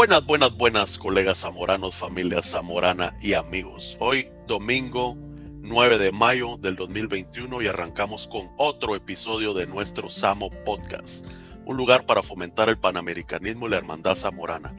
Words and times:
Buenas, 0.00 0.24
buenas, 0.24 0.56
buenas, 0.56 0.98
colegas 0.98 1.40
zamoranos, 1.40 1.94
familia 1.94 2.42
zamorana 2.42 3.14
y 3.20 3.34
amigos. 3.34 3.98
Hoy, 4.00 4.30
domingo 4.46 5.14
9 5.60 5.98
de 5.98 6.10
mayo 6.10 6.56
del 6.56 6.74
2021 6.74 7.60
y 7.60 7.66
arrancamos 7.66 8.26
con 8.26 8.50
otro 8.56 8.96
episodio 8.96 9.52
de 9.52 9.66
nuestro 9.66 10.08
Samo 10.08 10.48
Podcast, 10.64 11.26
un 11.66 11.76
lugar 11.76 12.06
para 12.06 12.22
fomentar 12.22 12.70
el 12.70 12.78
panamericanismo 12.78 13.66
y 13.66 13.72
la 13.72 13.76
hermandad 13.76 14.16
zamorana. 14.16 14.74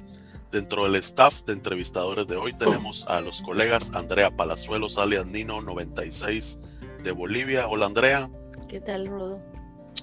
Dentro 0.52 0.86
del 0.86 0.96
staff 0.96 1.44
de 1.44 1.54
entrevistadores 1.54 2.26
de 2.26 2.38
hoy 2.38 2.54
tenemos 2.54 3.06
a 3.08 3.22
los 3.22 3.44
colegas 3.44 3.92
Andrea 3.94 4.36
Palazuelos, 4.36 4.98
alias 4.98 5.28
Nino 5.28 5.62
96 5.62 6.58
de 7.04 7.12
Bolivia. 7.12 7.68
Hola 7.68 7.86
Andrea. 7.86 8.28
¿Qué 8.68 8.82
tal, 8.82 9.06
Rodo? 9.06 9.40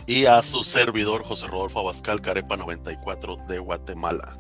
Y 0.06 0.26
a 0.26 0.40
su 0.44 0.62
servidor 0.62 1.24
José 1.24 1.48
Rodolfo 1.48 1.80
Abascal, 1.80 2.22
Carepa 2.22 2.56
94 2.56 3.36
de 3.48 3.58
Guatemala 3.58 4.38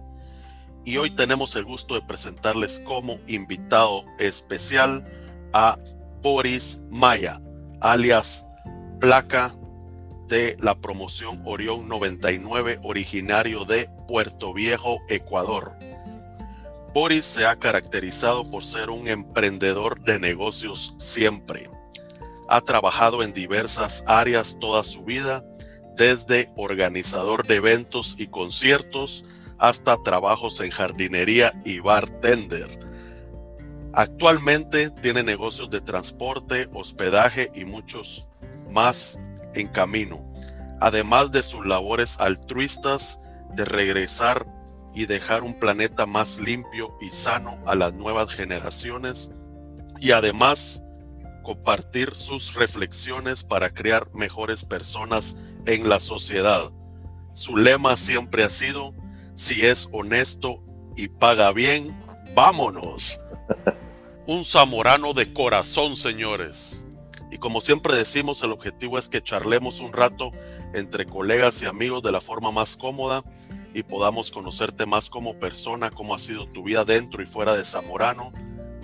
y 0.88 0.96
hoy 0.96 1.10
tenemos 1.10 1.54
el 1.54 1.66
gusto 1.66 1.96
de 1.96 2.00
presentarles 2.00 2.78
como 2.78 3.18
invitado 3.26 4.06
especial 4.18 5.04
a 5.52 5.78
Boris 6.22 6.78
Maya, 6.88 7.42
alias 7.82 8.46
Placa 8.98 9.54
de 10.28 10.56
la 10.60 10.74
promoción 10.80 11.42
Orión 11.44 11.88
99, 11.88 12.80
originario 12.82 13.66
de 13.66 13.90
Puerto 14.08 14.54
Viejo, 14.54 14.96
Ecuador. 15.10 15.74
Boris 16.94 17.26
se 17.26 17.44
ha 17.44 17.56
caracterizado 17.56 18.50
por 18.50 18.64
ser 18.64 18.88
un 18.88 19.08
emprendedor 19.08 20.00
de 20.00 20.18
negocios 20.18 20.94
siempre. 20.98 21.68
Ha 22.48 22.62
trabajado 22.62 23.22
en 23.22 23.34
diversas 23.34 24.04
áreas 24.06 24.56
toda 24.58 24.82
su 24.84 25.04
vida, 25.04 25.44
desde 25.98 26.50
organizador 26.56 27.46
de 27.46 27.56
eventos 27.56 28.16
y 28.18 28.28
conciertos, 28.28 29.26
hasta 29.58 30.02
trabajos 30.02 30.60
en 30.60 30.70
jardinería 30.70 31.60
y 31.64 31.80
bartender. 31.80 32.78
Actualmente 33.92 34.90
tiene 34.90 35.22
negocios 35.22 35.70
de 35.70 35.80
transporte, 35.80 36.68
hospedaje 36.72 37.50
y 37.54 37.64
muchos 37.64 38.26
más 38.70 39.18
en 39.54 39.68
camino, 39.68 40.30
además 40.80 41.32
de 41.32 41.42
sus 41.42 41.66
labores 41.66 42.20
altruistas 42.20 43.20
de 43.54 43.64
regresar 43.64 44.46
y 44.94 45.06
dejar 45.06 45.42
un 45.42 45.54
planeta 45.54 46.06
más 46.06 46.38
limpio 46.38 46.96
y 47.00 47.10
sano 47.10 47.58
a 47.66 47.74
las 47.74 47.94
nuevas 47.94 48.32
generaciones 48.32 49.30
y 50.00 50.12
además 50.12 50.82
compartir 51.42 52.14
sus 52.14 52.54
reflexiones 52.54 53.42
para 53.42 53.70
crear 53.70 54.08
mejores 54.12 54.64
personas 54.64 55.36
en 55.66 55.88
la 55.88 55.98
sociedad. 55.98 56.70
Su 57.32 57.56
lema 57.56 57.96
siempre 57.96 58.44
ha 58.44 58.50
sido 58.50 58.92
si 59.38 59.64
es 59.64 59.88
honesto 59.92 60.60
y 60.96 61.06
paga 61.06 61.52
bien, 61.52 61.96
vámonos. 62.34 63.20
Un 64.26 64.44
zamorano 64.44 65.14
de 65.14 65.32
corazón, 65.32 65.96
señores. 65.96 66.82
Y 67.30 67.38
como 67.38 67.60
siempre 67.60 67.96
decimos, 67.96 68.42
el 68.42 68.50
objetivo 68.50 68.98
es 68.98 69.08
que 69.08 69.22
charlemos 69.22 69.78
un 69.78 69.92
rato 69.92 70.32
entre 70.74 71.06
colegas 71.06 71.62
y 71.62 71.66
amigos 71.66 72.02
de 72.02 72.10
la 72.10 72.20
forma 72.20 72.50
más 72.50 72.74
cómoda 72.74 73.22
y 73.72 73.84
podamos 73.84 74.32
conocerte 74.32 74.86
más 74.86 75.08
como 75.08 75.38
persona, 75.38 75.92
cómo 75.92 76.16
ha 76.16 76.18
sido 76.18 76.48
tu 76.48 76.64
vida 76.64 76.84
dentro 76.84 77.22
y 77.22 77.26
fuera 77.26 77.54
de 77.54 77.64
Zamorano, 77.64 78.32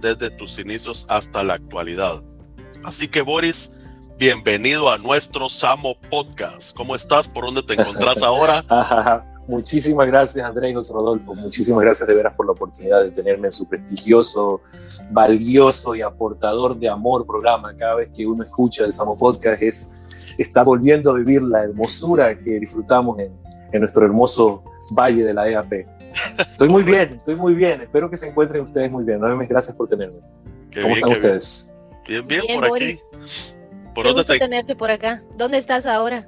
desde 0.01 0.31
tus 0.31 0.61
inicios 0.61 1.05
hasta 1.09 1.43
la 1.43 1.55
actualidad. 1.55 2.23
Así 2.85 3.09
que 3.09 3.23
Boris, 3.23 3.73
bienvenido 4.19 4.89
a 4.89 4.99
nuestro 4.99 5.49
Samo 5.49 5.97
Podcast. 6.11 6.77
¿Cómo 6.77 6.95
estás? 6.95 7.29
¿Por 7.29 7.45
dónde 7.45 7.65
te 7.65 7.75
encontrás 7.75 8.23
ahora? 8.23 8.65
Muchísimas 9.47 10.07
gracias, 10.07 10.45
Andrés 10.45 10.71
y 10.71 10.75
José 10.75 10.93
Rodolfo. 10.93 11.35
Muchísimas 11.35 11.83
gracias 11.83 12.09
de 12.09 12.15
veras 12.15 12.35
por 12.35 12.47
la 12.47 12.53
oportunidad 12.53 13.03
de 13.03 13.11
tenerme 13.11 13.49
en 13.49 13.53
su 13.53 13.69
prestigioso, 13.69 14.63
valioso 15.11 15.95
y 15.95 16.03
aportador 16.03 16.79
de 16.79 16.89
amor 16.89 17.27
programa. 17.27 17.75
Cada 17.77 17.97
vez 17.97 18.11
que 18.15 18.27
uno 18.27 18.43
escucha 18.43 18.85
el 18.85 18.93
Samo 18.93 19.19
Podcast 19.19 19.63
es, 19.63 19.93
está 20.39 20.63
volviendo 20.63 21.11
a 21.11 21.15
vivir 21.15 21.43
la 21.43 21.65
hermosura 21.65 22.39
que 22.39 22.59
disfrutamos 22.59 23.19
en, 23.19 23.33
en 23.73 23.81
nuestro 23.81 24.05
hermoso 24.05 24.63
valle 24.97 25.25
de 25.25 25.35
la 25.35 25.49
EAP. 25.49 25.87
Estoy 26.39 26.69
muy 26.69 26.83
bien, 26.83 27.15
estoy 27.15 27.35
muy 27.35 27.55
bien. 27.55 27.83
Espero 27.83 28.09
que 28.09 28.17
se 28.17 28.29
encuentren 28.29 28.63
ustedes 28.63 28.91
muy 28.91 29.05
bien. 29.05 29.21
Nuevamente, 29.21 29.53
gracias 29.53 29.77
por 29.77 29.89
tenerme. 29.89 30.21
¿Cómo 30.75 30.95
están 30.95 31.13
ustedes? 31.13 31.75
Bien, 32.07 32.27
bien, 32.27 32.43
por 32.55 32.65
aquí. 32.65 33.01
¿Por 33.95 34.07
dónde 34.07 34.25
te... 34.25 34.39
tenerte 34.39 34.75
por 34.77 34.91
acá. 34.91 35.23
¿Dónde 35.37 35.59
estás 35.59 35.87
ahora? 35.87 36.27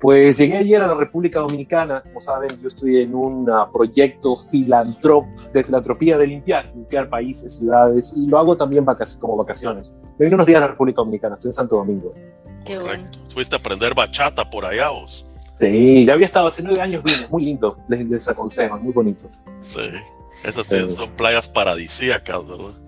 Pues 0.00 0.36
llegué 0.36 0.58
ayer 0.58 0.82
a 0.82 0.88
la 0.88 0.94
República 0.94 1.40
Dominicana, 1.40 2.02
como 2.02 2.20
saben, 2.20 2.50
yo 2.60 2.68
estoy 2.68 2.98
en 2.98 3.14
un 3.14 3.50
ah, 3.50 3.68
proyecto 3.70 4.36
filantrop 4.36 5.24
de 5.54 5.64
filantropía 5.64 6.18
de 6.18 6.26
limpiar, 6.26 6.70
limpiar 6.74 7.08
países, 7.08 7.58
ciudades, 7.58 8.12
y 8.14 8.26
lo 8.26 8.38
hago 8.38 8.56
también 8.56 8.84
como 9.18 9.36
vacaciones. 9.36 9.94
Me 10.18 10.26
vine 10.26 10.34
unos 10.34 10.46
días 10.46 10.58
a 10.58 10.60
la 10.60 10.68
República 10.68 10.96
Dominicana, 10.96 11.36
estoy 11.36 11.48
en 11.48 11.52
Santo 11.52 11.76
Domingo. 11.76 12.12
Qué 12.64 12.76
Correcto. 12.76 13.18
Fuiste 13.30 13.56
a 13.56 13.58
aprender 13.58 13.94
bachata 13.94 14.48
por 14.50 14.66
allá 14.66 14.90
vos. 14.90 15.24
Sí, 15.58 16.04
ya 16.04 16.12
había 16.12 16.26
estado 16.26 16.48
hace 16.48 16.62
nueve 16.62 16.82
años, 16.82 17.02
vine, 17.02 17.26
muy 17.30 17.44
lindo, 17.44 17.78
les, 17.88 18.06
les 18.06 18.28
aconsejo, 18.28 18.76
muy 18.76 18.92
bonito. 18.92 19.26
Sí, 19.62 19.88
esas 20.44 20.66
son 20.94 21.10
playas 21.12 21.48
paradisíacas, 21.48 22.46
¿verdad? 22.46 22.85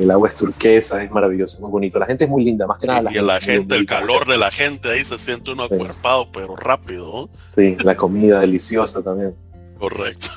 El 0.00 0.10
agua 0.10 0.28
es 0.28 0.34
turquesa, 0.34 1.02
es 1.02 1.10
maravilloso, 1.10 1.60
muy 1.60 1.70
bonito. 1.70 1.98
La 1.98 2.06
gente 2.06 2.24
es 2.24 2.30
muy 2.30 2.44
linda, 2.44 2.66
más 2.66 2.78
que 2.78 2.86
nada. 2.86 3.02
La 3.02 3.12
y 3.12 3.14
la 3.14 3.40
gente, 3.40 3.74
el 3.74 3.86
calor 3.86 4.26
de 4.26 4.38
la 4.38 4.50
gente, 4.50 4.90
ahí 4.90 5.04
se 5.04 5.18
siente 5.18 5.50
uno 5.50 5.64
acuerpado, 5.64 6.30
pero 6.32 6.56
rápido. 6.56 7.28
Sí, 7.54 7.76
la 7.82 7.96
comida 7.96 8.40
deliciosa 8.40 9.02
también. 9.02 9.34
Correcto. 9.78 10.28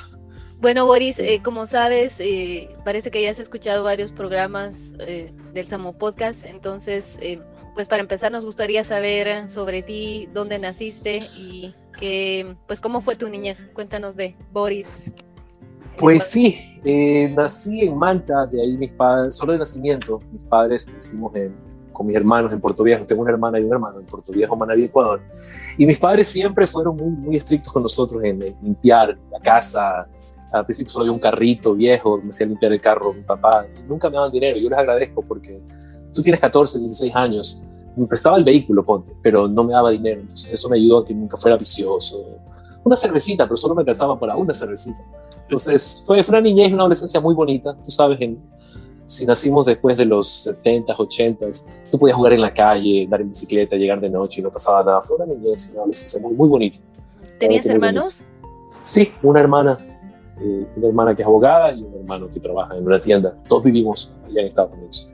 Bueno, 0.60 0.84
Boris, 0.84 1.18
eh, 1.18 1.40
como 1.42 1.66
sabes, 1.66 2.16
eh, 2.20 2.68
parece 2.84 3.10
que 3.10 3.22
ya 3.22 3.30
has 3.30 3.38
escuchado 3.38 3.82
varios 3.82 4.12
programas 4.12 4.92
eh, 4.98 5.32
del 5.54 5.66
Samo 5.66 5.94
Podcast, 5.96 6.44
entonces, 6.44 7.18
pues 7.74 7.88
para 7.88 8.02
empezar 8.02 8.30
nos 8.30 8.44
gustaría 8.44 8.84
saber 8.84 9.48
sobre 9.48 9.82
ti, 9.82 10.28
dónde 10.34 10.58
naciste 10.58 11.22
y 11.34 11.74
que, 11.98 12.56
pues 12.66 12.80
cómo 12.80 13.00
fue 13.00 13.16
tu 13.16 13.28
niñez. 13.28 13.68
Cuéntanos 13.72 14.16
de 14.16 14.36
Boris. 14.52 15.12
Pues 15.96 16.24
sí, 16.24 16.70
eh, 16.84 17.32
nací 17.36 17.82
en 17.82 17.96
Manta, 17.96 18.46
de 18.46 18.60
ahí 18.60 18.76
mis 18.76 18.92
padres, 18.92 19.36
solo 19.36 19.52
de 19.52 19.58
nacimiento, 19.58 20.20
mis 20.32 20.40
padres 20.42 20.88
hicimos 20.98 21.32
con 21.92 22.06
mis 22.06 22.16
hermanos 22.16 22.52
en 22.52 22.60
Puerto 22.60 22.82
Viejo, 22.82 23.04
tengo 23.04 23.22
una 23.22 23.32
hermana 23.32 23.60
y 23.60 23.64
un 23.64 23.72
hermano 23.72 24.00
en 24.00 24.06
Puerto 24.06 24.32
Viejo, 24.32 24.56
Manaví, 24.56 24.84
Ecuador, 24.84 25.20
y 25.76 25.84
mis 25.84 25.98
padres 25.98 26.26
siempre 26.26 26.66
fueron 26.66 26.96
muy, 26.96 27.10
muy 27.10 27.36
estrictos 27.36 27.70
con 27.72 27.82
nosotros 27.82 28.24
en, 28.24 28.38
limpiar 28.62 29.18
la 29.30 29.40
casa, 29.40 30.06
al 30.52 30.64
principio 30.64 30.90
solo 30.90 31.02
había 31.02 31.12
un 31.12 31.20
carrito 31.20 31.74
viejo, 31.74 32.16
me 32.16 32.30
hacía 32.30 32.46
limpiar 32.46 32.72
el 32.72 32.80
carro 32.80 33.12
mi 33.12 33.22
papá, 33.22 33.66
nunca 33.86 34.08
me 34.08 34.16
daban 34.16 34.32
dinero, 34.32 34.58
yo 34.58 34.70
les 34.70 34.78
agradezco 34.78 35.20
porque 35.20 35.60
tú 36.14 36.22
tienes 36.22 36.40
14, 36.40 36.78
16 36.78 37.14
años, 37.14 37.62
me 37.94 38.06
prestaba 38.06 38.38
el 38.38 38.44
vehículo, 38.44 38.84
ponte, 38.84 39.12
pero 39.22 39.46
no 39.46 39.64
me 39.64 39.72
daba 39.72 39.90
dinero, 39.90 40.22
entonces 40.22 40.50
eso 40.50 40.68
me 40.70 40.76
ayudó 40.76 41.00
a 41.00 41.06
que 41.06 41.12
nunca 41.12 41.36
fuera 41.36 41.56
vicioso. 41.56 42.24
Una 42.82 42.96
cervecita, 42.96 43.44
pero 43.44 43.58
solo 43.58 43.74
me 43.74 43.82
alcanzaba 43.82 44.18
para 44.18 44.36
una 44.36 44.54
cervecita. 44.54 44.98
Entonces, 45.50 46.04
fue, 46.06 46.22
fue 46.22 46.38
una 46.38 46.42
niñez 46.42 46.72
una 46.72 46.82
adolescencia 46.82 47.20
muy 47.20 47.34
bonita. 47.34 47.74
Tú 47.74 47.90
sabes, 47.90 48.20
en, 48.20 48.40
si 49.06 49.26
nacimos 49.26 49.66
después 49.66 49.96
de 49.96 50.04
los 50.04 50.46
70s, 50.46 50.96
80s, 50.96 51.66
tú 51.90 51.98
podías 51.98 52.16
jugar 52.16 52.34
en 52.34 52.40
la 52.40 52.54
calle, 52.54 53.02
andar 53.02 53.20
en 53.20 53.30
bicicleta, 53.30 53.74
llegar 53.74 54.00
de 54.00 54.08
noche 54.08 54.40
y 54.40 54.44
no 54.44 54.52
pasaba 54.52 54.84
nada. 54.84 55.00
Fue 55.00 55.16
una 55.16 55.26
niñez 55.26 55.70
una 55.70 55.80
adolescencia 55.80 56.20
muy, 56.20 56.36
muy 56.36 56.48
bonita. 56.48 56.78
¿Tenías 57.40 57.66
hermanos? 57.66 58.22
Sí, 58.84 59.12
una 59.24 59.40
hermana. 59.40 59.76
Eh, 60.40 60.66
una 60.76 60.86
hermana 60.86 61.16
que 61.16 61.22
es 61.22 61.26
abogada 61.26 61.72
y 61.72 61.82
un 61.82 61.94
hermano 61.96 62.30
que 62.32 62.38
trabaja 62.38 62.76
en 62.76 62.86
una 62.86 63.00
tienda. 63.00 63.34
Todos 63.48 63.64
vivimos 63.64 64.14
allá 64.24 64.42
en 64.42 64.46
Estados 64.46 64.72
Unidos. 64.72 65.10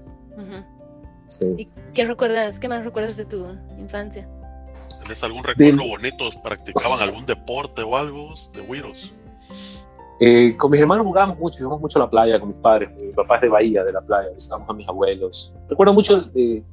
sí. 1.28 1.46
¿Y 1.56 1.68
qué 1.94 2.04
recuerdas, 2.04 2.58
qué 2.58 2.68
más 2.68 2.84
recuerdas 2.84 3.16
de 3.16 3.24
tu 3.24 3.46
infancia? 3.78 4.28
¿Tienes 5.02 5.24
algún 5.24 5.42
recuerdo 5.42 5.88
bonito? 5.88 6.28
¿Practicaban 6.42 7.00
algún 7.00 7.24
deporte 7.24 7.82
o 7.82 7.96
algo 7.96 8.34
de 8.52 8.60
Wiros? 8.60 9.14
Eh, 10.18 10.56
con 10.56 10.70
mis 10.70 10.80
hermanos 10.80 11.06
jugábamos 11.06 11.38
mucho, 11.38 11.60
íbamos 11.60 11.80
mucho 11.80 11.98
a 11.98 12.02
la 12.02 12.10
playa 12.10 12.40
con 12.40 12.48
mis 12.48 12.56
padres. 12.58 12.90
Mi 13.02 13.12
papá 13.12 13.36
es 13.36 13.42
de 13.42 13.48
Bahía, 13.48 13.84
de 13.84 13.92
la 13.92 14.00
playa, 14.00 14.30
visitamos 14.34 14.68
a 14.68 14.72
mis 14.72 14.88
abuelos. 14.88 15.52
Recuerdo 15.68 15.92
mucho 15.92 16.22
de 16.22 16.64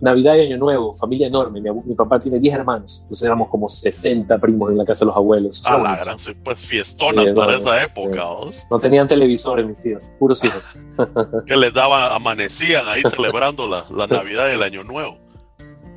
Navidad 0.00 0.34
y 0.34 0.40
Año 0.40 0.58
Nuevo, 0.58 0.94
familia 0.94 1.28
enorme. 1.28 1.60
Mi, 1.60 1.94
papá 1.94 2.18
tiene 2.18 2.38
10 2.38 2.54
hermanos, 2.54 2.98
entonces 3.02 3.24
éramos 3.24 3.48
como 3.48 3.68
60 3.68 4.36
primos 4.38 4.72
en 4.72 4.78
la 4.78 4.84
casa 4.84 5.04
de 5.04 5.06
los 5.06 5.16
abuelos. 5.16 5.62
Ah, 5.64 5.78
la 5.78 5.96
gran, 5.96 6.16
pues 6.44 6.64
fiestonas 6.64 7.30
para 7.32 7.56
esa 7.56 7.84
época. 7.84 8.24
No 8.68 8.78
tenían 8.80 9.06
televisores 9.06 9.66
mis 9.66 9.78
tíos, 9.78 10.06
puros 10.18 10.42
hijos. 10.44 10.64
que 11.46 11.56
les 11.56 11.72
daban, 11.72 12.12
amanecían 12.12 12.86
ahí 12.88 13.02
celebrando 13.02 13.68
la, 13.68 13.86
la 13.90 14.08
Navidad 14.08 14.48
y 14.50 14.54
el 14.54 14.62
Año 14.62 14.82
Nuevo. 14.84 15.18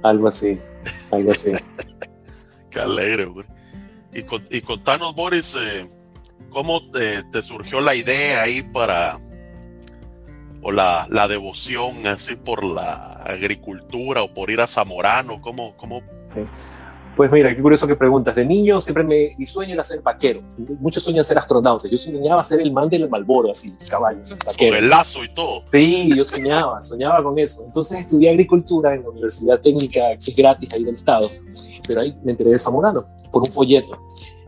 Algo 0.03 0.27
así, 0.27 0.59
algo 1.11 1.31
así. 1.31 1.51
Qué 2.69 2.79
alegre, 2.79 3.25
güey. 3.25 3.45
Y, 4.13 4.23
y 4.55 4.61
contanos, 4.61 5.15
Boris, 5.15 5.55
eh, 5.55 5.89
¿Cómo 6.55 6.89
te, 6.89 7.41
surgió 7.41 7.81
la 7.81 7.95
idea 7.95 8.43
ahí 8.43 8.61
para, 8.63 9.19
o 10.61 10.71
la, 10.71 11.27
devoción 11.27 12.07
así 12.07 12.37
por 12.37 12.63
la 12.63 13.15
agricultura 13.25 14.23
o 14.23 14.33
por 14.33 14.49
ir 14.49 14.61
a 14.61 14.65
Zamorano? 14.65 15.41
¿Cómo? 15.41 15.75
cómo? 15.75 16.01
Pues 17.17 17.29
mira, 17.29 17.53
qué 17.53 17.61
curioso 17.61 17.85
que 17.85 17.97
preguntas. 17.97 18.35
De 18.35 18.45
niño 18.45 18.79
siempre 18.79 19.03
me, 19.03 19.35
mi 19.37 19.45
sueño 19.45 19.73
era 19.73 19.83
ser 19.83 20.01
vaquero. 20.01 20.39
Muchos 20.79 21.03
sueñan 21.03 21.25
ser 21.25 21.37
astronauta. 21.37 21.89
Yo 21.89 21.97
soñaba 21.97 22.41
ser 22.41 22.61
el 22.61 22.71
man 22.71 22.87
del 22.87 23.09
Malboro, 23.09 23.51
así, 23.51 23.75
caballos, 23.89 24.37
vaquero. 24.45 24.75
Con 24.75 24.81
el 24.81 24.89
lazo 24.89 25.25
y 25.25 25.33
todo. 25.33 25.65
Sí, 25.73 26.09
yo 26.15 26.23
soñaba, 26.23 26.81
soñaba 26.81 27.21
con 27.21 27.37
eso. 27.37 27.65
Entonces 27.65 27.99
estudié 27.99 28.29
agricultura 28.29 28.95
en 28.95 29.03
la 29.03 29.09
Universidad 29.09 29.59
Técnica, 29.59 29.99
que 30.11 30.31
es 30.31 30.33
gratis 30.33 30.69
ahí 30.73 30.85
del 30.85 30.95
Estado. 30.95 31.27
Pero 31.85 31.99
ahí 31.99 32.15
me 32.23 32.31
enteré 32.31 32.51
de 32.51 32.59
Zamorano 32.59 33.03
por 33.29 33.41
un 33.41 33.51
folleto. 33.51 33.99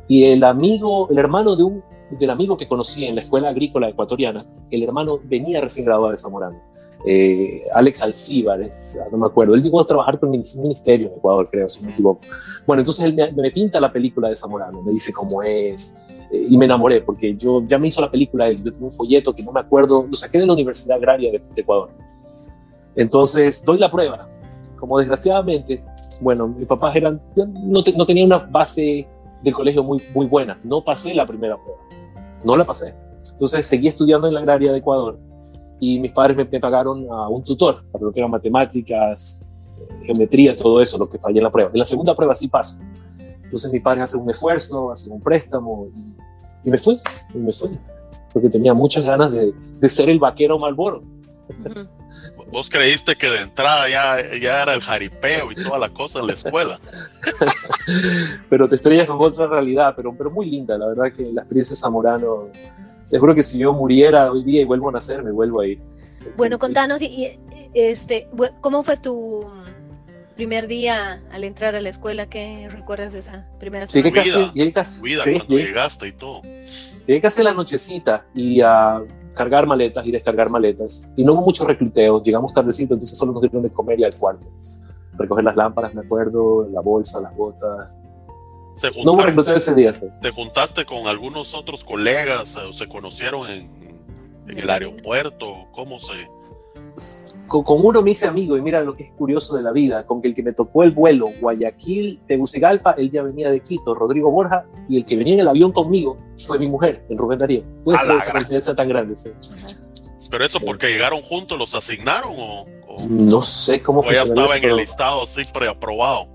Y 0.07 0.23
el 0.23 0.45
amigo, 0.45 1.09
el 1.11 1.17
hermano 1.17 1.53
de 1.57 1.63
un 1.63 1.83
del 2.09 2.29
amigo 2.29 2.57
que 2.57 2.67
conocí 2.67 3.05
en 3.05 3.15
la 3.15 3.21
escuela 3.21 3.49
agrícola 3.49 3.89
ecuatoriana, 3.89 4.39
el 4.71 4.83
hermano 4.83 5.19
venía 5.23 5.59
recién 5.61 5.85
graduado 5.85 6.11
de 6.11 6.17
Zamorano. 6.17 6.57
Eh, 7.05 7.63
Alex 7.73 8.01
Alcíbar, 8.01 8.59
no 9.11 9.17
me 9.17 9.27
acuerdo, 9.27 9.55
él 9.55 9.61
llegó 9.61 9.81
a 9.81 9.85
trabajar 9.85 10.19
con 10.19 10.33
el 10.33 10.43
ministerio 10.57 11.07
en 11.07 11.13
Ecuador, 11.13 11.47
creo, 11.49 11.69
si 11.69 11.81
no 11.81 11.87
me 11.87 11.93
equivoco. 11.93 12.21
Bueno, 12.65 12.81
entonces 12.81 13.05
él 13.05 13.15
me, 13.35 13.51
pinta 13.51 13.79
la 13.79 13.91
película 13.91 14.29
de 14.29 14.35
Zamorano, 14.35 14.81
me 14.81 14.91
dice 14.91 15.13
cómo 15.13 15.43
es, 15.43 15.97
eh, 16.31 16.47
y 16.49 16.57
me 16.57 16.65
enamoré, 16.65 17.01
porque 17.01 17.35
yo 17.35 17.63
ya 17.67 17.77
me 17.77 17.87
hizo 17.87 18.01
la 18.01 18.09
película, 18.09 18.51
yo 18.51 18.71
tengo 18.71 18.87
un 18.87 18.91
folleto 18.91 19.33
que 19.33 19.43
no 19.43 19.51
me 19.51 19.59
acuerdo, 19.59 20.05
lo 20.09 20.15
saqué 20.15 20.39
de 20.39 20.45
la 20.45 20.53
Universidad 20.53 20.97
Agraria 20.97 21.31
de, 21.31 21.41
Ecuador. 21.55 21.89
Entonces, 22.95 23.63
doy 23.63 23.77
la 23.77 23.91
prueba. 23.91 24.27
Como 24.79 24.99
desgraciadamente, 24.99 25.81
bueno, 26.21 26.47
mis 26.47 26.67
papás 26.67 26.95
eran, 26.95 27.21
no, 27.35 27.83
no 27.95 28.05
tenía 28.05 28.25
una 28.25 28.37
base 28.37 29.07
del 29.47 29.55
colegio 29.55 29.83
muy, 29.83 30.01
muy 30.13 30.25
buena, 30.25 30.59
no 30.63 30.83
pasé 30.83 31.13
la 31.13 31.25
primera 31.25 31.57
prueba, 31.57 31.81
no 32.45 32.55
la 32.55 32.63
pasé. 32.63 32.93
Entonces 33.31 33.65
seguí 33.65 33.87
estudiando 33.87 34.27
en 34.27 34.33
la 34.33 34.41
agraria 34.41 34.71
de 34.71 34.79
Ecuador 34.79 35.19
y 35.79 35.99
mis 35.99 36.11
padres 36.11 36.35
me, 36.35 36.59
pagaron 36.59 37.07
a 37.09 37.29
un 37.29 37.43
tutor 37.43 37.83
para 37.91 38.03
lo 38.03 38.11
que 38.11 38.19
eran 38.19 38.31
matemáticas, 38.31 39.41
geometría, 40.03 40.55
todo 40.55 40.81
eso, 40.81 40.97
lo 40.97 41.07
que 41.07 41.19
fallé 41.19 41.37
en 41.37 41.43
la 41.43 41.51
prueba. 41.51 41.69
En 41.71 41.79
la 41.79 41.85
segunda 41.85 42.15
prueba 42.15 42.33
sí 42.33 42.47
paso. 42.47 42.79
Entonces 43.43 43.71
mis 43.71 43.81
padres 43.81 44.03
hacen 44.03 44.21
un 44.21 44.29
esfuerzo, 44.29 44.91
hacen 44.91 45.13
un 45.13 45.21
préstamo 45.21 45.87
y, 46.63 46.69
me 46.69 46.77
fui, 46.77 46.99
y 47.33 47.37
me 47.37 47.53
fui, 47.53 47.79
porque 48.33 48.49
tenía 48.49 48.73
muchas 48.73 49.05
ganas 49.05 49.31
de, 49.31 49.53
de 49.79 49.89
ser 49.89 50.09
el 50.09 50.19
vaquero 50.19 50.59
Malboro. 50.59 51.03
Vos 52.51 52.69
creíste 52.69 53.15
que 53.15 53.29
de 53.29 53.41
entrada 53.41 53.89
ya, 53.89 54.17
ya 54.39 54.63
era 54.63 54.73
el 54.73 54.81
jaripeo 54.81 55.51
y 55.51 55.55
toda 55.55 55.77
la 55.77 55.89
cosa 55.89 56.19
en 56.19 56.27
la 56.27 56.33
escuela. 56.33 56.79
pero 58.49 58.67
te 58.67 58.75
estrellas 58.75 59.07
con 59.07 59.17
otra 59.19 59.47
realidad, 59.47 59.93
pero, 59.95 60.15
pero 60.15 60.31
muy 60.31 60.49
linda, 60.49 60.77
la 60.77 60.87
verdad 60.87 61.11
que 61.11 61.23
la 61.23 61.41
experiencia 61.41 61.73
de 61.73 61.79
Zamorano 61.79 62.49
seguro 63.07 63.33
que 63.33 63.43
si 63.43 63.57
yo 63.57 63.73
muriera 63.73 64.31
hoy 64.31 64.43
día 64.43 64.61
y 64.61 64.65
vuelvo 64.65 64.89
a 64.89 64.91
nacer, 64.91 65.23
me 65.23 65.31
vuelvo 65.31 65.61
ahí. 65.61 65.79
Bueno, 66.35 66.59
contanos, 66.59 66.99
este, 67.73 68.27
¿cómo 68.61 68.83
fue 68.83 68.97
tu 68.97 69.45
primer 70.35 70.67
día 70.67 71.21
al 71.31 71.43
entrar 71.43 71.73
a 71.75 71.81
la 71.81 71.89
escuela? 71.89 72.29
¿Qué 72.29 72.67
recuerdas 72.69 73.13
de 73.13 73.19
esa 73.19 73.47
primera 73.59 73.87
semana? 73.87 74.09
Llegué 74.09 74.23
casi, 74.23 74.51
llegué 74.53 74.73
casi, 74.73 75.01
vida, 75.01 75.23
sí, 75.23 75.31
cuando 75.31 75.57
llegaste 75.57 76.07
y 76.07 76.11
todo. 76.11 76.41
Llegué 77.07 77.21
casi 77.21 77.41
a 77.41 77.45
la 77.45 77.53
nochecita 77.53 78.25
y 78.35 78.61
a 78.61 79.01
cargar 79.37 79.65
maletas 79.67 80.05
y 80.05 80.11
descargar 80.11 80.49
maletas. 80.49 81.05
Y 81.15 81.23
no 81.23 81.33
hubo 81.33 81.43
mucho 81.43 81.65
recluteo, 81.65 82.21
llegamos 82.21 82.53
tardecito, 82.53 82.93
entonces 82.95 83.17
solo 83.17 83.33
nos 83.33 83.41
dieron 83.41 83.61
de 83.61 83.69
comer 83.69 83.99
y 83.99 84.03
al 84.03 84.15
cuarto. 84.17 84.47
Recoger 85.17 85.43
las 85.43 85.55
lámparas, 85.55 85.93
me 85.93 86.01
acuerdo, 86.01 86.67
la 86.69 86.81
bolsa, 86.81 87.21
las 87.21 87.35
botas, 87.35 87.97
no 89.03 89.13
hubo 89.13 89.53
ese 89.53 89.73
día. 89.73 89.99
¿Te 90.21 90.31
juntaste 90.31 90.85
con 90.85 91.07
algunos 91.07 91.53
otros 91.55 91.83
colegas 91.83 92.55
o 92.57 92.71
se 92.71 92.87
conocieron 92.87 93.49
en, 93.49 94.05
el 94.47 94.69
aeropuerto? 94.69 95.67
¿Cómo 95.71 95.99
se...? 95.99 96.29
Con, 97.47 97.63
uno 97.67 98.01
me 98.01 98.11
hice 98.11 98.27
amigo 98.27 98.57
y 98.57 98.61
mira 98.61 98.81
lo 98.81 98.95
que 98.95 99.03
es 99.03 99.11
curioso 99.11 99.55
de 99.55 99.63
la 99.63 99.71
vida, 99.71 100.05
con 100.05 100.21
que 100.21 100.27
el 100.27 100.35
que 100.35 100.43
me 100.43 100.53
tocó 100.53 100.83
el 100.83 100.91
vuelo 100.91 101.27
Guayaquil, 101.39 102.21
Tegucigalpa, 102.27 102.91
él 102.97 103.09
ya 103.09 103.23
venía 103.23 103.49
de 103.49 103.59
Quito, 103.61 103.95
Rodrigo 103.95 104.29
Borja, 104.31 104.65
y 104.89 104.97
el 104.97 105.05
que 105.05 105.15
venía 105.15 105.35
en 105.35 105.39
el 105.41 105.47
avión 105.47 105.71
conmigo 105.71 106.17
fue 106.45 106.59
mi 106.59 106.67
mujer, 106.67 107.05
el 107.09 107.17
Rubén 107.17 107.39
Darío. 107.39 107.63
Creer 107.85 108.17
esa 108.17 108.31
coincidencia 108.31 108.75
tan 108.75 108.89
grande. 108.89 109.15
¿Pero 110.29 110.45
eso 110.45 110.59
porque 110.59 110.87
llegaron 110.87 111.21
juntos, 111.21 111.57
los 111.57 111.73
asignaron 111.75 112.33
o...? 112.37 112.65
no 113.09 113.41
sé 113.43 113.79
cómo 113.81 114.01
fue. 114.01 114.15
ya 114.15 114.23
estaba 114.23 114.57
en 114.57 114.63
el 114.63 114.75
listado 114.75 115.23
así 115.23 115.41
preaprobado. 115.53 116.27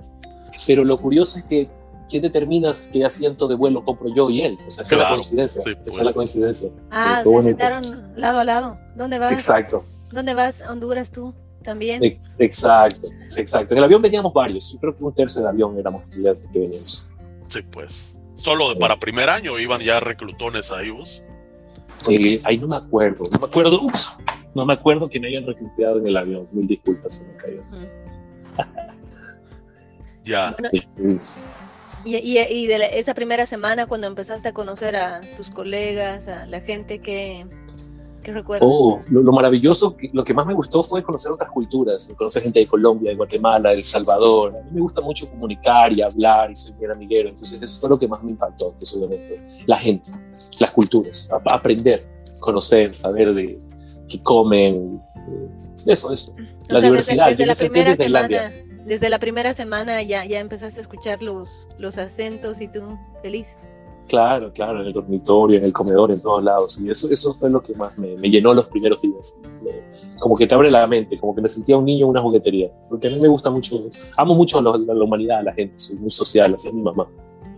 Pero 0.67 0.85
lo 0.85 0.97
curioso 0.97 1.39
es 1.39 1.45
que 1.45 1.69
¿quién 2.09 2.23
determinas 2.23 2.89
qué 2.93 3.05
asiento 3.05 3.49
de 3.49 3.55
vuelo 3.55 3.85
compro 3.85 4.15
yo 4.15 4.31
y 4.31 4.43
él? 4.43 4.57
O 4.67 4.71
sea, 4.71 4.85
esa 4.85 4.95
es 4.95 5.01
la 5.01 5.09
coincidencia. 5.09 5.63
esa 5.63 5.73
es 5.73 5.97
la 5.97 6.05
pues. 6.05 6.15
coincidencia. 6.15 6.71
Ah, 6.91 7.23
se 7.25 7.43
sentaron 7.43 7.83
lado 8.15 8.39
a 8.39 8.45
lado. 8.45 8.79
¿Dónde 8.95 9.19
vas? 9.19 9.33
exacto. 9.33 9.85
¿Dónde 10.13 10.35
vas? 10.35 10.63
¿Honduras 10.69 11.11
tú? 11.11 11.35
También. 11.63 12.03
exacto, 12.39 13.09
exacto. 13.37 13.73
En 13.73 13.79
el 13.79 13.85
avión 13.85 14.03
veníamos 14.03 14.33
varios. 14.33 14.73
Yo 14.73 14.81
creo 14.81 14.97
que 14.97 15.05
un 15.05 15.15
tercio 15.15 15.41
del 15.41 15.49
avión 15.49 15.79
éramos 15.79 16.03
estudiantes 16.05 16.47
que 16.53 16.59
veníamos. 16.59 17.09
Sí, 17.49 17.61
pues. 17.71 18.17
¿Solo 18.35 18.77
para 18.79 18.99
primer 18.99 19.31
año 19.31 19.59
iban 19.59 19.81
ya 19.81 20.01
reclutones 20.01 20.73
ahí 20.73 20.91
vos? 20.91 21.23
Eh, 22.11 22.41
ahí 22.45 22.59
no 22.59 22.67
me 22.67 22.77
acuerdo. 22.77 23.25
No 23.33 23.39
me 23.39 23.47
acuerdo. 23.47 23.83
Ups, 23.83 24.13
no 24.55 24.67
me 24.67 24.73
acuerdo 24.73 25.07
que 25.07 25.21
me 25.21 25.29
hayan 25.29 25.47
reclutado 25.47 25.99
en 25.99 26.07
el 26.07 26.17
avión. 26.17 26.49
Mil 26.51 26.67
disculpas, 26.67 27.19
se 27.19 27.29
me 27.29 27.37
cayó. 27.37 27.63
ya. 30.25 30.57
Y, 32.05 32.67
de 32.67 32.99
esa 32.99 33.15
primera 33.15 33.47
semana, 33.47 33.87
cuando 33.87 34.09
empezaste 34.09 34.49
a 34.49 34.53
conocer 34.53 34.97
a 34.97 35.21
tus 35.37 35.51
colegas, 35.51 36.27
a 36.27 36.47
la 36.47 36.61
gente 36.61 36.99
que, 36.99 37.47
¿Qué 38.23 38.33
recuerdas? 38.33 38.69
Oh, 38.71 38.99
lo, 39.11 39.33
maravilloso, 39.33 39.97
lo 40.13 40.23
que 40.23 40.33
más 40.33 40.47
me 40.47 40.55
gustó 40.55 40.83
fue 40.83 41.03
conocer 41.03 41.33
otras 41.33 41.51
culturas, 41.51 42.13
conocer 42.17 42.43
gente 42.43 42.61
de 42.61 42.67
Colombia, 42.67 43.11
de 43.11 43.17
Guatemala, 43.17 43.71
de 43.71 43.77
El 43.77 43.83
Salvador. 43.83 44.57
A 44.57 44.65
mí 44.65 44.71
me 44.73 44.81
gusta 44.81 45.01
mucho 45.01 45.29
comunicar 45.29 45.93
y 45.93 46.03
hablar 46.03 46.51
y 46.51 46.57
soy 46.57 46.73
bien 46.79 46.93
amiguero, 46.93 47.29
entonces 47.29 47.61
eso 47.61 47.81
fue 47.81 47.91
lo 47.91 47.99
que 47.99 48.07
más 48.07 48.23
me 48.23 48.31
impactó, 48.31 48.73
te 48.79 48.87
soy 48.87 49.03
honesto. 49.03 49.35
La 49.67 49.77
gente, 49.77 50.11
las 50.61 50.73
culturas, 50.73 51.29
aprender, 51.47 52.07
conocer, 52.41 52.95
saber 52.95 53.35
de 53.35 53.59
qué 54.09 54.23
comen, 54.23 55.01
eso, 55.87 56.13
eso. 56.13 56.33
La 56.69 56.81
diversidad. 56.81 57.27
Desde, 57.29 57.47
la 57.47 57.55
primera 57.55 57.97
semana 57.97 58.51
desde 58.85 59.09
la 59.11 59.19
primera 59.19 59.55
semana 59.55 60.03
ya, 60.03 60.25
ya 60.25 60.41
empezaste 60.41 60.81
a 60.81 60.83
escuchar 60.83 61.23
los, 61.23 61.69
los 61.79 61.99
acentos 61.99 62.61
y 62.61 62.69
tú 62.69 62.99
feliz. 63.23 63.49
Claro, 64.13 64.53
claro, 64.53 64.83
en 64.83 64.89
el 64.89 64.93
dormitorio, 64.93 65.57
en 65.57 65.65
el 65.65 65.73
comedor, 65.73 66.11
en 66.11 66.21
todos 66.21 66.45
lados. 66.45 66.79
Y 66.79 66.91
eso, 66.91 67.11
eso 67.11 67.33
fue 67.33 67.49
lo 67.49 67.63
que 67.63 67.75
más 67.75 67.97
me, 67.97 68.15
me 68.17 68.29
llenó 68.29 68.53
los 68.53 68.67
primeros 68.67 69.01
días. 69.01 69.39
como 70.21 70.37
que 70.37 70.47
te 70.47 70.55
abre 70.55 70.71
la 70.71 70.87
mente, 70.87 71.19
como 71.19 71.35
que 71.35 71.41
me 71.41 71.49
sentía 71.49 71.79
un 71.79 71.87
niño 71.87 72.05
en 72.05 72.11
una 72.11 72.21
juguetería. 72.21 72.71
Porque 72.91 73.09
a 73.09 73.11
mí 73.11 73.19
me 73.19 73.29
gusta 73.29 73.49
mucho, 73.49 73.83
amo 74.19 74.35
mucho 74.35 74.59
a 74.59 74.63
la, 74.63 75.03
humanidad, 75.03 75.39
a 75.39 75.43
la 75.45 75.55
gente, 75.55 75.79
soy 75.79 75.97
muy 75.97 76.11
social, 76.11 76.53
así 76.53 76.69
es 76.69 76.75
mi 76.75 76.83
mamá. 76.83 77.09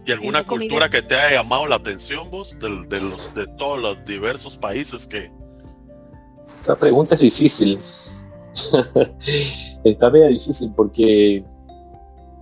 ¿Y 0.07 0.13
alguna 0.13 0.47
cultura 0.47 0.89
que 0.89 1.03
te 1.03 1.17
haya 1.17 1.43
llamado 1.43 1.67
la 1.67 1.75
atención 1.75 2.31
vos, 2.31 2.57
de, 2.61 2.87
de, 2.87 3.01
los, 3.01 3.35
de 3.35 3.49
todos 3.59 3.83
los 3.83 4.05
diversos 4.05 4.57
países 4.57 5.09
que... 5.09 5.33
Esa 6.45 6.77
pregunta 6.77 7.17
es 7.17 7.21
difícil. 7.21 7.79
está 9.85 10.09
medio 10.09 10.29
difícil 10.29 10.73
porque 10.77 11.45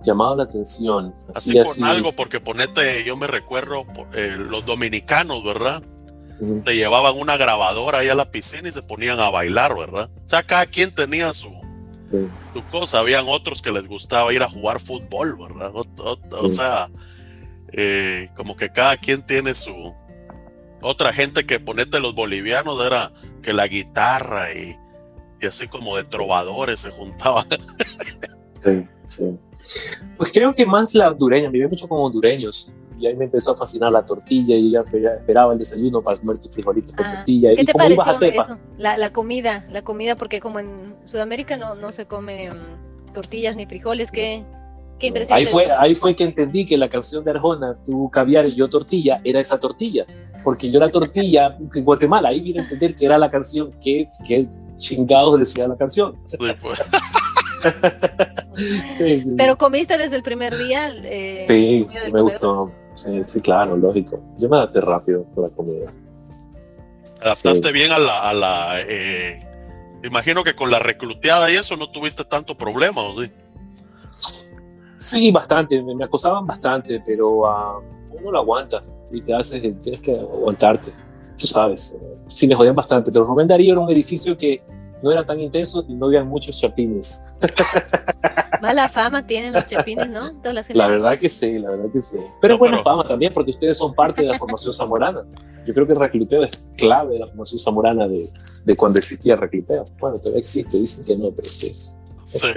llamado 0.03 0.35
la 0.35 0.43
atención. 0.43 1.13
Así, 1.33 1.53
con 1.53 1.85
algo, 1.85 2.15
porque 2.15 2.39
ponete, 2.39 3.03
yo 3.03 3.15
me 3.17 3.27
recuerdo, 3.27 3.85
eh, 4.13 4.35
los 4.37 4.65
dominicanos, 4.65 5.43
¿verdad? 5.43 5.83
Te 6.65 6.75
llevaban 6.75 7.17
una 7.17 7.37
grabadora 7.37 7.99
ahí 7.99 8.09
a 8.09 8.15
la 8.15 8.29
piscina 8.29 8.67
y 8.67 8.71
se 8.71 8.81
ponían 8.81 9.19
a 9.19 9.29
bailar, 9.29 9.77
¿verdad? 9.77 10.09
O 10.25 10.27
sea, 10.27 10.43
cada 10.43 10.65
quien 10.65 10.93
tenía 10.93 11.31
su, 11.31 11.49
su 12.53 12.63
cosa. 12.69 12.99
Habían 12.99 13.25
otros 13.29 13.61
que 13.61 13.71
les 13.71 13.87
gustaba 13.87 14.33
ir 14.33 14.43
a 14.43 14.49
jugar 14.49 14.81
fútbol, 14.81 15.37
¿verdad? 15.37 15.71
O, 15.73 16.49
sea, 16.49 16.89
eh, 17.71 18.29
como 18.35 18.57
que 18.57 18.69
cada 18.71 18.97
quien 18.97 19.21
tiene 19.21 19.55
su... 19.55 19.95
Otra 20.81 21.13
gente 21.13 21.45
que 21.45 21.61
ponete 21.61 22.01
los 22.01 22.13
bolivianos 22.13 22.85
era 22.85 23.13
que 23.41 23.53
la 23.53 23.67
guitarra 23.67 24.53
y 24.53 24.75
y 25.43 25.45
así 25.45 25.67
como 25.67 25.97
de 25.97 26.03
trovadores 26.03 26.79
se 26.79 26.91
juntaban. 26.91 27.45
Sí, 28.63 28.87
sí. 29.07 29.37
Pues 30.17 30.31
creo 30.31 30.53
que 30.53 30.65
más 30.65 30.93
la 30.95 31.11
hondureña, 31.11 31.49
me 31.49 31.67
mucho 31.67 31.87
como 31.87 32.03
hondureños. 32.03 32.71
Y 32.99 33.07
ahí 33.07 33.15
me 33.15 33.25
empezó 33.25 33.51
a 33.51 33.55
fascinar 33.55 33.91
la 33.91 34.05
tortilla 34.05 34.55
y 34.55 34.71
ya 34.71 34.81
esperaba 34.81 35.53
el 35.53 35.59
desayuno 35.59 36.01
para 36.01 36.17
comer 36.17 36.37
tus 36.37 36.51
frijolitos 36.51 36.93
con 36.95 37.05
ah, 37.05 37.15
tortilla. 37.15 37.51
¿Qué 37.51 37.65
te 37.65 37.73
pareció 37.73 38.21
eso? 38.21 38.57
La, 38.77 38.97
la, 38.97 39.11
comida, 39.11 39.65
la 39.71 39.83
comida, 39.83 40.15
porque 40.15 40.39
como 40.39 40.59
en 40.59 40.95
Sudamérica 41.03 41.57
no, 41.57 41.75
no 41.75 41.91
se 41.91 42.05
come 42.05 42.49
um, 42.49 43.13
tortillas 43.13 43.57
ni 43.57 43.65
frijoles, 43.65 44.11
¿qué, 44.11 44.45
qué 44.99 45.07
impresión? 45.07 45.37
Ahí 45.37 45.45
fue, 45.45 45.67
ahí 45.77 45.95
fue 45.95 46.15
que 46.15 46.23
entendí 46.23 46.65
que 46.65 46.77
la 46.77 46.87
canción 46.87 47.25
de 47.25 47.31
Arjona, 47.31 47.77
tú 47.83 48.09
caviar 48.09 48.45
y 48.45 48.55
yo 48.55 48.69
tortilla, 48.69 49.19
era 49.23 49.39
esa 49.39 49.59
tortilla 49.59 50.05
porque 50.43 50.69
yo 50.69 50.79
la 50.79 50.89
tortilla 50.89 51.57
en 51.73 51.85
Guatemala, 51.85 52.29
ahí 52.29 52.41
vine 52.41 52.59
a 52.59 52.63
entender 52.63 52.95
que 52.95 53.05
era 53.05 53.17
la 53.17 53.31
canción, 53.31 53.71
que, 53.81 54.07
que 54.27 54.45
chingados 54.77 55.39
decía 55.39 55.67
la 55.67 55.77
canción. 55.77 56.17
Pues. 56.61 56.83
Pero 59.37 59.57
comiste 59.57 59.97
desde 59.97 60.15
el 60.15 60.23
primer 60.23 60.57
día. 60.57 60.89
Eh, 61.03 61.45
sí, 61.47 61.85
sí 61.87 62.11
me 62.11 62.21
gustó. 62.21 62.71
Sí, 62.95 63.41
claro, 63.41 63.75
lógico. 63.75 64.21
Yo 64.37 64.49
me 64.49 64.57
adapté 64.57 64.81
rápido 64.81 65.25
a 65.37 65.41
la 65.41 65.49
comida. 65.49 65.91
Adaptaste 67.21 67.71
bien 67.71 67.91
a 67.91 67.99
la. 67.99 68.29
A 68.29 68.33
la 68.33 68.81
eh, 68.81 69.45
imagino 70.03 70.43
que 70.43 70.55
con 70.55 70.69
la 70.69 70.79
recluteada 70.79 71.51
y 71.51 71.55
eso 71.55 71.75
no 71.77 71.89
tuviste 71.89 72.23
tanto 72.25 72.57
problema, 72.57 73.01
¿o 73.01 73.21
sí? 73.21 73.31
Sí, 74.97 75.31
bastante, 75.31 75.81
me, 75.81 75.95
me 75.95 76.05
acosaban 76.05 76.45
bastante, 76.45 77.01
pero 77.05 77.45
ah, 77.45 77.79
uno 78.11 78.31
lo 78.31 78.39
aguanta 78.39 78.81
y 79.11 79.21
te 79.21 79.33
haces, 79.33 79.61
tienes 79.79 80.01
que 80.01 80.13
aguantarte, 80.13 80.91
tú 81.37 81.47
sabes. 81.47 81.99
Sí, 82.27 82.47
me 82.47 82.55
jodían 82.55 82.75
bastante, 82.75 83.11
pero 83.11 83.25
Rubén 83.25 83.47
Darío 83.47 83.73
era 83.73 83.81
un 83.81 83.91
edificio 83.91 84.37
que 84.37 84.61
no 85.03 85.11
era 85.11 85.25
tan 85.25 85.39
intenso 85.39 85.85
y 85.87 85.93
no 85.93 86.05
había 86.07 86.23
muchos 86.23 86.59
chapines. 86.59 87.21
Mala 88.61 88.87
fama 88.87 89.27
tienen 89.27 89.51
los 89.51 89.67
chapines, 89.67 90.07
¿no? 90.09 90.31
Todas 90.41 90.53
las 90.55 90.69
La 90.75 90.87
verdad 90.87 91.19
que 91.19 91.27
sí, 91.27 91.59
la 91.59 91.69
verdad 91.71 91.91
que 91.91 92.01
sí. 92.01 92.15
Pero 92.41 92.53
No, 92.53 92.59
buena 92.59 92.77
pero- 92.77 92.83
fama 92.85 93.03
también, 93.05 93.33
porque 93.33 93.51
ustedes 93.51 93.77
son 93.77 93.93
parte 93.93 94.21
de 94.21 94.29
la 94.29 94.39
formación 94.39 94.73
zamorana. 94.73 95.23
Yo 95.65 95.73
creo 95.73 95.85
que 95.85 95.93
el 95.93 95.99
recluteo 95.99 96.43
es 96.43 96.51
clave 96.77 97.13
de 97.13 97.19
la 97.19 97.27
formación 97.27 97.59
zamorana 97.59 98.07
de, 98.07 98.25
de 98.65 98.75
cuando 98.77 98.97
existía 98.99 99.33
el 99.33 99.41
recluteo. 99.41 99.83
Bueno, 99.99 100.17
todavía 100.17 100.39
existe, 100.39 100.77
dicen 100.77 101.03
que 101.03 101.17
no, 101.17 101.29
pero 101.31 101.43
sí. 101.49 101.73
Sí. 102.27 102.47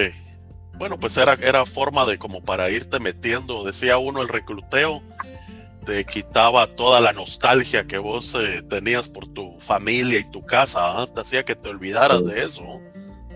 Bueno, 0.79 0.99
pues 1.01 1.17
era, 1.17 1.35
era 1.35 1.65
forma 1.67 2.05
de 2.07 2.19
como 2.19 2.43
para 2.43 2.71
irte 2.71 3.01
metiendo, 3.01 3.65
decía 3.65 3.99
uno, 3.99 4.23
el 4.23 4.29
recluteo 4.29 5.03
te 5.87 6.05
quitaba 6.05 6.67
toda 6.67 7.01
la 7.01 7.13
nostalgia 7.13 7.87
que 7.87 7.97
vos 7.99 8.35
eh, 8.39 8.63
tenías 8.69 9.09
por 9.09 9.27
tu 9.29 9.57
familia 9.61 10.19
y 10.19 10.31
tu 10.31 10.45
casa, 10.45 10.81
¿ah? 11.01 11.07
te 11.07 11.21
hacía 11.23 11.45
que 11.45 11.55
te 11.55 11.69
olvidaras 11.71 12.19
Sí. 12.19 12.25
de 12.27 12.45
eso. 12.45 12.63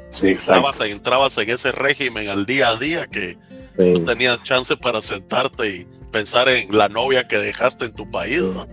Sí. 0.08 0.28
Entrabas, 0.28 0.80
entrabas 0.80 1.38
en 1.38 1.48
ese 1.50 1.70
régimen 1.72 2.28
al 2.28 2.44
día 2.44 2.70
a 2.70 2.76
día 2.76 3.06
que 3.06 3.38
Sí. 3.78 3.92
no 3.92 4.04
tenías 4.04 4.42
chance 4.42 4.76
para 4.76 5.00
sentarte 5.00 5.68
y 5.76 5.86
pensar 6.10 6.48
en 6.48 6.76
la 6.76 6.88
novia 6.88 7.28
que 7.28 7.38
dejaste 7.38 7.84
en 7.84 7.92
tu 7.92 8.10
país. 8.10 8.40
¿no? 8.42 8.66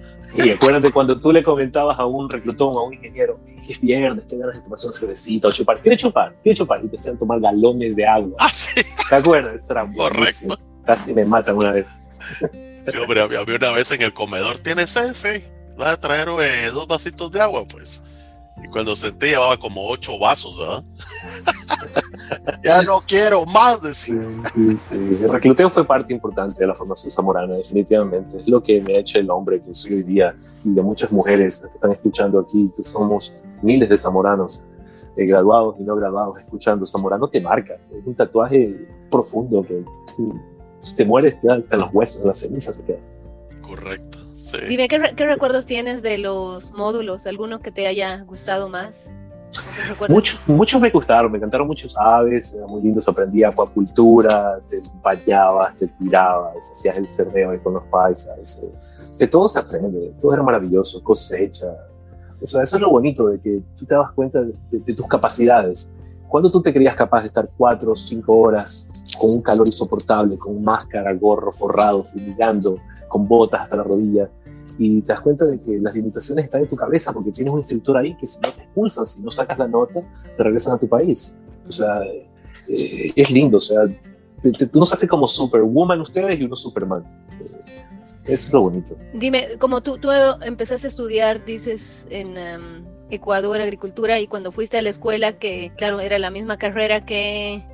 Y 0.44 0.50
acuérdate 0.50 0.92
cuando 0.92 1.20
tú 1.22 1.32
le 1.32 1.44
comentabas 1.44 2.00
a 2.00 2.06
un 2.08 2.28
reclutón, 2.28 2.76
a 2.76 2.82
un 2.82 2.96
ingeniero, 2.96 3.40
es 3.70 3.80
viernes, 3.80 4.26
que 4.28 4.38
ganas 4.40 4.56
de 4.56 4.62
tomarse 4.64 4.88
una 4.88 4.98
cervecita 4.98 5.48
o 5.48 5.52
chupar. 5.52 5.80
¿Quiere 5.80 5.96
chupar? 5.98 6.36
¿Quiere 6.42 6.58
chupar? 6.58 6.84
Y 6.84 6.88
te 6.88 6.96
hacían 6.98 7.16
tomar 7.20 7.40
galones 7.40 7.96
de 7.96 8.08
agua. 8.08 8.36
Ah, 8.40 8.50
sí, 8.52 8.82
¿Te 9.08 9.16
acuerdas? 9.16 9.70
Era 9.70 9.84
buenísimo. 9.84 10.56
Casi 10.84 11.14
me 11.14 11.24
matan 11.26 11.56
una 11.58 11.72
vez. 11.74 11.88
Sí, 12.88 12.98
hombre, 12.98 13.22
había, 13.22 13.42
una 13.42 13.72
vez 13.72 13.92
en 13.92 14.02
el 14.02 14.14
comedor, 14.14 14.60
¿tienes? 14.60 14.90
Sí, 15.14 15.44
vas 15.78 15.90
a 15.90 16.00
traer 16.00 16.30
eh, 16.42 16.72
dos 16.72 16.88
vasitos 16.88 17.32
de 17.32 17.42
agua, 17.42 17.66
pues. 17.68 18.02
Y 18.64 18.68
cuando 18.70 18.96
sentí 18.96 19.28
llevaba 19.28 19.58
como 19.58 19.88
ocho 19.88 20.18
vasos, 20.18 20.58
¿verdad? 20.58 20.84
ya 22.64 22.82
no 22.82 23.00
quiero 23.02 23.46
más, 23.46 23.82
decía. 23.82 24.24
Sí, 24.56 24.78
sí. 24.78 24.96
El 24.96 25.30
recluteo 25.30 25.70
fue 25.70 25.86
parte 25.86 26.12
importante 26.12 26.56
de 26.60 26.68
la 26.68 26.74
formación 26.74 27.12
zamorana, 27.12 27.54
definitivamente. 27.56 28.40
Es 28.40 28.48
lo 28.48 28.62
que 28.64 28.82
me 28.82 28.96
ha 28.96 29.00
hecho 29.00 29.20
el 29.20 29.30
hombre 29.30 29.62
que 29.62 29.74
soy 29.74 29.94
hoy 29.94 30.04
día 30.04 30.36
y 30.64 30.74
de 30.74 30.82
muchas 30.82 31.12
mujeres 31.12 31.68
que 31.68 31.74
están 31.76 31.92
escuchando 31.92 32.40
aquí, 32.40 32.72
que 32.76 32.82
somos 32.82 33.44
miles 33.62 33.90
de 33.90 33.98
zamoranos, 33.98 34.64
eh, 35.16 35.26
graduados 35.26 35.76
y 35.80 35.84
no 35.84 35.96
graduados, 35.96 36.40
escuchando 36.40 36.86
zamorano, 36.86 37.28
te 37.28 37.40
marca. 37.40 37.76
Es 37.76 38.06
un 38.06 38.16
tatuaje 38.16 38.88
profundo 39.12 39.64
que 39.64 39.84
si 40.88 40.96
te 40.96 41.06
mueres, 41.06 41.40
te 41.42 41.52
hasta 41.52 41.76
los 41.78 41.90
huesos, 41.94 42.24
las 42.26 42.40
cenizas 42.40 42.76
se 42.78 42.86
queda. 42.86 43.00
Correcto, 43.62 44.20
sí. 44.36 44.58
Dime, 44.70 44.88
¿qué, 44.88 44.98
re- 44.98 45.14
qué 45.16 45.26
recuerdos 45.26 45.66
tienes 45.66 46.02
de 46.02 46.18
los 46.18 46.72
módulos? 46.72 47.26
¿Alguno 47.28 47.60
que 47.60 47.72
te 47.72 47.86
haya 47.88 48.24
gustado 48.24 48.70
más? 48.70 49.10
Muchos, 50.10 50.40
muchos 50.46 50.80
me 50.82 50.90
gustaron, 50.90 51.32
me 51.32 51.38
encantaron 51.38 51.66
muchos 51.68 51.96
aves, 51.98 52.54
era 52.54 52.68
muy 52.68 52.82
lindo, 52.82 53.02
se 53.02 53.10
aprendía 53.10 53.48
acuacultura, 53.50 54.60
te 54.68 54.78
bañabas, 55.02 55.76
te 55.76 55.88
tirabas, 55.88 56.70
hacías 56.72 56.98
el 56.98 57.08
cerdeo 57.08 57.52
ahí 57.52 57.60
con 57.60 57.74
los 57.74 57.84
paisas, 57.86 58.62
eh, 58.64 58.70
de 59.20 59.28
todo 59.28 59.48
se 59.50 59.60
aprende, 59.60 60.14
todo 60.20 60.34
era 60.34 60.44
maravilloso, 60.44 61.02
cosecha, 61.04 61.68
o 62.42 62.46
sea, 62.46 62.62
eso 62.62 62.76
es 62.78 62.82
lo 62.82 62.90
bonito, 62.92 63.28
de 63.30 63.40
que 63.40 63.62
tú 63.78 63.86
te 63.86 63.96
das 63.96 64.12
cuenta 64.12 64.42
de, 64.42 64.54
de- 64.70 64.80
de 64.80 64.94
tus 64.94 65.08
capacidades. 65.08 65.94
Cuando 66.28 66.52
tú 66.52 66.62
te 66.62 66.72
creías 66.74 66.96
capaz 66.96 67.22
de 67.22 67.28
estar 67.28 67.48
cuatro 67.58 67.94
o 67.94 67.96
cinco 67.96 68.36
horas 68.38 68.90
con 69.20 69.32
un 69.32 69.42
calor 69.42 69.66
insoportable, 69.68 70.38
con 70.38 70.62
máscara, 70.64 71.14
gorro, 71.14 71.52
forrado, 71.52 72.04
fumigando, 72.04 72.78
con 73.08 73.28
botas 73.28 73.62
hasta 73.62 73.78
la 73.78 73.84
rodilla, 73.84 74.30
y 74.78 75.02
te 75.02 75.12
das 75.14 75.22
cuenta 75.22 75.46
de 75.46 75.60
que 75.60 75.80
las 75.80 75.96
limitaciones 75.96 76.46
están 76.46 76.62
en 76.62 76.68
tu 76.68 76.76
cabeza 76.76 77.12
porque 77.14 77.32
tienes 77.32 77.52
un 77.54 77.60
instructor 77.60 77.98
ahí 77.98 78.16
que 78.18 78.28
si 78.28 78.40
no 78.42 78.50
te 78.50 78.62
expulsan, 78.64 79.06
si 79.06 79.22
no 79.24 79.32
sacas 79.32 79.58
la 79.58 79.68
nota, 79.68 80.02
te 80.36 80.44
regresan 80.44 80.74
a 80.76 80.78
tu 80.78 80.88
país. 80.88 81.36
O 81.68 81.72
sea, 81.72 82.02
eh, 82.04 83.08
es 83.16 83.32
lindo, 83.32 83.58
o 83.58 83.62
sea, 83.62 83.80
te, 84.42 84.52
te- 84.52 84.68
tú 84.68 84.80
nos 84.80 84.94
hace 84.94 85.08
como 85.08 85.26
Superwoman 85.26 86.00
ustedes 86.02 86.40
y 86.40 86.44
uno 86.44 86.56
Superman. 86.56 87.04
Eh, 87.40 88.34
Es 88.34 88.52
lo 88.54 88.62
bonito. 88.62 88.96
Dime, 89.14 89.58
como 89.58 89.82
tú, 89.82 89.98
tú 89.98 90.10
empezaste 90.12 90.88
a 90.88 90.90
estudiar, 90.90 91.44
dices, 91.46 92.06
en 92.10 92.38
em, 92.38 92.86
Ecuador, 93.10 93.62
agricultura, 93.62 94.20
y 94.20 94.28
cuando 94.28 94.52
fuiste 94.52 94.78
a 94.78 94.82
la 94.82 94.90
escuela, 94.90 95.40
que 95.40 95.72
claro, 95.78 96.02
era 96.02 96.20
la 96.20 96.30
misma 96.30 96.58
carrera, 96.58 97.06
¿qué, 97.06 97.66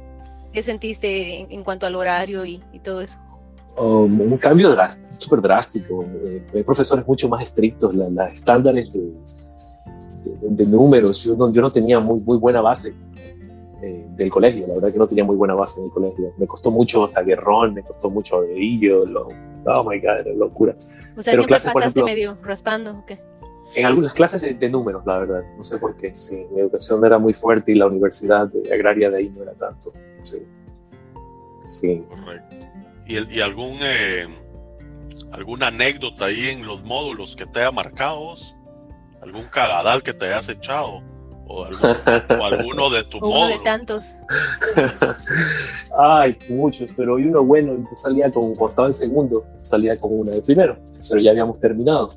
qué 0.54 0.62
sentiste 0.64 1.42
en, 1.42 1.52
en 1.52 1.64
cuanto 1.64 1.86
al 1.86 1.96
horario 1.96 2.46
y, 2.46 2.62
y 2.72 2.80
todo 2.80 3.02
eso? 3.02 3.18
Um, 3.78 4.22
un 4.22 4.38
cambio 4.38 4.70
drástico, 4.70 5.12
súper 5.12 5.42
drástico. 5.42 6.04
Eh, 6.24 6.46
hay 6.54 6.64
profesores 6.64 7.06
mucho 7.08 7.28
más 7.28 7.42
estrictos, 7.44 7.96
la- 7.96 8.08
los 8.10 8.32
estándares 8.32 8.94
de, 8.94 9.02
de- 9.02 10.50
de 10.50 10.66
números. 10.68 11.24
Yo 11.24 11.36
no, 11.36 11.52
yo 11.52 11.62
no 11.62 11.72
tenía 11.72 12.00
muy, 12.00 12.24
muy 12.24 12.38
buena 12.38 12.62
base 12.62 12.94
eh, 13.82 14.06
del 14.16 14.30
colegio, 14.30 14.68
la 14.68 14.76
verdad 14.76 14.92
que 14.94 15.00
no 15.00 15.08
tenía 15.08 15.24
muy 15.26 15.36
buena 15.36 15.56
base 15.56 15.80
en 15.80 15.88
el 15.88 15.92
colegio. 15.92 16.34
Me 16.38 16.46
costó 16.48 16.70
mucho 16.72 17.06
hasta 17.06 17.22
guerrón, 17.24 17.74
me 17.74 17.82
costó 17.84 18.10
mucho 18.12 18.42
dedillo, 18.42 19.06
lo, 19.06 19.28
oh 19.28 19.90
my 19.90 20.00
god, 20.00 20.22
era 20.22 20.34
locura. 20.36 20.76
O 20.78 20.80
sea, 20.80 21.02
Pero 21.16 21.24
siempre 21.24 21.46
clases, 21.48 21.72
por 21.74 21.82
pasaste 21.82 22.00
ejemplo- 22.00 22.06
medio 22.16 22.38
raspando, 22.44 23.00
¿o 23.00 23.06
qué? 23.06 23.20
En 23.76 23.86
algunas 23.86 24.14
clases 24.14 24.42
de, 24.42 24.54
de 24.54 24.70
números, 24.70 25.04
la 25.06 25.20
verdad, 25.20 25.42
no 25.58 25.64
sé 25.64 25.78
por 25.80 25.96
qué. 25.96 26.14
Sí, 26.14 26.46
mi 26.52 26.62
educación 26.62 27.04
era 27.06 27.18
muy 27.18 27.34
fuerte 27.34 27.72
y 27.72 27.76
la 27.76 27.88
universidad 27.88 28.48
de- 28.48 28.74
agraria 28.74 29.10
de 29.10 29.18
ahí 29.18 29.30
no 29.30 29.44
era 29.44 29.54
tanto. 29.54 29.92
Sí. 30.22 30.38
Sí. 31.64 32.04
Correcto. 32.10 32.56
¿Y, 33.08 33.16
el- 33.18 33.32
y 33.32 33.42
algún 33.42 33.78
eh, 33.82 34.28
alguna 35.32 35.68
anécdota 35.68 36.26
ahí 36.26 36.48
en 36.50 36.66
los 36.68 36.84
módulos 36.84 37.36
que 37.36 37.46
te 37.46 37.60
haya 37.62 37.72
marcado? 37.72 38.36
¿Algún 39.22 39.44
cagadal 39.46 40.04
que 40.04 40.14
te 40.14 40.26
hayas 40.26 40.50
echado? 40.50 41.02
¿O, 41.46 41.66
algún- 41.66 42.40
o 42.40 42.44
alguno 42.46 42.90
de 42.90 43.04
tu 43.04 43.18
uno 43.22 43.48
de 43.48 43.60
tantos. 43.64 44.06
Ay, 45.98 46.38
muchos, 46.50 46.92
pero 46.96 47.18
hay 47.18 47.26
uno 47.26 47.44
bueno, 47.44 47.76
yo 47.76 47.98
salía 47.98 48.32
con, 48.32 48.44
cuando 48.56 48.70
estaba 48.70 48.88
en 48.88 48.94
segundo, 48.94 49.46
salía 49.62 49.98
con 50.00 50.20
una 50.20 50.32
de 50.32 50.42
primero, 50.42 50.78
pero 51.10 51.22
ya 51.22 51.32
habíamos 51.32 51.60
terminado. 51.60 52.14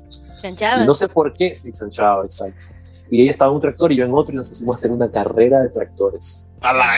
No 0.85 0.93
sé 0.93 1.07
por 1.07 1.33
qué 1.33 1.53
se 1.55 1.71
chanchaba, 1.71 2.23
exacto. 2.23 2.67
Y 3.09 3.21
ella 3.21 3.31
estaba 3.31 3.49
en 3.51 3.55
un 3.55 3.61
tractor 3.61 3.91
y 3.91 3.97
yo 3.97 4.05
en 4.05 4.13
otro 4.13 4.33
y 4.33 4.37
nos 4.37 4.49
pusimos 4.49 4.75
a 4.75 4.77
hacer 4.79 4.91
una 4.91 5.09
carrera 5.09 5.61
de 5.61 5.69
tractores. 5.69 6.53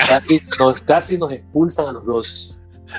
Casi 0.07 0.41
nos, 0.59 0.79
casi 0.81 1.17
nos 1.17 1.31
expulsan 1.31 1.87
a 1.87 1.91
los 1.91 2.05
dos. 2.05 2.55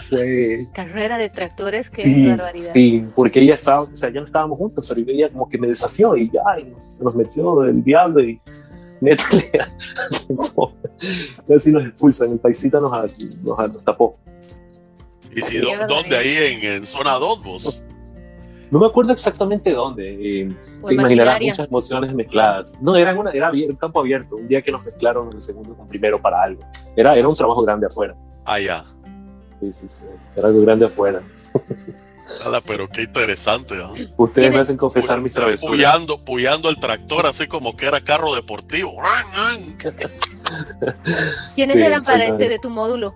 Fue, 0.09 0.69
Carrera 0.73 1.19
de 1.19 1.29
tractores, 1.31 1.91
qué 1.91 2.05
sí, 2.05 2.29
barbaridad. 2.29 2.71
sí, 2.73 3.05
porque 3.17 3.41
ella 3.41 3.55
estaba, 3.55 3.81
o 3.81 3.97
sea, 3.97 4.09
ya 4.11 4.21
no 4.21 4.27
estábamos 4.27 4.57
juntos, 4.57 4.87
pero 4.89 5.01
ella 5.11 5.29
como 5.33 5.49
que 5.49 5.59
me 5.59 5.67
desafió 5.67 6.15
y 6.17 6.31
ya, 6.31 6.43
y 6.61 6.65
nos- 6.71 6.85
se 6.85 7.03
nos 7.03 7.17
metió 7.17 7.65
el 7.65 7.83
diablo 7.83 8.23
y 8.23 8.41
métale. 9.01 9.51
Casi 11.49 11.73
nos 11.73 11.87
expulsan, 11.87 12.31
el 12.33 12.39
paisita 12.39 12.79
nos, 12.79 12.93
nos, 12.93 13.59
nos 13.59 13.85
tapó. 13.85 14.17
¿Y 15.35 15.41
si, 15.41 15.59
dónde 15.89 16.17
ahí 16.17 16.37
en, 16.37 16.65
en 16.65 16.87
zona 16.87 17.15
2 17.15 17.43
vos? 17.43 17.83
No 18.71 18.79
me 18.79 18.87
acuerdo 18.87 19.13
exactamente 19.13 19.73
dónde. 19.73 20.09
eh, 20.43 20.49
te 20.49 20.95
imaginarás 20.95 21.03
maquinaria. 21.03 21.49
muchas 21.53 21.67
emociones 21.69 22.15
mezcladas. 22.15 22.75
No, 22.81 22.95
era, 22.97 23.13
una, 23.19 23.31
era 23.33 23.51
un 23.51 23.77
campo 23.77 24.01
abierto. 24.01 24.37
Un 24.37 24.47
día 24.49 24.63
que 24.63 24.71
nos 24.71 24.85
mezclaron 24.85 25.29
el 25.33 25.41
segundo 25.41 25.75
con 25.77 25.89
primero 25.89 26.21
para 26.21 26.43
algo. 26.43 26.63
Era, 26.97 27.15
era 27.17 27.27
un 27.29 27.35
trabajo 27.35 27.63
grande 27.63 27.87
afuera. 27.87 28.15
Allá. 28.45 28.85
Sí, 29.61 29.73
sí, 29.73 29.89
sí. 29.89 30.05
Era 30.37 30.49
algo 30.49 30.61
grande 30.63 30.87
afuera. 30.87 31.21
Ala, 32.47 32.61
pero 32.65 32.89
qué 32.89 33.03
interesante, 33.03 33.75
¿no? 33.75 33.93
Ustedes 34.17 34.17
me 34.17 34.51
¿Tiene- 34.51 34.59
hacen 34.61 34.77
confesar 34.77 35.21
mis 35.21 35.33
travesuras. 35.33 35.69
Puyando, 35.77 36.25
puyando 36.25 36.69
el 36.69 36.79
tractor 36.79 37.27
así 37.27 37.49
como 37.49 37.77
que 37.77 37.87
era 37.87 38.01
carro 38.05 38.33
deportivo. 38.37 38.95
¿Quiénes 41.55 41.73
Sí, 41.77 41.83
eran 41.83 42.03
para 42.03 42.25
este 42.27 42.49
de 42.49 42.59
tu 42.61 42.71
módulo? 42.71 43.15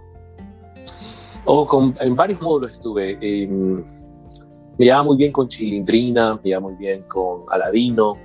O 1.44 1.66
con, 1.66 1.94
en 2.00 2.14
varios 2.16 2.40
módulos 2.40 2.72
estuve. 2.72 3.18
eh, 3.20 3.48
me 4.78 4.84
llevaba 4.84 5.04
muy 5.04 5.16
bien 5.16 5.32
con 5.32 5.48
Chilindrina, 5.48 6.34
me 6.36 6.50
llevaba 6.50 6.68
muy 6.68 6.76
bien 6.76 7.02
con 7.02 7.44
Aladino, 7.48 8.16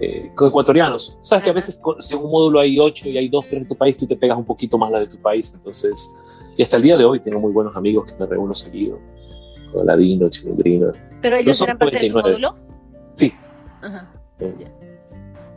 eh, 0.00 0.28
con 0.34 0.48
ecuatorianos. 0.48 1.18
Sabes 1.20 1.44
que 1.44 1.50
a 1.50 1.52
veces 1.52 1.80
si 2.00 2.14
en 2.14 2.22
un 2.22 2.30
módulo 2.30 2.60
hay 2.60 2.78
ocho 2.78 3.08
y 3.08 3.16
hay 3.16 3.28
dos, 3.28 3.46
tres 3.48 3.62
de 3.62 3.68
tu 3.68 3.76
país, 3.76 3.96
tú 3.96 4.06
te 4.06 4.16
pegas 4.16 4.38
un 4.38 4.44
poquito 4.44 4.78
más 4.78 4.90
la 4.90 5.00
de 5.00 5.06
tu 5.06 5.18
país. 5.18 5.52
Entonces, 5.54 6.50
y 6.56 6.62
hasta 6.62 6.76
el 6.76 6.82
día 6.82 6.96
de 6.96 7.04
hoy 7.04 7.20
tengo 7.20 7.40
muy 7.40 7.52
buenos 7.52 7.76
amigos 7.76 8.06
que 8.06 8.14
me 8.18 8.26
reúno 8.26 8.54
seguido. 8.54 8.98
Con 9.72 9.82
Aladino, 9.82 10.28
Chilindrina. 10.28 10.92
¿Pero 11.22 11.36
ellos 11.36 11.60
eran 11.62 11.78
parte 11.78 11.98
de 11.98 12.08
tu 12.08 12.12
99. 12.12 12.48
módulo? 12.48 12.66
Sí. 13.14 13.32
Ajá. 13.82 14.12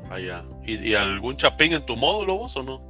Allá. 0.09 0.43
¿Y, 0.65 0.89
y 0.89 0.93
algún 0.95 1.37
chapín 1.37 1.73
en 1.73 1.85
tu 1.85 1.95
módulo 1.95 2.37
vos 2.37 2.55
o 2.55 2.63
no? 2.63 2.88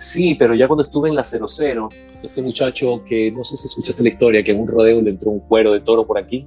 Sí, 0.00 0.34
pero 0.34 0.54
ya 0.54 0.66
cuando 0.66 0.82
estuve 0.82 1.10
en 1.10 1.14
la 1.14 1.22
00, 1.24 1.88
este 2.22 2.40
muchacho 2.40 3.02
que 3.06 3.30
no 3.32 3.44
sé 3.44 3.56
si 3.58 3.66
escuchaste 3.66 4.02
la 4.02 4.08
historia, 4.08 4.42
que 4.42 4.52
en 4.52 4.60
un 4.60 4.66
rodeo 4.66 5.02
le 5.02 5.10
entró 5.10 5.30
un 5.30 5.40
cuero 5.40 5.72
de 5.72 5.80
toro 5.80 6.06
por 6.06 6.16
aquí. 6.18 6.46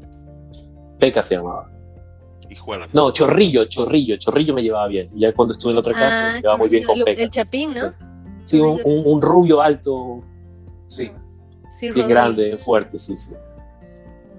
Peca 1.00 1.22
se 1.22 1.36
llamaba. 1.36 1.70
Hijuela. 2.50 2.88
No, 2.94 3.12
Chorrillo, 3.12 3.66
Chorrillo, 3.66 4.16
Chorrillo 4.18 4.56
me 4.56 4.64
llevaba 4.64 4.88
bien. 4.88 5.08
Y 5.16 5.20
ya 5.22 5.34
cuando 5.34 5.52
estuve 5.54 5.70
en 5.72 5.76
la 5.76 5.80
otra 5.82 5.94
casa, 5.94 6.30
Ah, 6.30 6.34
me 6.34 6.40
llevaba 6.42 6.58
muy 6.58 6.70
bien 6.70 6.84
con 6.84 7.04
Peca. 7.04 7.22
el 7.24 7.30
chapín, 7.30 7.74
¿no? 7.76 7.94
Sí, 8.48 8.60
un, 8.60 8.80
un- 8.84 9.04
un 9.06 9.22
rubio 9.22 9.62
alto. 9.62 10.22
Sí, 10.88 11.12
Sí, 11.80 11.90
bien 11.92 12.08
grande, 12.08 12.46
bien 12.46 12.60
fuerte, 12.60 12.98
sí, 12.98 13.16
sí. 13.16 13.34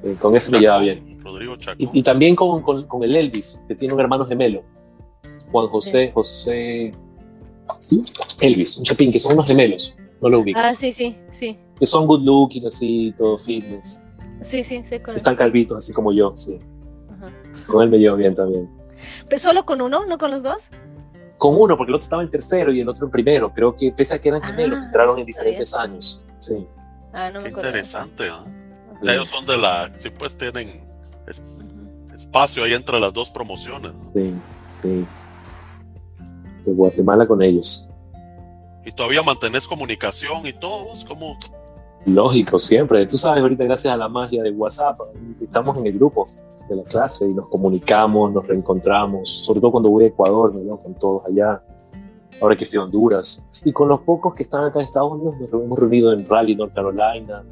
Eh, 0.02 0.16
con 0.20 0.34
ese 0.34 0.50
me 0.50 0.58
llevaba 0.58 0.82
bien. 0.82 1.20
Rodrigo 1.22 1.56
Chacón. 1.56 1.88
Y, 1.92 2.00
y 2.00 2.02
también 2.02 2.34
con, 2.34 2.62
con, 2.62 2.86
con 2.86 3.02
el 3.04 3.14
Elvis, 3.14 3.64
que 3.68 3.74
tiene 3.76 3.94
un 3.94 4.00
hermano 4.00 4.24
gemelo, 4.26 4.62
Juan 5.52 5.66
José, 5.68 6.10
José 6.12 6.92
Elvis, 8.40 8.76
un 8.78 8.84
chapín, 8.84 9.10
que 9.12 9.18
son 9.18 9.32
unos 9.34 9.46
gemelos, 9.46 9.96
no 10.20 10.28
lo 10.28 10.40
ubicas. 10.40 10.64
Ah, 10.64 10.74
sí, 10.78 10.92
sí, 10.92 11.16
sí. 11.30 11.58
Que 11.78 11.86
son 11.86 12.06
good 12.06 12.22
looking, 12.24 12.66
así, 12.66 13.14
todo 13.16 13.36
fitness. 13.38 14.06
Sí, 14.42 14.62
sí, 14.64 14.84
sé 14.84 15.00
con... 15.02 15.16
Están 15.16 15.36
calvitos, 15.36 15.78
así 15.78 15.92
como 15.92 16.12
yo, 16.12 16.36
sí. 16.36 16.58
Ajá. 17.10 17.30
Con 17.66 17.82
él 17.82 17.88
me 17.90 17.98
llevo 17.98 18.16
bien 18.16 18.34
también. 18.34 18.68
¿Pero 19.28 19.38
solo 19.40 19.64
con 19.64 19.80
uno, 19.80 20.04
no 20.06 20.18
con 20.18 20.30
los 20.30 20.42
dos? 20.42 20.62
Con 21.38 21.56
uno, 21.58 21.76
porque 21.76 21.90
el 21.90 21.96
otro 21.96 22.04
estaba 22.04 22.22
en 22.22 22.30
tercero 22.30 22.72
y 22.72 22.80
el 22.80 22.88
otro 22.88 23.06
en 23.06 23.10
primero. 23.10 23.52
Creo 23.52 23.74
que 23.74 23.90
pese 23.92 24.14
a 24.14 24.20
que 24.20 24.28
eran 24.28 24.42
Ah, 24.42 24.46
gemelos, 24.46 24.78
entraron 24.84 25.18
en 25.18 25.26
diferentes 25.26 25.74
años. 25.74 26.24
Sí. 26.38 26.66
Ah, 27.14 27.30
no 27.30 27.40
me 27.40 27.44
Qué 27.44 27.50
acuerdo. 27.50 27.68
interesante, 27.70 28.28
¿no? 28.28 28.44
Sí. 28.44 29.08
Ellos 29.10 29.28
son 29.28 29.44
de 29.46 29.56
la. 29.58 29.92
Sí, 29.98 30.10
pues 30.10 30.36
tienen 30.38 30.68
Ujú. 31.26 32.14
espacio 32.14 32.64
ahí 32.64 32.72
entre 32.72 32.98
las 33.00 33.12
dos 33.12 33.30
promociones. 33.30 33.92
¿no? 33.92 34.12
Sí, 34.14 34.34
sí. 34.68 35.06
De 36.64 36.72
Guatemala 36.72 37.26
con 37.26 37.42
ellos. 37.42 37.90
Y 38.84 38.92
todavía 38.92 39.22
mantenés 39.22 39.66
comunicación 39.66 40.46
y 40.46 40.52
todo. 40.52 40.86
¿Cómo? 41.08 41.36
Lógico, 42.06 42.58
siempre. 42.58 43.06
Tú 43.06 43.16
sabes, 43.16 43.42
ahorita 43.42 43.64
gracias 43.64 43.94
a 43.94 43.96
la 43.96 44.08
magia 44.08 44.42
de 44.42 44.50
WhatsApp, 44.50 45.00
estamos 45.40 45.78
en 45.78 45.86
el 45.86 45.94
grupo 45.94 46.24
de 46.68 46.76
la 46.76 46.82
clase 46.82 47.28
y 47.28 47.34
nos 47.34 47.48
comunicamos, 47.48 48.30
nos 48.32 48.46
reencontramos, 48.46 49.28
sobre 49.28 49.60
todo 49.60 49.72
cuando 49.72 49.90
voy 49.90 50.04
a 50.04 50.06
Ecuador, 50.08 50.54
me 50.54 50.64
veo 50.64 50.78
con 50.78 50.94
todos 50.94 51.24
allá, 51.26 51.62
ahora 52.42 52.56
que 52.56 52.66
fui 52.66 52.78
a 52.78 52.82
Honduras. 52.82 53.48
Y 53.64 53.72
con 53.72 53.88
los 53.88 54.00
pocos 54.00 54.34
que 54.34 54.42
están 54.42 54.64
acá 54.64 54.80
en 54.80 54.84
Estados 54.84 55.12
Unidos, 55.12 55.36
nos 55.40 55.52
hemos 55.62 55.78
reunido 55.78 56.12
en 56.12 56.28
Raleigh, 56.28 56.56
North 56.56 56.74
Carolina, 56.74 57.42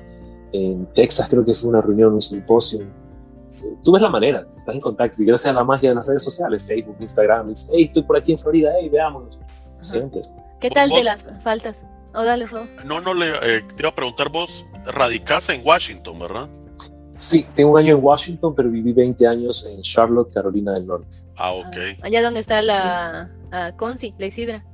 en 0.53 0.87
Texas 0.93 1.29
creo 1.31 1.45
que 1.45 1.55
fue 1.55 1.71
una 1.71 1.81
reunión, 1.81 2.13
un 2.13 2.21
simposio. 2.21 2.81
Tú 3.85 3.93
ves 3.93 4.03
la 4.03 4.09
manera, 4.09 4.47
estás 4.51 4.75
en 4.75 4.81
contacto 4.81 5.23
y 5.23 5.27
gracias 5.27 5.51
a 5.51 5.55
la 5.55 5.65
magia 5.65 5.91
de 5.91 5.95
las 5.97 6.09
redes 6.09 6.23
sociales, 6.23 6.67
Facebook, 6.67 6.97
Instagram, 7.01 7.49
dices, 7.49 7.69
hey, 7.73 7.85
estoy 7.85 8.03
por 8.03 8.17
aquí 8.17 8.33
en 8.33 8.39
Florida, 8.39 8.73
hey, 8.81 8.89
veámonos. 8.89 9.39
Siempre. 9.81 10.21
¿Qué 10.61 10.71
tal 10.71 10.89
de 10.89 10.95
¿Vos- 10.97 11.05
las 11.05 11.27
faltas? 11.43 11.85
Oh, 12.15 12.25
dale, 12.25 12.47
Rodo. 12.47 12.67
No, 12.85 13.01
no 13.01 13.15
le. 13.15 13.29
eh, 13.31 13.63
te 13.75 13.83
iba 13.83 13.89
a 13.89 13.95
preguntar 13.95 14.29
vos. 14.29 14.67
Radicás 14.85 15.49
en 15.49 15.67
Washington, 15.67 16.19
¿verdad? 16.19 16.49
Sí, 17.17 17.47
tengo 17.55 17.71
un 17.73 17.79
año 17.79 17.97
en 17.97 18.05
Washington, 18.05 18.55
pero 18.55 18.69
viví 18.71 18.93
20 18.93 19.27
años 19.27 19.65
en 19.67 19.81
Charlotte, 19.83 20.33
Carolina 20.33 20.73
del 20.73 20.87
Norte. 20.87 21.19
Ah, 21.37 21.53
ok. 21.53 21.67
Ah, 21.77 21.97
allá 22.03 22.23
donde 22.23 22.41
está 22.41 22.61
la 22.63 23.31
Conci, 23.77 24.15
la 24.19 24.27
Isidra. 24.27 24.65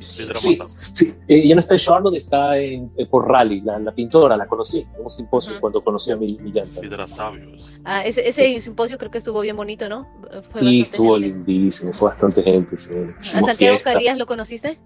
Sí, 0.00 0.58
Sí. 0.66 1.12
Eh, 1.28 1.54
no 1.54 1.60
está 1.60 1.74
en 1.74 1.80
Charlotte, 1.80 2.14
está 2.16 2.56
en, 2.58 2.90
eh, 2.96 3.06
por 3.06 3.28
Raleigh, 3.28 3.62
la, 3.62 3.78
la 3.78 3.92
pintora, 3.92 4.36
la 4.36 4.46
conocí 4.46 4.80
en 4.80 5.02
un 5.02 5.10
simposio 5.10 5.60
cuando 5.60 5.82
conocí 5.84 6.10
a 6.10 6.16
mi, 6.16 6.38
mi 6.38 6.50
llanta. 6.52 6.80
Sidra 6.80 7.04
Sabios. 7.04 7.68
Ah, 7.84 8.04
ese, 8.04 8.26
ese 8.28 8.60
simposio 8.60 8.98
creo 8.98 9.10
que 9.10 9.18
estuvo 9.18 9.40
bien 9.40 9.56
bonito, 9.56 9.88
¿no? 9.88 10.08
Fue 10.50 10.60
Sí, 10.62 10.80
estuvo 10.82 11.14
gente. 11.18 11.28
lindísimo, 11.28 11.92
fue 11.92 12.08
bastante 12.08 12.42
gente. 12.42 12.76
sí. 12.76 12.94
¿A 12.94 13.20
Santiago 13.20 13.56
fiesta. 13.76 13.92
Carías 13.92 14.18
lo 14.18 14.26
conociste? 14.26 14.78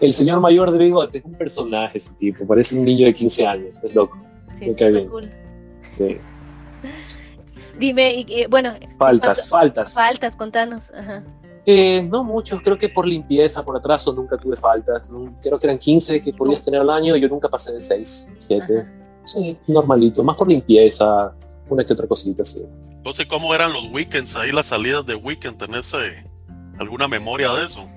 El 0.00 0.12
señor 0.12 0.40
mayor 0.40 0.70
de 0.70 0.78
bigote 0.78 1.18
es 1.18 1.24
un 1.24 1.34
personaje 1.34 1.96
ese 1.98 2.14
tipo, 2.14 2.46
parece 2.46 2.76
un 2.78 2.84
niño 2.84 3.06
de 3.06 3.14
15 3.14 3.46
años, 3.46 3.82
es 3.82 3.94
loco. 3.94 4.16
Sí, 4.58 4.66
Me 4.66 4.74
cae 4.74 4.90
bien. 4.92 5.08
cool. 5.08 5.30
Sí. 5.96 6.18
Dime, 7.78 8.14
y, 8.14 8.26
y, 8.28 8.46
bueno, 8.46 8.74
Faltas, 8.98 9.48
faltas. 9.48 9.94
faltas, 9.94 10.36
contanos. 10.36 10.90
Ajá. 10.90 11.24
Eh, 11.66 12.02
no 12.10 12.24
muchos, 12.24 12.60
creo 12.62 12.78
que 12.78 12.88
por 12.88 13.06
limpieza, 13.06 13.64
por 13.64 13.76
atraso, 13.76 14.12
nunca 14.12 14.36
tuve 14.36 14.56
faltas. 14.56 15.10
No, 15.10 15.36
Creo 15.42 15.58
que 15.58 15.66
eran 15.66 15.78
15 15.78 16.22
que 16.22 16.32
podías 16.32 16.64
tener 16.64 16.80
al 16.80 16.90
año 16.90 17.16
y 17.16 17.20
yo 17.20 17.28
nunca 17.28 17.48
pasé 17.48 17.72
de 17.72 17.80
6, 17.80 18.36
7. 18.38 18.78
Ajá. 18.78 19.00
Sí, 19.24 19.56
normalito, 19.68 20.22
más 20.24 20.36
por 20.36 20.48
limpieza, 20.48 21.32
una 21.68 21.84
que 21.84 21.92
otra 21.92 22.06
cosita, 22.06 22.42
sí. 22.42 22.66
Entonces, 22.88 23.26
¿cómo 23.26 23.54
eran 23.54 23.72
los 23.72 23.86
weekends 23.92 24.34
ahí, 24.36 24.50
las 24.52 24.66
salidas 24.66 25.06
de 25.06 25.14
weekend? 25.14 25.56
¿Tenés 25.58 25.94
eh, 25.94 26.24
alguna 26.78 27.06
memoria 27.06 27.52
de 27.52 27.66
eso? 27.66 27.88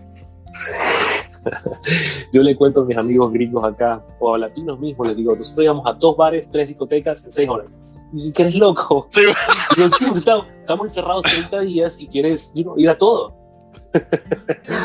Yo 2.34 2.42
le 2.42 2.56
cuento 2.56 2.82
a 2.82 2.86
mis 2.86 2.98
amigos 2.98 3.34
gringos 3.34 3.64
acá, 3.64 4.06
o 4.20 4.36
a 4.36 4.38
latinos 4.38 4.80
mismos, 4.80 5.08
les 5.08 5.18
digo, 5.18 5.36
nosotros 5.36 5.64
íbamos 5.64 5.88
a 5.88 5.94
dos 5.94 6.16
bares, 6.16 6.50
tres 6.52 6.68
discotecas 6.68 7.26
en 7.26 7.32
seis 7.32 7.50
horas. 7.50 7.78
Y 8.12 8.18
dicen, 8.18 8.34
¿que 8.34 8.42
eres 8.44 8.56
loco? 8.56 9.08
Sí. 9.12 9.22
Sí, 9.98 10.06
estamos, 10.16 10.46
estamos 10.62 10.88
encerrados 10.88 11.24
30 11.24 11.60
días 11.62 12.00
y 12.00 12.08
quieres 12.08 12.52
you 12.54 12.62
know, 12.62 12.78
ir 12.78 12.90
a 12.90 12.98
todo. 12.98 13.34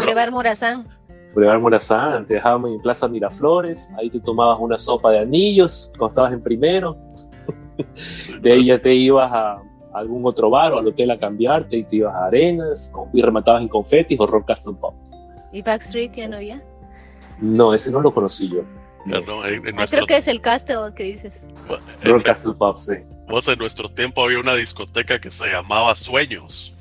Boulevard 0.01 0.31
Morazán. 0.31 0.87
Boulevard 1.35 1.61
Morazán, 1.61 2.27
te 2.27 2.35
dejábamos 2.35 2.71
en 2.71 2.81
Plaza 2.81 3.07
Miraflores, 3.09 3.93
ahí 3.99 4.11
te 4.11 4.21
tomabas 4.21 4.59
una 4.61 4.79
sopa 4.79 5.11
de 5.11 5.21
anillos 5.21 5.93
cuando 5.97 6.09
estabas 6.09 6.33
en 6.33 6.43
primero. 6.43 6.97
De 8.41 8.53
ahí 8.53 8.67
ya 8.67 8.81
te 8.81 8.93
ibas 8.95 9.31
a, 9.33 9.63
algún 9.95 10.25
otro 10.25 10.51
bar 10.51 10.73
o 10.73 10.79
al 10.79 10.87
hotel 10.87 11.11
a 11.11 11.19
cambiarte 11.19 11.77
y 11.79 11.85
te 11.85 11.97
ibas 11.97 12.15
a 12.15 12.27
Arenas 12.27 12.93
y 13.13 13.23
rematabas 13.23 13.63
en 13.63 13.69
confetis 13.69 14.19
o 14.21 14.27
Rock 14.27 14.47
Castle 14.49 14.75
Pop. 14.81 14.95
¿Y 15.53 15.63
Backstreet 15.63 16.13
ya 16.15 16.29
no 16.29 16.37
había? 16.37 16.63
No, 17.41 17.73
ese 17.73 17.91
no 17.91 18.01
lo 18.01 18.13
conocí 18.13 18.49
yo. 18.49 18.63
No, 19.07 19.47
en, 19.47 19.67
en 19.67 19.69
Ah, 19.69 19.79
nuestro, 19.79 19.99
creo 19.99 20.07
que 20.07 20.17
es 20.19 20.29
el 20.29 20.41
Castle 20.41 20.93
que 20.95 21.05
dices. 21.05 21.41
Rock 22.05 22.25
Castle 22.25 22.53
Pop, 22.59 22.77
sí. 22.77 22.95
vos, 23.29 23.49
en 23.49 23.59
nuestro 23.59 23.89
tiempo 23.89 24.23
había 24.23 24.39
una 24.41 24.55
discoteca 24.55 25.19
que 25.21 25.31
se 25.31 25.47
llamaba 25.47 25.95
Sueños. 25.95 26.75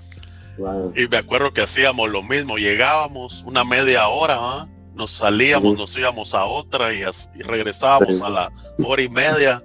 Wow. 0.58 0.94
Y 0.96 1.08
me 1.08 1.18
acuerdo 1.18 1.54
que 1.54 1.62
hacíamos 1.62 2.10
lo 2.10 2.24
mismo. 2.24 2.58
Llegábamos 2.58 3.44
una 3.46 3.64
media 3.64 4.08
hora, 4.08 4.38
¿ah? 4.40 4.68
nos 4.96 5.12
salíamos, 5.12 5.78
nos 5.78 5.96
íbamos 5.98 6.34
a 6.34 6.46
otra 6.46 6.92
y, 6.94 7.04
regresábamos 7.44 8.18
Sí. 8.18 8.24
a 8.26 8.30
la 8.30 8.52
hora 8.86 9.02
y 9.02 9.10
media. 9.10 9.64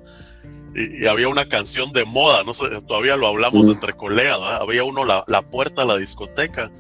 Y, 0.75 1.05
y 1.05 1.07
había 1.07 1.29
una 1.29 1.49
canción 1.49 1.93
de 1.93 2.05
moda, 2.05 2.45
no 2.45 2.55
sé, 2.55 2.65
todavía 2.87 3.17
lo 3.17 3.27
hablamos 3.27 3.67
entre 3.67 3.93
colegas. 3.95 4.39
Había 4.41 4.85
uno 4.85 5.05
la, 5.05 5.25
la 5.27 5.43
puerta 5.43 5.83
a 5.83 5.85
la 5.85 5.97
discoteca 5.97 6.71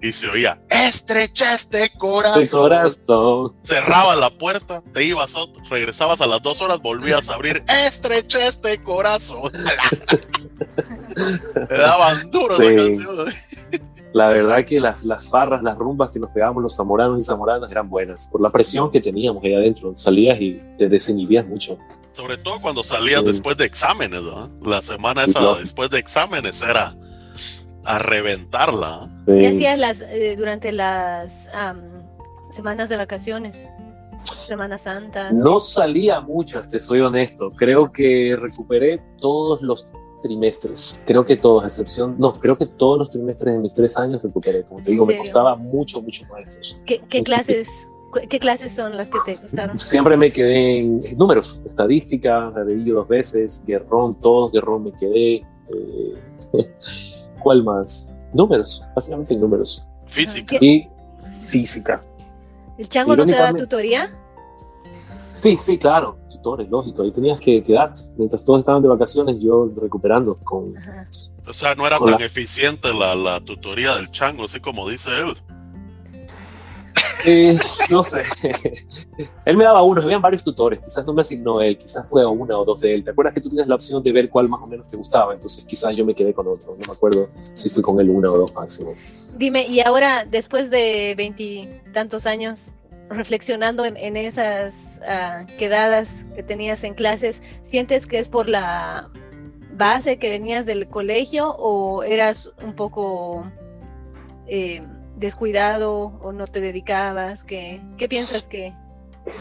y 0.00 0.10
se 0.12 0.28
oía 0.28 0.60
estrecha 0.68 1.54
este 1.54 1.90
corazón. 1.96 2.60
Corazón. 2.62 3.54
cerraba 3.62 4.16
la 4.16 4.30
puerta, 4.30 4.82
te 4.92 5.04
ibas, 5.04 5.36
ot- 5.36 5.68
regresabas 5.68 6.20
a 6.20 6.26
las 6.26 6.42
dos 6.42 6.60
horas, 6.60 6.80
volvías 6.80 7.28
a 7.30 7.34
abrir, 7.34 7.62
estrecha 7.68 8.44
este 8.48 8.82
corazón. 8.82 9.52
Te 11.68 11.74
daban 11.76 12.30
duro 12.30 12.54
esa 12.54 12.64
Sí. 12.68 12.74
canción. 12.76 13.26
La 14.12 14.28
verdad 14.28 14.64
que 14.64 14.78
las, 14.80 15.04
las 15.04 15.28
farras, 15.28 15.64
las 15.64 15.76
rumbas 15.78 16.10
que 16.10 16.18
nos 16.18 16.30
pegábamos 16.30 16.62
los 16.62 16.76
zamoranos 16.76 17.18
y 17.18 17.22
zamoranas 17.22 17.70
eran 17.72 17.88
buenas, 17.88 18.28
por 18.30 18.40
la 18.42 18.50
presión 18.50 18.90
que 18.90 19.00
teníamos 19.00 19.42
ahí 19.44 19.54
adentro. 19.54 19.94
Salías 19.96 20.38
y 20.40 20.60
te 20.76 20.88
desinhibías 20.88 21.46
mucho. 21.46 21.78
Sobre 22.12 22.36
todo 22.36 22.56
cuando 22.62 22.82
salías 22.82 23.20
Sí. 23.22 23.26
después 23.28 23.56
de 23.56 23.64
exámenes, 23.64 24.20
¿no? 24.22 24.50
La 24.62 24.82
semana 24.82 25.24
Sí, 25.24 25.30
esa 25.30 25.40
claro. 25.40 25.54
después 25.56 25.88
de 25.90 25.98
exámenes 25.98 26.60
era 26.62 26.94
a 27.84 27.98
reventarla. 27.98 29.08
¿no? 29.08 29.24
¿Qué 29.26 29.40
Sí. 29.40 29.46
hacías 29.56 29.78
las, 29.78 30.00
eh, 30.02 30.34
durante 30.36 30.72
las 30.72 31.48
am, 31.54 31.80
semanas 32.54 32.88
de 32.90 32.96
vacaciones? 32.98 33.56
Semana 34.46 34.76
Santa. 34.78 35.32
No 35.32 35.58
salía 35.58 36.20
mucho, 36.20 36.60
te 36.62 36.78
soy 36.78 37.00
honesto. 37.00 37.48
Creo 37.56 37.90
que 37.90 38.36
recuperé 38.38 39.02
todos 39.20 39.62
los 39.62 39.88
trimestres. 40.22 41.02
Creo 41.04 41.26
que 41.26 41.36
todos, 41.36 41.64
a 41.64 41.66
excepción. 41.66 42.14
No, 42.18 42.32
creo 42.32 42.56
que 42.56 42.64
todos 42.66 42.98
los 42.98 43.10
trimestres 43.10 43.54
de 43.54 43.60
mis 43.60 43.74
tres 43.74 43.98
años 43.98 44.22
recuperé. 44.22 44.62
Como 44.64 44.80
te 44.80 44.90
digo, 44.92 45.02
¿En 45.04 45.08
me 45.08 45.18
costaba 45.18 45.56
mucho, 45.56 46.00
mucho 46.00 46.24
maestros. 46.30 46.78
¿Qué, 46.86 47.02
qué 47.10 47.22
clases, 47.22 47.68
cu- 48.10 48.20
qué 48.30 48.38
clases 48.38 48.72
son 48.72 48.96
las 48.96 49.10
que 49.10 49.18
te 49.26 49.34
gustaron? 49.36 49.78
Siempre 49.78 50.16
me 50.16 50.30
quedé 50.30 50.76
en 50.78 51.00
números, 51.18 51.60
estadística, 51.66 52.48
Raderillo 52.50 52.94
dos 52.94 53.08
veces, 53.08 53.62
Guerrón, 53.66 54.14
todos, 54.20 54.52
Guerrón 54.52 54.84
me 54.84 54.92
quedé. 54.92 55.34
eh, 55.36 56.14
¿Cuál 57.42 57.62
más? 57.64 58.16
Números, 58.32 58.84
básicamente 58.94 59.34
en 59.34 59.40
números. 59.40 59.86
Física. 60.06 60.56
¿Qué? 60.58 60.64
Y 60.66 60.88
física. 61.40 62.00
¿El 62.78 62.88
chango 62.88 63.14
no 63.16 63.24
te 63.26 63.32
Irónicamente- 63.32 63.60
tutoría? 63.62 64.10
Sí, 65.32 65.56
sí, 65.58 65.78
claro, 65.78 66.16
tutores, 66.30 66.68
lógico. 66.68 67.02
Ahí 67.02 67.10
tenías 67.10 67.40
que 67.40 67.62
quedarte. 67.62 68.00
Mientras 68.16 68.44
todos 68.44 68.60
estaban 68.60 68.82
de 68.82 68.88
vacaciones, 68.88 69.36
yo 69.40 69.70
recuperando 69.76 70.36
con... 70.44 70.76
Ajá. 70.76 71.08
O 71.46 71.52
sea, 71.52 71.74
no 71.74 71.86
era 71.86 71.98
tan 71.98 72.22
eficiente 72.22 72.92
la, 72.92 73.14
la 73.14 73.40
tutoría 73.40 73.96
del 73.96 74.10
chango, 74.10 74.44
así 74.44 74.60
como 74.60 74.88
dice 74.88 75.10
él. 75.18 75.34
Eh, 77.24 77.56
no 77.90 78.02
sé. 78.02 78.24
él 79.44 79.56
me 79.56 79.64
daba 79.64 79.82
unos, 79.82 80.04
habían 80.04 80.20
varios 80.20 80.42
tutores. 80.42 80.80
Quizás 80.80 81.06
no 81.06 81.12
me 81.12 81.22
asignó 81.22 81.60
él, 81.60 81.78
quizás 81.78 82.08
fue 82.08 82.22
a 82.22 82.28
una 82.28 82.58
o 82.58 82.64
dos 82.64 82.80
de 82.80 82.94
él. 82.94 83.04
¿Te 83.04 83.10
acuerdas 83.10 83.34
que 83.34 83.40
tú 83.40 83.48
tienes 83.48 83.68
la 83.68 83.74
opción 83.74 84.02
de 84.02 84.12
ver 84.12 84.28
cuál 84.28 84.48
más 84.48 84.62
o 84.62 84.66
menos 84.66 84.88
te 84.88 84.96
gustaba? 84.96 85.32
Entonces 85.32 85.64
quizás 85.64 85.94
yo 85.94 86.04
me 86.04 86.14
quedé 86.14 86.34
con 86.34 86.46
otro. 86.48 86.72
No 86.72 86.86
me 86.86 86.92
acuerdo 86.92 87.28
si 87.52 87.70
fui 87.70 87.82
con 87.82 88.00
él 88.00 88.10
una 88.10 88.30
o 88.30 88.38
dos 88.38 88.54
máximo. 88.54 88.94
Dime, 89.36 89.66
y 89.66 89.80
ahora, 89.80 90.24
después 90.24 90.70
de 90.70 91.14
veintitantos 91.16 92.26
años, 92.26 92.62
reflexionando 93.12 93.84
en, 93.84 94.16
esas 94.16 95.00
ah, 95.06 95.44
quedadas 95.58 96.24
que 96.34 96.42
tenías 96.42 96.84
en 96.84 96.94
clases, 96.94 97.42
¿sientes 97.62 98.06
que 98.06 98.18
es 98.18 98.28
por 98.28 98.48
la 98.48 99.10
base 99.74 100.18
que 100.18 100.30
venías 100.30 100.66
del 100.66 100.88
colegio 100.88 101.54
o 101.56 102.02
eras 102.02 102.50
un 102.62 102.74
poco 102.74 103.50
eh, 104.46 104.82
descuidado 105.16 106.18
o 106.22 106.32
no 106.32 106.46
te 106.46 106.60
dedicabas? 106.60 107.44
¿Qué, 107.44 107.80
piensas 108.08 108.48
que, 108.48 108.74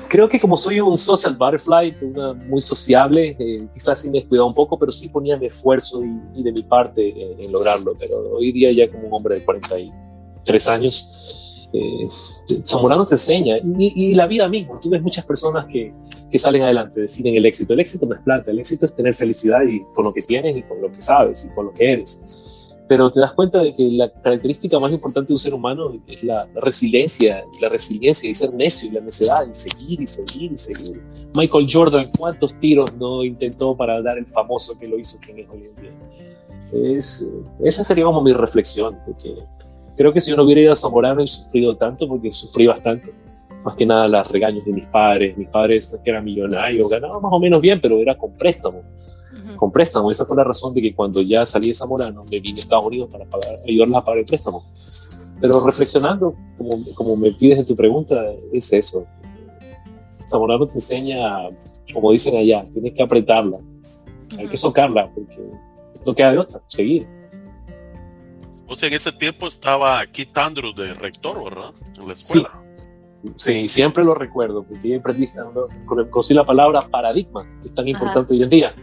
creo 0.07 0.29
que 0.29 0.39
como 0.39 0.57
soy 0.57 0.79
un 0.79 0.97
social 0.97 1.35
butterfly, 1.35 1.95
muy 2.47 2.61
sociable, 2.61 3.35
eh, 3.39 3.67
quizás 3.73 4.01
sí 4.01 4.09
me 4.09 4.19
he 4.19 4.27
cuidado 4.27 4.47
un 4.47 4.53
poco, 4.53 4.77
pero 4.77 4.91
sí 4.91 5.09
ponía 5.09 5.37
mi 5.37 5.47
esfuerzo 5.47 6.01
y, 6.35 6.43
de 6.43 6.51
mi 6.51 6.63
parte 6.63 7.09
en, 7.09 7.51
lograrlo. 7.51 7.93
Pero 7.99 8.37
hoy 8.37 8.51
día 8.51 8.71
ya 8.71 8.91
como 8.91 9.07
un 9.07 9.13
hombre 9.13 9.35
de 9.35 9.45
43 9.45 10.67
años, 10.67 11.40
eh, 11.73 12.07
Zamorano 12.65 13.05
te 13.05 13.15
enseña 13.15 13.57
y, 13.63 14.13
la 14.15 14.27
vida 14.27 14.47
misma. 14.47 14.79
Tú 14.79 14.89
ves 14.89 15.01
muchas 15.01 15.25
personas 15.25 15.65
que, 15.67 15.93
que 16.29 16.39
salen 16.39 16.63
adelante, 16.63 17.01
definen 17.01 17.35
el 17.35 17.45
éxito. 17.45 17.73
El 17.73 17.79
éxito 17.79 18.05
no 18.05 18.15
es 18.15 18.21
plata, 18.21 18.51
el 18.51 18.59
éxito 18.59 18.85
es 18.85 18.93
tener 18.93 19.13
felicidad 19.13 19.61
y 19.63 19.81
con 19.93 20.05
lo 20.05 20.13
que 20.13 20.21
tienes 20.21 20.57
y 20.57 20.63
con 20.63 20.81
lo 20.81 20.91
que 20.91 21.01
sabes 21.01 21.45
y 21.45 21.53
con 21.53 21.65
lo 21.67 21.73
que 21.73 21.93
eres 21.93 22.51
pero 22.91 23.09
te 23.09 23.21
das 23.21 23.31
cuenta 23.31 23.59
de 23.59 23.73
que 23.73 23.83
la 23.89 24.11
característica 24.11 24.77
más 24.77 24.91
importante 24.91 25.29
de 25.29 25.35
un 25.35 25.39
ser 25.39 25.53
humano 25.53 25.97
es 26.07 26.21
la, 26.25 26.45
resiliencia, 26.55 27.41
la 27.61 27.69
resiliencia 27.69 28.29
y 28.29 28.33
ser 28.33 28.53
necio 28.53 28.89
y 28.89 28.91
la 28.91 28.99
necedad 28.99 29.47
y 29.49 29.53
seguir 29.53 30.01
y 30.01 30.05
seguir 30.05 30.51
y 30.51 30.57
seguir. 30.57 31.01
Michael 31.33 31.67
Jordan, 31.71 32.09
¿cuántos 32.19 32.53
tiros 32.59 32.93
no 32.95 33.23
intentó 33.23 33.77
para 33.77 34.01
dar 34.01 34.17
el 34.17 34.25
famoso 34.25 34.77
que 34.77 34.89
lo 34.89 34.99
hizo 34.99 35.17
quien 35.21 35.39
es 35.39 35.47
hoy 35.49 35.69
en 35.69 35.81
día? 35.81 36.97
Es, 36.97 37.33
esa 37.63 37.85
sería 37.85 38.03
como 38.03 38.21
mi 38.21 38.33
reflexión, 38.33 38.99
de 39.07 39.15
que 39.15 39.35
creo 39.95 40.13
que 40.13 40.19
si 40.19 40.31
yo 40.31 40.37
no 40.37 40.43
hubiera 40.43 40.61
ido 40.61 40.73
a 40.73 40.75
Zamorano 40.75 41.21
y 41.21 41.27
sufrido 41.27 41.75
tanto, 41.77 42.07
porque 42.07 42.31
sufrí 42.31 42.67
bastante, 42.67 43.13
más 43.63 43.75
que 43.75 43.85
nada 43.85 44.07
las 44.07 44.31
regaños 44.31 44.65
de 44.65 44.73
mis 44.73 44.85
padres, 44.87 45.37
mis 45.37 45.47
padres 45.47 45.95
que 46.03 46.09
eran 46.09 46.23
millonarios, 46.23 46.89
ganaban 46.89 47.21
más 47.21 47.31
o 47.31 47.39
menos 47.39 47.61
bien, 47.61 47.79
pero 47.81 47.99
era 47.99 48.17
con 48.17 48.33
préstamo 48.33 48.81
con 49.61 49.71
préstamo. 49.71 50.09
Esa 50.09 50.25
fue 50.25 50.35
la 50.35 50.43
razón 50.43 50.73
de 50.73 50.81
que 50.81 50.93
cuando 50.93 51.21
ya 51.21 51.45
salí 51.45 51.67
de 51.67 51.75
Zamorano 51.75 52.23
me 52.31 52.39
vine 52.39 52.59
a 52.59 52.61
Estados 52.63 52.85
Unidos 52.85 53.09
para 53.11 53.25
pagar, 53.25 53.53
ayudarles 53.67 53.95
a 53.95 54.03
pagar 54.03 54.19
el 54.19 54.25
préstamo. 54.25 54.63
Pero 55.39 55.63
reflexionando, 55.63 56.33
como, 56.57 56.95
como 56.95 57.15
me 57.15 57.31
pides 57.31 57.59
en 57.59 57.65
tu 57.65 57.75
pregunta, 57.75 58.15
es 58.51 58.73
eso. 58.73 59.05
Zamorano 60.27 60.65
te 60.65 60.73
enseña, 60.73 61.49
como 61.93 62.11
dicen 62.11 62.35
allá, 62.37 62.63
tienes 62.71 62.93
que 62.93 63.03
apretarla, 63.03 63.59
hay 64.39 64.47
que 64.47 64.57
socarla, 64.57 65.11
porque 65.13 65.37
no 66.07 66.13
queda 66.13 66.31
de 66.31 66.37
otra, 66.39 66.61
seguir. 66.67 67.07
O 68.71 68.75
sea, 68.77 68.87
en 68.87 68.95
ese 68.95 69.11
tiempo 69.11 69.47
estaba 69.47 70.05
Keith 70.07 70.37
Andrews 70.37 70.73
de 70.75 70.93
rector, 70.93 71.43
¿verdad? 71.43 71.73
En 71.99 72.07
la 72.07 72.13
escuela. 72.13 72.49
Sí. 73.35 73.67
siempre 73.67 74.01
lo 74.01 74.15
recuerdo, 74.15 74.63
porque 74.63 74.95
aprendí, 74.95 75.27
conocí 76.09 76.33
la 76.33 76.45
palabra 76.45 76.79
paradigma, 76.79 77.45
que 77.61 77.67
es 77.67 77.75
tan 77.75 77.85
importante 77.89 78.33
hoy 78.33 78.43
en 78.43 78.49
día. 78.49 78.73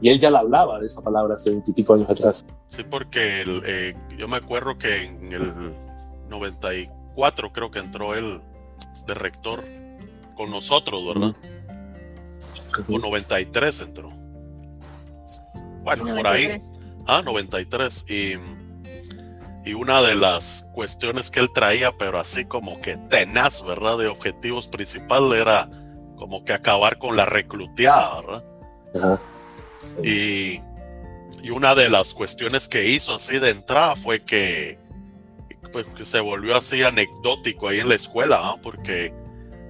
Y 0.00 0.08
él 0.08 0.18
ya 0.18 0.28
la 0.28 0.40
hablaba 0.40 0.80
de 0.80 0.88
esa 0.88 1.00
palabra 1.02 1.36
hace 1.36 1.50
veintipico 1.50 1.94
años 1.94 2.10
atrás. 2.10 2.44
Sí, 2.66 2.82
porque 2.82 3.44
eh, 3.64 3.94
yo 4.18 4.26
me 4.26 4.38
acuerdo 4.38 4.76
que 4.76 5.04
en 5.04 5.32
el 5.32 5.52
94 6.28 7.52
creo 7.52 7.70
que 7.70 7.78
entró 7.78 8.16
él 8.16 8.40
de 9.06 9.14
rector 9.14 9.64
con 10.36 10.50
nosotros, 10.50 11.06
¿verdad? 11.06 11.32
O 12.88 12.98
93 12.98 13.80
entró. 13.82 14.10
Bueno, 15.84 16.02
por 16.16 16.26
ahí. 16.26 16.58
Ah, 17.06 17.22
93. 17.24 18.06
Y, 18.10 18.61
y 19.64 19.74
una 19.74 20.02
de 20.02 20.16
las 20.16 20.68
cuestiones 20.74 21.30
que 21.30 21.40
él 21.40 21.52
traía, 21.52 21.92
pero 21.96 22.18
así 22.18 22.44
como 22.44 22.80
que 22.80 22.96
tenaz, 22.96 23.64
¿verdad? 23.64 23.98
De 23.98 24.08
objetivos 24.08 24.68
principales 24.68 25.40
era 25.40 25.68
como 26.16 26.44
que 26.44 26.52
acabar 26.52 26.98
con 26.98 27.16
la 27.16 27.24
recluteada, 27.26 28.20
¿verdad? 28.20 28.44
Ajá. 28.94 29.20
Y, 30.02 30.60
una 31.50 31.74
de 31.74 31.88
las 31.88 32.14
cuestiones 32.14 32.68
que 32.68 32.88
hizo 32.88 33.16
así 33.16 33.40
de 33.40 33.50
entrada 33.50 33.96
fue 33.96 34.22
que, 34.22 34.78
pues, 35.72 35.86
se 36.04 36.20
volvió 36.20 36.56
así 36.56 36.84
anecdótico 36.84 37.68
ahí 37.68 37.80
en 37.80 37.88
la 37.88 37.96
escuela, 37.96 38.54
porque 38.62 39.12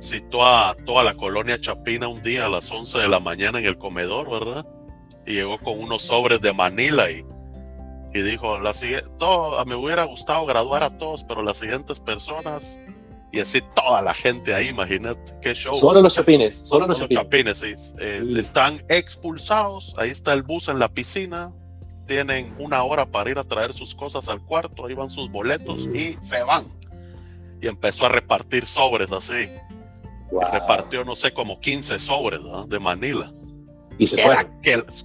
citó 0.01 0.45
a 0.45 0.77
toda 0.85 1.03
la 1.03 1.15
colonia 1.15 1.61
Chapina 1.61 2.09
un 2.09 2.23
día 2.23 2.45
a 2.45 2.49
las 2.51 2.71
11 2.71 2.99
de 2.99 3.09
la 3.09 3.21
mañana 3.21 3.59
en 3.59 3.65
el 3.65 3.79
comedor, 3.79 4.31
¿verdad? 4.31 4.67
Y 5.27 5.35
llegó 5.35 5.59
con 5.59 5.81
unos 5.81 6.03
sobres 6.03 6.43
de 6.43 6.53
Manila 6.53 7.11
y, 7.11 7.25
y 8.15 8.23
dijo, 8.23 8.59
la 8.59 8.73
todo, 9.19 9.65
me 9.65 9.75
hubiera 9.75 10.05
gustado 10.05 10.45
graduar 10.45 10.83
a 10.83 10.97
todos, 10.99 11.25
pero 11.25 11.43
las 11.43 11.59
siguientes 11.59 11.99
personas 12.01 12.79
y 13.33 13.41
así 13.41 13.63
toda 13.75 14.03
la 14.03 14.13
gente 14.13 14.55
ahí, 14.55 14.69
imagínate 14.69 15.33
qué 15.41 15.55
show. 15.55 15.73
Solo 15.73 16.03
los 16.03 16.15
chapines, 16.15 16.55
solo 16.55 16.87
los 16.87 17.09
chapines. 17.09 17.59
sí. 17.59 17.75
Eh, 17.99 18.29
están 18.37 18.85
expulsados, 18.89 19.95
ahí 19.97 20.11
está 20.11 20.35
el 20.35 20.43
bus 20.43 20.69
en 20.69 20.79
la 20.79 20.89
piscina, 20.89 21.51
tienen 22.07 22.55
una 22.59 22.83
hora 22.83 23.07
para 23.07 23.31
ir 23.31 23.39
a 23.39 23.45
traer 23.45 23.73
sus 23.73 23.95
cosas 23.95 24.29
al 24.29 24.45
cuarto, 24.45 24.87
ahí 24.87 24.93
van 24.93 25.09
sus 25.09 25.31
boletos 25.31 25.87
y 25.95 26.17
se 26.21 26.43
van. 26.43 26.65
Y 27.63 27.69
empezó 27.69 28.05
a 28.05 28.11
repartir 28.11 28.67
sobres 28.67 29.11
así. 29.13 29.49
Repartió, 30.53 31.05
no 31.05 31.15
sé, 31.15 31.33
como 31.33 31.59
15 31.59 31.99
sobres 31.99 32.41
de 32.69 32.81
Manila. 32.81 33.33
Y 33.99 34.07
se 34.07 34.23
fue. 34.23 34.37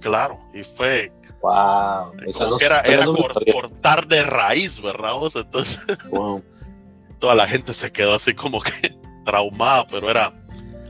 claro, 0.00 0.38
y 0.52 0.62
fue 0.64 1.12
Wow. 1.40 2.14
era, 2.60 2.80
era 2.80 3.06
cortar 3.52 4.06
de 4.08 4.22
raíz, 4.22 4.80
¿verdad? 4.80 5.12
Entonces, 5.34 5.86
wow 6.10 6.42
toda 7.18 7.34
la 7.34 7.46
gente 7.46 7.74
se 7.74 7.90
quedó 7.90 8.14
así 8.14 8.34
como 8.34 8.60
que 8.60 8.94
traumada, 9.24 9.86
pero 9.86 10.10
era 10.10 10.32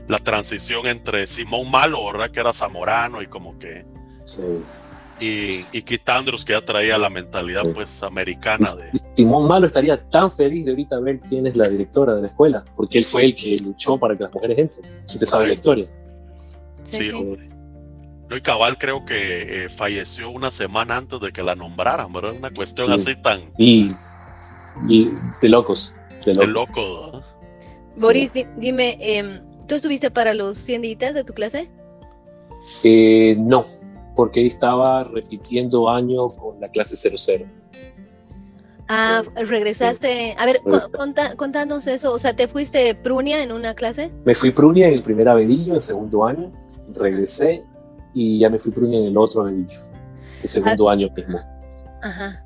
la 0.07 0.19
transición 0.19 0.87
entre 0.87 1.27
Simón 1.27 1.69
Malo, 1.69 2.05
¿verdad? 2.05 2.31
Que 2.31 2.39
era 2.39 2.53
zamorano 2.53 3.21
y 3.21 3.27
como 3.27 3.57
que... 3.59 3.85
Sí. 4.25 4.43
Y, 5.19 5.65
y 5.77 5.81
Keith 5.81 6.07
Andrews, 6.07 6.45
que 6.45 6.53
ya 6.53 6.63
traía 6.63 6.97
la 6.97 7.09
mentalidad 7.09 7.63
pues 7.73 8.01
americana 8.03 8.71
de... 8.71 8.99
Simón 9.15 9.47
Malo 9.47 9.65
estaría 9.65 9.97
tan 10.09 10.31
feliz 10.31 10.65
de 10.65 10.71
ahorita 10.71 10.99
ver 10.99 11.19
quién 11.19 11.45
es 11.45 11.57
la 11.57 11.67
directora 11.67 12.15
de 12.15 12.21
la 12.21 12.27
escuela, 12.29 12.63
porque 12.75 12.97
él 12.99 13.05
fue 13.05 13.23
el 13.23 13.35
que 13.35 13.57
luchó 13.63 13.97
para 13.97 14.15
que 14.15 14.23
las 14.23 14.33
mujeres 14.33 14.57
entren, 14.57 15.03
si 15.05 15.19
te 15.19 15.25
sabe 15.25 15.47
la 15.47 15.53
historia. 15.53 15.87
Sí, 16.83 17.03
sí. 17.03 17.15
hombre. 17.15 17.49
Y 18.35 18.41
Cabal 18.41 18.77
creo 18.77 19.05
que 19.05 19.65
eh, 19.65 19.69
falleció 19.69 20.29
una 20.29 20.51
semana 20.51 20.97
antes 20.97 21.19
de 21.19 21.31
que 21.31 21.41
la 21.41 21.55
nombraran, 21.55 22.13
¿verdad? 22.13 22.33
Una 22.37 22.51
cuestión 22.51 22.91
así 22.91 23.15
tan... 23.15 23.39
Y, 23.57 23.89
y 24.87 25.09
de 25.41 25.49
locos. 25.49 25.93
De 26.25 26.33
loco. 26.33 27.23
Boris, 27.99 28.31
dime, 28.57 28.97
em, 28.99 29.41
¿tú 29.67 29.75
estuviste 29.75 30.11
para 30.11 30.33
los 30.33 30.57
100 30.57 30.81
días 30.81 31.13
de 31.13 31.23
tu 31.23 31.33
clase? 31.33 31.69
Eh, 32.83 33.35
no, 33.39 33.65
porque 34.15 34.45
estaba 34.45 35.03
repitiendo 35.05 35.89
año 35.89 36.27
con 36.27 36.59
la 36.59 36.69
clase 36.69 36.95
00. 36.95 37.45
Ah, 38.91 39.21
regresaste. 39.35 40.35
A 40.37 40.45
ver, 40.45 40.61
contanos 41.37 41.85
eso. 41.85 42.11
O 42.11 42.17
sea, 42.17 42.33
¿te 42.33 42.47
fuiste 42.47 42.95
Prunia 42.95 43.43
en 43.43 43.51
una 43.51 43.75
clase? 43.75 44.11
Me 44.25 44.33
fui 44.33 44.49
Prunia 44.49 44.87
en 44.87 44.95
el 44.95 45.03
primer 45.03 45.29
abedillo, 45.29 45.75
el 45.75 45.81
segundo 45.81 46.25
año. 46.25 46.51
Regresé 46.95 47.63
y 48.19 48.37
ya 48.37 48.49
me 48.49 48.59
fui 48.59 48.73
en 48.75 49.05
el 49.05 49.17
otro 49.17 49.41
abedillo, 49.41 49.79
el 50.43 50.49
segundo 50.49 50.89
ah. 50.89 50.91
año 50.91 51.07
mismo. 51.15 51.39
Ajá. 52.01 52.43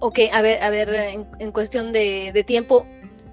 Ok, 0.00 0.18
a 0.30 0.42
ver, 0.42 0.62
a 0.62 0.68
ver, 0.68 0.90
en, 1.38 1.50
cuestión 1.50 1.94
de, 1.94 2.30
de, 2.34 2.44
tiempo, 2.44 2.84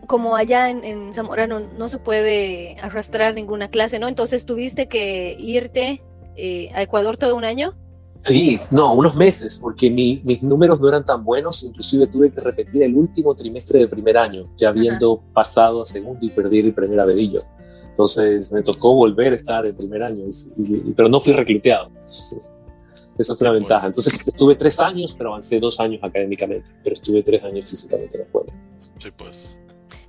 como 0.08 0.38
allá 0.38 0.70
en, 0.70 1.14
Zamora 1.14 1.48
no, 1.48 1.90
se 1.90 1.98
puede 1.98 2.78
arrastrar 2.82 3.34
ninguna 3.34 3.68
clase, 3.68 4.00
¿no? 4.00 4.08
Entonces 4.08 4.46
tuviste 4.46 4.88
que 4.88 5.36
irte 5.38 6.02
eh, 6.38 6.72
a 6.74 6.82
Ecuador 6.82 7.18
todo 7.18 7.36
un 7.36 7.44
año. 7.44 7.74
Sí, 8.22 8.58
no, 8.72 8.94
unos 8.94 9.16
meses, 9.16 9.60
porque 9.62 9.90
mis 9.90 10.44
números 10.44 10.80
no 10.80 10.88
eran 10.88 11.04
tan 11.04 11.26
buenos, 11.26 11.62
inclusive 11.64 12.08
tuve 12.08 12.32
que 12.32 12.40
repetir 12.40 12.84
el 12.84 12.96
último 12.96 13.36
trimestre 13.36 13.80
de 13.80 13.88
primer 13.90 14.18
año, 14.18 14.48
ya 14.58 14.70
habiendo 14.70 15.22
pasado 15.34 15.82
a 15.82 15.86
segundo 15.86 16.26
y 16.26 16.30
perdido 16.30 16.68
el 16.68 16.74
primer 16.74 17.02
abedillo. 17.02 17.42
Entonces 17.90 18.52
me 18.52 18.62
tocó 18.62 18.94
volver 18.96 19.34
a 19.34 19.36
estar 19.36 19.68
en 19.68 19.76
primer 19.76 20.04
año, 20.04 20.26
pero 20.96 21.10
no 21.10 21.20
fui 21.20 21.34
recluteado. 21.34 21.90
Eso 23.18 23.36
fue 23.36 23.48
una 23.48 23.52
pues. 23.52 23.64
ventaja. 23.64 23.88
Entonces 23.88 24.28
estuve 24.28 24.56
tres 24.56 24.80
años, 24.80 25.14
pero 25.18 25.32
avancé 25.32 25.60
dos 25.60 25.80
años 25.80 26.02
académicamente, 26.04 26.72
pero 26.84 26.96
estuve 26.96 27.22
tres 27.22 27.44
años 27.44 27.70
físicamente 27.70 28.18
en 28.18 28.22
la 28.22 28.26
escuela. 28.26 28.54
Sí, 28.78 29.10
pues. 29.16 29.56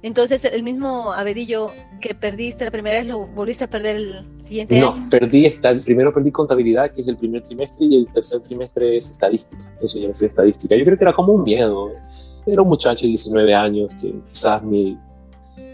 Entonces, 0.02 0.44
el 0.44 0.64
mismo 0.64 1.12
Abedillo 1.12 1.70
que 2.00 2.14
perdiste 2.14 2.64
la 2.64 2.72
primera 2.72 2.98
vez, 2.98 3.06
¿lo 3.06 3.26
volviste 3.28 3.64
a 3.64 3.70
perder 3.70 3.96
el 3.96 4.42
siguiente 4.42 4.80
no, 4.80 4.92
año? 4.92 5.04
No, 5.04 5.10
perdí, 5.10 5.46
esta, 5.46 5.72
primero 5.84 6.12
perdí 6.12 6.32
contabilidad, 6.32 6.90
que 6.90 7.02
es 7.02 7.08
el 7.08 7.16
primer 7.16 7.42
trimestre, 7.42 7.86
y 7.86 7.96
el 7.96 8.10
tercer 8.10 8.40
trimestre 8.40 8.96
es 8.96 9.10
estadística. 9.10 9.62
Entonces 9.62 10.02
yo 10.02 10.08
me 10.08 10.14
fui 10.14 10.24
a 10.24 10.28
estadística. 10.28 10.74
Yo 10.74 10.84
creo 10.84 10.98
que 10.98 11.04
era 11.04 11.12
como 11.12 11.34
un 11.34 11.44
miedo. 11.44 11.92
Era 12.44 12.62
un 12.62 12.68
muchacho 12.68 13.02
de 13.02 13.08
19 13.08 13.54
años 13.54 13.92
que 14.00 14.12
quizás 14.28 14.64
mi, 14.64 14.98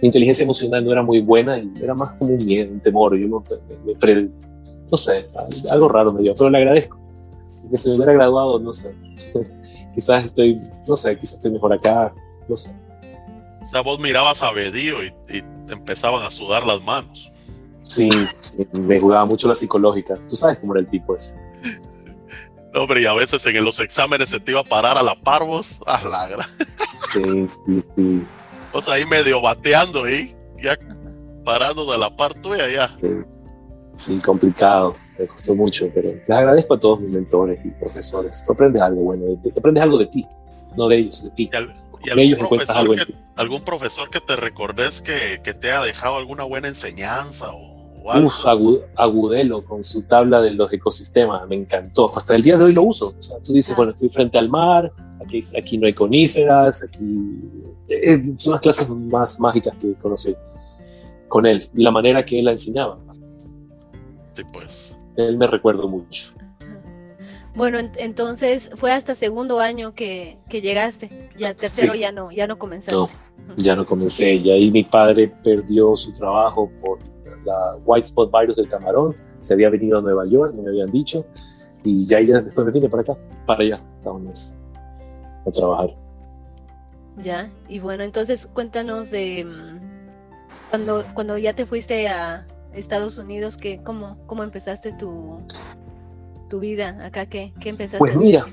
inteligencia 0.02 0.44
emocional 0.44 0.84
no 0.84 0.92
era 0.92 1.02
muy 1.02 1.20
buena 1.20 1.58
y 1.58 1.70
era 1.80 1.94
más 1.94 2.16
como 2.16 2.34
un 2.34 2.44
miedo, 2.44 2.72
un 2.72 2.80
temor. 2.80 3.16
Yo 3.16 3.28
no, 3.28 3.44
me, 3.84 4.30
no 4.90 4.96
sé, 4.96 5.26
algo 5.70 5.88
raro 5.88 6.12
me 6.12 6.22
dio, 6.22 6.34
pero 6.34 6.50
le 6.50 6.58
agradezco. 6.58 6.98
Que 7.70 7.76
se 7.76 7.90
me 7.90 7.96
hubiera 7.96 8.12
graduado, 8.14 8.58
no 8.58 8.72
sé. 8.72 8.94
quizás 9.94 10.24
estoy, 10.24 10.60
no 10.86 10.96
sé, 10.96 11.18
quizás 11.18 11.34
estoy 11.34 11.52
mejor 11.52 11.72
acá, 11.72 12.14
no 12.48 12.56
sé. 12.56 12.74
O 13.60 13.66
sea, 13.66 13.82
vos 13.82 13.98
mirabas 14.00 14.42
a 14.42 14.52
Bedío 14.52 15.04
y, 15.04 15.12
te 15.66 15.74
empezaban 15.74 16.24
a 16.24 16.30
sudar 16.30 16.66
las 16.66 16.82
manos. 16.82 17.30
Sí, 17.82 18.08
me 18.72 18.98
jugaba 18.98 19.26
mucho 19.26 19.48
la 19.48 19.54
psicológica. 19.54 20.14
Tú 20.26 20.34
sabes 20.34 20.58
cómo 20.58 20.72
era 20.72 20.80
el 20.80 20.88
tipo 20.88 21.14
ese. 21.14 21.38
No, 22.72 22.82
hombre, 22.82 23.00
y 23.00 23.06
a 23.06 23.14
veces 23.14 23.44
en 23.46 23.64
los 23.64 23.80
exámenes 23.80 24.28
se 24.28 24.40
te 24.40 24.50
iba 24.50 24.60
a 24.60 24.64
parar 24.64 24.98
a 24.98 25.02
la 25.02 25.18
par 25.18 25.42
vos, 25.42 25.80
a 25.86 26.06
la 26.06 26.46
Sí, 27.14 27.46
sí, 27.48 27.80
sí. 27.96 28.26
O 28.72 28.80
sea, 28.80 28.94
ahí 28.94 29.06
medio 29.06 29.40
bateando 29.40 30.04
ahí, 30.04 30.34
ya 30.62 30.76
parando 31.44 31.90
de 31.90 31.98
la 31.98 32.14
par 32.14 32.34
tuya 32.34 32.68
ya. 32.68 32.96
Sí, 33.94 34.18
complicado, 34.18 34.94
me 35.18 35.26
costó 35.26 35.54
mucho, 35.54 35.90
pero 35.94 36.10
les 36.12 36.30
agradezco 36.30 36.74
a 36.74 36.80
todos 36.80 37.00
mis 37.00 37.12
mentores 37.12 37.58
y 37.64 37.70
profesores. 37.70 38.44
Tú 38.46 38.52
aprendes 38.52 38.80
algo 38.82 39.02
bueno, 39.02 39.24
de 39.42 39.50
aprendes 39.50 39.82
algo 39.82 39.98
de 39.98 40.06
ti, 40.06 40.26
no 40.76 40.88
de 40.88 40.96
ellos, 40.96 41.24
de 41.24 41.30
ti. 41.30 41.50
¿Y, 42.04 42.10
algún, 42.10 42.48
profesor 42.48 42.96
que, 42.96 43.14
algún, 43.34 43.60
profesor 43.62 44.10
que, 44.10 44.20
te 44.20 44.36
recordes 44.36 45.00
que, 45.00 45.40
que, 45.42 45.52
te 45.52 45.72
haya 45.72 45.82
dejado 45.82 46.16
alguna 46.16 46.44
buena 46.44 46.68
enseñanza 46.68 47.50
o, 47.52 48.10
algo? 48.10 48.28
Uf, 48.28 48.46
Agudelo 48.96 49.64
con 49.64 49.82
su 49.82 50.02
tabla 50.02 50.40
de 50.40 50.52
los 50.52 50.72
ecosistemas, 50.72 51.46
me 51.48 51.56
encantó. 51.56 52.06
Hasta 52.14 52.36
el 52.36 52.42
día 52.42 52.56
de 52.56 52.64
hoy 52.64 52.72
lo 52.72 52.82
uso. 52.82 53.06
O 53.18 53.22
sea, 53.22 53.38
tú 53.40 53.52
dices, 53.52 53.72
ah. 53.72 53.76
bueno, 53.78 53.92
estoy 53.92 54.08
frente 54.10 54.38
al 54.38 54.48
mar, 54.48 54.92
aquí, 55.22 55.40
aquí 55.58 55.78
no 55.78 55.86
hay 55.86 55.94
coníferas, 55.94 56.82
aquí... 56.82 57.40
Eh, 57.88 58.34
son 58.36 58.52
las 58.52 58.60
clases 58.60 58.88
más 58.88 59.40
mágicas 59.40 59.74
que 59.80 59.94
conocí 59.94 60.36
con 61.28 61.46
él 61.46 61.62
y 61.74 61.82
la 61.82 61.90
manera 61.90 62.24
que 62.24 62.38
él 62.38 62.44
la 62.44 62.52
enseñaba. 62.52 62.98
Sí, 64.32 64.42
pues. 64.52 64.94
Él 65.16 65.36
me 65.36 65.46
recuerdo 65.46 65.88
mucho. 65.88 66.32
Bueno, 67.54 67.78
entonces 67.96 68.70
fue 68.76 68.92
hasta 68.92 69.16
segundo 69.16 69.58
año 69.58 69.92
que, 69.92 70.38
que 70.48 70.60
llegaste, 70.60 71.28
ya 71.36 71.54
tercero 71.54 71.94
ya 71.94 72.12
no, 72.12 72.30
ya 72.30 72.46
no 72.46 72.56
comenzaste. 72.56 72.94
No, 72.94 73.08
ya 73.56 73.74
no 73.74 73.84
comencé, 73.84 74.34
y 74.34 74.48
ahí 74.50 74.70
mi 74.70 74.84
padre 74.84 75.32
perdió 75.42 75.96
su 75.96 76.12
trabajo 76.12 76.70
por 76.80 77.00
la 77.44 77.76
White 77.84 78.06
Spot 78.06 78.30
Virus 78.30 78.54
del 78.56 78.68
camarón, 78.68 79.12
se 79.40 79.54
había 79.54 79.70
venido 79.70 79.98
a 79.98 80.02
Nueva 80.02 80.24
York, 80.26 80.54
me 80.54 80.68
habían 80.68 80.92
dicho, 80.92 81.24
y 81.82 82.06
ya, 82.06 82.20
ya 82.20 82.40
después 82.40 82.64
me 82.64 82.72
vine 82.72 82.88
para 82.88 83.02
acá, 83.02 83.16
para 83.44 83.64
allá, 83.64 83.80
Estados 83.92 84.18
Unidos, 84.18 84.52
a 85.46 85.50
trabajar. 85.50 85.96
Ya, 87.22 87.50
y 87.68 87.80
bueno, 87.80 88.04
entonces 88.04 88.48
cuéntanos 88.52 89.10
de 89.10 89.44
mm, 89.44 89.80
cuando, 90.70 91.04
cuando 91.14 91.36
ya 91.38 91.54
te 91.54 91.66
fuiste 91.66 92.08
a 92.08 92.46
Estados 92.72 93.18
Unidos, 93.18 93.56
que, 93.56 93.82
¿cómo, 93.82 94.16
cómo 94.26 94.44
empezaste 94.44 94.92
tu, 94.92 95.40
tu 96.48 96.60
vida 96.60 96.96
acá? 97.04 97.26
¿Qué, 97.26 97.52
qué 97.60 97.70
empezaste? 97.70 97.98
Pues 97.98 98.16
mira, 98.16 98.46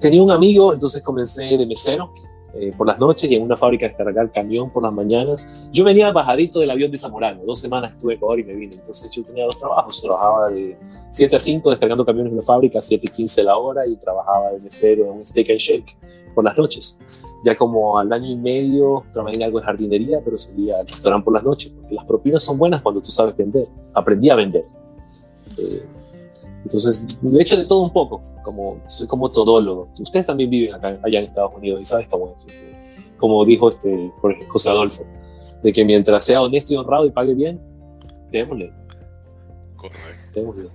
tenía 0.00 0.22
un 0.22 0.30
amigo, 0.30 0.72
entonces 0.72 1.02
comencé 1.02 1.44
de 1.44 1.66
mesero 1.66 2.12
eh, 2.54 2.72
por 2.76 2.86
las 2.86 2.98
noches 2.98 3.30
y 3.30 3.34
en 3.34 3.42
una 3.42 3.56
fábrica 3.56 3.86
de 3.86 3.94
descargar 3.94 4.30
camión 4.30 4.70
por 4.70 4.82
las 4.82 4.92
mañanas. 4.92 5.68
Yo 5.72 5.84
venía 5.84 6.12
bajadito 6.12 6.60
del 6.60 6.70
avión 6.70 6.90
de 6.90 6.98
Zamorano, 6.98 7.42
dos 7.44 7.60
semanas 7.60 7.92
estuve 7.92 8.12
en 8.12 8.16
Ecuador 8.18 8.40
y 8.40 8.44
me 8.44 8.54
vine. 8.54 8.74
Entonces 8.74 9.10
yo 9.10 9.22
tenía 9.22 9.44
dos 9.44 9.58
trabajos, 9.58 10.02
trabajaba 10.02 10.50
de 10.50 10.76
7 11.10 11.36
a 11.36 11.38
5 11.38 11.70
descargando 11.70 12.04
camiones 12.04 12.32
en 12.32 12.38
la 12.38 12.42
fábrica, 12.42 12.80
7 12.80 13.06
y 13.06 13.10
15 13.10 13.42
la 13.44 13.56
hora 13.56 13.86
y 13.86 13.96
trabajaba 13.96 14.50
de 14.50 14.58
mesero 14.60 15.04
en 15.06 15.10
un 15.18 15.26
steak 15.26 15.50
and 15.50 15.58
shake 15.58 15.96
por 16.34 16.44
las 16.44 16.56
noches. 16.56 16.98
Ya 17.44 17.54
como 17.54 17.98
al 17.98 18.12
año 18.12 18.30
y 18.30 18.36
medio 18.36 19.04
trabajé 19.12 19.36
en 19.36 19.42
algo 19.44 19.60
de 19.60 19.66
jardinería, 19.66 20.18
pero 20.24 20.38
seguía 20.38 20.74
al 20.74 20.86
restaurante 20.86 21.24
por 21.24 21.34
las 21.34 21.42
noches, 21.42 21.72
porque 21.72 21.94
las 21.94 22.04
propinas 22.04 22.42
son 22.42 22.58
buenas 22.58 22.82
cuando 22.82 23.00
tú 23.00 23.10
sabes 23.10 23.36
vender. 23.36 23.66
Aprendí 23.94 24.30
a 24.30 24.36
vender. 24.36 24.64
Eh, 25.56 25.86
entonces, 26.64 27.18
he 27.22 27.42
hecho 27.42 27.56
de 27.56 27.64
todo 27.64 27.80
un 27.80 27.92
poco, 27.92 28.20
como, 28.44 28.80
soy 28.88 29.06
como 29.06 29.30
todólogo. 29.30 29.88
Ustedes 29.98 30.26
también 30.26 30.48
viven 30.48 30.74
acá, 30.74 30.98
allá 31.02 31.18
en 31.18 31.24
Estados 31.24 31.54
Unidos 31.56 31.80
y 31.80 31.84
sabes 31.84 32.06
cómo 32.08 32.34
es. 32.36 32.46
Como 33.16 33.44
dijo 33.44 33.68
este, 33.68 34.12
por 34.20 34.32
ejemplo, 34.32 34.52
José 34.52 34.70
Adolfo, 34.70 35.04
de 35.62 35.72
que 35.72 35.84
mientras 35.84 36.24
sea 36.24 36.40
honesto 36.40 36.74
y 36.74 36.76
honrado 36.76 37.06
y 37.06 37.10
pague 37.10 37.34
bien, 37.34 37.60
démosle. 38.30 38.72
Correcto. 39.76 40.00
Démosle. 40.34 40.70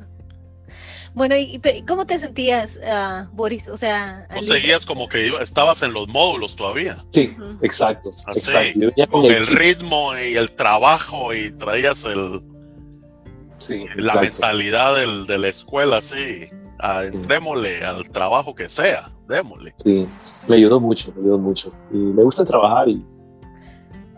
Bueno, 1.13 1.35
¿y 1.35 1.59
cómo 1.87 2.05
te 2.05 2.19
sentías, 2.19 2.75
uh, 2.75 3.27
Boris? 3.33 3.67
O 3.69 3.77
sea, 3.77 4.27
¿No 4.35 4.41
seguías 4.43 4.85
como 4.85 5.07
que 5.07 5.29
estabas 5.41 5.81
en 5.81 5.91
los 5.91 6.07
módulos 6.09 6.55
todavía? 6.55 7.03
Sí, 7.11 7.35
exacto. 7.63 8.09
exacto. 8.35 8.93
Con 9.09 9.25
el, 9.25 9.47
ritmo 9.47 10.11
y 10.15 10.35
el 10.35 10.51
trabajo 10.51 11.33
y 11.33 11.49
traías 11.53 12.05
el, 12.05 12.43
sí, 13.57 13.85
la 13.97 14.21
mentalidad 14.21 14.95
del, 14.95 15.27
de 15.27 15.37
la 15.37 15.47
escuela, 15.47 16.01
sí. 16.01 16.49
Entrémosle 16.79 17.83
al 17.83 18.07
trabajo 18.09 18.53
que 18.53 18.69
sea, 18.69 19.11
démosle. 19.27 19.73
Sí, 19.77 20.07
me 20.47 20.55
ayudó 20.55 20.79
mucho, 20.79 21.11
me 21.15 21.23
ayudó 21.23 21.39
mucho. 21.39 21.73
Y 21.91 21.97
me 21.97 22.23
gusta 22.23 22.45
trabajar 22.45 22.87
y, 22.87 23.03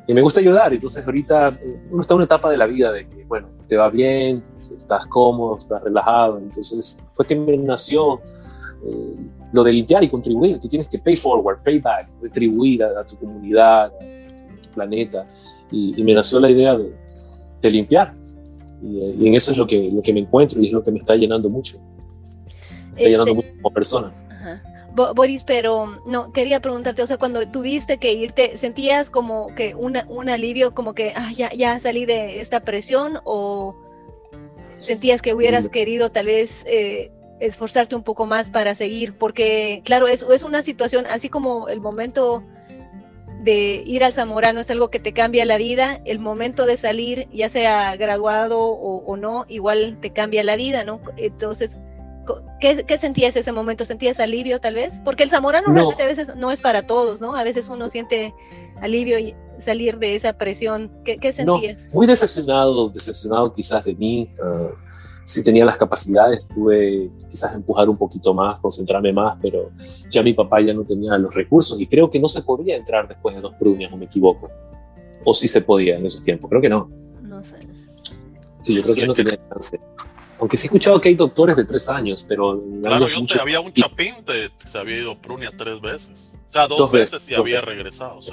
y 0.08 0.14
me 0.14 0.22
gusta 0.22 0.42
ayudar. 0.42 0.74
Entonces, 0.74 1.06
ahorita 1.06 1.54
uno 1.92 2.02
está 2.02 2.14
en 2.14 2.16
una 2.16 2.26
etapa 2.26 2.50
de 2.50 2.58
la 2.58 2.66
vida 2.66 2.92
de 2.92 3.08
que, 3.08 3.24
bueno, 3.26 3.48
te 3.68 3.78
va 3.78 3.90
bien, 3.90 4.44
estás 4.76 5.06
cómodo, 5.06 5.58
estás 5.58 5.84
relajado. 5.84 6.38
Entonces, 6.40 7.00
fue 7.14 7.26
que 7.26 7.36
me 7.36 7.56
nació 7.58 8.20
eh, 8.86 9.16
lo 9.54 9.64
de 9.64 9.72
limpiar 9.72 10.04
y 10.04 10.10
contribuir. 10.10 10.60
Tú 10.60 10.68
tienes 10.68 10.90
que 10.90 10.98
pay 10.98 11.16
forward, 11.16 11.62
pay 11.64 11.80
back, 11.80 12.10
retribuir 12.22 12.84
a, 12.84 13.04
tu 13.06 13.18
comunidad, 13.18 13.86
a 13.86 14.62
tu 14.62 14.70
planeta. 14.72 15.26
Y, 15.72 16.04
me 16.04 16.14
nació 16.14 16.40
la 16.40 16.50
idea 16.50 16.78
de, 16.78 16.94
de 17.62 17.70
limpiar. 17.70 18.14
Y, 18.82 19.28
en 19.28 19.36
eso 19.36 19.52
es 19.52 19.58
lo 19.58 19.68
que, 19.68 19.90
lo 19.92 20.02
que 20.02 20.14
me 20.14 20.22
encuentro 20.22 20.62
y 20.62 20.66
es 20.66 20.72
lo 20.72 20.84
que 20.84 20.92
me 20.92 21.00
está 21.00 21.16
llenando 21.16 21.50
mucho. 21.50 21.80
Me 22.70 22.90
está 22.92 23.10
llenando 23.10 23.32
este, 23.32 23.36
mucho 23.36 23.62
como 23.62 23.74
persona. 23.74 24.14
Boris, 24.96 25.44
pero 25.44 26.02
no, 26.06 26.34
quería 26.34 26.60
preguntarte, 26.60 27.02
o 27.02 27.08
sea, 27.08 27.18
cuando 27.18 27.48
tuviste 27.48 27.98
que 27.98 28.14
irte, 28.14 28.58
¿sentías 28.58 29.10
como 29.10 29.54
que 29.56 29.76
una, 29.76 30.06
un 30.10 30.30
alivio, 30.30 30.74
como 30.74 30.94
que 30.94 31.14
ah, 31.16 31.32
ya, 31.36 31.52
ya 31.54 31.80
salí 31.80 32.06
de 32.06 32.42
esta 32.42 32.62
presión 32.62 33.20
o 33.24 33.76
sentías 34.78 35.22
que 35.22 35.34
hubieras 35.34 35.70
querido 35.70 36.10
tal 36.10 36.26
vez 36.26 36.64
eh, 36.66 37.12
esforzarte 37.40 37.96
un 37.96 38.04
poco 38.04 38.26
más 38.26 38.50
para 38.50 38.76
seguir? 38.76 39.18
Porque, 39.18 39.82
claro, 39.86 40.08
es, 40.08 40.24
es 40.24 40.44
una 40.44 40.64
situación, 40.64 41.06
así 41.06 41.30
como 41.30 41.70
el 41.70 41.80
momento 41.80 42.44
de 43.40 43.84
ir 43.86 44.04
al 44.04 44.14
Zamorano 44.14 44.60
es 44.60 44.70
algo 44.70 44.90
que 44.90 45.00
te 45.00 45.14
cambia 45.14 45.46
la 45.46 45.58
vida, 45.58 46.02
el 46.06 46.20
momento 46.20 46.66
de 46.66 46.78
salir, 46.78 47.28
ya 47.34 47.50
sea 47.50 47.96
graduado 47.96 48.60
o, 48.60 49.18
no, 49.18 49.46
igual 49.48 49.98
te 50.02 50.12
cambia 50.12 50.44
la 50.44 50.58
vida, 50.58 50.84
¿no? 50.84 51.00
Entonces, 51.16 51.78
¿qué, 52.60 52.84
¿qué, 52.86 52.98
sentías 52.98 53.36
ese 53.36 53.52
momento? 53.52 53.86
¿Sentías 53.86 54.20
alivio 54.20 54.60
tal 54.60 54.76
vez? 54.76 55.00
Porque 55.06 55.24
el 55.24 55.30
Zamorano 55.30 55.72
no. 55.72 55.90
a 55.90 56.06
veces 56.06 56.36
no 56.36 56.52
es 56.52 56.60
para 56.60 56.84
todos, 56.84 57.22
¿no? 57.22 57.36
A 57.36 57.44
veces 57.44 57.70
uno 57.70 57.88
siente 57.88 58.34
alivio 58.82 59.18
y 59.20 59.36
salir 59.58 60.00
de 60.00 60.16
esa 60.16 60.34
presión. 60.34 60.92
¿Qué, 61.06 61.18
qué 61.18 61.32
sentías? 61.32 61.88
muy 61.94 62.08
decepcionado, 62.08 62.90
decepcionado 62.90 63.54
quizás 63.54 63.86
de 63.86 63.96
mí. 63.96 64.28
Uh, 64.44 64.89
si 65.30 65.44
tenía 65.44 65.64
las 65.64 65.78
capacidades, 65.78 66.48
tuve 66.48 67.12
quizás 67.30 67.54
empujar 67.54 67.88
un 67.88 67.98
poquito 67.98 68.34
más, 68.34 68.60
concentrarme 68.60 69.14
más, 69.14 69.38
pero 69.40 69.70
ya 70.10 70.24
mi 70.24 70.34
papá 70.34 70.60
ya 70.60 70.74
no 70.74 70.84
tenía 70.84 71.16
los 71.20 71.36
recursos 71.36 71.80
y 71.80 71.86
creo 71.86 72.10
que 72.10 72.20
no 72.20 72.28
se 72.28 72.42
podía 72.42 72.76
entrar 72.76 73.08
después 73.08 73.36
de 73.36 73.42
dos 73.42 73.54
prunias, 73.60 73.94
o 73.94 73.98
me 73.98 74.06
equivoco. 74.06 74.50
O 75.24 75.34
sí 75.36 75.48
se 75.48 75.62
podía 75.62 75.98
en 75.98 76.06
esos 76.06 76.24
tiempos, 76.24 76.50
creo 76.50 76.62
que 76.62 76.70
no. 76.70 76.90
No 77.22 77.44
sé. 77.44 77.58
Sí, 78.62 78.74
yo 78.74 78.82
creo 78.82 78.96
que 78.96 79.06
no 79.06 79.14
tenía 79.14 79.40
chance. 79.50 79.80
Aunque 80.40 80.58
sí 80.58 80.66
he 80.66 80.68
escuchado 80.68 81.00
que 81.00 81.10
hay 81.10 81.16
doctores 81.16 81.56
de 81.56 81.66
tres 81.66 81.88
años, 81.90 82.26
pero... 82.28 82.64
Claro, 82.82 83.08
yo 83.08 83.24
te, 83.28 83.40
había 83.40 83.60
un 83.60 83.72
chapín 83.72 84.16
que 84.26 84.50
se 84.68 84.78
había 84.80 84.98
ido 84.98 85.22
prunias 85.22 85.54
tres 85.56 85.80
veces. 85.80 86.34
O 86.34 86.50
sea, 86.50 86.68
dos, 86.68 86.92
veces, 86.92 87.30
y 87.30 87.36
había 87.36 87.62
regresado, 87.62 88.20
sí. 88.20 88.32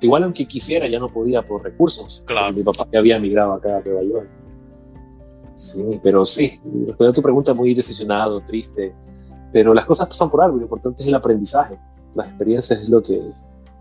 Igual 0.00 0.22
aunque 0.22 0.48
quisiera, 0.48 0.88
ya 0.88 0.98
no 0.98 1.10
podía 1.10 1.42
por 1.42 1.62
recursos. 1.62 2.22
Claro. 2.24 2.54
Mi 2.54 2.62
papá 2.62 2.88
ya 2.90 3.00
había 3.00 3.18
migrado 3.18 3.52
acá 3.52 3.76
a 3.76 3.80
Nueva 3.80 4.02
York. 4.02 4.28
Sí, 5.56 5.98
pero 6.02 6.26
sí, 6.26 6.60
respondiendo 6.62 7.08
a 7.08 7.12
tu 7.14 7.22
pregunta, 7.22 7.54
muy 7.54 7.72
decepcionado, 7.72 8.42
triste, 8.42 8.94
pero 9.52 9.72
las 9.72 9.86
cosas 9.86 10.06
pasan 10.06 10.30
por 10.30 10.42
algo, 10.42 10.58
lo 10.58 10.64
importante 10.64 11.02
es 11.02 11.08
el 11.08 11.14
aprendizaje, 11.14 11.78
las 12.14 12.28
experiencias 12.28 12.82
es 12.82 12.88
lo 12.90 13.02
que, 13.02 13.18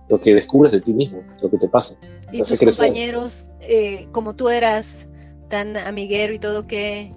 lo 0.07 0.17
que 0.17 0.33
descubres 0.33 0.71
de 0.71 0.79
ti 0.79 0.93
mismo, 0.93 1.21
lo 1.41 1.49
que 1.49 1.57
te 1.57 1.67
pasa. 1.67 1.95
Y 2.31 2.39
tus 2.39 2.57
compañeros, 2.57 3.45
eh, 3.59 4.07
como 4.13 4.35
tú 4.35 4.47
eras 4.47 5.05
tan 5.49 5.75
amiguero 5.75 6.33
y 6.33 6.39
todo, 6.39 6.65
¿qué, 6.65 7.13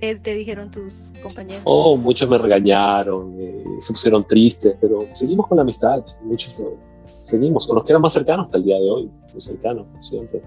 te 0.00 0.34
dijeron 0.34 0.72
tus 0.72 1.12
compañeros? 1.22 1.62
Oh, 1.66 1.96
muchos 1.96 2.28
me 2.28 2.38
regañaron, 2.38 3.32
eh, 3.40 3.64
se 3.78 3.92
pusieron 3.92 4.24
tristes, 4.24 4.74
pero 4.80 5.06
seguimos 5.12 5.46
con 5.46 5.54
la 5.54 5.62
amistad, 5.62 6.04
muchos 6.24 6.58
lo, 6.58 6.76
seguimos, 7.24 7.66
con 7.66 7.76
los 7.76 7.84
que 7.84 7.92
eran 7.92 8.02
más 8.02 8.12
cercanos 8.12 8.46
hasta 8.46 8.58
el 8.58 8.64
día 8.64 8.78
de 8.78 8.90
hoy, 8.90 9.10
muy 9.32 9.40
cercanos, 9.40 9.86
siempre 10.02 10.42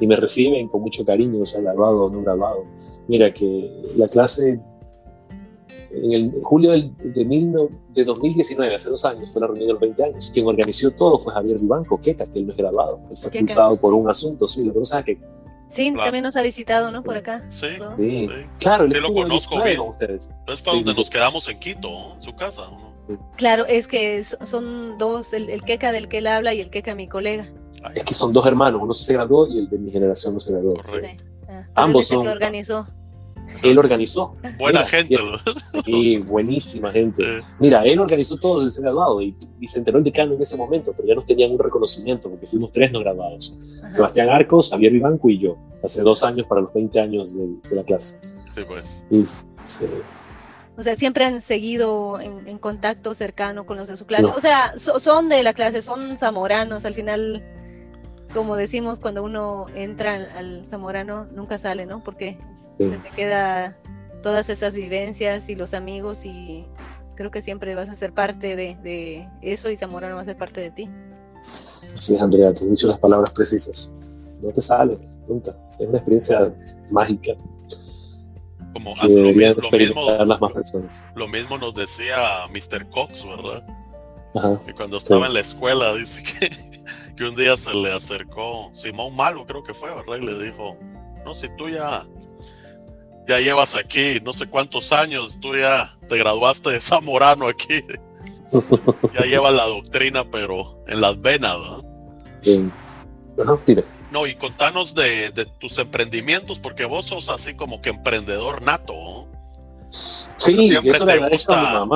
y 0.00 0.06
me 0.06 0.16
reciben 0.16 0.68
con 0.68 0.82
mucho 0.82 1.04
cariño, 1.04 1.42
o 1.42 1.46
sea, 1.46 1.60
graduado 1.60 2.04
o 2.04 2.10
no 2.10 2.22
graduado. 2.22 2.64
Mira 3.08 3.32
que 3.32 3.70
la 3.96 4.08
clase 4.08 4.60
en 5.92 6.12
el 6.12 6.32
julio 6.42 6.72
del, 6.72 6.92
de, 7.12 7.24
mil, 7.24 7.54
de 7.90 8.04
2019, 8.04 8.74
hace 8.74 8.90
dos 8.90 9.04
años, 9.04 9.30
fue 9.30 9.40
la 9.40 9.46
reunión 9.46 9.66
de 9.66 9.72
los 9.74 9.80
20 9.80 10.04
años. 10.04 10.30
Quien 10.32 10.46
organizó 10.46 10.90
todo 10.90 11.18
fue 11.18 11.32
Javier 11.34 11.56
Vivanco, 11.60 12.00
Queca, 12.00 12.24
que 12.26 12.38
él 12.38 12.46
no 12.46 12.52
es 12.52 12.56
graduado. 12.56 13.00
Él 13.10 13.16
fue 13.16 13.28
expulsado 13.28 13.76
por 13.76 13.94
un 13.94 14.08
asunto, 14.08 14.48
sí, 14.48 14.64
lo 14.64 14.72
conoces 14.72 14.94
a 14.94 15.04
Queca. 15.04 15.26
Sí, 15.68 15.94
también 15.94 16.24
nos 16.24 16.36
ha 16.36 16.42
visitado, 16.42 16.90
¿no? 16.90 17.02
Por 17.02 17.16
acá. 17.16 17.46
Sí, 17.48 17.66
sí. 17.96 18.28
claro. 18.58 18.86
Yo 18.86 19.00
lo 19.00 19.12
conozco 19.14 19.62
bien. 19.62 19.80
Ustedes. 19.80 20.30
Es 20.46 20.60
para 20.60 20.76
donde 20.76 20.94
nos 20.94 21.08
quedamos 21.08 21.48
en 21.48 21.58
Quito, 21.58 22.14
en 22.14 22.20
su 22.20 22.34
casa. 22.34 22.64
Claro, 23.36 23.66
es 23.66 23.88
que 23.88 24.24
son 24.24 24.98
dos, 24.98 25.32
el, 25.32 25.50
el 25.50 25.62
Queca 25.62 25.92
del 25.92 26.08
que 26.08 26.18
él 26.18 26.26
habla 26.26 26.54
y 26.54 26.60
el 26.60 26.70
Queca 26.70 26.94
mi 26.94 27.08
colega. 27.08 27.46
Es 27.94 28.04
que 28.04 28.14
son 28.14 28.32
dos 28.32 28.46
hermanos, 28.46 28.80
uno 28.82 28.92
se 28.92 29.12
graduó 29.12 29.48
y 29.48 29.58
el 29.58 29.68
de 29.68 29.78
mi 29.78 29.90
generación 29.90 30.34
no 30.34 30.40
se 30.40 30.52
graduó. 30.52 30.74
Ah, 31.48 31.66
Ambos 31.74 32.06
son. 32.06 32.26
organizó. 32.26 32.86
él 33.62 33.78
organizó. 33.78 34.36
Buena 34.58 34.86
gente. 34.86 35.16
Sí, 35.84 36.18
buenísima 36.18 36.92
gente. 36.92 37.42
Mira, 37.58 37.82
él 37.82 37.98
organizó 37.98 38.36
todo 38.36 38.62
el 38.62 38.70
graduado 38.70 39.20
y, 39.20 39.34
y, 39.58 39.66
se 39.66 39.80
enteró 39.80 39.98
el 39.98 40.04
decano 40.04 40.34
en 40.34 40.40
ese 40.40 40.56
momento, 40.56 40.92
pero 40.96 41.08
ya 41.08 41.14
nos 41.16 41.24
tenían 41.24 41.50
un 41.50 41.58
reconocimiento 41.58 42.30
porque 42.30 42.46
fuimos 42.46 42.70
tres 42.70 42.92
no 42.92 43.00
graduados. 43.00 43.56
Sebastián 43.90 44.28
Arcos, 44.28 44.70
Javier 44.70 44.92
Vivanco 44.92 45.28
y 45.28 45.40
yo, 45.40 45.56
hace 45.82 46.02
dos 46.02 46.22
años 46.22 46.46
para 46.46 46.60
los 46.60 46.72
20 46.72 47.00
años 47.00 47.34
de, 47.36 47.74
la 47.74 47.82
clase. 47.82 48.16
Sí, 48.54 48.60
pues. 48.68 49.02
O 50.76 50.82
sea, 50.82 50.96
siempre 50.96 51.24
han 51.24 51.40
seguido 51.40 52.18
en, 52.20 52.58
contacto 52.58 53.14
cercano 53.14 53.66
con 53.66 53.76
los 53.76 53.88
de 53.88 53.96
su 53.96 54.06
clase. 54.06 54.24
O 54.24 54.40
sea, 54.40 54.74
son 54.78 55.28
de 55.28 55.42
la 55.42 55.52
clase, 55.52 55.82
son 55.82 56.16
zamoranos. 56.16 56.84
Al 56.84 56.94
final, 56.94 57.44
como 58.32 58.56
decimos, 58.56 58.98
cuando 58.98 59.22
uno 59.22 59.66
entra 59.74 60.14
al, 60.14 60.66
zamorano, 60.66 61.26
nunca 61.26 61.58
sale, 61.58 61.84
¿no? 61.84 62.02
Porque 62.02 62.38
se 62.78 62.96
te 62.96 63.10
queda 63.10 63.76
todas 64.22 64.48
esas 64.48 64.74
vivencias 64.74 65.48
y 65.48 65.54
los 65.54 65.74
amigos 65.74 66.24
y 66.24 66.66
creo 67.14 67.30
que 67.30 67.42
siempre 67.42 67.74
vas 67.74 67.88
a 67.88 67.94
ser 67.94 68.12
parte 68.12 68.56
de, 68.56 69.28
eso 69.42 69.70
y 69.70 69.76
Zamorano 69.76 70.16
va 70.16 70.22
a 70.22 70.24
ser 70.24 70.36
parte 70.36 70.60
de 70.60 70.70
ti. 70.70 70.90
Así 71.96 72.14
es, 72.14 72.22
Andrea, 72.22 72.52
te 72.52 72.64
he 72.64 72.70
dicho 72.70 72.86
las 72.86 72.98
palabras 72.98 73.30
precisas. 73.30 73.92
No 74.40 74.50
te 74.50 74.60
sale, 74.60 74.98
nunca. 75.28 75.50
Es 75.78 75.86
una 75.86 75.98
experiencia 75.98 76.38
mágica. 76.92 77.32
Como 78.72 78.94
hace 78.94 79.20
lo, 79.20 79.32
mismo, 79.32 80.10
las 80.24 80.40
más 80.40 80.52
personas. 80.52 81.04
lo 81.14 81.28
mismo 81.28 81.58
nos 81.58 81.74
decía 81.74 82.16
Mr. 82.50 82.88
Cox, 82.90 83.26
¿verdad? 83.26 83.64
Ajá, 84.34 84.58
que 84.64 84.72
cuando 84.72 84.96
estaba 84.96 85.26
en 85.26 85.34
la 85.34 85.40
escuela, 85.40 85.94
dice 85.94 86.22
que, 86.22 86.50
que 87.16 87.24
un 87.24 87.36
día 87.36 87.56
se 87.56 87.74
le 87.74 87.92
acercó 87.92 88.70
Simón 88.72 89.14
Malo, 89.14 89.46
creo 89.46 89.62
que 89.62 89.74
fue, 89.74 89.94
¿verdad? 89.94 90.16
Y 90.20 90.26
le 90.26 90.44
dijo, 90.44 90.78
no, 91.24 91.34
si 91.34 91.48
tú 91.56 91.68
ya 91.68 92.06
ya 93.26 93.38
llevas 93.38 93.76
aquí 93.76 94.20
no 94.22 94.32
sé 94.32 94.46
cuántos 94.46 94.92
años, 94.92 95.38
tú 95.40 95.56
ya 95.56 95.96
te 96.08 96.16
graduaste 96.18 96.70
de 96.70 96.80
Zamorano 96.80 97.48
aquí. 97.48 97.82
ya 99.14 99.24
llevas 99.24 99.54
la 99.54 99.66
doctrina, 99.66 100.28
pero 100.30 100.84
en 100.86 101.00
las 101.00 101.20
venas, 101.20 101.56
¿no? 104.10 104.26
y 104.26 104.34
contanos 104.34 104.94
de, 104.94 105.30
tus 105.58 105.78
emprendimientos, 105.78 106.58
porque 106.58 106.84
vos 106.84 107.06
sos 107.06 107.28
así 107.28 107.54
como 107.54 107.80
que 107.80 107.90
emprendedor 107.90 108.62
nato. 108.62 109.28
Sí, 109.90 110.68
siempre 110.68 110.98
te 110.98 111.18
gusta, 111.18 111.86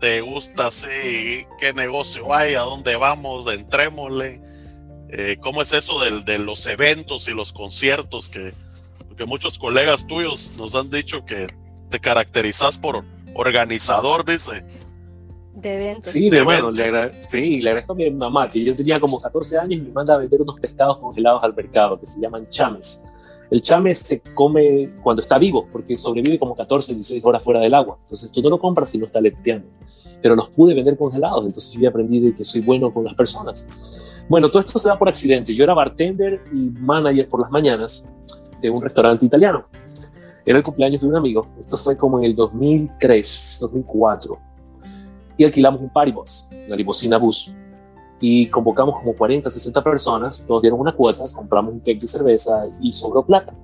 te 0.00 0.20
gusta, 0.20 0.70
sí, 0.70 1.46
qué 1.58 1.72
negocio 1.74 2.32
hay, 2.32 2.54
a 2.54 2.60
dónde 2.60 2.96
vamos, 2.96 3.52
entrémosle. 3.52 4.40
Eh, 5.12 5.36
¿Cómo 5.40 5.60
es 5.60 5.72
eso 5.72 5.98
de 6.00 6.38
los 6.38 6.66
eventos 6.66 7.26
y 7.28 7.32
los 7.32 7.52
conciertos 7.52 8.28
que, 8.28 8.54
muchos 9.26 9.58
colegas 9.58 10.06
tuyos 10.06 10.52
nos 10.56 10.74
han 10.74 10.88
dicho 10.88 11.26
que 11.26 11.46
te 11.90 12.00
caracterizas 12.00 12.78
por 12.78 13.04
organizador, 13.34 14.24
dice. 14.24 14.64
De 15.60 15.74
eventos. 15.74 16.10
Sí, 16.10 16.30
de 16.30 16.42
bueno, 16.42 16.70
le 16.70 16.84
sí, 17.20 17.60
le 17.60 17.70
agradezco 17.70 17.92
a 17.92 17.96
mi 17.96 18.10
mamá, 18.10 18.48
que 18.48 18.64
yo 18.64 18.74
tenía 18.74 18.98
como 18.98 19.18
14 19.18 19.58
años 19.58 19.78
y 19.78 19.82
me 19.82 19.90
manda 19.90 20.14
a 20.14 20.18
vender 20.18 20.42
unos 20.42 20.58
pescados 20.60 20.98
congelados 20.98 21.42
al 21.42 21.54
mercado 21.54 21.98
que 21.98 22.06
se 22.06 22.20
llaman 22.20 22.48
chames. 22.48 23.06
El 23.50 23.60
chame 23.60 23.92
se 23.94 24.20
come 24.34 24.88
cuando 25.02 25.20
está 25.20 25.36
vivo, 25.36 25.66
porque 25.72 25.96
sobrevive 25.96 26.38
como 26.38 26.54
14, 26.54 26.94
16 26.94 27.24
horas 27.24 27.42
fuera 27.42 27.60
del 27.60 27.74
agua. 27.74 27.98
Entonces 28.00 28.30
tú 28.30 28.40
no 28.42 28.48
lo 28.48 28.60
compras 28.60 28.90
si 28.90 28.98
no 28.98 29.06
está 29.06 29.20
leteando. 29.20 29.68
Pero 30.22 30.36
los 30.36 30.50
pude 30.50 30.72
vender 30.72 30.96
congelados, 30.96 31.44
entonces 31.44 31.72
yo 31.72 31.80
ya 31.80 31.88
aprendí 31.88 32.20
de 32.20 32.34
que 32.34 32.44
soy 32.44 32.60
bueno 32.60 32.94
con 32.94 33.04
las 33.04 33.14
personas. 33.14 33.68
Bueno, 34.28 34.48
todo 34.48 34.60
esto 34.60 34.78
se 34.78 34.88
da 34.88 34.96
por 34.96 35.08
accidente. 35.08 35.52
Yo 35.54 35.64
era 35.64 35.74
bartender 35.74 36.44
y 36.52 36.70
manager 36.70 37.28
por 37.28 37.40
las 37.40 37.50
mañanas 37.50 38.08
de 38.60 38.70
un 38.70 38.80
restaurante 38.80 39.26
italiano. 39.26 39.66
Era 40.46 40.58
el 40.58 40.64
cumpleaños 40.64 41.00
de 41.00 41.08
un 41.08 41.16
amigo. 41.16 41.48
Esto 41.58 41.76
fue 41.76 41.96
como 41.96 42.18
en 42.18 42.26
el 42.26 42.36
2003, 42.36 43.58
2004. 43.62 44.38
Y 45.40 45.44
alquilamos 45.44 45.80
un 45.80 45.88
paribus, 45.88 46.46
una 46.66 46.76
limusina 46.76 47.16
bus. 47.16 47.50
Y 48.20 48.48
convocamos 48.48 48.98
como 48.98 49.14
40, 49.14 49.48
60 49.48 49.82
personas. 49.82 50.44
Todos 50.46 50.60
dieron 50.60 50.78
una 50.78 50.92
cuota, 50.92 51.24
compramos 51.34 51.72
un 51.72 51.80
cake 51.80 51.98
de 51.98 52.08
cerveza 52.08 52.66
y 52.82 52.92
sobró 52.92 53.24
plata. 53.24 53.54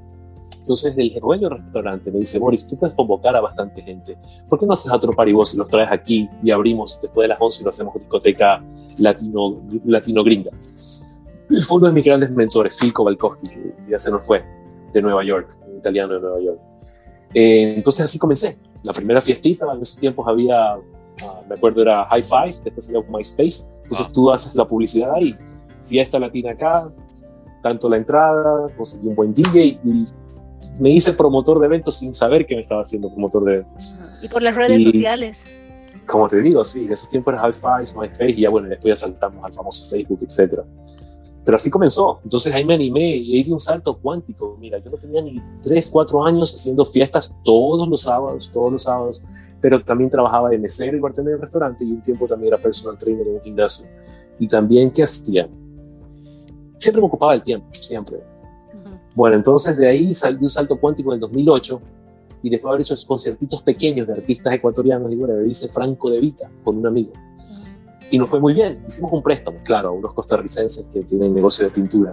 Entonces 0.59 0.95
el 0.97 1.13
dueño 1.21 1.51
del 1.51 1.59
restaurante 1.59 2.11
me 2.11 2.21
dice, 2.21 2.39
Boris, 2.39 2.67
tú 2.67 2.79
puedes 2.79 2.97
convocar 2.97 3.37
a 3.37 3.43
bastante 3.43 3.83
gente. 3.83 4.17
¿Por 4.49 4.59
qué 4.59 4.65
no 4.65 4.73
haces 4.73 4.91
otro 4.91 5.13
paribus 5.13 5.53
y 5.53 5.59
los 5.59 5.69
traes 5.69 5.93
aquí 5.93 6.27
y 6.43 6.51
abrimos 6.51 6.99
después 6.99 7.25
de 7.25 7.29
las 7.29 7.39
11 7.39 7.61
y 7.61 7.65
lo 7.65 7.69
hacemos 7.69 7.93
discoteca 7.93 8.65
latino, 8.99 9.61
latino 9.85 10.25
gringa? 10.25 10.53
Él 11.51 11.63
fue 11.63 11.77
uno 11.77 11.89
de 11.89 11.93
mis 11.93 12.05
grandes 12.07 12.31
mentores, 12.31 12.75
Phil 12.81 12.95
Kovalkowski, 12.95 13.49
que 13.51 13.91
ya 13.91 13.99
se 13.99 14.11
nos 14.11 14.25
fue 14.25 14.43
de 14.95 15.03
Nueva 15.03 15.23
York, 15.23 15.55
un 15.71 15.77
italiano 15.77 16.15
de 16.15 16.21
Nueva 16.21 16.41
York. 16.41 16.59
Eh, 17.35 17.75
entonces 17.77 18.03
así 18.03 18.19
comencé. 18.19 18.57
La 18.83 18.95
primera 18.95 19.21
fiestita, 19.21 19.71
en 19.71 19.83
esos 19.83 19.99
tiempos 19.99 20.27
había, 20.27 20.79
ah, 21.23 21.41
me 21.49 21.55
acuerdo 21.55 21.83
era 21.83 22.07
High 22.07 22.23
Five, 22.23 22.57
después 22.65 22.89
había 22.89 23.03
MySpace. 23.09 23.65
Entonces 23.83 24.07
ah. 24.09 24.13
tú 24.13 24.31
haces 24.31 24.55
la 24.55 24.67
publicidad 24.67 25.15
ahí, 25.15 25.35
fiesta 25.83 26.19
latina 26.19 26.53
acá, 26.53 26.91
tanto 27.63 27.89
la 27.89 27.97
entrada, 27.97 28.69
conseguí 28.77 29.09
un 29.09 29.15
buen 29.15 29.33
DJ 29.33 29.79
y 29.85 30.05
me 30.81 30.91
hice 30.91 31.13
promotor 31.13 31.59
de 31.59 31.67
eventos 31.67 31.97
sin 31.97 32.15
saber 32.15 32.47
que 32.47 32.55
me 32.55 32.63
estaba 32.63 32.83
haciendo 32.83 33.09
promotor 33.11 33.45
de 33.45 33.55
eventos. 33.55 34.01
Y 34.23 34.29
por 34.29 34.43
las 34.43 34.55
redes 34.55 34.83
sociales. 34.83 35.45
Como 36.07 36.29
te 36.29 36.41
digo, 36.41 36.65
sí, 36.65 36.85
en 36.85 36.93
esos 36.93 37.09
tiempos 37.09 37.35
era 37.35 37.43
High 37.43 37.55
Five, 37.55 38.01
MySpace 38.01 38.31
y 38.31 38.43
ya 38.43 38.51
bueno, 38.51 38.69
después 38.69 38.93
ya 38.93 39.07
saltamos 39.07 39.45
al 39.45 39.53
famoso 39.53 39.89
Facebook, 39.91 40.21
etcétera. 40.23 40.65
Pero 41.45 41.57
así 41.57 41.71
comenzó. 41.71 42.21
Entonces 42.25 42.53
ahí 42.53 42.65
me 42.65 42.75
animé 42.75 43.17
y 43.17 43.37
ahí 43.37 43.45
di 43.45 43.53
un 43.53 43.61
salto 43.61 43.97
cuántico. 43.97 44.57
Mira, 44.59 44.79
yo 44.79 44.91
no 44.91 44.97
tenía 44.97 45.23
ni 45.23 45.41
3, 45.63 45.91
4 45.91 46.25
años 46.25 46.53
haciendo 46.53 46.85
fiestas 46.85 47.33
todos 47.45 47.89
los 47.89 48.03
sábados, 48.03 48.51
todos 48.53 48.73
los 48.73 48.83
sábados, 48.83 49.23
pero 49.61 49.81
también 49.81 50.11
trabajaba 50.11 50.49
de 50.51 50.59
mesero 50.59 50.97
y 50.97 51.01
bartender 51.01 51.33
en 51.33 51.37
el 51.37 51.41
restaurante 51.41 51.85
y 51.85 51.93
un 51.93 52.01
tiempo 52.01 52.27
también 52.27 52.53
era 52.53 52.63
personal 52.63 52.99
trainer 52.99 53.27
en 53.27 53.35
un 53.35 53.41
gimnasio. 53.41 53.87
Y 54.39 54.47
también, 54.47 54.91
¿qué 54.91 55.03
hacía? 55.03 55.49
Siempre 56.79 57.01
me 57.01 57.07
ocupaba 57.07 57.35
el 57.35 57.43
tiempo, 57.43 57.69
siempre. 57.73 58.17
Bueno, 59.15 59.37
entonces 59.37 59.77
de 59.77 59.89
ahí 59.89 60.13
salí 60.13 60.39
un 60.41 60.49
salto 60.49 60.79
cuántico 60.79 61.11
en 61.11 61.15
el 61.15 61.21
2008 61.21 61.81
y 62.43 62.51
después 62.51 62.69
de 62.69 62.69
haber 62.69 62.81
hecho 62.83 62.95
esos 62.95 63.07
conciertitos 63.07 63.63
pequeños 63.63 64.07
de 64.07 64.13
artistas 64.13 64.53
ecuatorianos, 64.53 65.11
y 65.11 65.17
bueno, 65.17 65.43
hice 65.45 65.69
Franco 65.69 66.11
de 66.11 66.21
Vita 66.21 66.51
con 66.63 66.77
un 66.77 66.87
amigo 66.87 67.13
y 68.11 68.19
nos 68.19 68.31
fue 68.31 68.41
muy 68.41 68.55
bien. 68.55 68.83
Hicimos 68.87 69.13
un 69.13 69.23
préstamo, 69.23 69.59
claro, 69.65 69.89
a 69.89 69.93
unos 69.93 70.13
costarricenses 70.13 70.89
que 70.89 71.03
tienen 71.03 71.35
negocio 71.35 71.65
de 71.65 71.71
pintura. 71.71 72.13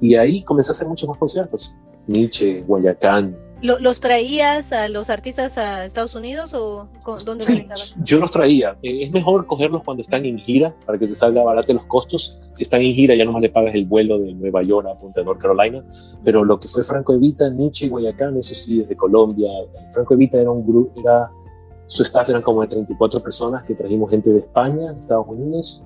Y 0.00 0.14
ahí 0.14 0.42
comencé 0.42 0.70
a 0.70 0.72
hacer 0.72 0.88
muchos 0.88 1.08
más 1.08 1.18
conciertos. 1.18 1.74
Nietzsche, 2.06 2.62
Guayacán. 2.62 3.36
¿Los 3.60 4.00
traías 4.00 4.72
a 4.72 4.88
los 4.88 5.10
artistas 5.10 5.58
a 5.58 5.84
Estados 5.84 6.14
Unidos 6.14 6.54
o 6.54 6.88
dónde 7.24 7.44
Sí, 7.44 7.66
yo 8.04 8.20
los 8.20 8.30
traía. 8.30 8.76
Eh, 8.82 9.02
es 9.02 9.10
mejor 9.10 9.46
cogerlos 9.46 9.82
cuando 9.84 10.00
están 10.00 10.24
en 10.24 10.38
gira 10.38 10.74
para 10.86 10.98
que 10.98 11.06
te 11.06 11.14
salga 11.14 11.42
barato 11.42 11.72
los 11.72 11.84
costos. 11.86 12.38
Si 12.52 12.62
están 12.62 12.82
en 12.82 12.94
gira 12.94 13.16
ya 13.16 13.24
nomás 13.24 13.42
le 13.42 13.50
pagas 13.50 13.74
el 13.74 13.84
vuelo 13.84 14.18
de 14.18 14.32
Nueva 14.32 14.62
York 14.62 14.86
a 14.88 14.96
Punta 14.96 15.22
North 15.22 15.40
Carolina. 15.40 15.82
Pero 16.22 16.44
lo 16.44 16.58
que 16.60 16.68
fue 16.68 16.84
Franco 16.84 17.14
Evita, 17.14 17.48
Nietzsche 17.48 17.86
y 17.86 17.88
Guayacán, 17.88 18.36
eso 18.36 18.54
sí, 18.54 18.80
desde 18.80 18.96
Colombia. 18.96 19.50
Franco 19.92 20.14
Evita 20.14 20.38
era 20.38 20.50
un 20.50 20.64
grupo, 20.64 21.00
era 21.00 21.28
su 21.88 22.02
staff 22.02 22.28
eran 22.28 22.42
como 22.42 22.60
de 22.60 22.68
34 22.68 23.20
personas 23.20 23.64
que 23.64 23.74
trajimos 23.74 24.10
gente 24.10 24.30
de 24.30 24.40
España, 24.40 24.94
Estados 24.96 25.26
Unidos 25.26 25.82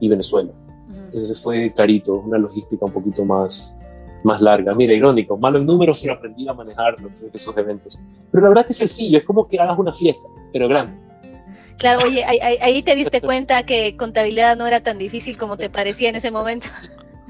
y 0.00 0.08
Venezuela. 0.08 0.52
Entonces 0.82 1.40
fue 1.40 1.72
carito, 1.72 2.14
una 2.14 2.36
logística 2.36 2.84
un 2.84 2.92
poquito 2.92 3.24
más, 3.24 3.76
más 4.24 4.40
larga. 4.40 4.72
Mira, 4.76 4.92
irónico, 4.92 5.36
malo 5.36 5.58
en 5.58 5.66
números, 5.66 6.00
pero 6.00 6.14
aprendí 6.14 6.48
a 6.48 6.52
manejar 6.52 6.94
esos 7.32 7.56
eventos. 7.56 7.98
Pero 8.30 8.42
la 8.42 8.48
verdad 8.48 8.66
que 8.66 8.72
es 8.72 8.78
sencillo, 8.78 9.18
es 9.18 9.24
como 9.24 9.46
que 9.48 9.58
hagas 9.58 9.78
una 9.78 9.92
fiesta, 9.92 10.28
pero 10.52 10.68
grande. 10.68 11.00
Claro, 11.78 12.00
oye, 12.04 12.22
ahí, 12.24 12.82
te 12.82 12.94
diste 12.94 13.20
cuenta 13.22 13.64
que 13.64 13.96
contabilidad 13.96 14.56
no 14.56 14.66
era 14.66 14.80
tan 14.80 14.98
difícil 14.98 15.38
como 15.38 15.56
te 15.56 15.70
parecía 15.70 16.10
en 16.10 16.16
ese 16.16 16.30
momento. 16.30 16.68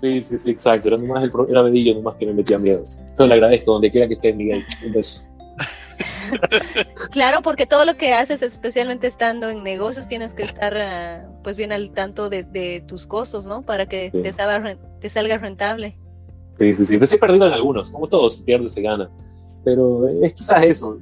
Sí, 0.03 0.23
sí, 0.23 0.39
sí, 0.39 0.51
exacto. 0.51 0.89
Era 0.89 0.97
nomás 0.97 1.23
el 1.23 1.31
era 1.49 1.63
Bedillo 1.63 1.95
nomás 1.95 2.17
que 2.17 2.27
me 2.27 2.33
metía 2.33 2.59
miedo. 2.59 2.83
Solo 3.15 3.29
le 3.29 3.35
agradezco 3.35 3.73
donde 3.73 3.91
quiera 3.91 4.09
que 4.09 4.15
estés, 4.15 4.35
Miguel. 4.35 4.65
Un 4.85 4.93
beso. 4.93 5.31
claro, 7.11 7.43
porque 7.43 7.67
todo 7.67 7.85
lo 7.85 7.97
que 7.97 8.13
haces, 8.13 8.43
especialmente 8.43 9.07
estando 9.07 9.51
en 9.51 9.63
negocios, 9.63 10.09
tienes 10.09 10.33
que 10.33 10.43
estar 10.43 10.77
ah, 10.77 11.29
pues 11.45 11.57
bien 11.57 11.71
al 11.71 11.91
tanto 11.93 12.29
de, 12.29 12.83
tus 12.87 13.07
costos, 13.07 13.45
¿no? 13.45 13.63
Para 13.63 13.87
que 13.87 14.11
te, 14.11 14.33
salga, 14.33 14.77
te 15.01 15.09
salga 15.09 15.39
rentable. 15.39 15.99
Sí, 16.59 16.73
sí, 16.75 16.85
sí. 16.85 16.99
Pues 16.99 17.13
he 17.13 17.19
perdido 17.19 17.47
en 17.47 17.53
algunos, 17.53 17.91
como 17.91 18.07
todos, 18.07 18.35
se 18.35 18.43
pierde, 18.43 18.69
se 18.69 18.83
gana. 18.83 19.11
Pero 19.65 20.09
es 20.09 20.35
quizás 20.35 20.63
eso. 20.63 20.99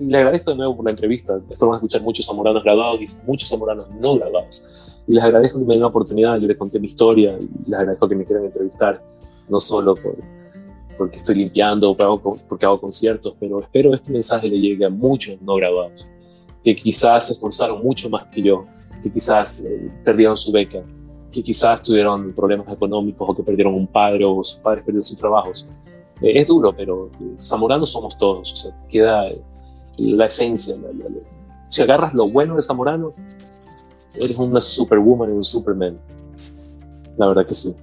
Y 0.00 0.08
le 0.08 0.18
agradezco 0.18 0.50
de 0.50 0.56
nuevo 0.56 0.76
por 0.76 0.84
la 0.84 0.90
entrevista. 0.90 1.40
Esto 1.50 1.66
van 1.66 1.74
a 1.74 1.76
escuchar 1.78 2.02
muchos 2.02 2.26
zamoranos 2.26 2.62
graduados 2.62 3.00
y 3.00 3.26
muchos 3.26 3.48
zamoranos 3.48 3.88
no 4.00 4.16
graduados. 4.16 5.02
Y 5.06 5.14
les 5.14 5.22
agradezco 5.22 5.58
que 5.58 5.64
me 5.64 5.74
den 5.74 5.82
la 5.82 5.88
oportunidad. 5.88 6.38
Yo 6.38 6.48
les 6.48 6.56
conté 6.56 6.78
mi 6.78 6.86
historia 6.86 7.36
y 7.38 7.70
les 7.70 7.78
agradezco 7.78 8.08
que 8.08 8.16
me 8.16 8.24
quieran 8.24 8.44
entrevistar, 8.44 9.02
no 9.48 9.60
solo 9.60 9.94
por, 9.94 10.16
porque 10.96 11.18
estoy 11.18 11.36
limpiando, 11.36 11.96
porque 11.96 12.66
hago 12.66 12.80
conciertos, 12.80 13.36
pero 13.38 13.60
espero 13.60 13.94
este 13.94 14.12
mensaje 14.12 14.48
le 14.48 14.58
llegue 14.58 14.84
a 14.84 14.90
muchos 14.90 15.40
no 15.42 15.56
graduados, 15.56 16.06
que 16.62 16.74
quizás 16.74 17.26
se 17.26 17.32
esforzaron 17.34 17.82
mucho 17.82 18.08
más 18.08 18.26
que 18.26 18.42
yo, 18.42 18.64
que 19.02 19.10
quizás 19.10 19.64
eh, 19.64 19.90
perdieron 20.04 20.36
su 20.36 20.52
beca, 20.52 20.82
que 21.34 21.42
quizás 21.42 21.82
tuvieron 21.82 22.32
problemas 22.32 22.68
económicos 22.68 23.28
o 23.28 23.34
que 23.34 23.42
perdieron 23.42 23.74
un 23.74 23.88
padre 23.88 24.24
o 24.24 24.42
sus 24.44 24.60
padres 24.60 24.84
perdieron 24.84 25.04
sus 25.04 25.16
trabajos, 25.16 25.66
Eh, 26.22 26.40
es 26.40 26.46
duro, 26.46 26.72
pero 26.72 27.10
zamoranos 27.36 27.90
somos 27.90 28.16
todos, 28.16 28.72
queda 28.88 29.28
la 29.98 30.26
esencia. 30.26 30.76
si 31.66 31.82
agarras 31.82 32.14
lo 32.14 32.26
bueno 32.26 32.54
de 32.54 32.62
zamorano, 32.62 33.10
eres 34.14 34.38
una 34.38 34.60
superwoman 34.60 35.30
y 35.30 35.32
un 35.32 35.42
superman. 35.42 35.98
La 37.16 37.26
verdad 37.26 37.44
que 37.44 37.54
sí. 37.54 37.74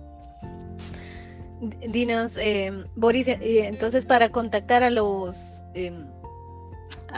Dinos, 1.89 2.37
eh, 2.37 2.71
Boris, 2.95 3.27
eh, 3.27 3.39
entonces 3.67 4.05
para 4.05 4.29
contactar 4.29 4.81
a 4.81 4.89
los 4.89 5.35
em, 5.73 6.07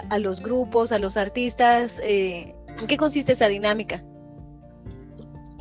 a, 0.09 0.17
los 0.17 0.41
grupos, 0.41 0.91
a 0.91 0.97
los 0.97 1.15
artistas, 1.15 2.01
¿en 2.03 2.87
qué 2.87 2.97
consiste 2.97 3.33
esa 3.33 3.47
dinámica? 3.47 4.03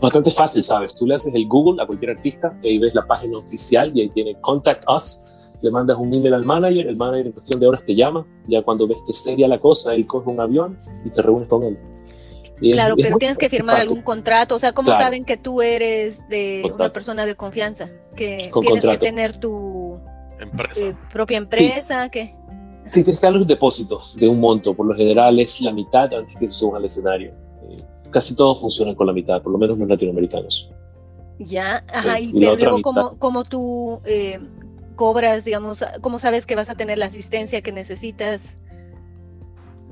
Bastante 0.02 0.32
fácil, 0.32 0.64
¿sabes? 0.64 0.96
Tú 0.96 1.06
le 1.06 1.14
haces 1.14 1.32
el 1.32 1.46
Google 1.46 1.80
a 1.80 1.86
cualquier 1.86 2.10
artista 2.10 2.52
y 2.60 2.70
ahí 2.70 2.78
ves 2.78 2.92
la 2.92 3.06
página 3.06 3.38
oficial 3.38 3.92
y 3.94 4.00
ahí 4.00 4.08
tiene 4.08 4.36
Contact 4.40 4.82
Us. 4.88 5.48
Le 5.62 5.70
mandas 5.70 5.96
un 5.96 6.12
email 6.12 6.34
al 6.34 6.44
manager, 6.44 6.88
el 6.88 6.96
manager 6.96 7.26
en 7.26 7.32
cuestión 7.32 7.60
de 7.60 7.68
horas 7.68 7.84
te 7.84 7.94
llama. 7.94 8.26
Ya 8.48 8.62
cuando 8.62 8.88
ves 8.88 8.98
que 9.06 9.12
seria 9.12 9.46
la 9.46 9.60
cosa, 9.60 9.94
él 9.94 10.04
coge 10.04 10.28
un 10.28 10.40
avión 10.40 10.76
y 11.04 11.10
te 11.10 11.22
reúnes 11.22 11.46
con 11.46 11.62
él. 11.62 11.78
claro, 12.72 12.96
pero 12.96 13.16
tienes 13.16 13.38
que 13.38 13.48
firmar 13.48 13.76
algún 13.76 14.02
contrato. 14.02 14.56
O 14.56 14.58
sea, 14.58 14.72
¿cómo 14.72 14.90
saben 14.90 15.24
que 15.24 15.36
tú 15.36 15.62
eres 15.62 16.28
de 16.28 16.68
una 16.74 16.92
persona 16.92 17.24
de 17.24 17.36
confianza? 17.36 17.88
Que 18.16 18.50
tienes 18.60 18.84
que 18.84 18.98
tener 18.98 19.36
tu 19.36 20.00
eh, 20.80 20.94
propia 21.12 21.38
empresa. 21.38 22.08
¿qué? 22.08 22.34
Sí, 22.88 23.04
tienes 23.04 23.20
que 23.20 23.26
dar 23.26 23.34
los 23.34 23.46
depósitos 23.46 24.16
de 24.16 24.26
un 24.26 24.40
monto. 24.40 24.74
Por 24.74 24.86
lo 24.86 24.96
general 24.96 25.38
es 25.38 25.60
la 25.60 25.70
mitad 25.70 26.12
antes 26.12 26.36
que 26.36 26.48
se 26.48 26.54
suban 26.54 26.78
al 26.78 26.86
escenario 26.86 27.41
casi 28.12 28.36
todos 28.36 28.60
funcionan 28.60 28.94
con 28.94 29.06
la 29.06 29.12
mitad, 29.12 29.42
por 29.42 29.52
lo 29.52 29.58
menos 29.58 29.78
los 29.78 29.88
latinoamericanos. 29.88 30.70
Ya, 31.38 31.84
ajá, 31.92 32.20
y, 32.20 32.32
pero 32.32 32.56
luego, 32.56 33.16
¿cómo, 33.18 33.44
tú 33.44 34.00
eh, 34.04 34.38
cobras, 34.94 35.44
digamos, 35.44 35.84
cómo 36.00 36.18
sabes 36.18 36.46
que 36.46 36.54
vas 36.54 36.70
a 36.70 36.74
tener 36.74 36.98
la 36.98 37.06
asistencia 37.06 37.62
que 37.62 37.72
necesitas? 37.72 38.54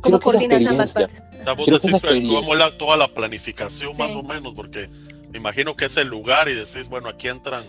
¿Cómo 0.01 0.21
coordinas 0.21 0.65
ambas 0.67 0.95
partes? 0.95 1.23
O 1.41 1.43
sea, 1.43 1.53
vos 1.55 1.67
decís 1.67 2.01
cómo 2.01 2.55
la, 2.55 2.77
toda 2.79 2.97
la 2.97 3.09
planificación, 3.09 3.97
más 3.97 4.13
o 4.15 4.23
menos, 4.23 4.55
porque 4.55 4.89
me 5.31 5.39
imagino 5.39 5.77
que 5.77 5.87
es 5.87 5.97
el 5.97 6.09
lugar 6.09 6.49
y 6.49 6.55
decís, 6.55 6.89
bueno, 6.89 7.09
aquí 7.09 7.29
entran 7.29 7.65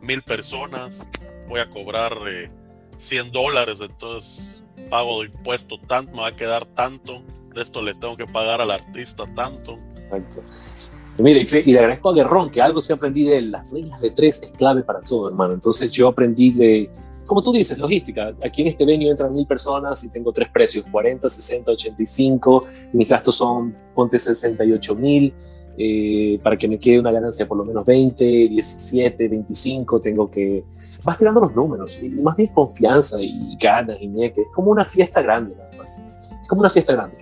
mil 0.00 0.22
personas, 0.22 1.08
voy 1.48 1.60
a 1.60 1.70
cobrar 1.70 2.18
100 2.96 3.26
eh, 3.26 3.30
dólares, 3.32 3.78
entonces 3.80 4.62
pago 4.90 5.20
de 5.20 5.28
impuesto 5.28 5.78
tanto, 5.78 6.12
me 6.12 6.22
va 6.22 6.28
a 6.28 6.36
quedar 6.36 6.64
tanto, 6.66 7.22
de 7.54 7.62
esto 7.62 7.82
le 7.82 7.94
tengo 7.94 8.16
que 8.16 8.26
pagar 8.26 8.60
al 8.60 8.70
artista 8.70 9.24
tanto. 9.34 9.78
Exacto. 10.12 10.42
Mire, 11.18 11.44
y 11.64 11.72
le 11.72 11.78
agradezco 11.78 12.10
a 12.10 12.14
Guerrón 12.14 12.50
que 12.50 12.62
algo 12.62 12.80
se 12.80 12.92
aprendí 12.92 13.24
de 13.24 13.38
él. 13.38 13.50
Las 13.50 13.72
reglas 13.72 14.00
de 14.00 14.10
tres 14.10 14.40
es 14.42 14.50
clave 14.52 14.82
para 14.82 15.00
todo, 15.00 15.28
hermano. 15.28 15.54
Entonces 15.54 15.90
yo 15.90 16.08
aprendí 16.08 16.50
de, 16.50 16.90
como 17.26 17.42
tú 17.42 17.52
dices, 17.52 17.78
logística. 17.78 18.34
Aquí 18.44 18.62
en 18.62 18.68
este 18.68 18.86
venue 18.86 19.10
entran 19.10 19.34
mil 19.34 19.46
personas 19.46 20.02
y 20.04 20.10
tengo 20.10 20.32
tres 20.32 20.48
precios, 20.48 20.84
40, 20.90 21.28
60, 21.28 21.70
85. 21.70 22.60
Mis 22.94 23.08
gastos 23.08 23.36
son, 23.36 23.76
ponte 23.94 24.18
68 24.18 24.94
mil. 24.94 25.34
Eh, 25.78 26.38
para 26.42 26.54
que 26.54 26.68
me 26.68 26.78
quede 26.78 27.00
una 27.00 27.10
ganancia 27.10 27.48
por 27.48 27.56
lo 27.56 27.64
menos 27.64 27.86
20, 27.86 28.22
17, 28.22 29.26
25, 29.26 30.00
tengo 30.02 30.30
que... 30.30 30.64
Vas 31.02 31.16
tirando 31.16 31.40
los 31.40 31.54
números, 31.54 31.98
y 32.02 32.10
más 32.10 32.36
bien 32.36 32.50
confianza 32.52 33.16
y 33.18 33.56
ganas 33.58 34.02
y 34.02 34.08
ñeque. 34.08 34.42
Es 34.42 34.48
como 34.54 34.70
una 34.70 34.84
fiesta 34.84 35.22
grande, 35.22 35.56
nada 35.56 35.70
más. 35.78 35.98
Es 35.98 36.48
como 36.48 36.60
una 36.60 36.68
fiesta 36.68 36.92
grande. 36.92 37.16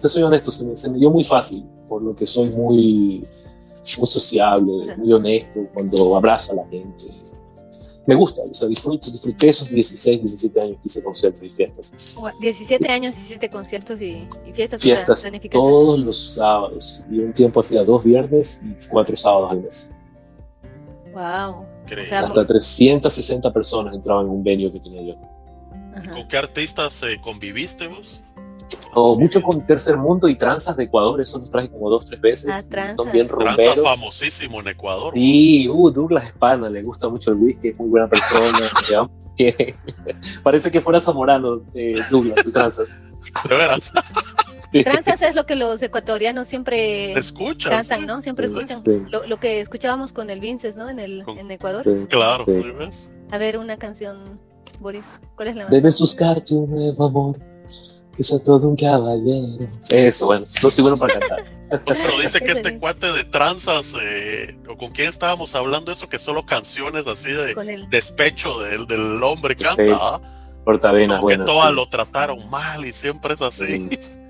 Te 0.00 0.08
soy 0.08 0.24
honesto, 0.24 0.50
se 0.50 0.66
me, 0.66 0.74
se 0.74 0.90
me 0.90 0.98
dio 0.98 1.12
muy 1.12 1.22
fácil, 1.22 1.64
por 1.92 2.02
lo 2.02 2.16
que 2.16 2.24
soy 2.24 2.48
muy, 2.48 3.20
muy 3.20 4.08
sociable, 4.08 4.72
muy 4.96 5.12
honesto 5.12 5.60
cuando 5.74 6.16
abrazo 6.16 6.52
a 6.52 6.56
la 6.56 6.66
gente. 6.68 7.04
Me 8.06 8.14
gusta, 8.14 8.40
o 8.40 8.54
sea, 8.54 8.66
disfruto, 8.66 9.10
disfruté 9.10 9.50
esos 9.50 9.68
16, 9.68 10.20
17 10.20 10.60
años 10.62 10.76
que 10.78 10.86
hice 10.86 11.04
conciertos 11.04 11.42
y 11.42 11.50
fiestas. 11.50 12.16
17 12.40 12.88
años 12.90 13.14
hiciste 13.14 13.50
conciertos 13.50 14.00
y, 14.00 14.26
fiestas. 14.54 14.80
Fiestas 14.80 15.30
todos 15.50 16.00
los 16.00 16.16
sábados. 16.32 17.04
Y 17.10 17.18
un 17.18 17.34
tiempo 17.34 17.60
hacía 17.60 17.84
dos 17.84 18.02
viernes 18.02 18.62
y 18.64 18.88
cuatro 18.90 19.14
sábados 19.14 19.50
al 19.50 19.60
mes. 19.60 19.94
Wow. 21.12 21.66
Hasta 22.10 22.46
360 22.46 23.52
personas 23.52 23.94
entraban 23.94 24.24
en 24.24 24.32
un 24.32 24.42
venue 24.42 24.72
que 24.72 24.80
tenía 24.80 25.02
yo. 25.02 25.16
¿Con 26.10 26.26
qué 26.26 26.38
artistas 26.38 27.02
eh, 27.02 27.20
conviviste 27.20 27.86
vos? 27.86 28.22
O 28.94 29.18
mucho 29.18 29.42
con 29.42 29.66
Tercer 29.66 29.96
Mundo 29.96 30.28
y 30.28 30.34
Tranzas 30.34 30.76
de 30.76 30.84
Ecuador, 30.84 31.20
eso 31.20 31.38
nos 31.38 31.50
traje 31.50 31.70
como 31.70 31.88
dos, 31.88 32.04
tres 32.04 32.20
veces. 32.20 32.68
Ah, 32.70 32.94
Son 32.96 33.10
bien 33.10 33.28
rumberos. 33.28 33.80
famosísimo 33.80 34.60
en 34.60 34.68
Ecuador. 34.68 35.14
Sí, 35.14 35.68
uh, 35.68 35.90
Douglas 35.90 36.26
Espana, 36.26 36.68
le 36.68 36.82
gusta 36.82 37.08
mucho 37.08 37.30
el 37.30 37.38
whisky, 37.38 37.68
es 37.68 37.78
muy 37.78 37.88
buena 37.88 38.08
persona. 38.08 38.58
Parece 40.42 40.70
que 40.70 40.80
fuera 40.80 41.00
zamorano 41.00 41.62
eh, 41.74 41.94
Douglas 42.10 42.46
y 42.46 42.52
Tranzas. 42.52 42.88
De 43.48 43.56
veras. 43.56 43.90
Tranzas 44.84 45.22
es 45.22 45.34
lo 45.34 45.46
que 45.46 45.54
los 45.56 45.82
ecuatorianos 45.82 46.46
siempre 46.46 47.12
escuchan, 47.12 47.72
cantan, 47.72 48.06
¿no? 48.06 48.20
Siempre 48.20 48.46
escuchan. 48.46 48.82
Lo, 49.10 49.36
que 49.38 49.60
escuchábamos 49.60 50.12
con 50.12 50.30
el 50.30 50.40
Vinces, 50.40 50.76
¿no? 50.76 50.88
En, 50.88 50.98
el, 50.98 51.24
en 51.26 51.50
Ecuador. 51.50 51.84
claro, 52.08 52.44
A 53.30 53.38
ver, 53.38 53.58
una 53.58 53.76
canción, 53.76 54.40
Boris. 54.80 55.04
¿Cuál 55.36 55.48
es 55.48 55.56
la 55.56 55.64
más? 55.64 55.70
Debes 55.72 56.00
buscarte 56.00 56.54
un 56.54 56.70
nuevo 56.70 57.06
amor 57.06 57.38
que 58.14 58.22
sea 58.22 58.38
todo 58.38 58.68
un 58.68 58.76
caballero. 58.76 59.66
Eso, 59.90 60.26
bueno, 60.26 60.44
no 60.62 60.70
soy 60.70 60.82
bueno 60.82 60.96
para 60.96 61.18
cantar. 61.18 61.44
pero 61.86 62.20
dice 62.20 62.40
que 62.40 62.52
este 62.52 62.78
cuate 62.78 63.10
de 63.12 63.24
tranzas, 63.24 63.94
eh, 64.00 64.56
o 64.68 64.76
con 64.76 64.90
quién 64.90 65.08
estábamos 65.08 65.54
hablando 65.54 65.90
eso, 65.90 66.08
que 66.08 66.18
solo 66.18 66.44
canciones 66.44 67.06
así 67.06 67.30
de 67.30 67.86
despecho 67.90 68.60
del, 68.60 68.86
del 68.86 69.22
hombre 69.22 69.56
canta. 69.56 70.20
Portavenas, 70.64 71.20
bueno. 71.20 71.44
Que 71.44 71.50
todas 71.50 71.72
lo 71.72 71.88
trataron 71.88 72.38
mal 72.50 72.84
y 72.84 72.92
siempre 72.92 73.34
es 73.34 73.42
así. 73.42 73.88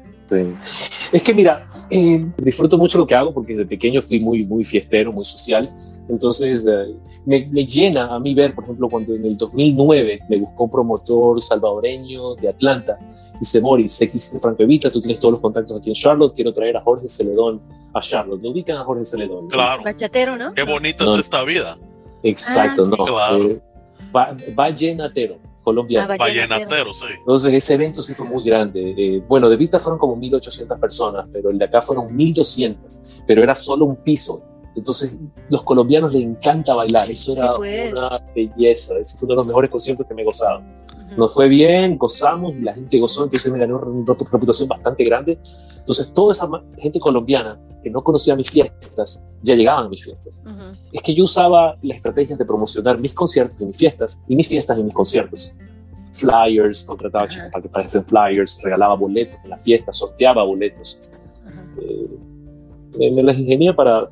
Es 1.12 1.22
que 1.22 1.35
mira, 1.35 1.68
eh, 1.91 2.24
disfruto 2.39 2.78
mucho 2.78 2.99
lo 2.99 3.07
que 3.07 3.14
hago 3.14 3.35
porque 3.35 3.53
desde 3.53 3.66
pequeño 3.66 4.01
fui 4.01 4.20
muy, 4.20 4.47
muy 4.47 4.64
fiestero, 4.64 5.12
muy 5.12 5.24
social. 5.24 5.68
Entonces 6.09 6.66
eh, 6.66 6.95
me, 7.26 7.47
me, 7.47 7.66
llena 7.66 8.14
a 8.14 8.18
mí 8.18 8.35
ver, 8.35 8.55
por 8.55 8.64
ejemplo, 8.64 8.89
cuando 8.89 9.14
en 9.14 9.24
el 9.24 9.37
2009 9.37 10.20
me 10.28 10.41
buscó 10.41 10.64
un 10.64 10.70
promotor 10.70 11.41
salvadoreño 11.41 12.35
de 12.37 12.49
Atlanta. 12.49 12.99
Dice, 13.43 13.59
Boris, 13.59 14.01
hiciste 14.01 14.38
Franco 14.38 14.62
Evita, 14.62 14.88
tú 14.88 15.01
tienes 15.01 15.18
todos 15.18 15.32
los 15.32 15.40
contactos 15.40 15.80
aquí 15.80 15.88
en 15.88 15.97
Charlotte, 15.97 16.32
quiero 16.32 16.53
traer 16.53 16.76
a 16.76 16.80
Jorge 16.80 17.09
Celedón 17.09 17.61
a 17.93 18.01
Charlotte. 18.01 18.40
¿Lo 18.40 18.51
ubican 18.51 18.76
a 18.76 18.84
Jorge 18.84 19.05
Celedón? 19.05 19.49
Claro. 19.49 19.82
Bachatero, 19.82 20.36
¿no? 20.36 20.55
Qué 20.55 20.62
bonita 20.62 21.05
es 21.05 21.18
esta 21.18 21.43
vida. 21.43 21.76
Exacto, 22.22 22.84
ah, 22.84 22.88
no. 22.88 23.05
Claro. 23.05 23.45
Eh, 23.49 23.61
va, 24.14 24.36
vallenatero 24.55 25.38
colombiano. 25.64 26.12
Ah, 26.12 26.16
Vallenatero, 26.16 26.95
sí. 26.95 27.07
Entonces 27.18 27.53
ese 27.53 27.74
evento 27.74 28.01
sí 28.01 28.14
fue 28.14 28.26
muy 28.26 28.45
grande. 28.45 28.95
Eh, 28.97 29.24
bueno, 29.26 29.49
de 29.49 29.57
Vita 29.57 29.80
fueron 29.80 29.99
como 29.99 30.16
1.800 30.16 30.78
personas, 30.78 31.26
pero 31.32 31.51
el 31.51 31.59
de 31.59 31.64
acá 31.64 31.82
fueron 31.82 32.16
1.200, 32.16 33.24
pero 33.26 33.43
era 33.43 33.57
solo 33.57 33.86
un 33.86 33.97
piso. 33.97 34.40
Entonces, 34.76 35.18
los 35.51 35.64
colombianos 35.64 36.12
les 36.12 36.22
encanta 36.22 36.74
bailar. 36.74 37.11
Eso 37.11 37.32
era 37.32 37.53
una 37.59 38.11
belleza. 38.36 38.99
Ese 39.01 39.18
fue 39.18 39.26
uno 39.26 39.32
de 39.32 39.36
los 39.38 39.49
mejores 39.49 39.68
conciertos 39.68 40.07
que 40.07 40.14
me 40.14 40.22
he 40.22 40.24
gozado. 40.24 40.62
Nos 41.17 41.35
fue 41.35 41.49
bien, 41.49 41.99
gozamos 41.99 42.55
y 42.55 42.61
la 42.61 42.75
gente 42.75 42.99
gozó, 42.99 43.25
entonces 43.25 43.53
me 43.53 43.59
ganó 43.59 43.79
una 43.79 44.15
reputación 44.15 44.69
bastante 44.69 45.05
grande. 45.05 45.39
Entonces, 45.79 46.13
toda 46.13 46.33
esa 46.33 46.49
gente 46.79 47.01
colombiana 47.01 47.61
que 47.83 47.91
no 47.91 48.03
conocía 48.03 48.37
mis 48.37 48.51
fiestas 48.51 49.27
ya 49.43 49.55
llegaban 49.55 49.87
a 49.87 49.89
mis 49.89 50.05
fiestas. 50.05 50.43
Es 50.93 51.03
que 51.03 51.15
yo 51.15 51.25
usaba 51.25 51.77
las 51.83 51.97
estrategias 51.97 52.39
de 52.39 52.45
promocionar 52.45 53.01
mis 53.01 53.13
conciertos 53.13 53.61
en 53.61 53.69
mis 53.69 53.77
fiestas 53.77 54.21
y 54.29 54.37
mis 54.37 54.49
fiestas 54.49 54.79
en 54.79 54.87
mis 54.87 54.95
conciertos. 54.95 55.55
Flyers, 56.13 56.85
contrataba 56.85 57.27
chicos 57.27 57.49
para 57.51 57.63
que 57.63 57.69
aparecen 57.69 58.05
flyers, 58.05 58.61
regalaba 58.63 58.95
boletos 58.95 59.37
en 59.43 59.51
la 59.51 59.57
fiesta, 59.57 59.93
sorteaba 59.93 60.45
boletos. 60.45 61.21
Eh, 61.81 63.11
me, 63.15 63.23
las 63.23 63.37
ingenié 63.37 63.73
para, 63.73 64.03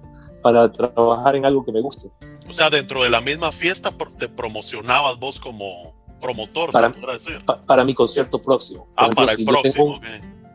para 0.43 0.71
trabajar 0.73 1.37
en 1.37 1.45
algo 1.45 1.65
que 1.65 1.73
me 1.73 1.81
guste. 1.81 2.11
O 2.49 2.53
sea, 2.53 2.71
dentro 2.71 3.03
de 3.03 3.11
la 3.11 3.21
misma 3.21 3.53
fiesta 3.53 3.93
te 4.19 4.29
promocionabas 4.29 5.19
vos 5.21 5.39
como 5.39 5.95
promotor, 6.21 6.71
para, 6.71 6.93
para 7.67 7.85
mi 7.85 7.95
concierto 7.95 8.41
próximo. 8.41 8.87
ah, 8.97 9.11
para 9.15 9.33
el 9.33 9.45
próximo. 9.45 10.01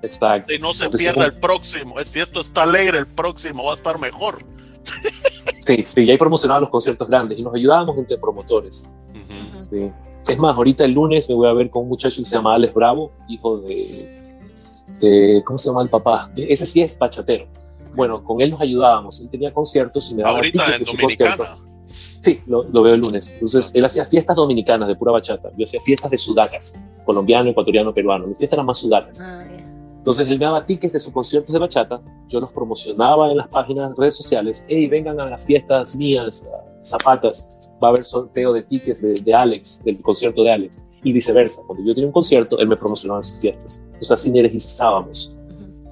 Exacto. 0.02 0.54
Y 0.54 0.60
no 0.60 0.74
se 0.74 0.90
pierda 0.90 1.26
el 1.26 1.38
próximo. 1.40 1.96
Si 2.04 2.20
esto 2.20 2.42
está 2.42 2.64
alegre, 2.64 3.00
el 3.00 3.08
próximo 3.08 3.64
va 3.64 3.72
a 3.72 3.76
estar 3.76 4.00
mejor. 4.00 4.46
Sí, 5.60 5.84
sí, 5.84 6.06
ya 6.06 6.12
hay 6.12 6.18
promocionado 6.20 6.62
los 6.62 6.70
conciertos 6.70 7.08
grandes 7.08 7.40
y 7.40 7.44
nos 7.44 7.56
ayudábamos 7.56 7.98
entre 7.98 8.18
promotores. 8.18 8.96
sí. 9.60 9.92
Es 10.28 10.40
más, 10.40 10.56
ahorita 10.56 10.86
el 10.86 10.92
lunes 10.92 11.30
me 11.30 11.36
voy 11.36 11.48
a 11.48 11.54
ver 11.54 11.70
con 11.70 11.84
un 11.84 11.90
muchacho 11.90 12.18
que 12.22 12.26
se 12.26 12.36
llama 12.36 12.56
Alex 12.56 12.74
Bravo, 12.74 13.12
hijo 13.28 13.60
de, 13.60 14.24
¿cómo 15.44 15.60
se 15.60 15.70
llama 15.70 15.84
el 15.84 15.90
papá? 15.90 16.32
Ese 16.36 16.66
sí 16.66 16.82
es 16.82 16.98
bachatero. 16.98 17.48
Bueno, 17.96 18.24
con 18.24 18.42
él 18.42 18.50
nos 18.52 18.60
ayudábamos. 18.60 19.20
Él 19.22 19.30
tenía 19.30 19.54
conciertos 19.54 20.10
y 20.12 20.16
me 20.16 20.24
daba 20.24 20.38
Ahorita 20.38 20.66
en 20.76 20.84
Dominicana. 20.84 21.58
Sí, 21.90 22.42
lo, 22.48 22.64
veo 22.64 22.94
el 22.94 23.02
lunes. 23.02 23.32
Entonces, 23.34 23.72
él 23.74 23.86
hacía 23.86 24.06
fiestas 24.06 24.36
dominicanas 24.36 24.88
de 24.88 24.96
pura 24.96 25.12
bachata. 25.12 25.52
Yo 25.58 25.64
hacía 25.64 25.82
fiestas 25.82 26.12
de 26.12 26.18
sudacas, 26.18 26.88
colombiano, 27.06 27.50
ecuatoriano, 27.50 27.94
peruano. 27.94 28.28
Mi 28.28 28.36
fiesta 28.36 28.56
era 28.56 28.64
más 28.64 28.78
sudacas. 28.78 29.22
Ah, 29.22 29.46
Entonces 29.98 30.28
él 30.30 30.40
me 30.40 30.46
daba 30.46 30.66
tickets 30.66 30.94
de 30.94 31.00
sus 31.00 31.14
conciertos 31.14 31.52
de 31.54 31.60
bachata, 31.60 32.02
yo 32.28 32.40
los 32.40 32.52
promocionaba 32.52 33.30
en 33.30 33.38
las 33.38 33.48
páginas, 33.48 33.92
redes 33.98 34.16
sociales, 34.16 34.66
hey, 34.68 34.88
vengan 34.88 35.20
a 35.20 35.30
las 35.30 35.44
fiestas 35.44 35.96
mías, 35.96 36.48
zapatas, 36.84 37.72
va 37.84 37.88
a 37.88 37.92
haber 37.92 38.06
sorteo 38.06 38.54
de 38.54 38.62
tickets 38.62 39.02
de, 39.02 39.14
de, 39.14 39.34
Alex, 39.34 39.84
del 39.84 40.02
concierto 40.02 40.44
de 40.44 40.52
Alex, 40.52 40.82
y 41.04 41.12
viceversa. 41.12 41.62
Cuando 41.66 41.84
yo 41.84 41.94
tenía 41.94 42.08
un 42.08 42.14
concierto, 42.14 42.60
él 42.60 42.68
me 42.68 42.76
promocionaba 42.76 43.20
en 43.20 43.24
sus 43.24 43.40
fiestas. 43.40 43.84
O 44.00 44.04
sea, 44.04 44.18
sinergizábamos. 44.18 45.38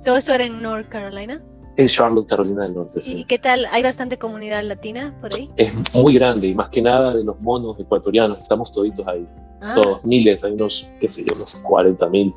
¿Todo 0.03 0.17
esto 0.17 0.33
era 0.33 0.45
en 0.45 0.61
North 0.61 0.89
Carolina? 0.89 1.41
En 1.75 1.87
Charlotte, 1.87 2.27
Carolina 2.27 2.63
del 2.63 2.75
Norte. 2.75 3.01
Sí. 3.01 3.19
¿Y 3.19 3.25
qué 3.25 3.39
tal? 3.39 3.67
¿Hay 3.71 3.81
bastante 3.81 4.17
comunidad 4.17 4.63
latina 4.63 5.15
por 5.19 5.33
ahí? 5.33 5.49
Es 5.55 5.73
muy 6.01 6.13
grande 6.13 6.47
y 6.47 6.55
más 6.55 6.69
que 6.69 6.81
nada 6.81 7.11
de 7.13 7.23
los 7.23 7.41
monos 7.43 7.79
ecuatorianos, 7.79 8.39
estamos 8.39 8.71
toditos 8.71 9.07
ahí. 9.07 9.27
Ah. 9.61 9.73
Todos, 9.73 10.05
miles, 10.05 10.43
hay 10.43 10.51
unos, 10.51 10.87
qué 10.99 11.07
sé 11.07 11.23
yo, 11.23 11.33
unos 11.35 11.55
40 11.61 12.09
mil 12.09 12.33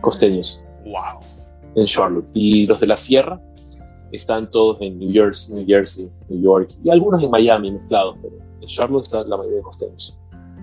costeños. 0.00 0.64
Wow. 0.84 1.20
En 1.76 1.86
Charlotte. 1.86 2.30
Y 2.34 2.66
los 2.66 2.80
de 2.80 2.86
la 2.86 2.96
sierra 2.96 3.40
están 4.12 4.50
todos 4.50 4.78
en 4.80 4.98
New 4.98 5.12
Jersey, 5.12 5.54
New 5.54 5.66
Jersey, 5.66 6.10
New 6.28 6.40
York 6.40 6.72
y 6.82 6.90
algunos 6.90 7.22
en 7.22 7.30
Miami 7.30 7.70
mezclados, 7.70 8.16
pero 8.20 8.34
en 8.60 8.66
Charlotte 8.66 9.06
está 9.06 9.22
la 9.24 9.36
mayoría 9.36 9.58
de 9.58 9.62
costeños. 9.62 10.19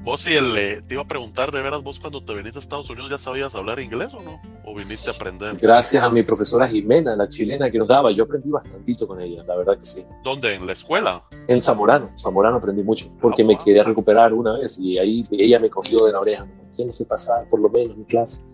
Vos 0.07 0.25
y 0.25 0.35
el, 0.35 0.57
eh, 0.57 0.81
te 0.87 0.93
iba 0.93 1.03
a 1.03 1.05
preguntar, 1.05 1.51
de 1.51 1.61
veras, 1.61 1.83
vos 1.83 1.99
cuando 1.99 2.23
te 2.23 2.33
viniste 2.33 2.59
a 2.59 2.61
Estados 2.61 2.89
Unidos 2.89 3.11
ya 3.11 3.17
sabías 3.17 3.53
hablar 3.55 3.77
inglés 3.81 4.13
o 4.13 4.21
no? 4.21 4.39
¿O 4.63 4.73
viniste 4.73 5.09
a 5.09 5.13
aprender? 5.13 5.57
Gracias 5.57 6.01
a 6.01 6.09
mi 6.09 6.23
profesora 6.23 6.65
Jimena, 6.65 7.13
la 7.13 7.27
chilena 7.27 7.69
que 7.69 7.77
nos 7.77 7.89
daba, 7.89 8.09
yo 8.11 8.23
aprendí 8.23 8.49
bastantito 8.49 9.05
con 9.05 9.19
ella, 9.19 9.43
la 9.45 9.57
verdad 9.57 9.77
que 9.77 9.83
sí. 9.83 10.05
¿Dónde? 10.23 10.55
¿En 10.55 10.65
la 10.65 10.71
escuela? 10.71 11.25
En 11.49 11.59
Zamorano, 11.59 12.11
Zamorano 12.17 12.55
aprendí 12.55 12.83
mucho, 12.83 13.11
porque 13.19 13.43
me 13.43 13.57
quería 13.57 13.83
recuperar 13.83 14.33
una 14.33 14.53
vez 14.57 14.79
y 14.79 14.97
ahí 14.97 15.25
ella 15.29 15.59
me 15.59 15.69
cogió 15.69 16.05
de 16.05 16.13
la 16.13 16.21
oreja, 16.21 16.47
tienes 16.73 16.97
que 16.97 17.03
pasar 17.03 17.45
por 17.49 17.59
lo 17.59 17.67
menos 17.67 17.97
mi 17.97 18.05
clase. 18.05 18.45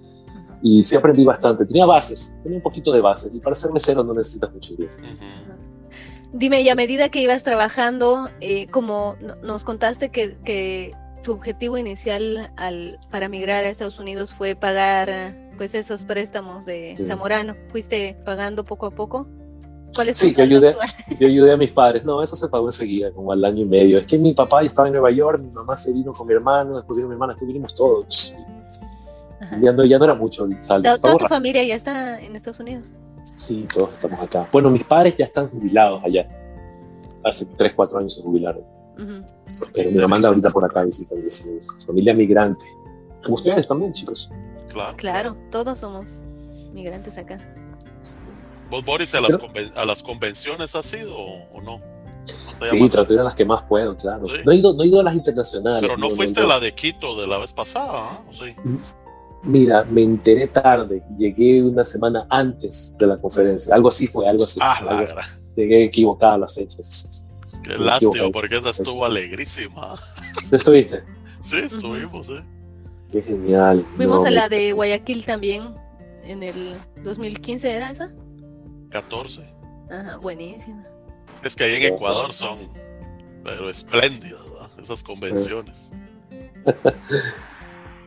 Y 0.63 0.83
sí 0.83 0.95
aprendí 0.95 1.23
bastante, 1.23 1.67
tenía 1.67 1.85
bases, 1.85 2.35
tenía 2.41 2.57
un 2.57 2.63
poquito 2.63 2.91
de 2.91 2.99
bases, 2.99 3.31
y 3.31 3.39
para 3.39 3.55
ser 3.55 3.71
mesero 3.71 4.03
no 4.03 4.15
necesitas 4.15 4.51
mucho 4.51 4.73
inglés. 4.73 4.99
Dime, 6.33 6.61
y 6.63 6.69
a 6.69 6.73
medida 6.73 7.09
que 7.09 7.21
ibas 7.21 7.43
trabajando, 7.43 8.27
eh, 8.41 8.65
como 8.71 9.17
nos 9.43 9.63
contaste 9.63 10.09
que, 10.09 10.35
que 10.43 10.95
tu 11.23 11.31
objetivo 11.31 11.77
inicial 11.77 12.51
al, 12.57 12.99
para 13.09 13.29
migrar 13.29 13.65
a 13.65 13.69
Estados 13.69 13.99
Unidos 13.99 14.33
fue 14.33 14.55
pagar 14.55 15.35
pues 15.57 15.73
esos 15.73 16.03
préstamos 16.03 16.65
de 16.65 16.95
Zamorano. 17.07 17.55
¿Fuiste 17.71 18.17
pagando 18.25 18.63
poco 18.63 18.87
a 18.87 18.91
poco? 18.91 19.27
¿Cuál 19.95 20.09
es 20.09 20.17
sí, 20.17 20.33
yo 20.35 20.43
ayudé, 20.43 20.75
yo 21.19 21.27
ayudé 21.27 21.51
a 21.51 21.57
mis 21.57 21.71
padres. 21.71 22.03
No, 22.03 22.21
eso 22.21 22.35
se 22.35 22.47
pagó 22.47 22.67
enseguida, 22.67 23.11
como 23.11 23.31
al 23.31 23.43
año 23.45 23.61
y 23.61 23.65
medio. 23.65 23.97
Es 23.99 24.07
que 24.07 24.17
mi 24.17 24.33
papá 24.33 24.63
estaba 24.63 24.87
en 24.87 24.93
Nueva 24.93 25.11
York, 25.11 25.41
mi 25.41 25.51
mamá 25.51 25.75
se 25.75 25.93
vino 25.93 26.11
con 26.11 26.27
mi 26.27 26.33
hermano, 26.33 26.77
después 26.77 26.97
vino 26.97 27.09
mi 27.09 27.13
hermana, 27.13 27.33
después 27.33 27.47
vinimos 27.47 27.75
todos. 27.75 28.35
Ya 29.61 29.71
no, 29.71 29.85
ya 29.85 29.99
no 29.99 30.05
era 30.05 30.15
mucho 30.15 30.45
el 30.45 30.61
saldo. 30.63 30.89
¿Toda 30.99 31.17
tu 31.17 31.27
familia 31.27 31.63
ya 31.63 31.75
está 31.75 32.19
en 32.19 32.35
Estados 32.35 32.59
Unidos? 32.59 32.87
Sí, 33.37 33.67
todos 33.73 33.93
estamos 33.93 34.19
acá. 34.19 34.49
Bueno, 34.51 34.69
mis 34.69 34.83
padres 34.83 35.15
ya 35.15 35.25
están 35.25 35.49
jubilados 35.49 36.03
allá. 36.03 36.27
Hace 37.23 37.45
3, 37.45 37.73
4 37.75 37.99
años 37.99 38.15
se 38.15 38.21
jubilaron. 38.21 38.72
Pero 39.73 39.91
me 39.91 40.07
manda 40.07 40.29
ahorita 40.29 40.49
por 40.49 40.65
acá 40.65 40.83
visita 40.83 41.15
familia 41.85 42.13
migrante. 42.13 42.65
Como 43.23 43.35
ustedes 43.35 43.67
también, 43.67 43.93
chicos. 43.93 44.29
Claro. 44.69 44.97
Claro, 44.97 45.37
todos 45.51 45.79
somos 45.79 46.09
migrantes 46.73 47.17
acá. 47.17 47.39
¿Vos, 48.69 48.83
Boris, 48.83 49.13
a 49.13 49.21
las, 49.21 49.37
a 49.75 49.85
las 49.85 50.01
convenciones 50.01 50.75
has 50.75 50.93
ido 50.93 51.15
o, 51.15 51.61
no? 51.61 51.81
sí, 52.61 52.89
trato 52.89 53.09
de 53.09 53.15
ir 53.15 53.19
a 53.19 53.23
las 53.23 53.35
que 53.35 53.45
más 53.45 53.63
puedo, 53.63 53.95
claro. 53.95 54.25
No, 54.45 54.51
he 54.51 54.55
ido, 54.55 54.73
no 54.73 54.83
he 54.83 54.87
ido 54.87 54.99
a 54.99 55.03
las 55.03 55.15
internacionales. 55.15 55.81
Pero 55.81 55.97
no, 55.97 56.09
fuiste 56.09 56.41
a 56.41 56.45
la 56.45 56.59
de 56.59 56.73
Quito 56.73 57.19
de 57.19 57.27
la 57.27 57.37
vez 57.37 57.53
pasada, 57.53 58.23
¿eh? 58.41 58.55
Mira, 59.43 59.83
me 59.83 60.01
enteré 60.01 60.47
tarde, 60.47 61.03
llegué 61.17 61.61
una 61.61 61.83
semana 61.83 62.25
antes 62.29 62.95
de 62.97 63.07
la 63.07 63.17
conferencia, 63.17 63.75
algo 63.75 63.89
así 63.89 64.07
fue, 64.07 64.27
algo 64.27 64.45
así. 64.45 64.57
Ah, 64.63 64.77
algo 64.79 65.03
así. 65.03 65.15
Llegué 65.55 65.83
equivocado 65.83 66.33
a 66.33 66.37
las 66.37 66.55
fechas. 66.55 67.27
Qué 67.59 67.77
lástima, 67.77 68.29
porque 68.31 68.57
esa 68.57 68.69
estuvo 68.69 69.05
alegrísima. 69.05 69.95
¿Tú 70.49 70.55
estuviste? 70.55 71.03
Sí, 71.43 71.57
estuvimos, 71.57 72.29
¿eh? 72.29 72.43
Qué 73.11 73.21
genial. 73.21 73.85
Fuimos 73.95 74.25
a 74.25 74.31
la 74.31 74.49
de 74.49 74.71
Guayaquil 74.73 75.23
también, 75.25 75.75
en 76.23 76.43
el 76.43 76.75
2015, 77.03 77.69
¿era 77.69 77.91
esa? 77.91 78.11
14. 78.89 79.43
Ajá, 79.91 80.17
buenísima. 80.17 80.83
Es 81.43 81.55
que 81.55 81.65
ahí 81.65 81.75
en 81.75 81.93
Ecuador 81.93 82.33
son, 82.33 82.57
pero 83.43 83.69
espléndidas, 83.69 84.41
Esas 84.81 85.03
convenciones. 85.03 85.89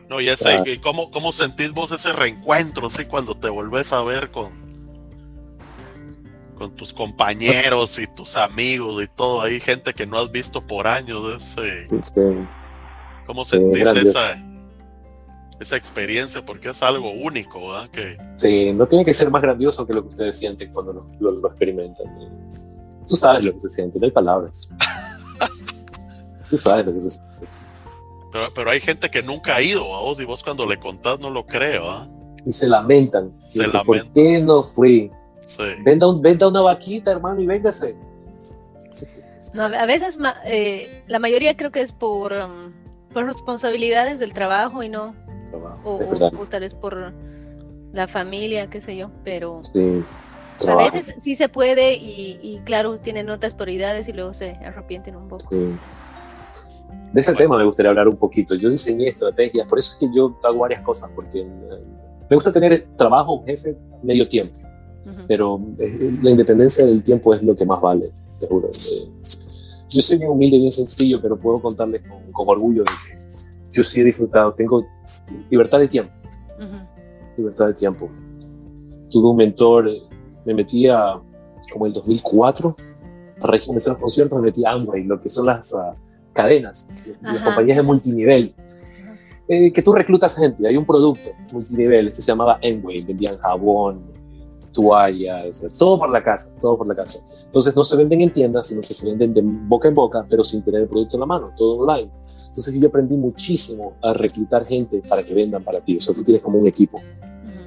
No, 0.09 0.21
y 0.21 0.29
ese, 0.29 0.53
ah. 0.53 0.63
¿cómo, 0.81 1.11
¿cómo 1.11 1.33
sentís 1.33 1.73
vos 1.73 1.91
ese 1.91 2.13
reencuentro, 2.13 2.89
sí, 2.89 3.03
cuando 3.03 3.35
te 3.35 3.49
volvés 3.49 3.91
a 3.91 4.01
ver 4.03 4.31
con, 4.31 4.66
con 6.57 6.75
tus 6.75 6.93
compañeros 6.93 7.99
y 7.99 8.07
tus 8.07 8.35
amigos 8.35 9.03
y 9.03 9.07
todo 9.07 9.41
ahí, 9.41 9.59
gente 9.59 9.93
que 9.93 10.05
no 10.05 10.17
has 10.17 10.31
visto 10.31 10.65
por 10.65 10.87
años. 10.87 11.23
Ese, 11.35 11.87
¿Cómo 13.25 13.43
sentís 13.43 13.85
esa, 13.85 14.41
esa 15.59 15.75
experiencia? 15.75 16.45
Porque 16.45 16.69
es 16.69 16.81
algo 16.81 17.11
único, 17.11 17.69
¿verdad? 17.69 17.89
Que... 17.89 18.17
Sí, 18.35 18.73
no 18.73 18.87
tiene 18.87 19.05
que 19.05 19.13
ser 19.13 19.29
más 19.29 19.41
grandioso 19.41 19.85
que 19.85 19.93
lo 19.93 20.03
que 20.03 20.09
ustedes 20.09 20.37
sienten 20.37 20.71
cuando 20.73 20.93
lo, 20.93 21.07
lo, 21.19 21.47
experimentan. 21.49 22.05
Tú 23.07 23.15
sabes 23.15 23.45
lo 23.45 23.53
que 23.53 23.59
se 23.59 23.69
siente, 23.69 23.99
no 23.99 24.05
hay 24.05 24.11
palabras. 24.11 24.69
Tú 26.49 26.57
sabes 26.57 26.85
lo 26.85 26.93
que 26.93 26.99
se 26.99 27.09
siente. 27.11 27.47
Pero, 28.31 28.53
pero 28.53 28.71
hay 28.71 28.79
gente 28.79 29.09
que 29.09 29.23
nunca 29.23 29.55
ha 29.55 29.61
ido 29.61 29.95
a 29.95 30.01
vos 30.01 30.19
y 30.19 30.25
vos 30.25 30.43
cuando 30.43 30.65
le 30.65 30.79
contás 30.79 31.19
no 31.19 31.29
lo 31.29 31.45
creo, 31.45 31.89
¿ah? 31.89 32.07
Y 32.45 32.51
se 32.51 32.67
lamentan. 32.67 33.33
Se 33.49 33.59
lamentan. 33.59 33.85
¿Por 33.85 34.13
qué 34.13 34.41
no 34.41 34.63
fui? 34.63 35.11
Venda, 35.83 36.07
un, 36.07 36.21
venda 36.21 36.47
una 36.47 36.61
vaquita, 36.61 37.11
hermano, 37.11 37.41
y 37.41 37.45
véngase. 37.45 37.95
No, 39.53 39.63
a 39.63 39.85
veces 39.85 40.17
eh, 40.45 41.03
la 41.07 41.19
mayoría 41.19 41.55
creo 41.55 41.71
que 41.71 41.81
es 41.81 41.91
por, 41.91 42.33
um, 42.33 42.73
por 43.13 43.25
responsabilidades 43.25 44.19
del 44.19 44.33
trabajo 44.33 44.83
y 44.83 44.89
no. 44.89 45.15
o, 45.83 45.99
tal 46.49 46.61
vez 46.61 46.73
por 46.73 47.13
la 47.93 48.07
familia, 48.07 48.69
qué 48.69 48.81
sé 48.81 48.97
yo, 48.97 49.09
pero 49.23 49.61
a 50.67 50.75
veces 50.75 51.13
sí 51.17 51.35
se 51.35 51.47
puede 51.49 51.93
y, 51.93 52.61
claro, 52.65 52.99
tienen 52.99 53.29
otras 53.29 53.55
prioridades 53.55 54.07
y 54.07 54.13
luego 54.13 54.33
se 54.33 54.51
arrepienten 54.51 55.15
un 55.15 55.27
poco. 55.27 55.47
De 57.13 57.21
ese 57.21 57.33
tema 57.33 57.57
me 57.57 57.63
gustaría 57.63 57.89
hablar 57.89 58.07
un 58.07 58.17
poquito. 58.17 58.53
Yo 58.55 58.69
diseñé 58.69 59.07
estrategias, 59.07 59.65
por 59.67 59.79
eso 59.79 59.93
es 59.93 59.99
que 59.99 60.13
yo 60.13 60.37
hago 60.43 60.59
varias 60.59 60.81
cosas, 60.81 61.09
porque 61.15 61.39
eh, 61.39 61.45
me 62.29 62.35
gusta 62.35 62.51
tener 62.51 62.85
trabajo, 62.97 63.33
un 63.33 63.45
jefe, 63.45 63.77
medio 64.03 64.27
tiempo 64.27 64.53
pero 65.27 65.61
eh, 65.79 66.13
la 66.21 66.31
independencia 66.31 66.85
del 66.85 67.03
tiempo 67.03 67.33
es 67.33 67.43
lo 67.43 67.55
que 67.55 67.65
más 67.65 67.81
vale, 67.81 68.11
te 68.39 68.47
juro. 68.47 68.69
Eh, 68.69 69.09
yo 69.89 70.01
soy 70.01 70.17
bien 70.17 70.29
humilde, 70.29 70.57
bien 70.57 70.71
sencillo, 70.71 71.21
pero 71.21 71.37
puedo 71.37 71.61
contarles 71.61 72.01
con, 72.01 72.47
orgullo 72.47 72.83
de 72.83 72.89
que 72.89 73.17
yo 73.71 73.83
sí 73.83 74.01
he 74.01 74.03
disfrutado, 74.03 74.53
tengo 74.53 74.85
libertad 75.49 75.79
de 75.79 75.87
tiempo, 75.87 76.13
libertad 77.37 77.67
de 77.67 77.73
tiempo. 77.73 78.09
Tuve 79.09 79.29
un 79.29 79.37
mentor, 79.37 79.87
eh, 79.87 80.01
me 80.45 80.53
metí 80.53 80.87
a, 80.87 81.19
como 81.71 81.85
el 81.85 81.93
2004, 81.93 82.75
para 83.39 83.51
registrarme 83.51 83.81
los 83.93 83.97
conciertos, 83.97 84.39
me 84.39 84.45
metí 84.45 84.65
a 84.65 84.71
Amway, 84.71 85.03
lo 85.03 85.21
que 85.21 85.29
son 85.29 85.45
las 85.45 85.71
uh, 85.73 85.93
cadenas, 86.33 86.89
las 87.21 87.41
compañías 87.41 87.77
de 87.77 87.83
multinivel. 87.83 88.55
que 89.47 89.81
tú 89.83 89.93
reclutas 89.93 90.35
gente, 90.35 90.67
hay 90.67 90.75
un 90.75 90.85
producto 90.85 91.29
multinivel, 91.53 92.07
este 92.07 92.21
se 92.21 92.31
llamaba 92.31 92.59
Amway, 92.63 93.03
vendían 93.05 93.37
jabón, 93.37 94.16
toallas, 94.77 95.65
todo 95.79 95.97
por 95.97 96.11
la 96.11 96.23
casa, 96.23 96.51
todo 96.61 96.77
por 96.77 96.87
la 96.87 96.93
casa. 96.93 97.19
Entonces 97.45 97.75
no 97.75 97.83
se 97.83 97.97
venden 97.97 98.21
en 98.21 98.31
tiendas, 98.31 98.67
sino 98.67 98.81
que 98.81 98.93
se 98.93 99.07
venden 99.07 99.33
de 99.33 99.41
boca 99.43 99.87
en 99.87 99.95
boca, 99.95 100.23
pero 100.29 100.43
sin 100.43 100.61
tener 100.61 100.81
el 100.81 100.87
producto 100.87 101.15
en 101.15 101.21
la 101.21 101.25
mano, 101.25 101.51
todo 101.57 101.79
online. 101.79 102.11
Entonces 102.45 102.79
yo 102.79 102.87
aprendí 102.87 103.17
muchísimo 103.17 103.93
a 104.03 104.13
reclutar 104.13 104.67
gente 104.67 105.01
para 105.09 105.23
que 105.23 105.33
vendan 105.33 105.63
para 105.63 105.79
ti. 105.79 105.97
O 105.97 105.99
sea, 105.99 106.13
tú 106.13 106.23
tienes 106.23 106.43
como 106.43 106.59
un 106.59 106.67
equipo. 106.67 107.01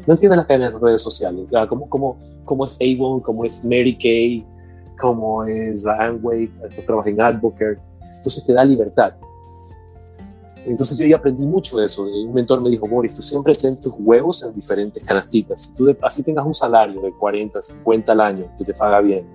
No 0.06 0.14
entiendes 0.14 0.36
las 0.36 0.46
cadenas 0.46 0.72
de 0.72 0.78
redes 0.78 1.02
sociales, 1.02 1.50
ya, 1.50 1.66
como, 1.66 1.88
como, 1.88 2.16
como 2.44 2.64
es 2.64 2.78
Avon, 2.80 3.20
como 3.20 3.44
es 3.44 3.64
Mary 3.64 3.96
Kay, 3.98 4.46
como 5.00 5.44
es 5.44 5.84
Amway, 5.86 6.46
después 6.62 6.86
trabajas 6.86 7.12
en 7.12 7.20
Advocate. 7.20 7.78
Entonces 8.18 8.44
te 8.46 8.52
da 8.52 8.64
libertad. 8.64 9.14
Entonces 10.66 10.96
yo 10.98 11.06
ya 11.06 11.16
aprendí 11.16 11.46
mucho 11.46 11.78
de 11.78 11.84
eso. 11.84 12.02
Un 12.02 12.32
mentor 12.32 12.62
me 12.62 12.70
dijo, 12.70 12.86
Boris, 12.86 13.14
tú 13.14 13.22
siempre 13.22 13.54
ten 13.54 13.78
tus 13.78 13.94
huevos 13.98 14.42
en 14.42 14.54
diferentes 14.54 15.04
canastitas. 15.04 15.62
Si 15.62 15.74
tú 15.74 15.92
así 16.02 16.22
tengas 16.22 16.44
un 16.44 16.54
salario 16.54 17.00
de 17.00 17.12
40, 17.12 17.60
50 17.60 18.12
al 18.12 18.20
año 18.20 18.50
que 18.58 18.64
te 18.64 18.74
paga 18.74 19.00
bien, 19.00 19.26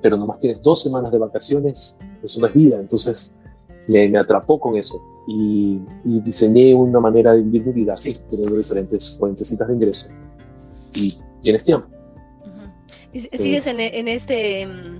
pero 0.00 0.16
nomás 0.16 0.38
tienes 0.38 0.62
dos 0.62 0.82
semanas 0.82 1.12
de 1.12 1.18
vacaciones, 1.18 1.98
eso 2.22 2.40
no 2.40 2.46
es 2.46 2.54
vida. 2.54 2.78
Entonces 2.78 3.38
me, 3.88 4.08
me 4.08 4.18
atrapó 4.18 4.58
con 4.58 4.76
eso 4.76 5.00
y, 5.26 5.80
diseñé 6.04 6.74
una 6.74 7.00
manera 7.00 7.32
de 7.32 7.42
vivir 7.42 7.66
mi 7.66 7.72
vida 7.72 7.92
así, 7.92 8.12
teniendo 8.28 8.56
diferentes 8.56 9.16
fuentes 9.18 9.56
de 9.56 9.72
ingreso. 9.72 10.08
Y 10.94 11.14
tienes 11.40 11.64
tiempo. 11.64 11.86
¿Sigues 13.12 13.66
en, 13.66 13.80
en, 13.80 14.08
este 14.08 14.66
mm, 14.66 14.99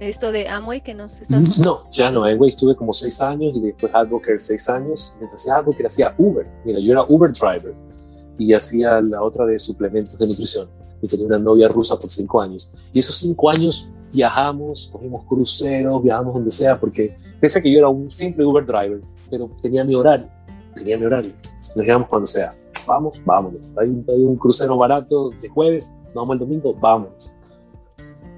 esto 0.00 0.32
de 0.32 0.48
Amway 0.48 0.80
que 0.80 0.94
nos 0.94 1.20
No, 1.64 1.90
ya 1.90 2.10
no. 2.10 2.24
Amway 2.24 2.50
estuve 2.50 2.74
como 2.76 2.92
seis 2.92 3.20
años 3.20 3.54
y 3.56 3.60
después 3.60 3.94
Advocate 3.94 4.38
seis 4.38 4.68
años. 4.68 5.14
Mientras 5.18 5.40
hacía 5.40 5.56
Advocate 5.56 5.86
hacía 5.86 6.14
Uber. 6.18 6.46
Mira, 6.64 6.80
yo 6.80 6.92
era 6.92 7.02
Uber 7.08 7.32
driver. 7.32 7.74
y 8.38 8.52
hacía 8.52 9.00
la 9.00 9.22
otra 9.22 9.46
de 9.46 9.58
suplementos 9.58 10.18
de 10.18 10.26
nutrición. 10.26 10.68
Y 11.00 11.06
tenía 11.06 11.26
una 11.26 11.38
novia 11.38 11.68
rusa 11.68 11.96
por 11.96 12.10
cinco 12.10 12.40
años. 12.40 12.70
Y 12.92 13.00
esos 13.00 13.16
cinco 13.16 13.50
años 13.50 13.90
viajamos, 14.12 14.88
cogimos 14.92 15.24
cruceros, 15.26 16.02
viajamos 16.02 16.34
donde 16.34 16.50
sea, 16.50 16.78
porque 16.78 17.16
pese 17.40 17.58
a 17.58 17.62
que 17.62 17.70
yo 17.70 17.78
era 17.78 17.88
un 17.88 18.10
simple 18.10 18.44
Uber 18.44 18.64
driver, 18.64 19.00
pero 19.30 19.50
tenía 19.60 19.84
mi 19.84 19.94
horario, 19.94 20.28
tenía 20.74 20.96
mi 20.96 21.04
horario. 21.04 21.32
Nos 21.76 21.84
llevamos 21.84 22.08
cuando 22.08 22.26
sea. 22.26 22.50
Vamos, 22.86 23.20
vámonos. 23.24 23.72
Hay 23.76 23.88
un, 23.88 24.04
hay 24.08 24.22
un 24.22 24.36
crucero 24.36 24.76
barato 24.76 25.30
de 25.30 25.48
jueves, 25.48 25.92
nos 26.06 26.14
vamos 26.14 26.30
el 26.34 26.38
domingo, 26.38 26.74
vámonos. 26.74 27.34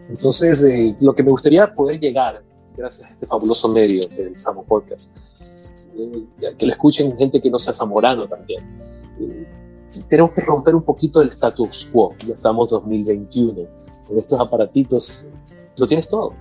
Entonces, 0.09 0.63
eh, 0.65 0.97
lo 1.01 1.15
que 1.15 1.23
me 1.23 1.31
gustaría 1.31 1.71
poder 1.73 1.99
llegar, 1.99 2.43
gracias 2.77 3.09
a 3.09 3.13
este 3.13 3.27
fabuloso 3.27 3.69
medio 3.69 4.07
del 4.09 4.37
Samo 4.37 4.65
Podcast, 4.65 5.17
eh, 5.97 6.55
que 6.57 6.67
lo 6.67 6.73
escuchen 6.73 7.17
gente 7.17 7.41
que 7.41 7.51
no 7.51 7.59
sea 7.59 7.75
zamorano 7.75 8.29
también. 8.29 8.61
Eh, 9.21 9.47
tenemos 10.09 10.33
que 10.33 10.43
romper 10.43 10.75
un 10.75 10.83
poquito 10.83 11.23
el 11.23 11.29
status 11.29 11.89
quo. 11.93 12.11
Ya 12.25 12.35
estamos 12.35 12.69
2021. 12.71 13.67
Con 14.07 14.19
estos 14.19 14.39
aparatitos 14.39 15.31
lo 15.77 15.87
tienes 15.87 16.09
todo. 16.09 16.35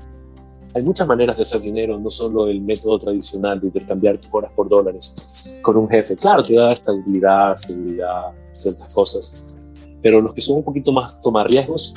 Hay 0.75 0.83
muchas 0.83 1.07
maneras 1.07 1.37
de 1.37 1.43
hacer 1.43 1.61
dinero, 1.61 1.97
no 1.97 2.09
solo 2.09 2.47
el 2.47 2.59
método 2.59 2.99
tradicional 2.99 3.61
de 3.61 3.67
intercambiar 3.67 4.19
tus 4.19 4.29
horas 4.33 4.51
por 4.53 4.67
dólares 4.67 5.15
con 5.61 5.77
un 5.77 5.87
jefe. 5.87 6.17
Claro, 6.17 6.43
te 6.43 6.53
da 6.53 6.73
estabilidad, 6.73 7.55
seguridad, 7.55 8.33
ciertas 8.51 8.93
cosas. 8.93 9.55
Pero 10.01 10.19
los 10.19 10.33
que 10.33 10.41
son 10.41 10.57
un 10.57 10.63
poquito 10.63 10.91
más 10.91 11.21
tomar 11.21 11.47
riesgos, 11.47 11.93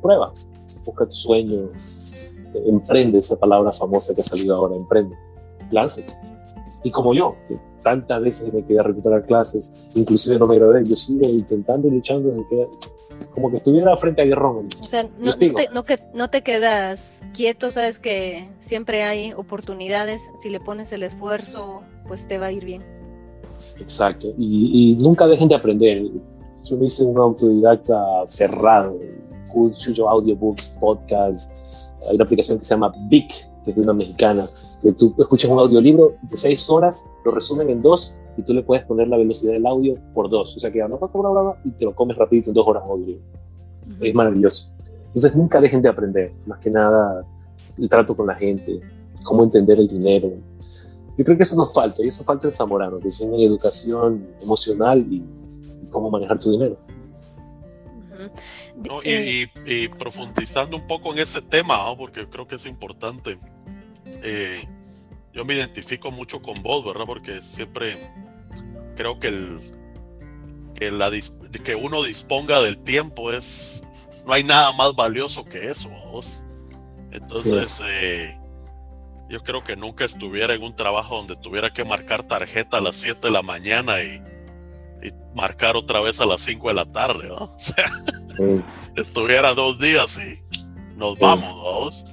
prueba, 0.00 0.32
busca 0.88 1.06
tu 1.06 1.14
sueño, 1.14 1.68
emprende 2.66 3.18
esa 3.18 3.36
palabra 3.36 3.72
famosa 3.72 4.14
que 4.14 4.20
ha 4.20 4.24
salido 4.24 4.56
ahora, 4.56 4.76
emprende, 4.76 5.16
lánzate. 5.70 6.12
Y 6.84 6.90
como 6.90 7.14
yo, 7.14 7.34
que 7.48 7.56
tantas 7.82 8.22
veces 8.22 8.52
me 8.52 8.64
quedé 8.64 8.80
a 8.80 8.84
recuperar 8.84 9.24
clases, 9.24 9.90
inclusive 9.96 10.38
no 10.38 10.46
me 10.46 10.56
gradué, 10.56 10.82
yo 10.84 10.96
sigo 10.96 11.26
intentando 11.28 11.88
y 11.88 11.92
luchando 11.92 12.30
desde 12.30 12.48
que 12.48 12.68
como 13.34 13.50
que 13.50 13.56
estuviera 13.56 13.96
frente 13.96 14.22
a 14.22 14.24
Guerrón. 14.24 14.68
O 14.80 14.84
sea, 14.84 15.04
no, 15.24 15.32
te, 15.32 15.52
no, 15.72 15.84
que, 15.84 15.98
no 16.14 16.30
te 16.30 16.42
quedas 16.42 17.20
quieto, 17.34 17.70
sabes 17.70 17.98
que 17.98 18.48
siempre 18.58 19.02
hay 19.02 19.32
oportunidades, 19.32 20.22
si 20.40 20.50
le 20.50 20.60
pones 20.60 20.92
el 20.92 21.02
esfuerzo, 21.02 21.82
pues 22.06 22.26
te 22.26 22.38
va 22.38 22.46
a 22.46 22.52
ir 22.52 22.64
bien. 22.64 22.84
Exacto, 23.80 24.32
y, 24.38 24.96
nunca 25.00 25.26
dejen 25.26 25.48
de 25.48 25.56
aprender. 25.56 26.02
Yo 26.64 26.76
me 26.76 26.86
hice 26.86 27.04
un 27.04 27.18
autodidacta 27.18 28.26
cerrado, 28.26 28.98
escucho 29.72 30.08
audiobooks, 30.08 30.76
podcasts, 30.80 31.94
hay 32.08 32.16
una 32.16 32.24
aplicación 32.24 32.58
que 32.58 32.64
se 32.64 32.74
llama 32.74 32.94
Big, 33.04 33.28
que 33.64 33.70
es 33.70 33.76
de 33.76 33.82
una 33.82 33.92
mexicana, 33.92 34.48
que 34.82 34.92
tú 34.92 35.14
escuchas 35.18 35.50
un 35.50 35.58
audiolibro 35.58 36.14
de 36.22 36.36
seis 36.36 36.68
horas, 36.70 37.06
lo 37.24 37.32
resumen 37.32 37.70
en 37.70 37.82
dos 37.82 38.14
y 38.36 38.42
tú 38.42 38.54
le 38.54 38.62
puedes 38.62 38.84
poner 38.86 39.08
la 39.08 39.16
velocidad 39.16 39.52
del 39.52 39.66
audio 39.66 39.94
por 40.14 40.30
dos. 40.30 40.56
O 40.56 40.60
sea 40.60 40.70
que 40.70 40.78
no 40.78 40.98
y 41.64 41.70
te 41.70 41.84
lo 41.84 41.94
comes 41.94 42.16
rapidito 42.16 42.50
en 42.50 42.54
dos 42.54 42.66
horas 42.66 42.84
audio. 42.84 43.18
Es 44.00 44.14
maravilloso. 44.14 44.74
Entonces 45.06 45.34
nunca 45.34 45.60
dejen 45.60 45.82
de 45.82 45.88
aprender, 45.88 46.32
más 46.46 46.58
que 46.60 46.70
nada 46.70 47.24
el 47.76 47.88
trato 47.88 48.16
con 48.16 48.26
la 48.26 48.34
gente, 48.34 48.80
cómo 49.24 49.44
entender 49.44 49.78
el 49.78 49.88
dinero. 49.88 50.32
Yo 51.16 51.24
creo 51.24 51.36
que 51.36 51.42
eso 51.42 51.56
nos 51.56 51.72
falta, 51.72 52.04
y 52.04 52.08
eso 52.08 52.22
falta 52.22 52.46
en 52.46 52.52
Zamorano, 52.52 52.98
que 53.00 53.08
tienen 53.08 53.40
educación 53.40 54.28
emocional 54.40 55.00
y, 55.10 55.24
cómo 55.90 56.10
manejar 56.10 56.40
su 56.40 56.52
dinero. 56.52 56.76
Y, 59.04 59.88
profundizando 59.88 60.76
un 60.76 60.86
poco 60.86 61.12
en 61.12 61.20
ese 61.20 61.42
tema, 61.42 61.96
porque 61.96 62.28
creo 62.28 62.46
que 62.46 62.56
es 62.56 62.66
importante. 62.66 63.38
Eh, 64.22 64.64
yo 65.32 65.44
me 65.44 65.54
identifico 65.54 66.10
mucho 66.10 66.40
con 66.40 66.62
vos, 66.62 66.84
¿verdad? 66.84 67.04
Porque 67.06 67.42
siempre 67.42 67.96
creo 68.96 69.20
que 69.20 69.28
el 69.28 69.60
que, 70.78 70.90
la, 70.90 71.10
que 71.64 71.74
uno 71.74 72.02
disponga 72.02 72.60
del 72.60 72.78
tiempo 72.78 73.32
es 73.32 73.82
no 74.26 74.32
hay 74.32 74.44
nada 74.44 74.72
más 74.72 74.94
valioso 74.94 75.44
que 75.44 75.70
eso 75.70 75.88
vos. 75.88 76.42
entonces 77.10 77.82
eh, 77.84 78.38
yo 79.28 79.42
creo 79.42 79.64
que 79.64 79.76
nunca 79.76 80.04
estuviera 80.04 80.54
en 80.54 80.62
un 80.62 80.74
trabajo 80.74 81.16
donde 81.16 81.36
tuviera 81.36 81.72
que 81.72 81.84
marcar 81.84 82.22
tarjeta 82.22 82.78
a 82.78 82.80
las 82.80 82.96
7 82.96 83.26
de 83.26 83.30
la 83.30 83.42
mañana 83.42 84.02
y, 84.02 84.22
marcar 85.34 85.76
otra 85.76 86.00
vez 86.00 86.20
a 86.20 86.26
las 86.26 86.40
5 86.40 86.68
de 86.68 86.74
la 86.74 86.84
tarde 86.84 87.28
¿no? 87.28 87.36
o 87.54 87.58
sea 87.58 87.86
estuviera 88.96 89.54
dos 89.54 89.78
días 89.78 90.18
y 90.18 90.40
nos 90.96 91.18
vamos 91.18 91.54
vos. 91.54 92.04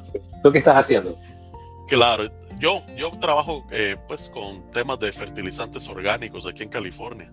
¿Tú 0.44 0.52
qué 0.52 0.60
estás 0.60 0.78
haciendo? 0.78 1.18
Claro, 1.88 2.26
yo, 2.60 2.82
yo 2.96 3.12
trabajo 3.20 3.66
eh, 3.72 3.96
pues 4.08 4.30
con 4.30 4.70
temas 4.72 5.00
de 5.00 5.12
fertilizantes 5.12 5.88
orgánicos 5.88 6.46
aquí 6.46 6.64
en 6.64 6.70
California. 6.70 7.32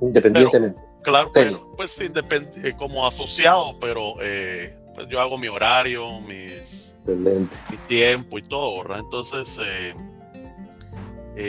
Independientemente. 0.00 0.82
claro, 1.02 1.30
pero, 1.32 1.72
pues 1.76 2.00
eh, 2.00 2.74
como 2.76 3.06
asociado, 3.06 3.78
pero 3.80 4.16
eh, 4.20 4.76
pues 4.94 5.06
yo 5.08 5.20
hago 5.20 5.38
mi 5.38 5.48
horario, 5.48 6.20
mis, 6.22 6.96
mi 7.06 7.76
tiempo 7.86 8.38
y 8.38 8.42
todo, 8.42 8.82
¿verdad? 8.82 9.00
Entonces, 9.00 9.60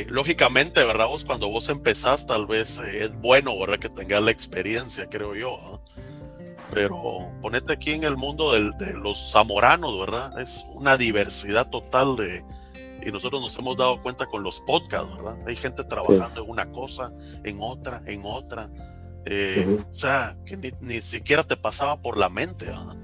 lógicamente, 0.07 0.84
¿verdad? 0.84 1.07
Vos 1.07 1.26
cuando 1.26 1.49
vos 1.49 1.69
empezás, 1.69 2.26
tal 2.26 2.45
vez 2.45 2.80
es 2.80 3.11
bueno, 3.19 3.57
¿verdad? 3.59 3.80
Que 3.80 3.89
tengas 3.89 4.21
la 4.21 4.32
experiencia, 4.32 5.07
creo 5.09 5.36
yo. 5.36 5.82
Pero 6.74 7.32
ponete 7.41 7.74
aquí 7.74 7.91
en 7.91 8.03
el 8.03 8.17
mundo 8.17 8.53
de 8.53 8.93
los 8.93 9.32
zamoranos, 9.32 9.99
¿verdad? 9.99 10.39
Es 10.39 10.65
una 10.74 10.97
diversidad 10.97 11.69
total 11.69 12.15
de, 12.15 12.43
y 13.05 13.11
nosotros 13.11 13.41
nos 13.41 13.57
hemos 13.57 13.78
dado 13.78 14.01
cuenta 14.01 14.26
con 14.26 14.43
los 14.43 14.61
podcasts, 14.61 15.15
¿verdad? 15.15 15.38
Hay 15.47 15.55
gente 15.55 15.84
trabajando 15.84 16.43
en 16.43 16.49
una 16.49 16.71
cosa, 16.71 17.11
en 17.43 17.57
otra, 17.59 18.01
en 18.05 18.21
otra. 18.24 18.69
Eh, 19.26 19.80
o 19.89 19.93
sea, 19.93 20.38
que 20.45 20.74
ni, 20.82 21.01
siquiera 21.01 21.43
te 21.43 21.57
pasaba 21.57 22.01
por 22.01 22.17
la 22.17 22.30
mente, 22.30 22.65
¿verdad? 22.65 22.97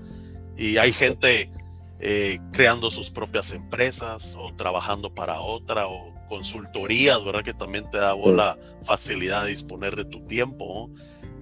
Y 0.58 0.78
hay 0.78 0.94
gente 0.94 1.52
eh, 2.00 2.40
creando 2.52 2.92
sus 2.92 3.10
propias 3.10 3.52
empresas 3.52 4.38
o 4.40 4.54
trabajando 4.56 5.14
para 5.14 5.40
otra 5.40 5.88
o 5.88 6.14
consultorías, 6.28 7.24
¿verdad? 7.26 7.44
Que 7.44 7.54
también 7.54 7.90
te 7.90 7.98
da 7.98 8.16
la 8.16 8.58
facilidad 8.84 9.44
de 9.44 9.50
disponer 9.50 9.96
de 9.96 10.06
tu 10.06 10.22
tiempo. 10.28 10.90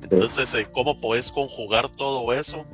Entonces, 0.03 0.53
eh, 0.55 0.67
¿cómo 0.71 0.99
puedes 0.99 1.31
conjugar 1.31 1.89
todo 1.89 2.33
eso 2.33 2.65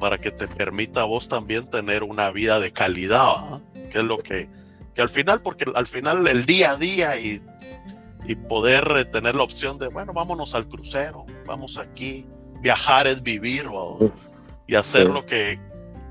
para 0.00 0.18
que 0.18 0.30
te 0.30 0.48
permita 0.48 1.02
a 1.02 1.04
vos 1.04 1.28
también 1.28 1.68
tener 1.68 2.02
una 2.02 2.30
vida 2.30 2.60
de 2.60 2.72
calidad? 2.72 3.62
Que 3.90 3.98
es 3.98 4.04
lo 4.04 4.18
que 4.18 4.48
que 4.94 5.02
al 5.02 5.08
final, 5.08 5.42
porque 5.42 5.66
al 5.74 5.86
final 5.86 6.26
el 6.28 6.46
día 6.46 6.72
a 6.72 6.76
día 6.76 7.18
y, 7.18 7.42
y 8.26 8.36
poder 8.36 8.92
eh, 8.96 9.04
tener 9.04 9.34
la 9.34 9.42
opción 9.42 9.78
de, 9.78 9.88
bueno, 9.88 10.12
vámonos 10.12 10.54
al 10.54 10.68
crucero, 10.68 11.26
vamos 11.46 11.78
aquí, 11.78 12.26
viajar 12.60 13.06
es 13.06 13.22
vivir 13.22 13.64
y 14.66 14.74
hacer 14.76 15.08
lo 15.08 15.26
que, 15.26 15.58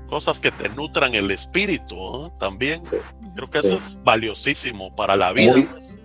cosas 0.08 0.38
que 0.38 0.50
te 0.50 0.68
nutran 0.68 1.14
el 1.14 1.30
espíritu 1.30 2.30
también. 2.38 2.82
Creo 3.34 3.50
que 3.50 3.58
eso 3.58 3.76
es 3.76 3.98
valiosísimo 4.04 4.94
para 4.94 5.16
la 5.16 5.32
vida. 5.32 5.54
Pues. 5.72 5.98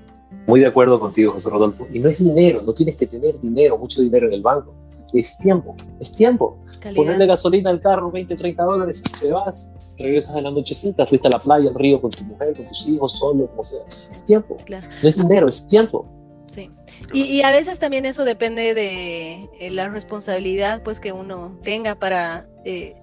Muy, 0.48 0.60
de 0.60 0.68
acuerdo 0.68 1.00
contigo, 1.00 1.34
José 1.34 1.50
Rodolfo. 1.50 1.88
Y 1.92 2.00
no 2.00 2.10
es 2.10 2.24
dinero, 2.24 2.62
no 2.64 2.74
tienes 2.74 2.98
que 2.98 3.08
tener 3.08 3.40
dinero, 3.40 3.78
mucho 3.78 4.02
dinero 4.02 4.28
en 4.28 4.34
el 4.34 4.42
banco. 4.42 4.74
Es 5.14 5.38
tiempo, 5.38 5.76
es 6.00 6.12
tiempo. 6.12 6.60
Ponerle 6.96 7.26
gasolina 7.26 7.70
al 7.70 7.82
carro, 7.82 8.12
20, 8.12 8.36
30 8.36 8.64
dólares, 8.64 9.02
te 9.20 9.32
vas, 9.32 9.74
regresas 9.98 10.36
en 10.36 10.44
la 10.44 10.52
nochecita, 10.52 11.06
fuiste 11.06 11.28
a 11.28 11.32
la 11.32 11.40
playa, 11.40 11.70
al 11.70 11.76
río 11.76 12.00
con 12.00 12.12
tu 12.12 12.24
mujer, 12.26 12.56
con 12.56 12.66
tus 12.66 12.88
hijos, 12.88 13.14
solo, 13.14 13.48
como 13.48 13.64
sea. 13.64 13.82
Es 14.10 14.24
tiempo. 14.24 14.58
Claro. 14.66 14.88
No 15.02 15.10
es 15.10 15.18
dinero, 15.18 15.48
es 15.48 15.68
tiempo. 15.68 16.06
Sí. 16.48 16.70
Y, 17.14 17.42
a 17.42 17.52
veces 17.52 17.80
también 17.80 18.06
eso 18.06 18.24
depende 18.24 18.74
de 18.74 19.50
eh, 19.60 19.72
la 19.72 19.90
responsabilidad 19.90 20.84
pues 20.84 21.00
que 21.00 21.12
uno 21.12 21.58
tenga 21.64 21.96
para... 21.96 22.48
Eh, 22.66 22.96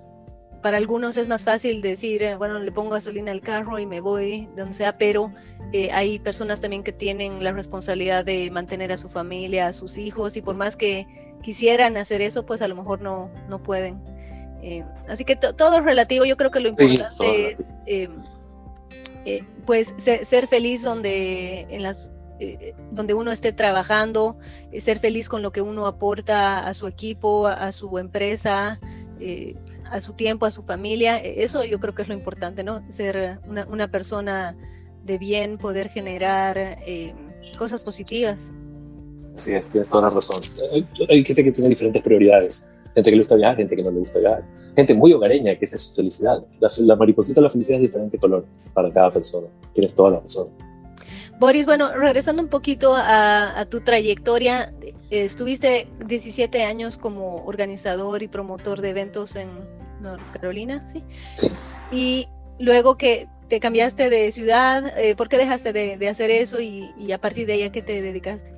para 0.62 0.76
algunos 0.76 1.16
es 1.16 1.28
más 1.28 1.44
fácil 1.44 1.82
decir, 1.82 2.22
eh, 2.22 2.36
bueno, 2.36 2.58
le 2.58 2.72
pongo 2.72 2.90
gasolina 2.90 3.32
al 3.32 3.40
carro 3.40 3.78
y 3.78 3.86
me 3.86 4.00
voy, 4.00 4.48
donde 4.56 4.72
sea, 4.72 4.98
pero 4.98 5.32
hay 5.92 6.18
personas 6.20 6.60
también 6.60 6.82
que 6.82 6.92
tienen 6.92 7.42
la 7.42 7.52
responsabilidad 7.52 8.24
de 8.24 8.50
mantener 8.50 8.92
a 8.92 8.98
su 8.98 9.08
familia, 9.08 9.66
a 9.66 9.72
sus 9.72 9.98
hijos, 9.98 10.36
y 10.36 10.42
por 10.42 10.56
más 10.56 10.76
que 10.76 11.06
quisieran 11.42 11.96
hacer 11.96 12.22
eso, 12.22 12.46
pues 12.46 12.62
a 12.62 12.68
lo 12.68 12.76
mejor 12.76 13.00
no, 13.02 13.30
no 13.48 13.62
pueden. 13.62 14.00
Eh, 14.62 14.84
así 15.08 15.24
que 15.24 15.36
todo 15.36 15.78
es 15.78 15.84
relativo, 15.84 16.24
yo 16.24 16.36
creo 16.36 16.50
que 16.50 16.58
lo 16.58 16.68
importante 16.68 17.52
es 17.52 17.60
eh, 17.86 18.08
eh, 19.24 19.44
pues 19.64 19.94
ser, 19.96 20.48
feliz 20.48 20.82
donde 20.82 21.60
en 21.70 21.82
las 21.82 22.10
donde 22.90 23.14
uno 23.14 23.32
esté 23.32 23.52
trabajando, 23.52 24.36
ser 24.76 24.98
feliz 24.98 25.28
con 25.28 25.40
lo 25.40 25.52
que 25.52 25.62
uno 25.62 25.86
aporta 25.86 26.66
a 26.66 26.74
su 26.74 26.86
equipo, 26.86 27.46
a, 27.46 27.72
su 27.72 27.96
empresa, 27.96 28.78
a 29.90 30.00
su 30.00 30.12
tiempo, 30.12 30.46
a 30.46 30.50
su 30.50 30.62
familia. 30.62 31.18
Eso 31.18 31.64
yo 31.64 31.78
creo 31.80 31.94
que 31.94 32.02
es 32.02 32.08
lo 32.08 32.14
importante, 32.14 32.64
¿no? 32.64 32.82
Ser 32.90 33.38
una, 33.46 33.90
persona 33.90 34.56
de 35.04 35.18
bien, 35.18 35.58
poder 35.58 35.88
generar 35.88 36.78
cosas 37.58 37.84
positivas. 37.84 38.50
Sí, 39.34 39.52
tienes 39.70 39.88
toda 39.88 40.08
la 40.08 40.14
razón. 40.14 40.40
hay 41.08 41.24
gente 41.24 41.44
que 41.44 41.52
tiene 41.52 41.68
diferentes 41.68 42.02
prioridades 42.02 42.68
gente 42.96 43.10
que 43.10 43.16
le 43.16 43.22
gusta 43.22 43.34
viajar, 43.34 43.56
gente 43.56 43.76
que 43.76 43.82
no 43.82 43.90
le 43.90 43.98
gusta 43.98 44.18
viajar, 44.18 44.44
gente 44.74 44.94
muy 44.94 45.12
hogareña, 45.12 45.54
que 45.54 45.66
esa 45.66 45.76
es 45.76 45.82
su 45.82 45.94
felicidad. 45.94 46.42
La, 46.60 46.96
mariposita 46.96 47.40
de 47.40 47.44
la 47.44 47.50
felicidad 47.50 47.76
es 47.76 47.82
diferente 47.82 48.18
color 48.18 48.46
para 48.72 48.90
cada 48.90 49.12
persona. 49.12 49.48
Tienes 49.74 49.94
toda 49.94 50.12
la 50.12 50.20
razón. 50.20 50.48
Boris, 51.38 51.66
bueno, 51.66 51.94
regresando 51.94 52.42
un 52.42 52.48
poquito 52.48 52.94
a, 52.96 53.66
tu 53.68 53.82
trayectoria, 53.82 54.72
estuviste 55.10 55.88
17 56.06 56.64
años 56.64 56.98
como 56.98 57.44
organizador 57.44 58.22
y 58.22 58.28
promotor 58.28 58.80
de 58.80 58.90
eventos 58.90 59.36
en 59.36 59.48
North 60.00 60.22
Carolina, 60.32 60.84
¿sí? 60.86 61.02
Sí. 61.34 61.50
Y 61.90 62.28
luego 62.58 62.96
que 62.96 63.28
te 63.48 63.60
cambiaste 63.60 64.10
de 64.10 64.32
ciudad, 64.32 64.98
eh, 64.98 65.14
¿por 65.14 65.28
qué 65.28 65.36
dejaste 65.36 65.72
de, 65.72 66.08
hacer 66.08 66.30
eso 66.30 66.60
y, 66.60 67.12
a 67.12 67.18
partir 67.18 67.46
de 67.46 67.54
ahí 67.54 67.62
a 67.62 67.72
qué 67.72 67.82
te 67.82 68.02
dedicaste? 68.02 68.52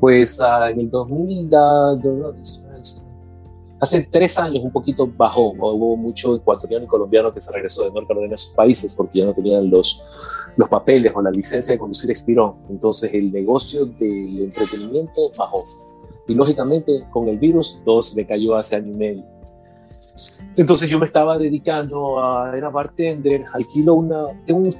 Pues 0.00 0.40
uh, 0.40 0.66
en 0.66 0.80
el 0.80 0.90
2000, 0.90 1.50
hace 3.86 4.08
tres 4.10 4.38
años 4.38 4.62
un 4.62 4.72
poquito 4.72 5.10
bajó, 5.16 5.50
hubo 5.50 5.96
mucho 5.96 6.36
ecuatoriano 6.36 6.84
y 6.84 6.88
colombiano 6.88 7.32
que 7.32 7.40
se 7.40 7.52
regresó 7.52 7.84
de 7.84 7.92
North 7.92 8.08
Carolina 8.08 8.34
a 8.34 8.36
sus 8.36 8.52
países 8.52 8.94
porque 8.94 9.20
ya 9.20 9.26
no 9.26 9.34
tenían 9.34 9.70
los, 9.70 10.04
los 10.56 10.68
papeles 10.68 11.12
o 11.14 11.22
la 11.22 11.30
licencia 11.30 11.74
de 11.74 11.78
conducir 11.78 12.10
expiró. 12.10 12.56
Entonces 12.68 13.12
el 13.14 13.32
negocio 13.32 13.86
del 13.86 14.42
entretenimiento 14.42 15.20
bajó. 15.38 15.58
Y 16.28 16.34
lógicamente 16.34 17.06
con 17.10 17.28
el 17.28 17.38
virus 17.38 17.80
todo 17.84 18.02
se 18.02 18.16
me 18.16 18.26
cayó 18.26 18.56
hace 18.56 18.76
año 18.76 18.92
y 18.92 18.96
medio. 18.96 19.24
Entonces 20.56 20.88
yo 20.88 20.98
me 20.98 21.06
estaba 21.06 21.38
dedicando 21.38 22.22
a, 22.22 22.56
era 22.56 22.70
bartender, 22.70 23.44
alquilo 23.52 23.94
una, 23.94 24.26
tengo 24.44 24.60
un, 24.60 24.72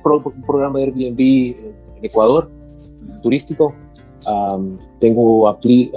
programa 0.47 0.79
de 0.79 0.85
Airbnb 0.87 1.21
en 1.99 2.05
Ecuador, 2.05 2.51
turístico, 3.23 3.75
tengo, 4.99 5.53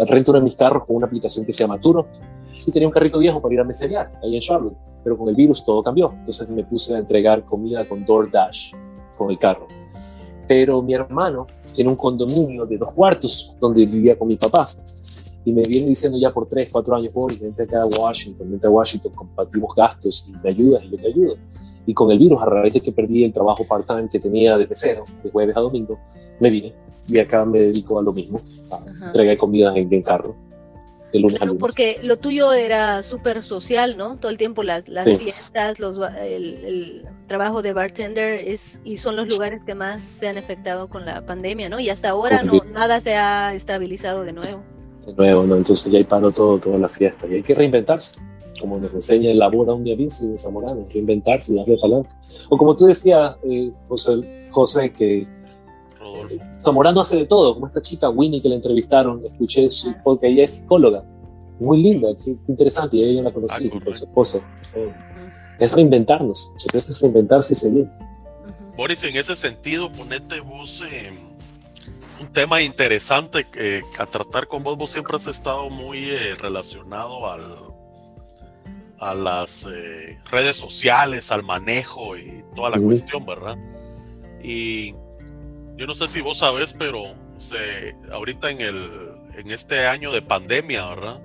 rento 0.07 0.31
uno 0.31 0.39
de 0.39 0.43
mis 0.43 0.55
carros 0.55 0.83
con 0.85 0.97
una 0.97 1.07
aplicación 1.07 1.45
que 1.45 1.53
se 1.53 1.63
llama 1.63 1.79
Turo, 1.79 2.07
y 2.53 2.71
tenía 2.71 2.87
un 2.87 2.93
carrito 2.93 3.19
viejo 3.19 3.41
para 3.41 3.53
ir 3.53 3.59
a 3.59 3.63
meserear 3.63 4.09
ahí 4.23 4.35
en 4.35 4.41
Charlotte, 4.41 4.77
pero 5.03 5.17
con 5.17 5.29
el 5.29 5.35
virus 5.35 5.63
todo 5.63 5.83
cambió, 5.83 6.13
entonces 6.17 6.49
me 6.49 6.63
puse 6.63 6.95
a 6.95 6.99
entregar 6.99 7.45
comida 7.45 7.87
con 7.87 8.05
DoorDash 8.05 8.73
con 9.17 9.31
el 9.31 9.37
carro. 9.37 9.67
Pero 10.47 10.81
mi 10.81 10.93
hermano 10.93 11.45
tiene 11.75 11.91
un 11.91 11.95
condominio 11.95 12.65
de 12.65 12.77
dos 12.77 12.91
cuartos 12.93 13.55
donde 13.59 13.85
vivía 13.85 14.17
con 14.17 14.27
mi 14.27 14.35
papá 14.35 14.65
y 15.45 15.51
me 15.51 15.61
viene 15.63 15.87
diciendo 15.87 16.17
ya 16.17 16.31
por 16.31 16.47
tres, 16.47 16.69
cuatro 16.71 16.95
años, 16.95 17.13
voy, 17.13 17.37
vente 17.39 17.63
acá 17.63 17.83
a 17.83 17.85
Washington, 17.85 18.51
vente 18.51 18.67
a 18.67 18.69
Washington, 18.69 19.11
compartimos 19.13 19.75
gastos 19.75 20.27
y 20.27 20.31
me 20.31 20.49
ayudas 20.49 20.83
y 20.83 20.89
yo 20.89 20.97
te 20.97 21.07
ayudo. 21.07 21.35
Y 21.85 21.93
con 21.93 22.11
el 22.11 22.19
virus, 22.19 22.41
a 22.41 22.45
raíz 22.45 22.73
de 22.73 22.81
que 22.81 22.91
perdí 22.91 23.23
el 23.23 23.31
trabajo 23.31 23.65
part-time 23.65 24.09
que 24.09 24.19
tenía 24.19 24.57
de 24.57 24.67
cero, 24.71 25.03
de 25.23 25.31
jueves 25.31 25.55
a 25.55 25.61
domingo, 25.61 25.97
me 26.39 26.49
vine 26.49 26.73
y 27.07 27.19
acá 27.19 27.45
me 27.45 27.59
dedico 27.59 27.97
a 27.99 28.01
lo 28.01 28.11
mismo, 28.11 28.37
a 28.71 29.05
entregar 29.07 29.37
comida 29.37 29.73
en, 29.75 29.91
el 29.91 30.03
carro. 30.03 30.35
De 31.11 31.19
lunes 31.19 31.41
a 31.41 31.45
lunes. 31.45 31.59
Porque 31.59 31.99
lo 32.03 32.17
tuyo 32.17 32.53
era 32.53 33.03
súper 33.03 33.43
social, 33.43 33.97
¿no? 33.97 34.17
Todo 34.17 34.31
el 34.31 34.37
tiempo 34.37 34.63
las, 34.63 34.87
las 34.87 35.19
fiestas, 35.19 35.79
los, 35.79 35.97
el, 36.19 37.05
trabajo 37.27 37.61
de 37.61 37.73
bartender 37.73 38.41
es, 38.47 38.79
y 38.83 38.97
son 38.97 39.15
los 39.15 39.31
lugares 39.31 39.63
que 39.63 39.75
más 39.75 40.03
se 40.03 40.27
han 40.27 40.37
afectado 40.37 40.89
con 40.89 41.05
la 41.05 41.25
pandemia, 41.25 41.69
¿no? 41.69 41.79
Y 41.79 41.89
hasta 41.89 42.09
ahora 42.09 42.43
no, 42.43 42.63
nada 42.73 42.99
se 42.99 43.15
ha 43.15 43.53
estabilizado 43.53 44.23
de 44.23 44.33
nuevo 44.33 44.63
nuevo, 45.17 45.45
¿no? 45.45 45.55
Entonces 45.55 45.91
ya 45.91 45.97
hay 45.97 46.03
paró 46.03 46.31
todo, 46.31 46.59
toda 46.59 46.77
la 46.77 46.89
fiesta 46.89 47.27
y 47.27 47.35
hay 47.35 47.43
que 47.43 47.55
reinventarse, 47.55 48.19
como 48.59 48.77
nos 48.77 48.91
enseña 48.91 49.31
el 49.31 49.39
labor 49.39 49.69
a 49.69 49.73
un 49.73 49.83
día 49.83 49.95
de 49.95 50.07
Zamorano, 50.37 50.87
reinventarse 50.93 51.53
y 51.53 51.57
darle 51.57 51.77
para 51.77 51.95
O 52.49 52.57
como 52.57 52.75
tú 52.75 52.85
decías, 52.85 53.35
eh, 53.43 53.71
José, 53.87 54.49
José, 54.51 54.91
que 54.91 55.21
Zamorano 56.61 57.01
hace 57.01 57.17
de 57.17 57.25
todo, 57.25 57.53
como 57.53 57.67
esta 57.67 57.81
chica 57.81 58.09
Winnie 58.09 58.41
que 58.41 58.49
la 58.49 58.55
entrevistaron, 58.55 59.25
escuché 59.25 59.67
su 59.69 59.93
porque 60.03 60.27
ella 60.27 60.43
es 60.43 60.51
psicóloga, 60.51 61.03
muy 61.59 61.81
linda, 61.81 62.09
interesante, 62.47 62.97
y 62.97 63.03
ella 63.03 63.23
la 63.23 63.31
conocí 63.31 63.69
con 63.69 63.81
su 63.93 64.05
esposo. 64.05 64.41
Es 65.59 65.71
reinventarnos, 65.71 66.53
es 66.73 67.01
reinventarse 67.01 67.53
y 67.53 67.55
seguir. 67.55 67.89
Boris, 68.77 69.03
en 69.03 69.17
ese 69.17 69.35
sentido, 69.35 69.91
ponete 69.91 70.39
vos 70.39 70.83
un 72.21 72.27
tema 72.33 72.61
interesante 72.61 73.47
que 73.49 73.81
a 73.97 74.05
tratar 74.05 74.47
con 74.47 74.63
vos. 74.63 74.77
Vos 74.77 74.91
siempre 74.91 75.15
has 75.15 75.27
estado 75.27 75.69
muy 75.69 76.09
eh, 76.09 76.35
relacionado 76.35 77.29
al, 77.29 77.41
a 78.99 79.13
las 79.13 79.65
eh, 79.65 80.17
redes 80.31 80.57
sociales, 80.57 81.31
al 81.31 81.43
manejo 81.43 82.17
y 82.17 82.43
toda 82.55 82.71
la 82.71 82.79
cuestión, 82.79 83.25
¿verdad? 83.25 83.57
Y 84.43 84.95
yo 85.79 85.87
no 85.87 85.95
sé 85.95 86.09
si 86.09 86.19
vos 86.19 86.39
sabés, 86.39 86.73
pero 86.73 87.15
se, 87.37 87.95
ahorita 88.11 88.51
en, 88.51 88.59
el, 88.59 88.91
en 89.37 89.49
este 89.49 89.87
año 89.87 90.11
de 90.11 90.21
pandemia, 90.21 90.85
¿verdad? 90.87 91.23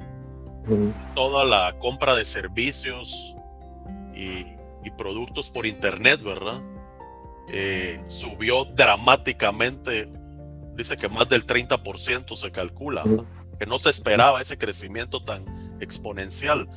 Toda 1.16 1.44
la 1.44 1.76
compra 1.80 2.14
de 2.14 2.24
servicios 2.24 3.34
y, 4.14 4.46
y 4.84 4.90
productos 4.96 5.50
por 5.50 5.66
internet, 5.66 6.22
¿verdad? 6.22 6.62
Eh, 7.48 8.00
subió 8.06 8.64
dramáticamente 8.64 10.08
dice 10.76 10.96
que 10.96 11.08
más 11.08 11.28
del 11.28 11.46
30% 11.46 12.36
se 12.36 12.50
calcula, 12.50 13.04
que 13.58 13.66
no 13.66 13.78
se 13.78 13.90
esperaba 13.90 14.40
ese 14.40 14.58
crecimiento 14.58 15.22
tan 15.22 15.44
exponencial. 15.80 16.68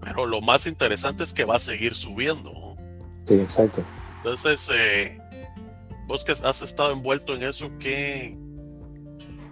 Pero 0.00 0.26
lo 0.26 0.40
más 0.40 0.66
interesante 0.66 1.24
es 1.24 1.34
que 1.34 1.44
va 1.44 1.56
a 1.56 1.58
seguir 1.58 1.94
subiendo. 1.94 2.52
Sí, 3.24 3.34
exacto. 3.34 3.84
Entonces, 4.16 4.70
eh, 4.74 5.18
vos 6.06 6.24
que 6.24 6.32
has 6.32 6.62
estado 6.62 6.92
envuelto 6.92 7.34
en 7.34 7.42
eso, 7.42 7.70
¿qué, 7.78 8.36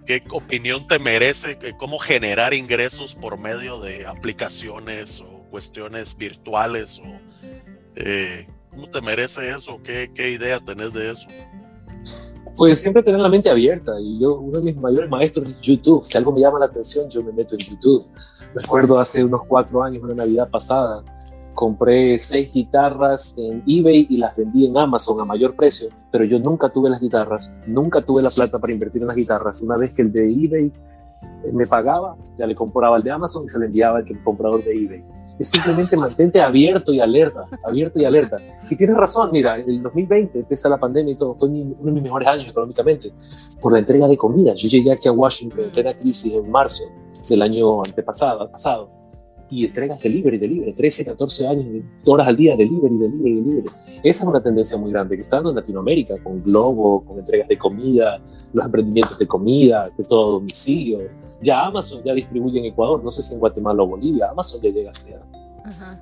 qué 0.06 0.22
opinión 0.30 0.86
te 0.86 0.98
merece? 0.98 1.58
¿Cómo 1.78 1.98
generar 1.98 2.54
ingresos 2.54 3.14
por 3.14 3.38
medio 3.38 3.80
de 3.80 4.06
aplicaciones 4.06 5.20
o 5.20 5.44
cuestiones 5.50 6.16
virtuales? 6.16 7.00
O, 7.00 7.04
eh, 7.96 8.46
¿Cómo 8.70 8.88
te 8.88 9.00
merece 9.00 9.50
eso? 9.50 9.80
¿Qué, 9.82 10.10
¿Qué 10.14 10.30
idea 10.30 10.58
tenés 10.60 10.92
de 10.92 11.10
eso? 11.10 11.28
Pues 12.56 12.80
siempre 12.80 13.02
tener 13.02 13.20
la 13.20 13.28
mente 13.30 13.48
abierta 13.48 13.98
y 13.98 14.20
yo, 14.20 14.34
uno 14.34 14.58
de 14.58 14.72
mis 14.72 14.76
mayores 14.76 15.08
maestros 15.08 15.48
es 15.48 15.60
YouTube. 15.60 16.04
Si 16.04 16.18
algo 16.18 16.32
me 16.32 16.40
llama 16.40 16.58
la 16.58 16.66
atención, 16.66 17.08
yo 17.08 17.22
me 17.22 17.32
meto 17.32 17.54
en 17.54 17.60
YouTube. 17.60 18.06
Me 18.54 18.60
acuerdo 18.62 19.00
hace 19.00 19.24
unos 19.24 19.42
cuatro 19.48 19.82
años, 19.82 20.02
una 20.02 20.14
Navidad 20.14 20.50
pasada, 20.50 21.02
compré 21.54 22.18
seis 22.18 22.52
guitarras 22.52 23.34
en 23.36 23.62
eBay 23.66 24.06
y 24.08 24.16
las 24.18 24.36
vendí 24.36 24.66
en 24.66 24.76
Amazon 24.76 25.20
a 25.20 25.24
mayor 25.24 25.54
precio, 25.54 25.88
pero 26.10 26.24
yo 26.24 26.38
nunca 26.38 26.68
tuve 26.68 26.90
las 26.90 27.00
guitarras, 27.00 27.50
nunca 27.66 28.00
tuve 28.00 28.22
la 28.22 28.30
plata 28.30 28.58
para 28.58 28.72
invertir 28.72 29.02
en 29.02 29.08
las 29.08 29.16
guitarras. 29.16 29.62
Una 29.62 29.76
vez 29.76 29.94
que 29.94 30.02
el 30.02 30.12
de 30.12 30.24
eBay 30.24 30.72
me 31.52 31.66
pagaba, 31.66 32.16
ya 32.38 32.46
le 32.46 32.54
compraba 32.54 32.96
el 32.96 33.02
de 33.02 33.10
Amazon 33.10 33.44
y 33.44 33.48
se 33.48 33.58
le 33.58 33.66
enviaba 33.66 33.98
al 33.98 34.22
comprador 34.24 34.64
de 34.64 34.72
eBay 34.72 35.04
es 35.38 35.48
simplemente 35.48 35.96
mantente 35.96 36.40
abierto 36.40 36.92
y 36.92 37.00
alerta, 37.00 37.46
abierto 37.64 37.98
y 37.98 38.04
alerta. 38.04 38.38
Y 38.70 38.76
tienes 38.76 38.96
razón, 38.96 39.30
mira, 39.32 39.56
el 39.56 39.82
2020 39.82 40.40
empieza 40.40 40.68
la 40.68 40.78
pandemia 40.78 41.12
y 41.12 41.16
todo, 41.16 41.34
fue 41.34 41.48
uno 41.48 41.74
de 41.80 41.92
mis 41.92 42.02
mejores 42.02 42.28
años 42.28 42.48
económicamente 42.48 43.12
por 43.60 43.72
la 43.72 43.80
entrega 43.80 44.06
de 44.08 44.16
comida. 44.16 44.54
Yo 44.54 44.68
llegué 44.68 44.92
aquí 44.92 45.08
a 45.08 45.12
Washington 45.12 45.64
en 45.64 45.72
plena 45.72 45.90
crisis 45.90 46.32
en 46.34 46.50
marzo 46.50 46.84
del 47.28 47.42
año 47.42 47.82
antepasado, 47.82 48.50
pasado, 48.50 48.90
y 49.50 49.66
entregas 49.66 50.02
delivery, 50.02 50.38
delivery, 50.38 50.72
13, 50.72 51.04
14 51.04 51.46
años, 51.46 51.84
horas 52.06 52.28
al 52.28 52.36
día, 52.36 52.56
delivery, 52.56 52.96
delivery, 52.98 53.34
delivery. 53.34 53.68
Esa 54.02 54.24
es 54.24 54.28
una 54.28 54.42
tendencia 54.42 54.76
muy 54.78 54.90
grande 54.90 55.14
que 55.16 55.20
está 55.20 55.36
dando 55.36 55.50
en 55.50 55.56
Latinoamérica, 55.56 56.22
con 56.22 56.42
Globo, 56.42 57.04
con 57.04 57.18
entregas 57.18 57.48
de 57.48 57.58
comida, 57.58 58.20
los 58.52 58.64
emprendimientos 58.64 59.18
de 59.18 59.26
comida, 59.26 59.84
de 59.96 60.04
todo 60.04 60.32
domicilio, 60.32 61.00
ya 61.42 61.66
Amazon 61.66 62.02
ya 62.04 62.14
distribuye 62.14 62.60
en 62.60 62.66
Ecuador, 62.66 63.02
no 63.02 63.10
sé 63.10 63.22
si 63.22 63.34
en 63.34 63.40
Guatemala 63.40 63.82
o 63.82 63.86
Bolivia, 63.86 64.30
Amazon 64.30 64.60
ya 64.62 64.70
llega 64.70 64.90
hacia... 64.90 65.20
Ajá. 65.64 66.00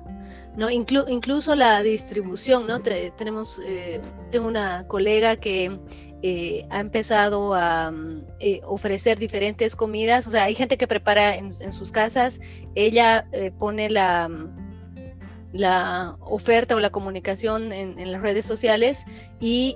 No, 0.55 0.69
incluso 0.69 1.55
la 1.55 1.81
distribución, 1.81 2.67
¿no? 2.67 2.81
tenemos, 2.81 3.57
eh, 3.65 4.01
tengo 4.31 4.47
una 4.47 4.85
colega 4.87 5.37
que 5.37 5.79
eh, 6.21 6.65
ha 6.69 6.79
empezado 6.79 7.53
a 7.53 7.91
mm, 7.91 8.25
eh, 8.39 8.61
ofrecer 8.63 9.19
diferentes 9.19 9.75
comidas, 9.75 10.27
o 10.27 10.31
sea, 10.31 10.43
hay 10.43 10.55
gente 10.55 10.77
que 10.77 10.87
prepara 10.87 11.35
en, 11.35 11.73
sus 11.73 11.91
casas, 11.91 12.39
ella 12.75 13.25
pone 13.59 13.89
la, 13.89 14.29
mm, 14.29 15.53
la 15.53 16.17
oferta 16.21 16.75
o 16.75 16.79
la 16.79 16.89
comunicación 16.89 17.71
en, 17.71 18.11
las 18.11 18.21
redes 18.21 18.45
sociales 18.45 19.05
y 19.39 19.75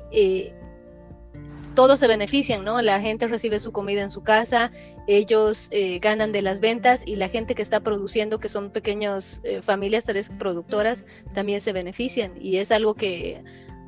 todos 1.75 1.99
se 1.99 2.07
benefician, 2.07 2.63
¿no? 2.63 2.81
La 2.81 3.01
gente 3.01 3.27
recibe 3.27 3.59
su 3.59 3.71
comida 3.71 4.01
en 4.01 4.11
su 4.11 4.23
casa, 4.23 4.71
ellos 5.07 5.67
eh, 5.71 5.99
ganan 5.99 6.31
de 6.31 6.41
las 6.41 6.61
ventas 6.61 7.03
y 7.05 7.15
la 7.15 7.29
gente 7.29 7.55
que 7.55 7.61
está 7.61 7.81
produciendo, 7.81 8.39
que 8.39 8.49
son 8.49 8.71
pequeñas 8.71 9.39
eh, 9.43 9.61
familias, 9.61 10.05
tres 10.05 10.29
productoras, 10.39 11.05
también 11.33 11.61
se 11.61 11.73
benefician. 11.73 12.33
Y 12.39 12.57
es 12.57 12.71
algo 12.71 12.95
que 12.95 13.43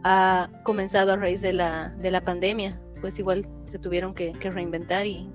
ha 0.07 0.49
comenzado 0.63 1.11
a 1.11 1.15
raíz 1.17 1.41
de 1.41 1.51
la, 1.51 1.89
de 1.89 2.11
la 2.11 2.21
pandemia. 2.21 2.79
Pues 3.01 3.19
igual 3.19 3.45
se 3.69 3.77
tuvieron 3.77 4.13
que, 4.13 4.33
reinventar 4.41 5.05
y 5.05 5.29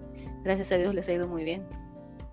gracias 0.45 0.73
a 0.73 0.77
Dios 0.77 0.95
les 0.95 1.07
ha 1.09 1.13
ido 1.13 1.29
muy 1.29 1.45
bien. 1.45 1.63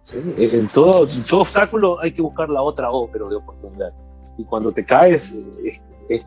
Sí, 0.03 0.17
en 0.37 0.67
todo, 0.69 1.05
todo 1.29 1.41
obstáculo 1.41 1.99
hay 1.99 2.13
que 2.13 2.21
buscar 2.21 2.49
la 2.49 2.61
otra 2.61 2.91
O, 2.91 3.11
pero 3.11 3.27
de 3.29 3.35
oportunidad. 3.35 3.93
Y 4.37 4.45
cuando 4.45 4.71
te 4.71 4.85
caes, 4.85 5.35
es 6.09 6.25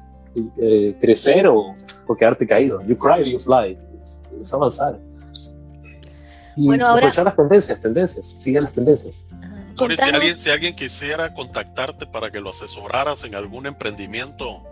eh, 0.60 0.96
crecer 1.00 1.46
o, 1.46 1.72
quedarte 2.18 2.46
caído. 2.46 2.82
You 2.82 2.96
cry, 2.96 3.32
you 3.32 3.38
fly. 3.38 3.78
Es 4.38 4.52
avanzar. 4.52 5.00
Y 6.56 6.66
bueno, 6.66 6.86
aprovechar 6.86 7.24
las 7.24 7.34
tendencias, 7.34 7.80
tendencias, 7.80 8.36
siguen 8.38 8.64
las 8.64 8.72
tendencias. 8.72 9.24
si, 9.74 10.10
alguien, 10.10 10.36
si 10.36 10.50
alguien 10.50 10.76
quisiera 10.76 11.32
contactarte 11.32 12.06
para 12.06 12.30
que 12.30 12.40
lo 12.40 12.50
asesoraras 12.50 13.24
en 13.24 13.34
algún 13.34 13.64
emprendimiento 13.64 14.62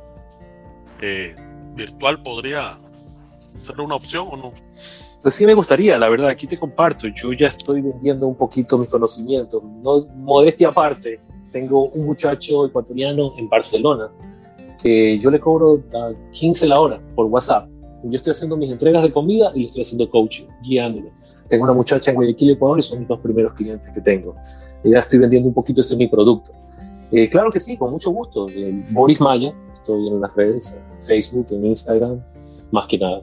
eh, 1.00 1.34
virtual, 1.74 2.22
¿podría 2.22 2.78
ser 3.54 3.80
una 3.80 3.94
opción 3.96 4.28
o 4.30 4.36
no? 4.36 4.52
Pues 5.22 5.34
sí 5.34 5.44
me 5.44 5.54
gustaría, 5.54 5.98
la 5.98 6.08
verdad, 6.08 6.28
aquí 6.28 6.46
te 6.46 6.58
comparto, 6.58 7.06
yo 7.06 7.32
ya 7.32 7.48
estoy 7.48 7.82
vendiendo 7.82 8.26
un 8.26 8.36
poquito 8.36 8.78
mis 8.78 8.88
conocimientos, 8.88 9.62
no 9.62 10.06
modestia 10.16 10.68
aparte, 10.68 11.20
tengo 11.52 11.90
un 11.90 12.06
muchacho 12.06 12.66
ecuatoriano 12.66 13.34
en 13.36 13.48
Barcelona 13.48 14.10
que 14.82 15.18
yo 15.18 15.30
le 15.30 15.38
cobro 15.38 15.82
a 15.92 16.12
15 16.32 16.66
la 16.66 16.80
hora 16.80 17.00
por 17.14 17.26
WhatsApp. 17.26 17.68
Yo 18.02 18.16
estoy 18.16 18.30
haciendo 18.30 18.56
mis 18.56 18.70
entregas 18.70 19.02
de 19.02 19.12
comida 19.12 19.52
y 19.54 19.60
le 19.60 19.66
estoy 19.66 19.82
haciendo 19.82 20.08
coaching, 20.08 20.46
guiándolo. 20.62 21.10
Tengo 21.48 21.64
una 21.64 21.74
muchacha 21.74 22.10
en 22.10 22.14
Guayaquil, 22.14 22.52
Ecuador, 22.52 22.78
y 22.78 22.82
son 22.82 23.00
mis 23.00 23.08
dos 23.08 23.20
primeros 23.20 23.52
clientes 23.52 23.90
que 23.90 24.00
tengo. 24.00 24.34
Y 24.82 24.90
ya 24.90 25.00
estoy 25.00 25.18
vendiendo 25.18 25.48
un 25.48 25.54
poquito 25.54 25.82
ese 25.82 25.96
mi 25.96 26.06
producto. 26.06 26.50
Eh, 27.12 27.28
claro 27.28 27.50
que 27.50 27.60
sí, 27.60 27.76
con 27.76 27.92
mucho 27.92 28.10
gusto. 28.10 28.46
Eh, 28.50 28.82
Boris 28.92 29.20
Maya, 29.20 29.52
estoy 29.72 30.08
en 30.08 30.20
las 30.20 30.34
redes, 30.34 30.80
Facebook, 31.00 31.46
en 31.50 31.66
Instagram, 31.66 32.20
más 32.70 32.86
que 32.86 32.98
nada. 32.98 33.22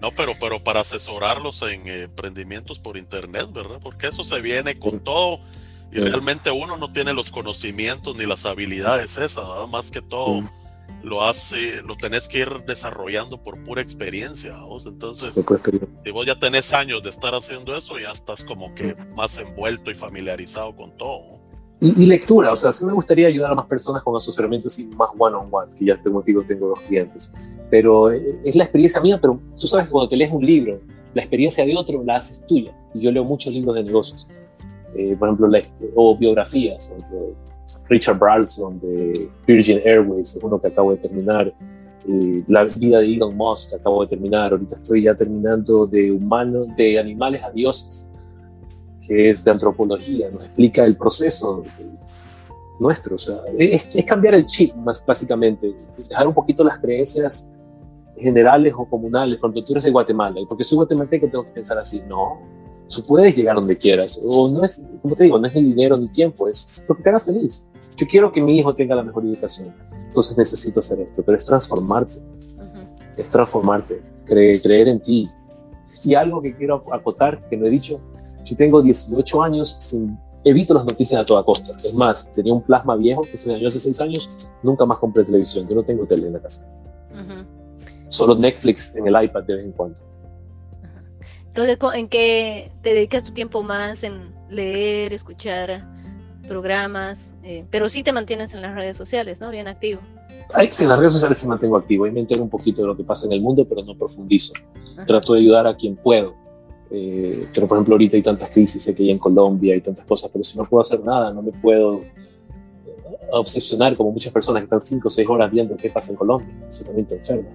No, 0.00 0.10
pero, 0.16 0.32
pero 0.40 0.62
para 0.64 0.80
asesorarlos 0.80 1.62
en 1.62 1.86
emprendimientos 1.86 2.80
por 2.80 2.96
internet, 2.96 3.48
¿verdad? 3.52 3.78
Porque 3.80 4.08
eso 4.08 4.24
se 4.24 4.40
viene 4.40 4.78
con 4.78 4.98
todo 4.98 5.38
y 5.92 6.00
realmente 6.00 6.50
uno 6.50 6.76
no 6.76 6.90
tiene 6.92 7.12
los 7.12 7.30
conocimientos 7.30 8.16
ni 8.16 8.24
las 8.24 8.46
habilidades 8.46 9.18
esas, 9.18 9.46
más 9.68 9.90
que 9.90 10.00
todo 10.00 10.42
lo 11.02 11.22
hace, 11.22 11.82
lo 11.82 11.96
tenés 11.96 12.28
que 12.28 12.38
ir 12.38 12.64
desarrollando 12.66 13.42
por 13.42 13.62
pura 13.62 13.82
experiencia, 13.82 14.56
¿vos? 14.58 14.86
Entonces, 14.86 15.34
si 16.04 16.10
vos 16.10 16.26
ya 16.26 16.38
tenés 16.38 16.72
años 16.72 17.02
de 17.02 17.10
estar 17.10 17.34
haciendo 17.34 17.76
eso, 17.76 17.98
ya 17.98 18.10
estás 18.10 18.44
como 18.44 18.74
que 18.74 18.94
más 19.14 19.38
envuelto 19.38 19.90
y 19.90 19.94
familiarizado 19.94 20.74
con 20.74 20.96
todo. 20.96 21.41
Y, 21.84 22.06
lectura, 22.06 22.52
o 22.52 22.56
sea, 22.56 22.70
sí 22.70 22.84
me 22.84 22.92
gustaría 22.92 23.26
ayudar 23.26 23.50
a 23.50 23.54
más 23.54 23.66
personas 23.66 24.04
con 24.04 24.14
asesoramientos 24.14 24.78
y 24.78 24.84
más 24.94 25.08
one-on-one, 25.18 25.74
que 25.76 25.86
ya 25.86 25.96
tengo, 26.00 26.22
digo, 26.22 26.44
tengo 26.44 26.68
dos 26.68 26.80
clientes. 26.82 27.32
Pero 27.70 28.12
eh, 28.12 28.38
es 28.44 28.54
la 28.54 28.62
experiencia 28.62 29.00
mía, 29.00 29.18
pero 29.20 29.40
tú 29.60 29.66
sabes 29.66 29.86
que 29.86 29.90
cuando 29.90 30.08
te 30.08 30.16
lees 30.16 30.30
un 30.30 30.46
libro, 30.46 30.78
la 31.12 31.22
experiencia 31.22 31.66
de 31.66 31.76
otro 31.76 32.04
la 32.04 32.16
haces 32.16 32.46
tuya. 32.46 32.72
Y 32.94 33.00
yo 33.00 33.10
leo 33.10 33.24
muchos 33.24 33.52
libros 33.52 33.74
de 33.74 33.82
negocios, 33.82 34.28
eh, 34.94 35.16
por 35.18 35.28
ejemplo, 35.28 35.48
o 35.96 36.16
biografías, 36.16 36.86
por 36.86 36.98
ejemplo, 36.98 37.34
Richard 37.88 38.16
Branson 38.16 38.78
de 38.78 39.28
Virgin 39.48 39.80
Airways, 39.84 40.36
es 40.36 40.44
uno 40.44 40.60
que 40.60 40.68
acabo 40.68 40.92
de 40.92 40.98
terminar. 40.98 41.48
Eh, 41.48 42.42
la 42.46 42.62
vida 42.62 43.00
de 43.00 43.06
Elon 43.06 43.36
Musk 43.36 43.70
que 43.70 43.76
acabo 43.76 44.02
de 44.02 44.08
terminar. 44.10 44.52
Ahorita 44.52 44.76
estoy 44.76 45.02
ya 45.02 45.16
terminando 45.16 45.88
de 45.88 46.12
humanos, 46.12 46.68
de 46.76 47.00
animales 47.00 47.42
a 47.42 47.50
dioses 47.50 48.11
que 49.06 49.30
es 49.30 49.44
de 49.44 49.50
antropología, 49.50 50.30
nos 50.30 50.44
explica 50.44 50.84
el 50.84 50.96
proceso 50.96 51.64
nuestro. 52.78 53.14
O 53.14 53.18
sea, 53.18 53.40
es, 53.58 53.94
es, 53.94 54.04
cambiar 54.04 54.34
el 54.34 54.46
chip, 54.46 54.74
más 54.76 55.04
básicamente, 55.06 55.74
dejar 56.08 56.26
un 56.26 56.34
poquito 56.34 56.64
las 56.64 56.78
creencias 56.78 57.52
generales 58.16 58.72
o 58.76 58.84
comunales, 58.84 59.38
cuando 59.38 59.62
tú 59.64 59.72
eres 59.72 59.84
de 59.84 59.90
Guatemala, 59.90 60.40
y 60.40 60.46
porque 60.46 60.64
soy 60.64 60.76
guatemalteco 60.76 61.28
tengo 61.28 61.44
que 61.44 61.50
pensar 61.50 61.76
así, 61.78 62.02
no, 62.06 62.40
tú 62.88 63.02
puedes 63.02 63.34
llegar 63.34 63.56
donde 63.56 63.76
quieras, 63.76 64.20
o 64.24 64.50
no 64.50 64.64
es, 64.64 64.88
como 65.00 65.14
te 65.14 65.24
digo, 65.24 65.38
no 65.38 65.46
es 65.46 65.54
ni 65.54 65.62
dinero 65.62 65.96
ni 65.96 66.08
tiempo, 66.08 66.48
es 66.48 66.84
lo 66.88 66.94
que 66.94 67.02
te 67.02 67.08
haga 67.08 67.20
feliz. 67.20 67.68
Yo 67.96 68.06
quiero 68.06 68.30
que 68.30 68.40
mi 68.40 68.56
hijo 68.58 68.72
tenga 68.74 68.94
la 68.94 69.02
mejor 69.02 69.24
educación, 69.24 69.74
entonces 70.06 70.36
necesito 70.38 70.80
hacer 70.80 71.00
esto, 71.00 71.22
pero 71.24 71.36
es 71.36 71.44
transformarte, 71.44 72.12
es 73.16 73.28
transformarte, 73.28 74.02
creer 74.24 74.88
en 74.88 75.00
ti, 75.00 75.28
y 76.04 76.14
algo 76.14 76.40
que 76.40 76.54
quiero 76.54 76.80
acotar, 76.92 77.38
que 77.48 77.56
no 77.56 77.66
he 77.66 77.70
dicho, 77.70 77.98
yo 78.44 78.56
tengo 78.56 78.82
18 78.82 79.42
años, 79.42 79.94
evito 80.44 80.74
las 80.74 80.84
noticias 80.84 81.20
a 81.20 81.24
toda 81.24 81.44
costa. 81.44 81.70
Es 81.70 81.94
más, 81.94 82.32
tenía 82.32 82.52
un 82.52 82.62
plasma 82.62 82.96
viejo 82.96 83.22
que 83.22 83.36
se 83.36 83.48
me 83.48 83.54
dañó 83.54 83.68
hace 83.68 83.80
6 83.80 84.00
años, 84.00 84.52
nunca 84.62 84.84
más 84.84 84.98
compré 84.98 85.24
televisión, 85.24 85.68
yo 85.68 85.74
no 85.74 85.82
tengo 85.82 86.06
tele 86.06 86.26
en 86.26 86.32
la 86.34 86.40
casa. 86.40 86.72
Solo 88.08 88.34
Netflix 88.34 88.94
en 88.96 89.06
el 89.06 89.24
iPad 89.24 89.44
de 89.44 89.54
vez 89.54 89.64
en 89.64 89.72
cuando. 89.72 90.00
Entonces, 91.46 91.78
¿en 91.94 92.08
qué 92.08 92.72
te 92.82 92.94
dedicas 92.94 93.24
tu 93.24 93.32
tiempo 93.32 93.62
más? 93.62 94.02
¿En 94.02 94.34
leer, 94.48 95.12
escuchar 95.12 95.86
programas? 96.48 97.34
Eh, 97.42 97.66
pero 97.70 97.88
sí 97.88 98.02
te 98.02 98.12
mantienes 98.12 98.54
en 98.54 98.62
las 98.62 98.74
redes 98.74 98.96
sociales, 98.96 99.40
¿no? 99.40 99.50
Bien 99.50 99.68
activo 99.68 100.00
en 100.58 100.88
las 100.88 100.98
redes 100.98 101.12
sociales 101.12 101.38
sí 101.38 101.46
mantengo 101.46 101.76
activo, 101.76 102.06
y 102.06 102.10
me 102.10 102.20
entero 102.20 102.42
un 102.42 102.50
poquito 102.50 102.82
de 102.82 102.88
lo 102.88 102.96
que 102.96 103.04
pasa 103.04 103.26
en 103.26 103.32
el 103.32 103.40
mundo, 103.40 103.66
pero 103.66 103.82
no 103.82 103.96
profundizo. 103.96 104.52
Trato 105.06 105.34
de 105.34 105.40
ayudar 105.40 105.66
a 105.66 105.76
quien 105.76 105.96
puedo. 105.96 106.34
Eh, 106.90 107.46
pero 107.54 107.66
por 107.66 107.78
ejemplo 107.78 107.94
ahorita 107.94 108.16
hay 108.16 108.22
tantas 108.22 108.50
crisis, 108.50 108.82
sé 108.82 108.94
que 108.94 109.02
hay 109.02 109.10
en 109.10 109.18
Colombia, 109.18 109.72
hay 109.72 109.80
tantas 109.80 110.04
cosas, 110.04 110.30
pero 110.30 110.44
si 110.44 110.58
no 110.58 110.66
puedo 110.66 110.82
hacer 110.82 111.00
nada, 111.02 111.32
no 111.32 111.40
me 111.40 111.50
puedo 111.50 112.02
eh, 112.02 112.12
obsesionar 113.30 113.96
como 113.96 114.12
muchas 114.12 114.30
personas 114.30 114.60
que 114.60 114.64
están 114.64 114.80
5 114.80 115.08
o 115.08 115.10
6 115.10 115.28
horas 115.30 115.50
viendo 115.50 115.74
qué 115.74 115.88
pasa 115.88 116.10
en 116.10 116.18
Colombia. 116.18 116.54
Eso 116.68 116.84
también 116.84 117.06
te 117.06 117.16
enferma. 117.16 117.48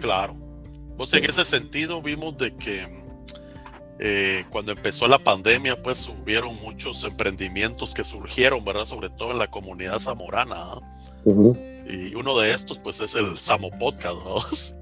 Claro. 0.00 0.36
Pues 0.96 1.12
en 1.14 1.24
ese 1.24 1.44
sentido 1.44 2.00
vimos 2.02 2.36
de 2.38 2.54
que 2.54 2.82
eh, 4.00 4.44
cuando 4.50 4.72
empezó 4.72 5.08
la 5.08 5.18
pandemia, 5.18 5.82
pues 5.82 6.08
hubieron 6.08 6.54
muchos 6.62 7.02
emprendimientos 7.04 7.94
que 7.94 8.04
surgieron, 8.04 8.64
¿verdad? 8.64 8.84
Sobre 8.84 9.10
todo 9.10 9.32
en 9.32 9.38
la 9.38 9.48
comunidad 9.48 9.98
zamorana. 9.98 10.56
Y 11.88 12.14
uno 12.14 12.38
de 12.38 12.52
estos, 12.52 12.78
pues, 12.78 13.00
es 13.00 13.14
el 13.14 13.38
Samo 13.38 13.70
Podcast, 13.78 14.16
¿no? 14.24 14.36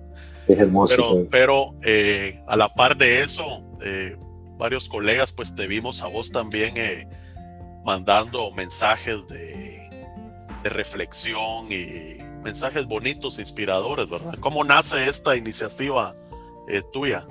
Es 0.49 0.59
hermoso. 0.59 0.95
Pero, 0.97 1.29
pero 1.29 1.75
eh, 1.83 2.41
a 2.47 2.57
la 2.57 2.73
par 2.73 2.97
de 2.97 3.23
eso, 3.23 3.65
eh, 3.83 4.17
varios 4.57 4.89
colegas, 4.89 5.33
pues, 5.33 5.55
te 5.57 5.67
vimos 5.67 6.03
a 6.03 6.07
vos 6.07 6.31
también 6.31 6.77
eh, 6.77 7.09
mandando 7.85 8.53
mensajes 8.53 9.27
de, 9.27 9.91
de, 10.63 10.71
reflexión 10.71 11.67
y 11.73 12.19
mensajes 12.45 12.87
bonitos, 12.87 13.41
inspiradores, 13.41 14.09
¿verdad? 14.09 14.35
¿Cómo 14.39 14.63
nace 14.63 15.09
esta 15.09 15.37
iniciativa 15.37 16.15
tuya? 16.93 17.27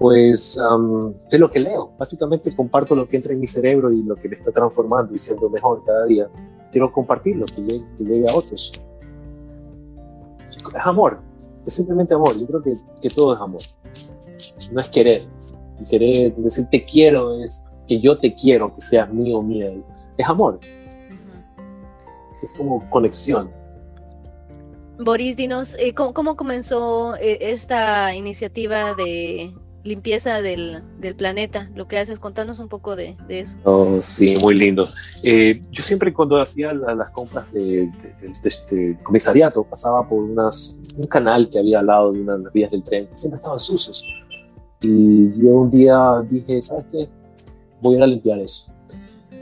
Pues 0.00 0.56
um, 0.58 1.14
es 1.30 1.40
lo 1.40 1.50
que 1.50 1.60
leo. 1.60 1.92
Básicamente 1.98 2.54
comparto 2.54 2.94
lo 2.94 3.06
que 3.06 3.16
entra 3.16 3.32
en 3.32 3.40
mi 3.40 3.46
cerebro 3.46 3.92
y 3.92 4.02
lo 4.02 4.16
que 4.16 4.28
me 4.28 4.36
está 4.36 4.52
transformando 4.52 5.14
y 5.14 5.18
siendo 5.18 5.48
mejor 5.48 5.84
cada 5.84 6.06
día 6.06 6.28
quiero 6.70 6.92
compartirlo, 6.92 7.46
que 7.46 7.62
llegue, 7.62 8.28
a 8.28 8.32
otros. 8.32 8.72
Es 10.42 10.86
amor, 10.86 11.20
es 11.66 11.72
simplemente 11.72 12.14
amor. 12.14 12.32
Yo 12.38 12.46
creo 12.46 12.62
que, 12.62 12.72
que 13.02 13.08
todo 13.10 13.34
es 13.34 13.40
amor. 13.40 13.60
No 14.72 14.80
es 14.80 14.88
querer. 14.88 15.28
querer 15.90 16.34
decir 16.36 16.66
te 16.70 16.84
quiero 16.84 17.42
es 17.42 17.62
que 17.86 18.00
yo 18.00 18.18
te 18.18 18.34
quiero, 18.34 18.68
que 18.68 18.80
seas 18.80 19.12
mío 19.12 19.38
o 19.38 19.42
mía. 19.42 19.72
Es 20.16 20.28
amor. 20.28 20.58
Es 22.42 22.54
como 22.54 22.88
conexión. 22.90 23.50
Boris, 25.00 25.36
dinos, 25.36 25.76
eh, 25.78 25.94
¿cómo, 25.94 26.12
¿cómo, 26.12 26.36
comenzó 26.36 27.14
eh, 27.16 27.38
esta 27.40 28.14
iniciativa 28.14 28.94
de 28.94 29.54
limpieza 29.84 30.40
del, 30.40 30.82
del, 30.98 31.14
planeta, 31.14 31.70
lo 31.74 31.88
que 31.88 31.98
haces, 31.98 32.18
contanos 32.18 32.58
un 32.58 32.68
poco 32.68 32.96
de, 32.96 33.16
de 33.26 33.40
eso. 33.40 33.56
Oh, 33.64 33.98
sí, 34.00 34.36
muy 34.40 34.54
lindo. 34.54 34.86
Eh, 35.24 35.60
yo 35.70 35.82
siempre 35.82 36.12
cuando 36.12 36.40
hacía 36.40 36.72
las 36.72 37.10
compras 37.10 37.50
de, 37.52 37.88
este 38.44 38.98
comisariato 39.02 39.64
pasaba 39.64 40.06
por 40.06 40.22
unas, 40.22 40.76
un 40.96 41.06
canal 41.06 41.48
que 41.48 41.58
había 41.58 41.80
al 41.80 41.86
lado 41.86 42.12
de 42.12 42.20
unas 42.20 42.52
vías 42.52 42.70
del 42.70 42.82
tren, 42.82 43.08
siempre 43.14 43.36
estaban 43.36 43.58
sucios. 43.58 44.04
Y 44.80 45.32
yo 45.40 45.50
un 45.50 45.70
día 45.70 46.22
dije, 46.28 46.60
¿sabes 46.62 46.86
qué? 46.90 47.08
Voy 47.80 47.94
a 47.94 47.98
ir 47.98 48.02
a 48.04 48.06
limpiar 48.06 48.38
eso. 48.38 48.72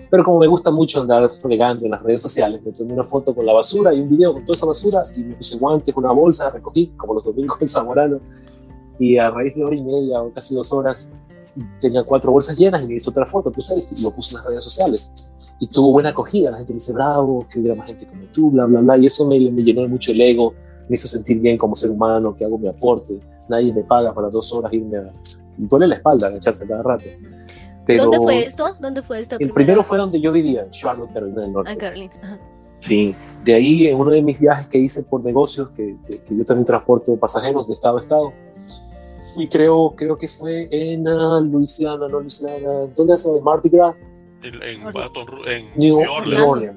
Pero 0.09 0.23
como 0.23 0.39
me 0.39 0.47
gusta 0.47 0.71
mucho 0.71 1.01
andar 1.01 1.29
fregando 1.29 1.85
en 1.85 1.91
las 1.91 2.03
redes 2.03 2.23
sociales, 2.23 2.63
me 2.65 2.73
tomé 2.73 2.93
una 2.93 3.03
foto 3.03 3.35
con 3.35 3.45
la 3.45 3.53
basura 3.53 3.93
y 3.93 4.01
un 4.01 4.09
video 4.09 4.33
con 4.33 4.45
toda 4.45 4.57
esa 4.57 4.67
basura 4.67 5.03
y 5.17 5.21
me 5.25 5.35
puse 5.35 5.59
guantes, 5.59 5.97
una 5.97 6.13
bolsa, 6.13 6.49
recogí, 6.51 6.93
como 6.97 7.15
los 7.15 7.25
domingos 7.25 7.61
en 7.61 7.69
Zamorano, 7.69 8.21
y 8.99 9.19
a 9.19 9.31
raíz 9.31 9.55
de 9.55 9.65
hora 9.65 9.77
y 9.77 9.83
media 9.83 10.23
o 10.23 10.33
casi 10.33 10.55
dos 10.55 10.73
horas 10.73 11.13
tenía 11.81 12.05
cuatro 12.05 12.33
bolsas 12.33 12.57
llenas 12.57 12.85
y 12.85 12.89
me 12.89 12.95
hizo 12.95 13.11
otra 13.11 13.27
foto, 13.27 13.51
tú 13.51 13.61
sabes, 13.61 13.89
y 13.91 14.03
lo 14.03 14.11
puse 14.11 14.33
en 14.33 14.37
las 14.37 14.47
redes 14.47 14.65
sociales. 14.65 15.31
Y 15.59 15.67
tuvo 15.69 15.93
buena 15.93 16.11
acogida, 16.11 16.51
la 16.51 16.59
gente 16.59 16.73
me 16.73 16.77
dice, 16.77 16.93
bravo, 16.93 17.47
que 17.51 17.59
hubiera 17.59 17.75
más 17.75 17.87
gente 17.87 18.07
como 18.07 18.25
tú, 18.27 18.51
bla, 18.51 18.67
bla, 18.67 18.81
bla. 18.81 18.99
Y 18.99 19.07
eso 19.07 19.27
me, 19.27 19.39
me 19.51 19.63
llenó 19.63 19.89
mucho 19.89 20.13
el 20.13 20.21
ego, 20.21 20.53
me 20.89 20.95
hizo 20.95 21.09
sentir 21.09 21.41
bien 21.41 21.57
como 21.57 21.75
ser 21.75 21.91
humano, 21.91 22.35
que 22.35 22.45
hago 22.45 22.59
mi 22.59 22.69
aporte. 22.69 23.19
Nadie 23.49 23.73
me 23.73 23.83
paga 23.83 24.13
para 24.13 24.29
dos 24.29 24.53
horas 24.53 24.73
irme 24.73 24.99
a... 24.99 25.03
Me 25.57 25.67
duele 25.67 25.89
la 25.89 25.95
espalda 25.95 26.35
echarse 26.35 26.67
cada 26.67 26.83
rato. 26.83 27.05
Pero 27.87 28.05
¿Dónde 28.05 28.19
fue 28.19 28.45
esto? 28.45 28.77
¿Dónde 28.81 29.03
fue 29.03 29.21
esto? 29.21 29.37
El 29.39 29.53
primero 29.53 29.83
fue 29.83 29.97
donde 29.97 30.21
yo 30.21 30.33
vivía, 30.33 30.65
en 30.65 30.71
Charlotte, 30.71 31.13
Carolina 31.13 31.43
del 31.43 31.53
Norte. 31.53 31.71
Ah, 31.71 31.77
Carolina. 31.77 32.13
Sí, 32.79 33.15
de 33.45 33.55
ahí 33.55 33.87
en 33.87 33.99
uno 33.99 34.11
de 34.11 34.23
mis 34.23 34.39
viajes 34.39 34.69
que 34.69 34.77
hice 34.77 35.05
por 35.05 35.25
negocios, 35.25 35.71
que, 35.71 35.97
que 36.05 36.37
yo 36.37 36.45
también 36.45 36.67
transporto 36.67 37.17
pasajeros 37.17 37.67
de 37.67 37.75
estado 37.75 37.97
a 37.97 38.01
estado, 38.01 38.33
y 39.37 39.49
creo, 39.49 39.95
creo 39.97 40.17
que 40.17 40.29
fue 40.29 40.69
en 40.71 41.07
uh, 41.07 41.41
Luisiana, 41.41 42.09
no 42.09 42.21
Luisiana, 42.21 42.87
¿dónde 42.95 43.15
es 43.15 43.27
el 43.27 43.43
Mardi 43.43 43.69
Gras? 43.69 43.95
En, 44.43 44.55
en, 44.63 44.81
en 45.47 45.67
New, 45.77 45.99
Orleans. 45.99 46.77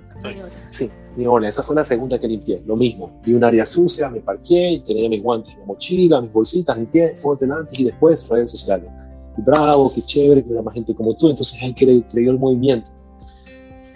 Sí. 0.71 0.89
New 1.15 1.31
Orleans. 1.31 1.55
Esa 1.55 1.63
fue 1.63 1.75
la 1.75 1.83
segunda 1.83 2.17
que 2.17 2.27
limpié. 2.27 2.63
Lo 2.65 2.75
mismo. 2.75 3.19
Vi 3.23 3.33
un 3.33 3.43
área 3.43 3.65
sucia, 3.65 4.09
me 4.09 4.21
parqué, 4.21 4.81
tenía 4.83 5.09
mis 5.09 5.21
guantes, 5.21 5.55
mi 5.57 5.65
mochila, 5.65 6.21
mis 6.21 6.31
bolsitas, 6.31 6.77
limpié, 6.77 7.15
fotos 7.15 7.49
antes 7.49 7.79
y 7.79 7.83
después 7.85 8.27
redes 8.27 8.51
sociales. 8.51 8.89
Y 9.37 9.41
bravo, 9.41 9.89
qué 9.93 10.01
chévere, 10.01 10.41
que 10.41 10.47
hubiera 10.47 10.63
más 10.63 10.73
gente 10.73 10.95
como 10.95 11.15
tú. 11.15 11.29
Entonces 11.29 11.61
ahí 11.61 11.73
creyó 11.73 12.31
el 12.31 12.39
movimiento. 12.39 12.91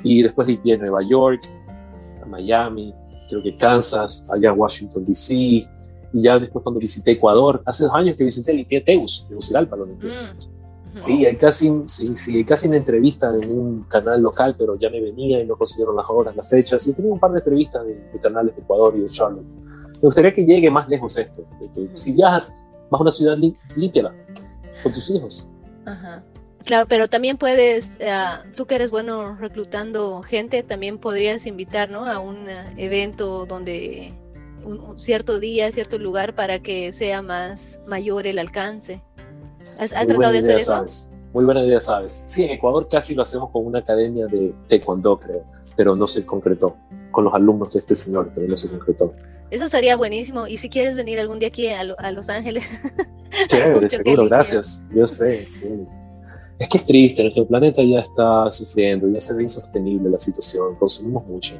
Y 0.03 0.21
después 0.21 0.47
limpié 0.47 0.77
Nueva 0.77 1.01
York, 1.01 1.41
Miami, 2.27 2.93
creo 3.29 3.41
que 3.41 3.55
Kansas, 3.55 4.29
allá 4.31 4.53
Washington, 4.53 5.05
D.C., 5.05 5.67
Y 6.13 6.21
ya 6.21 6.37
después 6.39 6.61
cuando 6.63 6.79
visité 6.79 7.11
Ecuador, 7.11 7.61
hace 7.65 7.83
dos 7.85 7.93
años 7.93 8.15
que 8.15 8.23
visité, 8.23 8.53
limpié 8.53 8.81
Teus, 8.81 9.25
Tegucigalpa 9.27 9.75
lo 9.75 9.85
limpié. 9.85 10.11
Mm. 10.11 10.99
Sí, 10.99 11.25
hay 11.25 11.35
casi, 11.37 11.71
sí, 11.87 12.15
sí, 12.15 12.37
hay 12.37 12.45
casi 12.45 12.67
una 12.67 12.77
entrevista 12.77 13.31
en 13.41 13.59
un 13.59 13.83
canal 13.85 14.21
local, 14.21 14.55
pero 14.55 14.77
ya 14.77 14.91
me 14.91 15.01
venía 15.01 15.41
y 15.41 15.45
no 15.47 15.55
consiguieron 15.57 15.95
las 15.95 16.05
horas, 16.07 16.35
las 16.35 16.47
fechas. 16.47 16.87
Y 16.87 16.93
tenía 16.93 17.11
un 17.11 17.19
par 17.19 17.31
de 17.31 17.39
entrevistas 17.39 17.83
de, 17.83 17.95
de 17.95 18.19
canales 18.19 18.55
de 18.55 18.61
Ecuador 18.61 18.93
y 18.95 19.01
de 19.01 19.07
Charlotte. 19.07 19.51
Me 19.95 20.01
gustaría 20.01 20.31
que 20.31 20.45
llegue 20.45 20.69
más 20.69 20.87
lejos 20.87 21.17
esto. 21.17 21.45
de 21.59 21.71
que 21.71 21.89
si 21.97 22.11
viajas, 22.11 22.55
vas 22.91 22.99
a 22.99 23.01
una 23.01 23.11
ciudad, 23.11 23.37
lim- 23.37 23.57
límpiala 23.75 24.13
con 24.83 24.93
tus 24.93 25.09
hijos. 25.09 25.49
Ajá. 25.85 26.23
Claro, 26.63 26.85
pero 26.87 27.07
también 27.07 27.37
puedes, 27.37 27.97
eh, 27.99 28.13
tú 28.55 28.67
que 28.67 28.75
eres 28.75 28.91
bueno 28.91 29.35
reclutando 29.35 30.21
gente, 30.21 30.61
también 30.61 30.99
podrías 30.99 31.47
invitar, 31.47 31.89
¿no? 31.89 32.05
A 32.05 32.19
un 32.19 32.47
eh, 32.47 32.73
evento 32.77 33.45
donde 33.47 34.13
un, 34.65 34.79
un 34.79 34.99
cierto 34.99 35.39
día, 35.39 35.71
cierto 35.71 35.97
lugar 35.97 36.35
para 36.35 36.59
que 36.59 36.91
sea 36.91 37.21
más 37.21 37.79
mayor 37.87 38.27
el 38.27 38.39
alcance. 38.39 39.01
¿Has, 39.79 39.93
has 39.93 40.07
tratado 40.07 40.33
de 40.33 40.39
hacer 40.39 40.57
eso? 40.57 40.71
¿sabes? 40.71 41.11
Muy 41.33 41.45
buena 41.45 41.63
idea, 41.63 41.79
¿sabes? 41.79 42.25
Sí, 42.27 42.43
en 42.43 42.51
Ecuador 42.51 42.87
casi 42.87 43.15
lo 43.15 43.23
hacemos 43.23 43.49
con 43.49 43.65
una 43.65 43.79
academia 43.79 44.27
de 44.27 44.53
taekwondo, 44.67 45.19
creo, 45.19 45.43
pero 45.75 45.95
no 45.95 46.05
se 46.05 46.25
concretó. 46.25 46.77
Con 47.11 47.25
los 47.25 47.33
alumnos 47.33 47.73
de 47.73 47.79
este 47.79 47.95
señor, 47.95 48.31
pero 48.33 48.47
no 48.47 48.55
se 48.55 48.69
concretó. 48.69 49.13
Eso 49.49 49.67
sería 49.67 49.95
buenísimo. 49.95 50.47
Y 50.47 50.57
si 50.57 50.69
quieres 50.69 50.95
venir 50.95 51.19
algún 51.19 51.39
día 51.39 51.49
aquí 51.49 51.67
a, 51.69 51.81
a 51.81 52.11
Los 52.11 52.29
Ángeles, 52.29 52.63
Chévere, 53.47 53.89
seguro, 53.89 54.25
gracias. 54.25 54.87
Yo 54.93 55.05
sé, 55.05 55.45
sí. 55.45 55.87
Es 56.59 56.69
que 56.69 56.77
es 56.77 56.85
triste, 56.85 57.23
nuestro 57.23 57.45
planeta 57.45 57.81
ya 57.83 57.99
está 57.99 58.49
sufriendo, 58.49 59.07
ya 59.09 59.19
se 59.19 59.33
ve 59.35 59.43
insostenible 59.43 60.09
la 60.09 60.17
situación, 60.17 60.75
consumimos 60.75 61.25
mucho. 61.25 61.55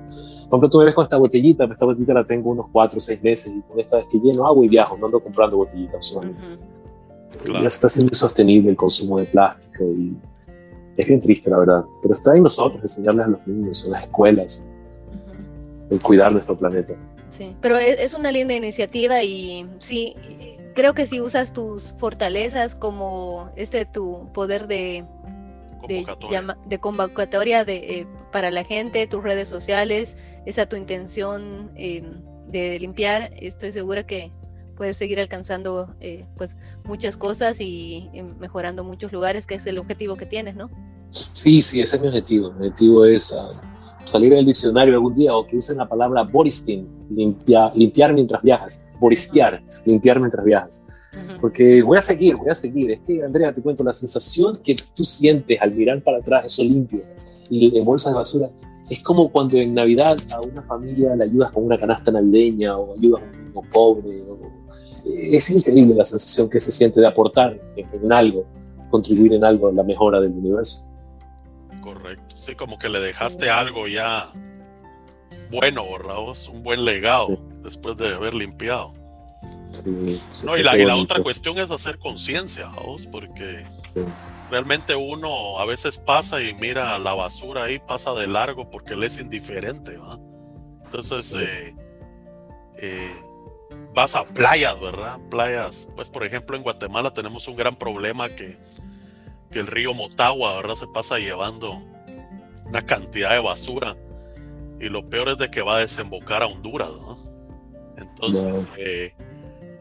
Por 0.49 0.59
ejemplo, 0.59 0.69
tú 0.69 0.77
me 0.79 0.85
ves 0.85 0.93
con 0.93 1.03
esta 1.03 1.17
botellita, 1.17 1.65
esta 1.65 1.85
botellita 1.85 2.13
la 2.13 2.23
tengo 2.25 2.51
unos 2.51 2.67
4 2.71 2.97
o 2.97 3.01
6 3.01 3.21
meses 3.23 3.51
y 3.55 3.61
con 3.61 3.79
esta 3.79 3.97
vez 3.97 4.05
que 4.11 4.19
lleno 4.19 4.45
agua 4.45 4.63
y 4.65 4.69
viajo, 4.69 4.95
no 4.97 5.07
ando 5.07 5.19
comprando 5.19 5.57
botellitas. 5.57 5.99
usualmente. 6.11 6.39
Ujú. 6.41 7.43
Claro. 7.43 7.63
Ya 7.63 7.69
se 7.69 7.75
está 7.75 7.87
haciendo 7.87 8.09
insostenible 8.11 8.69
el 8.69 8.77
consumo 8.77 9.19
de 9.19 9.25
plástico 9.25 9.83
y 9.83 10.13
es 10.95 11.07
bien 11.07 11.19
triste, 11.19 11.49
la 11.49 11.57
verdad. 11.59 11.83
Pero 12.01 12.13
está 12.13 12.35
en 12.35 12.43
nosotros 12.43 12.79
enseñarles 12.81 13.25
a 13.25 13.29
los 13.29 13.47
niños, 13.47 13.83
en 13.85 13.91
las 13.91 14.03
escuelas, 14.03 14.69
Ujú. 15.09 15.45
el 15.95 16.01
cuidar 16.01 16.31
nuestro 16.31 16.55
planeta. 16.55 16.93
Sí, 17.29 17.55
pero 17.61 17.77
es, 17.77 17.99
es 17.99 18.13
una 18.13 18.31
linda 18.31 18.53
iniciativa 18.53 19.23
y 19.23 19.67
sí, 19.79 20.15
creo 20.73 20.93
que 20.93 21.05
si 21.05 21.21
usas 21.21 21.53
tus 21.53 21.93
fortalezas 21.97 22.75
como 22.75 23.51
este 23.55 23.85
tu 23.85 24.31
poder 24.33 24.67
de, 24.67 25.05
de, 25.87 26.03
Convocatoria. 26.03 26.57
de 26.65 26.79
convocatoria 26.79 27.65
de, 27.65 27.75
eh, 27.75 28.07
para 28.31 28.51
la 28.51 28.63
gente, 28.63 29.07
tus 29.07 29.23
redes 29.23 29.47
sociales, 29.47 30.17
esa 30.45 30.65
tu 30.65 30.75
intención 30.75 31.71
eh, 31.75 32.03
de 32.47 32.79
limpiar, 32.79 33.31
estoy 33.37 33.71
segura 33.71 34.05
que 34.05 34.31
puedes 34.75 34.97
seguir 34.97 35.19
alcanzando 35.19 35.95
eh, 35.99 36.25
pues 36.37 36.57
muchas 36.83 37.17
cosas 37.17 37.59
y 37.59 38.09
eh, 38.13 38.23
mejorando 38.23 38.83
muchos 38.83 39.11
lugares, 39.11 39.45
que 39.45 39.55
es 39.55 39.65
el 39.65 39.77
objetivo 39.77 40.15
que 40.15 40.25
tienes, 40.25 40.55
¿no? 40.55 40.69
Sí, 41.11 41.61
sí, 41.61 41.79
ese 41.79 41.95
es 41.95 42.01
mi 42.01 42.07
objetivo. 42.07 42.51
Mi 42.53 42.67
objetivo 42.67 43.05
es 43.05 43.31
ah, 43.31 43.47
salir 44.05 44.33
del 44.33 44.45
diccionario 44.45 44.93
algún 44.95 45.13
día 45.13 45.35
o 45.35 45.45
que 45.45 45.57
usen 45.57 45.77
la 45.77 45.87
palabra 45.87 46.23
boristin, 46.23 46.87
limpia, 47.09 47.71
limpiar 47.75 48.13
mientras 48.13 48.41
viajas, 48.43 48.87
boristear, 48.99 49.61
limpiar 49.85 50.19
mientras 50.19 50.43
viajas. 50.45 50.83
Porque 51.39 51.83
voy 51.83 51.97
a 51.97 52.01
seguir, 52.01 52.35
voy 52.37 52.49
a 52.49 52.55
seguir. 52.55 52.91
Es 52.91 52.99
que, 53.01 53.23
Andrea, 53.23 53.53
te 53.53 53.61
cuento, 53.61 53.83
la 53.83 53.93
sensación 53.93 54.57
que 54.63 54.75
tú 54.95 55.03
sientes 55.03 55.61
al 55.61 55.73
mirar 55.73 56.01
para 56.03 56.17
atrás 56.17 56.45
eso 56.45 56.63
limpio 56.63 57.01
y 57.49 57.79
bolsas 57.83 58.13
de 58.13 58.17
basura, 58.17 58.47
es 58.89 59.03
como 59.03 59.29
cuando 59.31 59.57
en 59.57 59.73
Navidad 59.73 60.17
a 60.33 60.39
una 60.47 60.63
familia 60.63 61.15
le 61.15 61.25
ayudas 61.25 61.51
con 61.51 61.65
una 61.65 61.77
canasta 61.77 62.11
navideña 62.11 62.77
o 62.77 62.95
ayudas 62.97 63.21
a 63.21 63.25
un 63.25 63.31
niño 63.49 63.61
pobre. 63.71 64.21
o- 64.23 64.39
eh, 65.05 65.35
es 65.35 65.49
increíble 65.51 65.93
la 65.95 66.05
sensación 66.05 66.49
que 66.49 66.59
se 66.59 66.71
siente 66.71 66.99
de 67.01 67.05
aportar 67.07 67.59
en, 67.75 67.87
en 68.01 68.13
algo, 68.13 68.45
contribuir 68.89 69.33
en 69.33 69.43
algo 69.43 69.67
a 69.67 69.71
la 69.73 69.83
mejora 69.83 70.19
del 70.21 70.31
universo. 70.31 70.87
Correcto. 71.83 72.37
Sí, 72.37 72.55
como 72.55 72.79
que 72.79 72.87
le 72.89 72.99
dejaste 72.99 73.49
algo 73.49 73.87
ya 73.87 74.29
bueno, 75.51 75.83
¿verdad? 75.91 76.15
vos? 76.17 76.47
Un 76.47 76.63
buen 76.63 76.83
legado 76.85 77.27
Sí. 77.27 77.37
después 77.63 77.97
de 77.97 78.13
haber 78.15 78.33
limpiado. 78.33 78.93
Sí, 79.71 80.19
No, 80.45 80.55
y 80.57 80.63
la, 80.63 80.77
y 80.77 80.85
otra 80.85 81.21
cuestión 81.21 81.57
es 81.59 81.71
hacer 81.71 81.97
conciencia, 81.99 82.69
porque 83.11 83.65
Sí. 83.95 84.01
realmente 84.49 84.95
uno 84.95 85.59
a 85.59 85.65
veces 85.65 85.97
pasa 85.97 86.41
y 86.41 86.53
mira 86.53 86.97
la 86.99 87.13
basura 87.13 87.63
ahí, 87.63 87.79
pasa 87.79 88.13
de 88.13 88.27
largo 88.27 88.69
porque 88.69 88.95
le 88.95 89.07
es 89.07 89.19
indiferente, 89.19 89.97
¿va? 89.97 90.17
Entonces, 90.85 91.33
eh, 91.39 91.75
eh, 92.77 93.13
vas 93.95 94.15
a 94.15 94.23
playas, 94.25 94.79
¿verdad? 94.79 95.19
Playas, 95.29 95.87
pues 95.95 96.09
por 96.09 96.23
ejemplo 96.23 96.55
en 96.55 96.63
Guatemala 96.63 97.11
tenemos 97.11 97.47
un 97.47 97.55
gran 97.55 97.75
problema 97.75 98.29
que, 98.29 98.57
que 99.53 99.59
el 99.59 99.67
río 99.67 99.93
Motagua, 99.93 100.55
¿verdad? 100.57 100.75
Se 100.75 100.87
pasa 100.87 101.19
llevando 101.19 101.71
una 102.65 102.81
cantidad 102.85 103.29
de 103.31 103.39
basura 103.39 103.95
y 104.79 104.89
lo 104.89 105.07
peor 105.09 105.29
es 105.29 105.37
de 105.37 105.49
que 105.51 105.61
va 105.61 105.77
a 105.77 105.79
desembocar 105.79 106.43
a 106.43 106.47
Honduras, 106.47 106.89
¿no? 106.89 107.17
Entonces, 107.97 108.67
eh, 108.77 109.13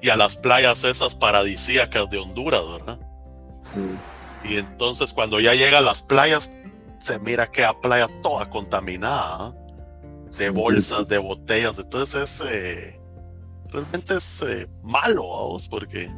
y 0.00 0.10
a 0.10 0.16
las 0.16 0.36
playas 0.36 0.84
esas 0.84 1.14
paradisíacas 1.14 2.08
de 2.10 2.18
Honduras, 2.18 2.62
¿verdad? 2.78 3.00
Sí. 3.60 3.80
Y 4.44 4.58
entonces 4.58 5.12
cuando 5.12 5.40
ya 5.40 5.54
llega 5.54 5.78
a 5.78 5.82
las 5.82 6.02
playas, 6.02 6.52
se 6.98 7.18
mira 7.18 7.50
que 7.50 7.62
la 7.62 7.80
playa 7.80 8.08
toda 8.22 8.50
contaminada, 8.50 9.46
¿ah? 9.46 9.54
de 10.38 10.50
bolsas, 10.50 11.08
de 11.08 11.18
botellas, 11.18 11.78
entonces 11.78 12.40
es, 12.40 12.42
eh, 12.48 13.00
realmente 13.70 14.16
es 14.16 14.42
eh, 14.42 14.68
malo, 14.82 15.28
vamos, 15.28 15.68
porque 15.68 16.10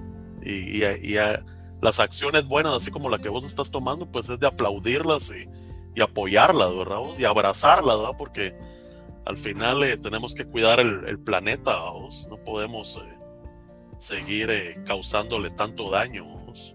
y, 0.43 0.83
y- 0.83 0.85
y, 1.03 1.17
eh, 1.17 1.39
las 1.85 2.01
acciones 2.01 2.49
buenas, 2.49 2.72
así 2.72 2.91
como 2.91 3.09
la 3.11 3.18
que 3.18 3.28
vos 3.28 3.45
estás 3.45 3.70
tomando, 3.70 4.11
pues 4.11 4.28
es 4.30 4.41
de 4.41 4.47
aplaudirlas 4.47 5.30
y, 5.30 5.47
y 5.95 6.01
apoyarlas, 6.01 6.74
¿verdad? 6.74 6.99
vos? 6.99 7.14
Y 7.18 7.24
abrazarlas, 7.24 7.99
¿verdad? 7.99 8.14
Porque 8.16 8.55
al 9.26 9.37
final 9.37 9.82
eh, 9.85 9.97
tenemos 9.99 10.35
que 10.35 10.47
cuidar 10.47 10.80
el, 10.80 11.05
el 11.07 11.18
planeta, 11.18 11.72
vamos, 11.78 12.26
no 12.30 12.39
podemos 12.39 12.97
eh, 12.97 13.18
seguir 13.99 14.49
eh, 14.51 14.82
causándole 14.87 15.51
tanto 15.51 15.91
daño. 15.91 16.24
vamos. 16.26 16.74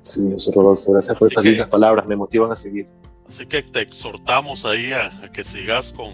Sí, 0.00 0.28
eso, 0.34 0.50
Rodolfo, 0.54 0.92
gracias 0.92 1.16
por 1.16 1.26
Así 1.26 1.34
esas 1.34 1.42
que- 1.44 1.50
lindas 1.50 1.68
palabras, 1.68 2.06
me 2.06 2.16
motivan 2.16 2.50
a 2.50 2.54
seguir. 2.56 2.88
Así 3.28 3.46
que 3.46 3.62
te 3.62 3.82
exhortamos 3.82 4.64
ahí 4.66 4.90
a, 4.92 5.06
a 5.24 5.30
que 5.30 5.44
sigas 5.44 5.92
con, 5.92 6.10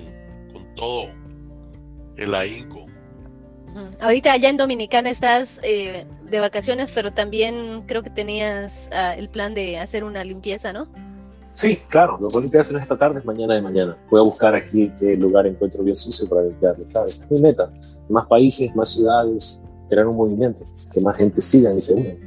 con 0.53 0.75
todo 0.75 1.07
el 2.17 2.35
ahínco. 2.35 2.87
Ahorita 4.01 4.33
allá 4.33 4.49
en 4.51 4.57
Dominicana 4.57 5.11
estás 5.11 5.59
eh, 5.65 6.07
de 6.35 6.41
vacaciones, 6.41 6.91
pero 6.95 7.13
también 7.13 7.85
creo 7.87 8.03
que 8.03 8.11
tenías 8.11 8.89
ah, 8.93 9.15
el 9.15 9.29
plan 9.29 9.55
de 9.55 9.79
hacer 9.79 10.05
una 10.05 10.25
limpieza, 10.25 10.73
¿no? 10.73 10.89
Sí, 11.53 11.77
claro, 11.89 12.19
lo 12.21 12.29
que 12.29 12.39
voy 12.39 12.59
a 12.59 12.61
hacer 12.61 12.77
esta 12.77 12.99
tarde 12.99 13.21
es 13.21 13.25
mañana 13.25 13.55
de 13.55 13.63
mañana. 13.63 13.97
Voy 14.11 14.21
a 14.21 14.25
buscar 14.25 14.57
aquí 14.57 14.93
qué 14.99 15.17
lugar 15.17 15.47
encuentro 15.47 15.85
bien 15.85 15.95
sucio 15.95 16.29
para 16.29 16.43
limpiarlo. 16.43 16.85
Claro, 16.87 17.07
esa 17.07 17.25
es 17.25 17.31
mi 17.31 17.41
meta. 17.41 17.71
Más 18.09 18.27
países, 18.27 18.75
más 18.75 18.93
ciudades, 18.93 19.65
crear 19.89 20.09
un 20.09 20.17
movimiento, 20.17 20.65
que 20.93 21.01
más 21.01 21.17
gente 21.17 21.41
siga 21.41 21.73
y 21.73 21.81
se 21.81 22.19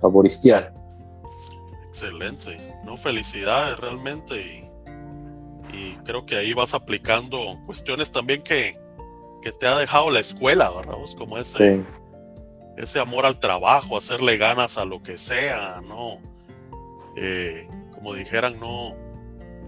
a 0.00 0.06
boristear. 0.06 0.72
Excelente. 1.88 2.56
No, 2.84 2.96
felicidades 2.96 3.76
realmente. 3.80 4.40
Y, 4.40 5.76
y 5.76 5.96
creo 6.04 6.24
que 6.24 6.36
ahí 6.36 6.54
vas 6.54 6.72
aplicando 6.72 7.58
cuestiones 7.66 8.12
también 8.12 8.42
que, 8.42 8.78
que 9.42 9.50
te 9.50 9.66
ha 9.66 9.76
dejado 9.76 10.08
la 10.10 10.20
escuela, 10.20 10.70
¿verdad? 10.70 10.94
vos? 10.96 11.16
Como 11.16 11.36
ese, 11.36 11.78
Sí, 11.78 11.84
ese 12.84 13.00
amor 13.00 13.26
al 13.26 13.38
trabajo, 13.38 13.96
hacerle 13.96 14.36
ganas 14.36 14.78
a 14.78 14.84
lo 14.84 15.02
que 15.02 15.18
sea, 15.18 15.80
¿no? 15.86 16.18
Eh, 17.16 17.68
como 17.94 18.14
dijeran, 18.14 18.58
no 18.60 18.94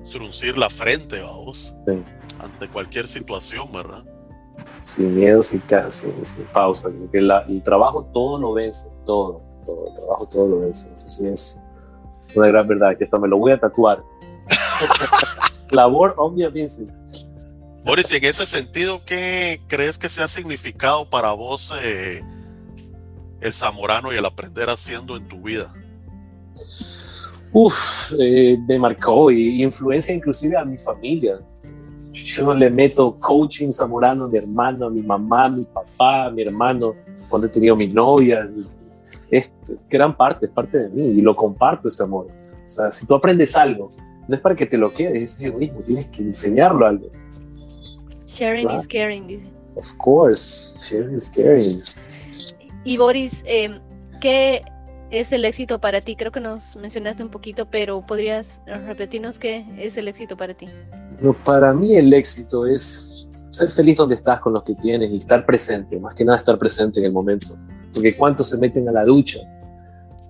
fruncir 0.05 0.59
la 0.59 0.69
frente, 0.71 1.21
vamos, 1.23 1.75
Sí. 1.87 2.03
ante 2.43 2.69
cualquier 2.69 3.07
situación, 3.09 3.71
¿verdad? 3.73 4.05
sin 4.83 5.15
miedo, 5.15 5.43
sin, 5.43 5.63
sin, 5.89 6.25
sin 6.25 6.45
pausa. 6.47 6.89
Porque 6.89 7.21
la- 7.21 7.43
el 7.49 7.63
trabajo 7.63 8.05
todo 8.13 8.39
lo 8.39 8.53
vence, 8.53 8.89
todo, 9.05 9.41
todo. 9.65 9.89
El 9.89 9.95
trabajo 9.97 10.29
todo 10.31 10.49
lo 10.49 10.61
vence. 10.61 10.93
Eso 10.93 11.09
sí 11.09 11.29
es 11.29 11.63
una 12.35 12.49
gran 12.49 12.67
verdad, 12.67 12.97
que 12.99 13.05
hasta 13.05 13.19
me 13.19 13.29
lo 13.29 13.39
voy 13.39 13.53
a 13.53 13.59
tatuar. 13.61 14.03
Labor 15.71 16.15
vincit. 16.53 16.89
Boris, 17.85 18.13
y 18.13 18.17
en 18.17 18.25
ese 18.25 18.47
sentido, 18.47 19.05
¿qué 19.05 19.61
crees 19.69 19.99
que 19.99 20.09
sea 20.09 20.29
significado 20.29 21.09
para 21.09 21.33
vos 21.33 21.73
eh, 21.83 22.23
el 23.43 23.53
zamorano 23.53 24.13
y 24.13 24.17
el 24.17 24.25
aprender 24.25 24.71
haciendo 24.71 25.17
en 25.17 25.27
tu 25.27 25.43
vida? 25.43 25.73
Uf, 27.53 28.13
eh, 28.19 28.57
me 28.67 28.79
marcó 28.79 29.31
y 29.31 29.63
influencia 29.63 30.15
inclusive 30.15 30.57
a 30.57 30.65
mi 30.65 30.79
familia. 30.79 31.41
Yo 32.13 32.55
le 32.55 32.71
meto 32.71 33.15
coaching 33.21 33.71
zamorano 33.71 34.25
a 34.25 34.29
mi 34.29 34.39
hermano, 34.39 34.87
a 34.87 34.91
mi 34.91 35.03
mamá, 35.03 35.45
a 35.45 35.49
mi 35.51 35.65
papá, 35.65 36.27
a 36.27 36.31
mi 36.31 36.43
hermano, 36.43 36.95
cuando 37.29 37.47
he 37.47 37.51
tenido 37.51 37.77
mis 37.77 37.95
novias. 37.95 38.57
Es 39.31 39.51
gran 39.91 40.17
parte, 40.17 40.47
es 40.47 40.53
parte 40.53 40.79
de 40.79 40.89
mí 40.89 41.19
y 41.19 41.21
lo 41.21 41.35
comparto 41.37 41.89
ese 41.89 42.03
amor. 42.03 42.29
O 42.65 42.69
sea, 42.69 42.91
si 42.91 43.07
tú 43.07 43.15
aprendes 43.15 43.55
algo, 43.57 43.89
no 44.29 44.35
es 44.35 44.41
para 44.41 44.55
que 44.55 44.65
te 44.65 44.79
lo 44.79 44.91
quedes, 44.93 45.35
es 45.35 45.41
egoísmo, 45.41 45.81
tienes 45.81 46.07
que 46.07 46.23
enseñarlo 46.23 46.87
a 46.87 46.91
algo. 46.91 47.11
Sharing 48.27 48.67
Claro. 48.67 48.81
is 48.81 48.89
caring, 48.89 49.27
dice. 49.27 49.47
Of 49.77 49.95
course, 49.99 50.75
sharing 50.89 51.17
is 51.17 51.29
caring. 51.29 51.83
Y 52.85 52.97
Boris, 52.97 53.43
eh, 53.47 53.81
¿qué 54.21 54.63
es 55.11 55.31
el 55.33 55.45
éxito 55.45 55.81
para 55.81 56.01
ti? 56.01 56.17
Creo 56.17 56.33
que 56.33 56.41
nos 56.41 56.77
mencionaste 56.77 57.23
un 57.23 57.31
poquito, 57.31 57.67
pero 57.71 58.05
¿podrías 58.05 58.61
repetirnos 58.67 59.39
qué 59.39 59.67
es 59.79 59.97
el 59.97 60.09
éxito 60.09 60.37
para 60.37 60.55
ti? 60.55 60.67
No, 61.21 61.33
para 61.33 61.73
mí 61.73 61.97
el 61.97 62.13
éxito 62.13 62.67
es 62.67 63.29
ser 63.51 63.71
feliz 63.71 63.97
donde 63.97 64.15
estás 64.15 64.41
con 64.41 64.53
los 64.53 64.65
que 64.65 64.75
tienes 64.75 65.11
y 65.11 65.19
estar 65.19 65.45
presente, 65.47 65.99
más 66.01 66.15
que 66.15 66.25
nada 66.25 66.39
estar 66.39 66.59
presente 66.59 66.99
en 67.01 67.07
el 67.07 67.13
momento. 67.13 67.57
Porque 67.95 68.17
cuántos 68.17 68.49
se 68.49 68.59
meten 68.59 68.89
a 68.89 68.93
la 68.93 69.05
ducha 69.05 69.41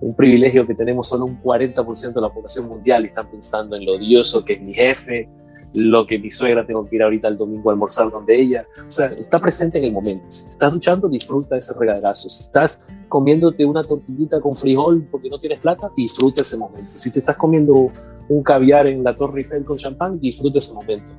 un 0.03 0.13
privilegio 0.13 0.67
que 0.67 0.75
tenemos 0.75 1.07
solo 1.07 1.25
un 1.25 1.41
40% 1.41 2.13
de 2.13 2.21
la 2.21 2.29
población 2.29 2.67
mundial 2.67 3.03
y 3.03 3.07
están 3.07 3.29
pensando 3.29 3.77
en 3.77 3.85
lo 3.85 3.93
odioso 3.93 4.43
que 4.43 4.53
es 4.53 4.61
mi 4.61 4.73
jefe, 4.73 5.27
lo 5.75 6.05
que 6.05 6.19
mi 6.19 6.29
suegra 6.29 6.65
tengo 6.65 6.87
que 6.87 6.95
ir 6.95 7.03
ahorita 7.03 7.27
el 7.27 7.37
domingo 7.37 7.69
a 7.69 7.73
almorzar 7.73 8.09
donde 8.11 8.39
ella. 8.39 8.65
O 8.87 8.91
sea, 8.91 9.07
está 9.07 9.39
presente 9.39 9.79
en 9.79 9.85
el 9.85 9.93
momento. 9.93 10.25
Si 10.29 10.45
estás 10.45 10.73
duchando, 10.73 11.07
disfruta 11.07 11.57
ese 11.57 11.73
regaderazo. 11.77 12.29
Si 12.29 12.41
estás 12.41 12.87
comiéndote 13.09 13.65
una 13.65 13.81
tortillita 13.81 14.39
con 14.39 14.53
frijol 14.55 15.07
porque 15.09 15.29
no 15.29 15.39
tienes 15.39 15.59
plata, 15.59 15.89
disfruta 15.95 16.41
ese 16.41 16.57
momento. 16.57 16.95
Si 16.97 17.11
te 17.11 17.19
estás 17.19 17.35
comiendo 17.35 17.87
un 18.29 18.43
caviar 18.43 18.87
en 18.87 19.03
la 19.03 19.15
Torre 19.15 19.41
Eiffel 19.41 19.65
con 19.65 19.77
champán, 19.77 20.19
disfruta 20.19 20.57
ese 20.57 20.73
momento. 20.73 21.11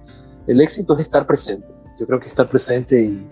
El 0.46 0.61
éxito 0.61 0.94
es 0.94 1.00
estar 1.00 1.26
presente. 1.26 1.72
Yo 1.98 2.07
creo 2.07 2.20
que 2.20 2.28
estar 2.28 2.48
presente 2.48 3.00
y, 3.00 3.28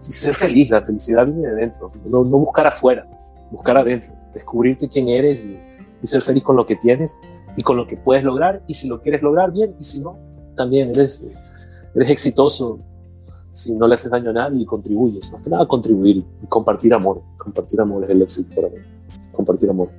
ser 0.00 0.34
feliz. 0.34 0.70
La 0.70 0.82
felicidad 0.82 1.26
viene 1.26 1.48
de 1.48 1.54
dentro, 1.54 1.92
no, 2.04 2.24
no 2.24 2.38
buscar 2.38 2.66
afuera, 2.66 3.06
buscar 3.50 3.76
adentro 3.76 4.20
descubrirte 4.32 4.88
quién 4.88 5.08
eres 5.08 5.44
y, 5.44 5.58
ser 6.06 6.22
feliz 6.22 6.42
con 6.42 6.56
lo 6.56 6.66
que 6.66 6.76
tienes 6.76 7.20
y 7.56 7.62
con 7.62 7.76
lo 7.76 7.86
que 7.86 7.96
puedes 7.96 8.24
lograr. 8.24 8.62
Y 8.66 8.74
si 8.74 8.88
lo 8.88 9.00
quieres 9.00 9.22
lograr, 9.22 9.52
bien. 9.52 9.74
Y 9.78 9.84
si 9.84 10.00
no, 10.00 10.18
también 10.56 10.90
eres, 10.90 11.26
eres 11.94 12.10
exitoso 12.10 12.80
si 13.50 13.74
no 13.74 13.88
le 13.88 13.94
haces 13.94 14.10
daño 14.10 14.30
a 14.30 14.32
nadie 14.32 14.62
y 14.62 14.66
contribuyes. 14.66 15.32
Más 15.32 15.42
que 15.42 15.50
nada, 15.50 15.66
contribuir 15.66 16.24
y 16.42 16.46
compartir 16.46 16.94
amor. 16.94 17.22
Compartir 17.36 17.80
amor 17.80 18.04
es 18.04 18.10
el 18.10 18.22
éxito 18.22 18.54
para 18.54 18.68
mí. 18.68 18.78
Compartir 19.32 19.70
amor. 19.70 19.90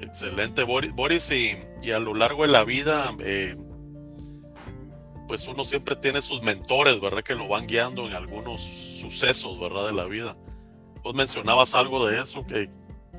Excelente, 0.00 0.62
Boris. 0.62 1.30
y, 1.32 1.90
a 1.90 1.98
lo 1.98 2.14
largo 2.14 2.42
de 2.42 2.48
la 2.48 2.64
vida, 2.64 3.10
eh, 3.20 3.56
pues 5.26 5.48
uno 5.48 5.64
siempre 5.64 5.96
tiene 5.96 6.22
sus 6.22 6.42
mentores, 6.42 7.00
¿verdad? 7.00 7.22
Que 7.22 7.34
lo 7.34 7.48
van 7.48 7.66
guiando 7.66 8.06
en 8.06 8.12
algunos 8.12 8.62
sucesos, 8.62 9.58
¿verdad? 9.58 9.86
De 9.86 9.92
la 9.92 10.04
vida. 10.04 10.36
Vos 11.02 11.14
mencionabas 11.14 11.74
algo 11.74 12.06
de 12.06 12.20
eso, 12.20 12.46
que 12.46 12.70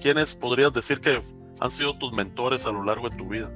¿quiénes 0.01 0.35
podrías 0.35 0.73
decir 0.73 0.99
que 0.99 1.21
han 1.59 1.71
sido 1.71 1.97
tus 1.97 2.13
mentores 2.13 2.65
a 2.65 2.71
lo 2.71 2.83
largo 2.83 3.09
de 3.09 3.17
tu 3.17 3.27
vida? 3.27 3.51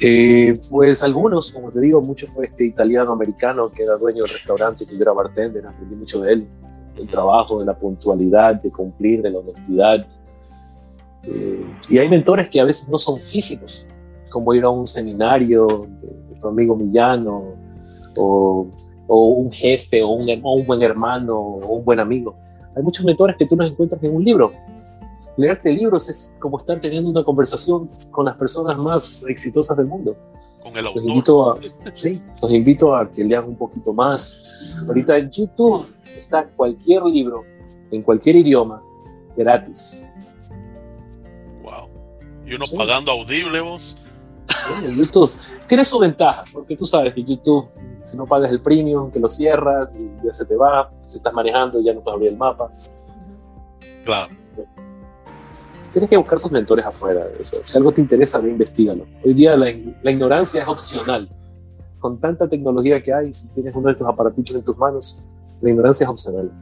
Eh, 0.00 0.54
pues 0.70 1.02
algunos, 1.02 1.52
como 1.52 1.70
te 1.70 1.80
digo, 1.80 2.00
mucho 2.00 2.26
fue 2.26 2.46
este 2.46 2.66
italiano 2.66 3.12
americano 3.12 3.70
que 3.70 3.82
era 3.82 3.96
dueño 3.96 4.22
del 4.22 4.32
restaurante, 4.32 4.86
que 4.86 4.94
yo 4.94 5.02
era 5.02 5.12
bartender, 5.12 5.66
aprendí 5.66 5.96
mucho 5.96 6.20
de 6.20 6.34
él, 6.34 6.48
del 6.94 7.08
trabajo, 7.08 7.58
de 7.58 7.66
la 7.66 7.76
puntualidad, 7.76 8.60
de 8.60 8.70
cumplir, 8.70 9.22
de 9.22 9.30
la 9.30 9.38
honestidad. 9.38 10.06
Eh, 11.24 11.66
y 11.88 11.98
hay 11.98 12.08
mentores 12.08 12.48
que 12.48 12.60
a 12.60 12.64
veces 12.64 12.88
no 12.88 12.98
son 12.98 13.18
físicos, 13.18 13.88
como 14.30 14.54
ir 14.54 14.62
a 14.64 14.70
un 14.70 14.86
seminario 14.86 15.88
de, 16.00 16.38
tu 16.40 16.46
amigo 16.46 16.76
Millano, 16.76 17.56
o, 18.16 18.68
o, 19.08 19.28
un 19.30 19.50
jefe, 19.50 20.02
o 20.04 20.10
un, 20.10 20.26
o 20.44 20.52
un 20.54 20.66
buen 20.66 20.82
hermano, 20.82 21.36
o 21.36 21.74
un 21.74 21.84
buen 21.84 21.98
amigo 21.98 22.36
hay 22.78 22.84
muchos 22.84 23.04
mentores 23.04 23.36
que 23.36 23.44
tú 23.44 23.56
nos 23.56 23.70
encuentras 23.70 24.02
en 24.04 24.14
un 24.14 24.24
libro. 24.24 24.52
Leerte 25.36 25.72
libros 25.72 26.08
es 26.08 26.36
como 26.38 26.58
estar 26.58 26.78
teniendo 26.78 27.10
una 27.10 27.24
conversación 27.24 27.88
con 28.12 28.24
las 28.24 28.36
personas 28.36 28.78
más 28.78 29.24
exitosas 29.26 29.76
del 29.76 29.86
mundo. 29.86 30.16
Con 30.62 30.76
el 30.76 30.86
autor. 30.86 31.02
Los 31.02 31.06
invito 31.06 31.50
a, 31.50 31.58
sí, 31.92 32.22
los 32.40 32.52
invito 32.52 32.94
a 32.94 33.10
que 33.10 33.24
lean 33.24 33.46
un 33.46 33.56
poquito 33.56 33.92
más. 33.92 34.72
Ahorita 34.86 35.18
en 35.18 35.28
YouTube 35.28 35.86
está 36.16 36.46
cualquier 36.46 37.02
libro, 37.04 37.44
en 37.90 38.02
cualquier 38.02 38.36
idioma, 38.36 38.80
gratis. 39.36 40.08
Wow. 41.62 41.88
Y 42.46 42.54
uno 42.54 42.64
pagando 42.76 43.10
audible 43.10 43.60
vos. 43.60 43.96
YouTube 44.96 45.30
tiene 45.66 45.84
su 45.84 45.98
ventaja, 45.98 46.44
porque 46.52 46.76
tú 46.76 46.86
sabes 46.86 47.12
que 47.12 47.24
YouTube 47.24 47.68
si 48.02 48.16
no 48.16 48.26
pagas 48.26 48.50
el 48.50 48.60
premium, 48.60 49.10
que 49.10 49.20
lo 49.20 49.28
cierras 49.28 50.02
y 50.02 50.26
ya 50.26 50.32
se 50.32 50.44
te 50.44 50.56
va. 50.56 50.90
Si 51.04 51.18
estás 51.18 51.32
manejando, 51.32 51.80
ya 51.80 51.94
no 51.94 52.00
puedes 52.00 52.14
abrir 52.14 52.30
el 52.30 52.36
mapa. 52.36 52.68
Claro. 54.04 54.34
Tienes 55.92 56.10
que 56.10 56.16
buscar 56.16 56.40
tus 56.40 56.52
mentores 56.52 56.84
afuera. 56.84 57.26
Si 57.40 57.76
algo 57.76 57.92
te 57.92 58.00
interesa, 58.00 58.38
ve, 58.38 58.50
investigalo. 58.50 59.06
Hoy 59.24 59.34
día 59.34 59.56
la, 59.56 59.70
ignorancia 60.10 60.62
es 60.62 60.68
opcional. 60.68 61.28
Con 61.98 62.20
tanta 62.20 62.48
tecnología 62.48 63.02
que 63.02 63.12
hay, 63.12 63.32
si 63.32 63.48
tienes 63.48 63.74
uno 63.74 63.86
de 63.86 63.92
estos 63.92 64.06
aparatitos 64.06 64.54
en 64.54 64.62
tus 64.62 64.76
manos, 64.76 65.26
la 65.62 65.70
ignorancia 65.70 66.04
es 66.04 66.10
opcional. 66.10 66.52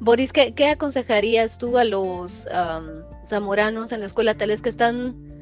Boris, 0.00 0.32
¿qué, 0.32 0.68
aconsejarías 0.68 1.58
tú 1.58 1.78
a 1.78 1.84
los 1.84 2.46
zamoranos 3.26 3.92
en 3.92 4.00
la 4.00 4.06
escuela, 4.06 4.34
tal 4.34 4.48
vez 4.48 4.60
que 4.60 4.68
están 4.68 5.33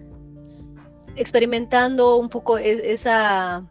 experimentando 1.17 2.17
un 2.17 2.29
poco 2.29 2.59
e-, 2.59 2.93
esa 2.93 3.65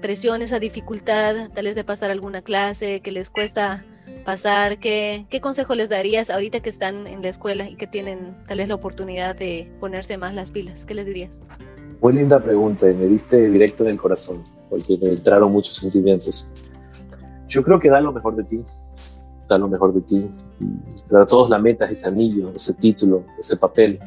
presión, 0.00 0.42
esa 0.42 0.58
dificultad, 0.58 1.50
tal 1.54 1.64
vez 1.64 1.74
de 1.74 1.84
pasar 1.84 2.10
alguna 2.10 2.42
clase 2.42 3.00
que 3.00 3.10
les 3.10 3.30
cuesta 3.30 3.84
pasar, 4.24 4.78
¿qué, 4.78 5.26
¿qué 5.30 5.40
consejo 5.40 5.74
les 5.74 5.88
darías 5.88 6.30
ahorita 6.30 6.60
que 6.60 6.70
están 6.70 7.06
en 7.06 7.22
la 7.22 7.28
escuela 7.28 7.68
y 7.68 7.76
que 7.76 7.86
tienen 7.86 8.36
tal 8.46 8.58
vez 8.58 8.68
la 8.68 8.74
oportunidad 8.74 9.36
de 9.36 9.70
ponerse 9.80 10.18
más 10.18 10.34
las 10.34 10.50
pilas? 10.50 10.84
¿Qué 10.84 10.94
les 10.94 11.06
dirías? 11.06 11.34
Muy 12.00 12.12
linda 12.12 12.38
pregunta 12.40 12.90
y 12.90 12.94
me 12.94 13.06
diste 13.06 13.48
directo 13.48 13.84
en 13.84 13.90
el 13.90 13.98
corazón, 13.98 14.42
porque 14.68 14.98
me 15.00 15.08
entraron 15.08 15.52
muchos 15.52 15.74
sentimientos. 15.76 16.52
Yo 17.48 17.62
creo 17.62 17.78
que 17.78 17.88
da 17.88 18.00
lo 18.00 18.12
mejor 18.12 18.36
de 18.36 18.44
ti, 18.44 18.62
da 19.48 19.58
lo 19.58 19.68
mejor 19.68 19.94
de 19.94 20.00
ti. 20.02 20.30
Para 21.10 21.24
todos 21.24 21.50
la 21.50 21.58
meta 21.58 21.86
es 21.86 21.92
ese 21.92 22.08
anillo, 22.08 22.52
ese 22.54 22.74
título, 22.74 23.24
ese 23.38 23.56
papel 23.56 23.98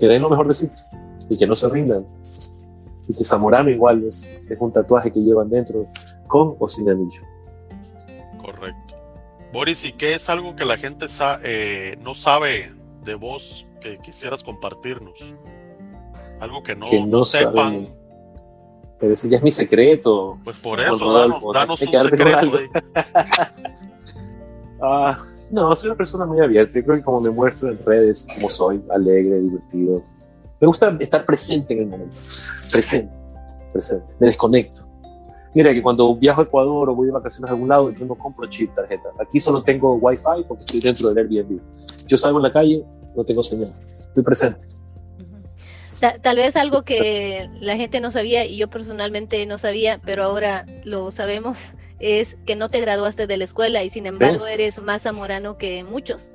que 0.00 0.06
den 0.06 0.22
lo 0.22 0.30
mejor 0.30 0.48
de 0.48 0.54
sí 0.54 0.68
y 1.28 1.38
que 1.38 1.46
no 1.46 1.54
se 1.54 1.68
rindan. 1.68 2.04
Y 3.08 3.16
que 3.16 3.24
Zamorano 3.24 3.70
igual 3.70 4.04
es, 4.04 4.36
un 4.58 4.72
tatuaje 4.72 5.12
que 5.12 5.20
llevan 5.20 5.48
dentro, 5.48 5.80
con 6.26 6.56
o 6.58 6.66
sin 6.66 6.90
anillo. 6.90 7.22
Correcto. 8.38 8.96
Boris, 9.52 9.84
¿y 9.84 9.92
qué 9.92 10.14
es 10.14 10.28
algo 10.30 10.56
que 10.56 10.64
la 10.64 10.76
gente 10.76 11.06
eh, 11.44 11.96
no 12.00 12.14
sabe 12.14 12.72
de 13.04 13.14
vos 13.14 13.66
que 13.80 13.98
quisieras 13.98 14.42
compartirnos? 14.42 15.34
Algo 16.40 16.62
que 16.62 16.74
no, 16.74 16.86
no, 17.06 17.24
sepan. 17.24 17.88
Pero 18.98 19.12
ese 19.12 19.28
ya 19.28 19.38
es 19.38 19.42
mi 19.42 19.50
secreto. 19.50 20.38
Pues 20.44 20.58
por 20.58 20.80
eso, 20.80 21.12
danos, 21.52 21.80
un 21.82 21.88
secreto. 21.88 22.58
ah, 24.82 25.16
no, 25.50 25.74
soy 25.74 25.88
una 25.88 25.96
persona 25.96 26.26
muy 26.26 26.40
abierta. 26.40 26.78
Yo 26.78 26.84
creo 26.84 26.96
que 26.96 27.02
como 27.02 27.20
me 27.20 27.30
muestro 27.30 27.70
en 27.70 27.84
redes, 27.84 28.26
como 28.34 28.48
soy, 28.48 28.82
alegre, 28.90 29.40
divertido. 29.40 30.02
Me 30.60 30.66
gusta 30.66 30.96
estar 31.00 31.24
presente 31.24 31.74
en 31.74 31.80
el 31.80 31.86
momento. 31.86 32.16
Presente, 32.72 33.18
presente. 33.72 34.12
Me 34.20 34.28
desconecto. 34.28 34.82
Mira 35.54 35.74
que 35.74 35.82
cuando 35.82 36.14
viajo 36.14 36.42
a 36.42 36.44
Ecuador 36.44 36.90
o 36.90 36.94
voy 36.94 37.06
de 37.06 37.12
vacaciones 37.12 37.50
a 37.50 37.54
algún 37.54 37.68
lado, 37.68 37.90
yo 37.90 38.06
no 38.06 38.14
compro 38.14 38.46
chip 38.46 38.72
tarjeta. 38.72 39.08
Aquí 39.20 39.40
solo 39.40 39.62
tengo 39.62 39.94
wifi 39.94 40.44
porque 40.46 40.64
estoy 40.64 40.80
dentro 40.80 41.08
del 41.12 41.18
Airbnb. 41.18 41.60
Yo 42.06 42.16
salgo 42.16 42.38
en 42.38 42.44
la 42.44 42.52
calle, 42.52 42.84
no 43.16 43.24
tengo 43.24 43.42
señal. 43.42 43.74
Estoy 43.78 44.22
presente. 44.22 44.64
Tal 46.22 46.36
vez 46.36 46.54
algo 46.54 46.82
que 46.82 47.50
la 47.60 47.76
gente 47.76 48.00
no 48.00 48.10
sabía 48.10 48.44
y 48.44 48.56
yo 48.56 48.70
personalmente 48.70 49.44
no 49.46 49.58
sabía, 49.58 50.00
pero 50.04 50.22
ahora 50.22 50.64
lo 50.84 51.10
sabemos, 51.10 51.58
es 52.00 52.36
que 52.46 52.56
no 52.56 52.68
te 52.68 52.80
graduaste 52.80 53.26
de 53.26 53.36
la 53.36 53.44
escuela 53.44 53.84
y 53.84 53.90
sin 53.90 54.06
embargo 54.06 54.46
eres 54.46 54.80
más 54.82 55.02
zamorano 55.02 55.58
que 55.58 55.84
muchos. 55.84 56.32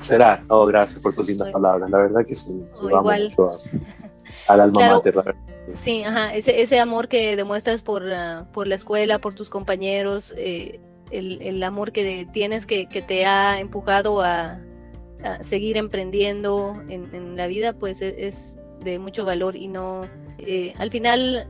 Será. 0.00 0.44
Oh, 0.48 0.66
gracias 0.66 1.02
por 1.02 1.14
tus 1.14 1.28
lindas 1.28 1.50
palabras. 1.50 1.90
La 1.90 1.98
verdad 1.98 2.24
que 2.26 2.34
sí. 2.34 2.62
igual. 2.82 3.28
al 4.48 4.60
alma 4.60 4.94
mater, 4.94 5.36
Sí, 5.74 6.02
ajá. 6.02 6.34
Ese, 6.34 6.62
ese 6.62 6.80
amor 6.80 7.08
que 7.08 7.36
demuestras 7.36 7.82
por, 7.82 8.10
ah, 8.10 8.46
por 8.52 8.66
la 8.66 8.74
escuela, 8.74 9.18
por 9.20 9.34
tus 9.34 9.50
compañeros, 9.50 10.32
eh, 10.36 10.80
el, 11.10 11.40
el, 11.42 11.62
amor 11.62 11.92
que 11.92 12.26
tienes 12.32 12.64
que, 12.66 12.88
que 12.88 13.02
te 13.02 13.26
ha 13.26 13.60
empujado 13.60 14.22
a, 14.22 14.58
a 15.22 15.42
seguir 15.42 15.76
emprendiendo 15.76 16.82
en, 16.88 17.14
en, 17.14 17.36
la 17.36 17.46
vida, 17.46 17.74
pues 17.74 18.00
e, 18.00 18.26
es, 18.26 18.58
de 18.82 18.98
mucho 18.98 19.24
valor 19.24 19.56
y 19.56 19.68
no, 19.68 20.02
eh, 20.38 20.74
al 20.78 20.90
final 20.90 21.46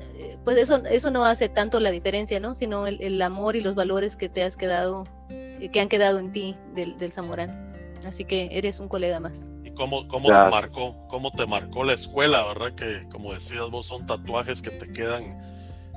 pues 0.49 0.57
eso, 0.57 0.83
eso 0.87 1.11
no 1.11 1.27
hace 1.27 1.51
tanto 1.51 1.79
la 1.79 1.91
diferencia, 1.91 2.41
¿no? 2.41 2.55
Sino 2.55 2.87
el, 2.87 3.21
amor 3.21 3.55
y 3.55 3.61
los 3.61 3.75
valores 3.75 4.17
que 4.17 4.31
te 4.31 4.43
has 4.43 4.57
quedado, 4.57 5.05
eh, 5.29 5.69
que 5.71 5.79
han 5.79 5.91
quedado 5.91 6.19
en 6.21 6.33
ti 6.33 6.57
del, 6.75 6.97
del 6.97 7.13
Zamorano. 7.13 7.53
Así 8.07 8.25
que 8.25 8.49
eres 8.53 8.81
un 8.81 8.89
colega 8.89 9.21
más. 9.21 9.45
¿Y 9.63 9.73
cómo, 9.73 10.09
cómo 10.09 10.29
te 10.29 10.33
marcó, 10.33 11.07
cómo 11.09 11.31
te 11.33 11.47
marcó 11.47 11.85
la 11.85 11.93
escuela, 11.93 12.47
verdad? 12.47 12.75
Que 12.75 13.07
como 13.11 13.35
decías 13.35 13.69
vos, 13.71 13.85
son 13.85 14.07
tatuajes 14.07 14.63
que 14.63 14.71
te 14.71 14.91
quedan 14.91 15.39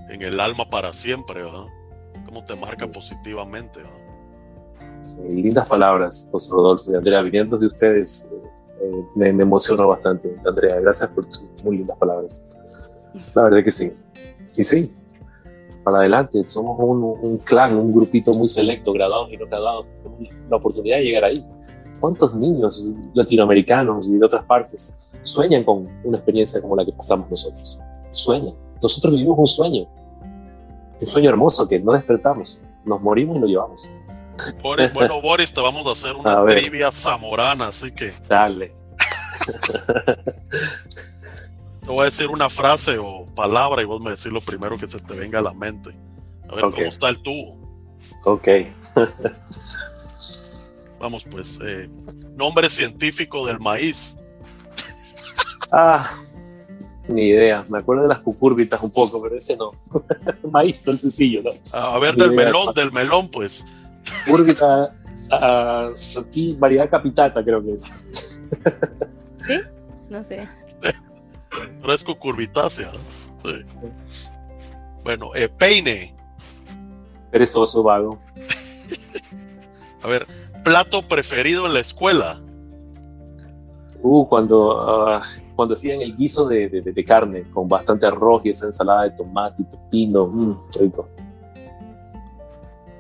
en 0.10 0.22
el 0.22 0.38
alma 0.38 0.69
para 0.69 0.91
siempre, 0.91 1.44
¿verdad? 1.44 1.68
¿Cómo 2.26 2.44
te 2.44 2.53
marca 2.57 2.86
positivamente, 2.90 3.80
lindas 5.30 5.69
palabras, 5.69 6.28
José 6.30 6.52
Rodolfo 6.52 6.91
y 6.91 6.95
Andrea, 6.95 7.22
viniendo 7.22 7.57
de 7.57 7.68
ustedes, 7.68 8.30
eh, 8.82 9.06
me, 9.15 9.32
me 9.32 9.44
emocionó 9.44 9.88
bastante, 9.88 10.36
Andrea. 10.45 10.78
Gracias 10.82 11.10
por 11.11 11.26
tus 11.26 11.41
muy 11.64 11.78
lindas 11.78 11.98
palabras. 11.98 13.07
La 13.34 13.44
verdad 13.44 13.64
que 13.64 13.72
sí. 13.72 13.90
Y 14.56 14.64
sí, 14.64 14.90
para 15.84 15.99
adelante, 15.99 16.44
somos 16.44 16.78
un, 16.80 17.03
un 17.03 17.38
clan, 17.40 17.76
un 17.76 17.91
grupito 17.91 18.34
muy 18.34 18.48
selecto, 18.48 18.94
graduados 18.94 19.32
y 19.32 19.38
no 19.38 19.48
graduados, 19.48 19.88
tenemos 19.95 20.19
la 20.49 20.57
oportunidad 20.57 20.98
de 20.98 21.03
llegar 21.03 21.23
ahí. 21.23 21.45
¿Cuántos 21.99 22.36
niños 22.36 22.90
latinoamericanos 23.14 24.07
y 24.07 24.18
de 24.18 24.26
otras 24.26 24.44
partes 24.45 25.11
sueñan 25.23 25.64
con 25.64 25.88
una 26.03 26.18
experiencia 26.18 26.61
como 26.61 26.76
la 26.76 26.86
que 26.86 26.91
pasamos 26.91 27.30
nosotros? 27.30 27.80
Sueñan. 28.10 28.56
Nosotros 28.82 29.14
vivimos 29.14 29.38
un 29.38 29.48
sueño, 29.48 29.88
un 30.99 31.06
sueño 31.06 31.30
hermoso 31.30 31.68
que 31.68 31.80
no 31.80 31.94
despertamos, 31.94 32.60
nos 32.86 33.02
morimos 33.02 33.38
y 33.38 33.40
lo 33.40 33.48
llevamos. 33.48 33.88
Boris, 34.61 34.94
bueno, 34.94 35.22
Boris, 35.22 35.53
te 35.53 35.61
vamos 35.61 35.86
a 35.86 35.91
hacer 35.91 36.15
una 36.19 36.45
trivia 36.45 36.91
zamorana, 36.91 37.68
así 37.68 37.91
que. 37.91 38.11
Dale. 38.28 38.73
Te 41.83 41.89
voy 41.89 42.01
a 42.01 42.05
decir 42.05 42.27
una 42.27 42.49
frase 42.49 42.97
o 42.99 43.25
palabra 43.35 43.81
y 43.81 43.85
vos 43.85 44.01
me 44.01 44.11
decís 44.11 44.27
lo 44.27 44.41
primero 44.41 44.77
que 44.77 44.87
se 44.87 44.99
te 44.99 45.15
venga 45.15 45.39
a 45.39 45.41
la 45.41 45.53
mente. 45.53 45.89
A 46.47 46.55
ver 46.55 46.65
cómo 46.65 46.77
está 46.77 47.09
el 47.09 47.21
tubo. 47.21 47.59
Ok. 48.23 48.47
Vamos 50.99 51.25
pues. 51.25 51.59
Eh, 51.63 51.89
nombre 52.35 52.69
científico 52.69 53.47
del 53.47 53.59
maíz. 53.59 54.15
Ah, 55.71 56.07
ni 57.07 57.27
idea. 57.27 57.65
Me 57.69 57.79
acuerdo 57.79 58.03
de 58.03 58.09
las 58.09 58.19
cucúrbitas 58.19 58.81
un 58.83 58.91
poco, 58.91 59.21
pero 59.21 59.37
ese 59.37 59.57
no. 59.57 59.71
maíz, 60.51 60.83
tan 60.83 60.95
sencillo, 60.95 61.41
¿no? 61.41 61.51
A 61.73 61.97
ver, 61.97 62.15
del 62.15 62.31
melón, 62.31 62.75
del 62.75 62.91
melón, 62.91 63.29
pues. 63.29 63.65
Cúrbita, 64.27 64.93
uh, 65.31 66.59
variedad 66.59 66.89
capitata, 66.89 67.43
creo 67.43 67.63
que 67.63 67.73
es. 67.73 67.83
¿Sí? 69.47 69.59
No 70.09 70.23
sé. 70.23 70.47
Pero 71.52 71.94
es 71.94 72.03
cucurbitácea. 72.03 72.91
Bueno, 75.03 75.32
eh, 75.36 75.49
peine. 75.49 76.15
Perezoso, 77.32 77.84
vago. 77.84 78.19
A 80.03 80.07
ver, 80.07 80.28
plato 80.64 81.07
preferido 81.07 81.65
en 81.68 81.73
la 81.73 81.80
escuela. 81.80 82.41
Uh, 84.03 84.28
cuando, 84.28 85.18
uh, 85.18 85.22
cuando 85.56 85.73
hacían 85.76 86.02
el 86.02 86.18
guiso 86.18 86.48
de, 86.48 86.69
de, 86.69 87.06
carne 87.06 87.44
con 87.52 87.69
bastante 87.69 88.07
arroz 88.07 88.41
y 88.45 88.49
esa 88.49 88.65
ensalada 88.65 89.03
de 89.03 89.11
tomate 89.11 89.61
y 89.61 89.65
pepino, 89.65 90.26
mmm, 90.26 90.57
rico. 90.80 91.07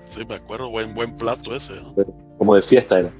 Sí, 0.03 0.23
me 0.25 0.35
acuerdo, 0.35 0.69
buen, 0.69 0.93
buen 0.93 1.17
plato 1.17 1.55
ese. 1.55 1.73
como 2.37 2.53
de 2.53 2.61
fiesta 2.61 2.99
era. 2.99 3.11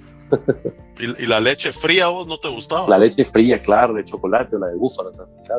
¿Y, 1.00 1.26
la 1.26 1.40
leche 1.40 1.74
fría 1.74 2.08
vos 2.08 2.28
no 2.28 2.38
te 2.38 2.48
gustaba? 2.50 2.88
La 2.88 2.98
leche 2.98 3.26
fría, 3.26 3.62
claro, 3.62 3.94
de 3.94 4.04
chocolate 4.06 4.56
o 4.56 4.60
la 4.60 4.68
de 4.68 4.76
búfalo 4.76 5.12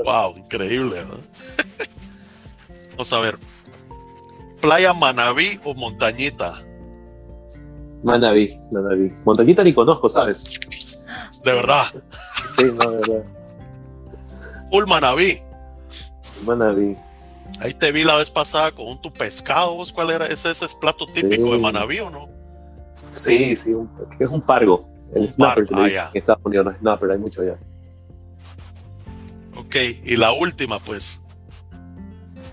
Wow, 0.05 0.37
increíble. 0.37 1.03
Vamos 2.93 3.13
a 3.13 3.19
ver. 3.21 3.39
¿Playa 4.61 4.93
Manabí 4.93 5.59
o 5.65 5.75
Montañita? 5.75 6.65
Manabí, 8.05 8.55
Manabí. 8.73 9.11
Montañita 9.25 9.65
ni 9.65 9.75
conozco, 9.75 10.09
¿sabes? 10.09 10.61
De 11.45 11.53
verdad. 11.53 11.87
Sí, 12.59 12.67
no, 12.73 12.91
de 12.91 12.97
verdad. 12.99 13.25
Full 14.71 14.87
Manabí. 14.87 15.43
Manabí. 16.45 16.97
Ahí 17.61 17.75
te 17.75 17.93
vi 17.93 18.05
la 18.05 18.17
vez 18.17 18.31
pasada 18.31 18.73
con 18.73 19.01
tu 19.01 19.13
pescado. 19.13 19.77
¿Cuál 19.95 20.11
era? 20.11 20.27
¿Ese, 20.27 20.51
ese 20.51 20.65
es 20.65 20.75
plato 20.75 21.07
típico 21.07 21.53
de 21.53 21.59
Manabí 21.61 22.01
o 22.01 22.11
no? 22.11 22.29
Sí, 22.95 23.57
sí, 23.57 23.75
es 24.19 24.31
un 24.31 24.41
pargo. 24.41 24.89
El 25.15 25.29
snapper 25.29 25.67
que 25.67 25.75
ah, 25.75 25.87
en 25.87 26.11
Estados 26.15 26.41
Unidos, 26.45 26.75
snapper, 26.79 27.11
hay 27.11 27.19
mucho 27.19 27.43
allá. 27.43 27.59
Ok, 29.57 29.77
y 30.05 30.17
la 30.17 30.33
última, 30.33 30.79
pues. 30.79 31.21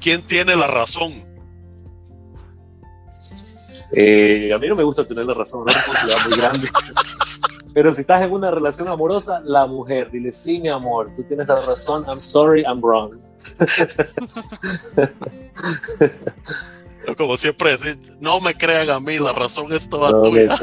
¿Quién 0.02 0.22
tiene 0.22 0.56
la 0.56 0.68
razón? 0.68 1.14
Eh, 3.92 4.52
a 4.54 4.58
mí 4.60 4.68
no 4.68 4.76
me 4.76 4.84
gusta 4.84 5.04
tener 5.06 5.26
la 5.26 5.34
razón, 5.34 5.62
una 5.62 5.74
responsabilidad 5.74 6.20
muy 6.28 6.38
grande. 6.38 6.70
Pero 7.74 7.94
si 7.94 8.02
estás 8.02 8.24
en 8.24 8.32
una 8.32 8.52
relación 8.52 8.88
amorosa, 8.88 9.42
la 9.44 9.68
mujer, 9.68 10.12
dile, 10.12 10.32
sí, 10.32 10.60
mi 10.60 10.70
amor, 10.70 11.12
tú 11.16 11.24
tienes 11.24 11.48
la 11.48 11.62
razón, 11.62 12.04
I'm 12.08 12.20
sorry, 12.20 12.64
I'm 12.64 12.82
wrong. 12.82 13.16
Como 17.18 17.38
siempre 17.38 17.78
no 18.20 18.40
me 18.42 18.54
crean 18.56 18.90
a 18.90 19.00
mí, 19.00 19.20
la 19.20 19.34
razón 19.34 19.72
es 19.74 19.90
toda 19.90 20.22
tuya. 20.22 20.56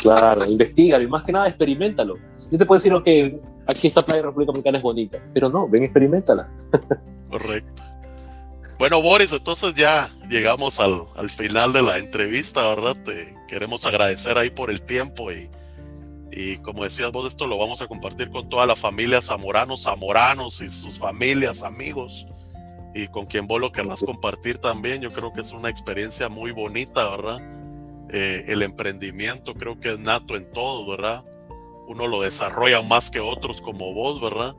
claro, 0.00 0.44
investigalo 0.46 1.04
y 1.04 1.08
más 1.08 1.22
que 1.24 1.32
nada 1.32 1.48
experimentalo. 1.48 2.16
Yo 2.50 2.58
te 2.58 2.66
puedo 2.66 2.78
decir, 2.78 2.92
ok, 2.92 3.06
aquí 3.66 3.88
esta 3.88 4.02
playa 4.02 4.20
de 4.20 4.26
República 4.26 4.52
Dominicana 4.52 4.78
es 4.78 4.84
bonita, 4.84 5.18
pero 5.32 5.48
no, 5.48 5.68
ven, 5.68 5.84
experimentala. 5.84 6.48
Correcto. 7.30 7.82
Bueno, 8.78 9.00
Boris, 9.00 9.32
entonces 9.32 9.74
ya 9.74 10.10
llegamos 10.28 10.80
al, 10.80 11.04
al, 11.14 11.30
final 11.30 11.72
de 11.72 11.82
la 11.82 11.98
entrevista, 11.98 12.68
¿verdad? 12.68 12.96
Te 13.04 13.36
queremos 13.46 13.86
agradecer 13.86 14.36
ahí 14.38 14.50
por 14.50 14.70
el 14.70 14.82
tiempo 14.82 15.30
y, 15.30 15.48
y 16.32 16.56
como 16.58 16.82
decías 16.82 17.12
vos, 17.12 17.26
esto 17.26 17.46
lo 17.46 17.58
vamos 17.58 17.80
a 17.80 17.86
compartir 17.86 18.30
con 18.30 18.48
toda 18.48 18.66
la 18.66 18.74
familia 18.74 19.22
zamoranos, 19.22 19.84
zamoranos 19.84 20.60
y 20.62 20.68
sus 20.68 20.98
familias, 20.98 21.62
amigos 21.62 22.26
y 22.94 23.08
con 23.08 23.26
quien 23.26 23.46
vos 23.46 23.60
lo 23.60 23.72
querrás 23.72 24.02
compartir 24.02 24.58
también. 24.58 25.00
Yo 25.00 25.12
creo 25.12 25.32
que 25.32 25.40
es 25.40 25.52
una 25.52 25.70
experiencia 25.70 26.28
muy 26.28 26.50
bonita, 26.50 27.08
¿verdad? 27.10 27.40
Eh, 28.10 28.44
el 28.48 28.62
emprendimiento 28.62 29.54
creo 29.54 29.80
que 29.80 29.94
es 29.94 29.98
nato 29.98 30.36
en 30.36 30.50
todo, 30.52 30.86
¿verdad? 30.90 31.24
Uno 31.88 32.06
lo 32.06 32.20
desarrolla 32.20 32.82
más 32.82 33.10
que 33.10 33.20
otros 33.20 33.60
como 33.60 33.94
vos, 33.94 34.20
¿verdad? 34.20 34.54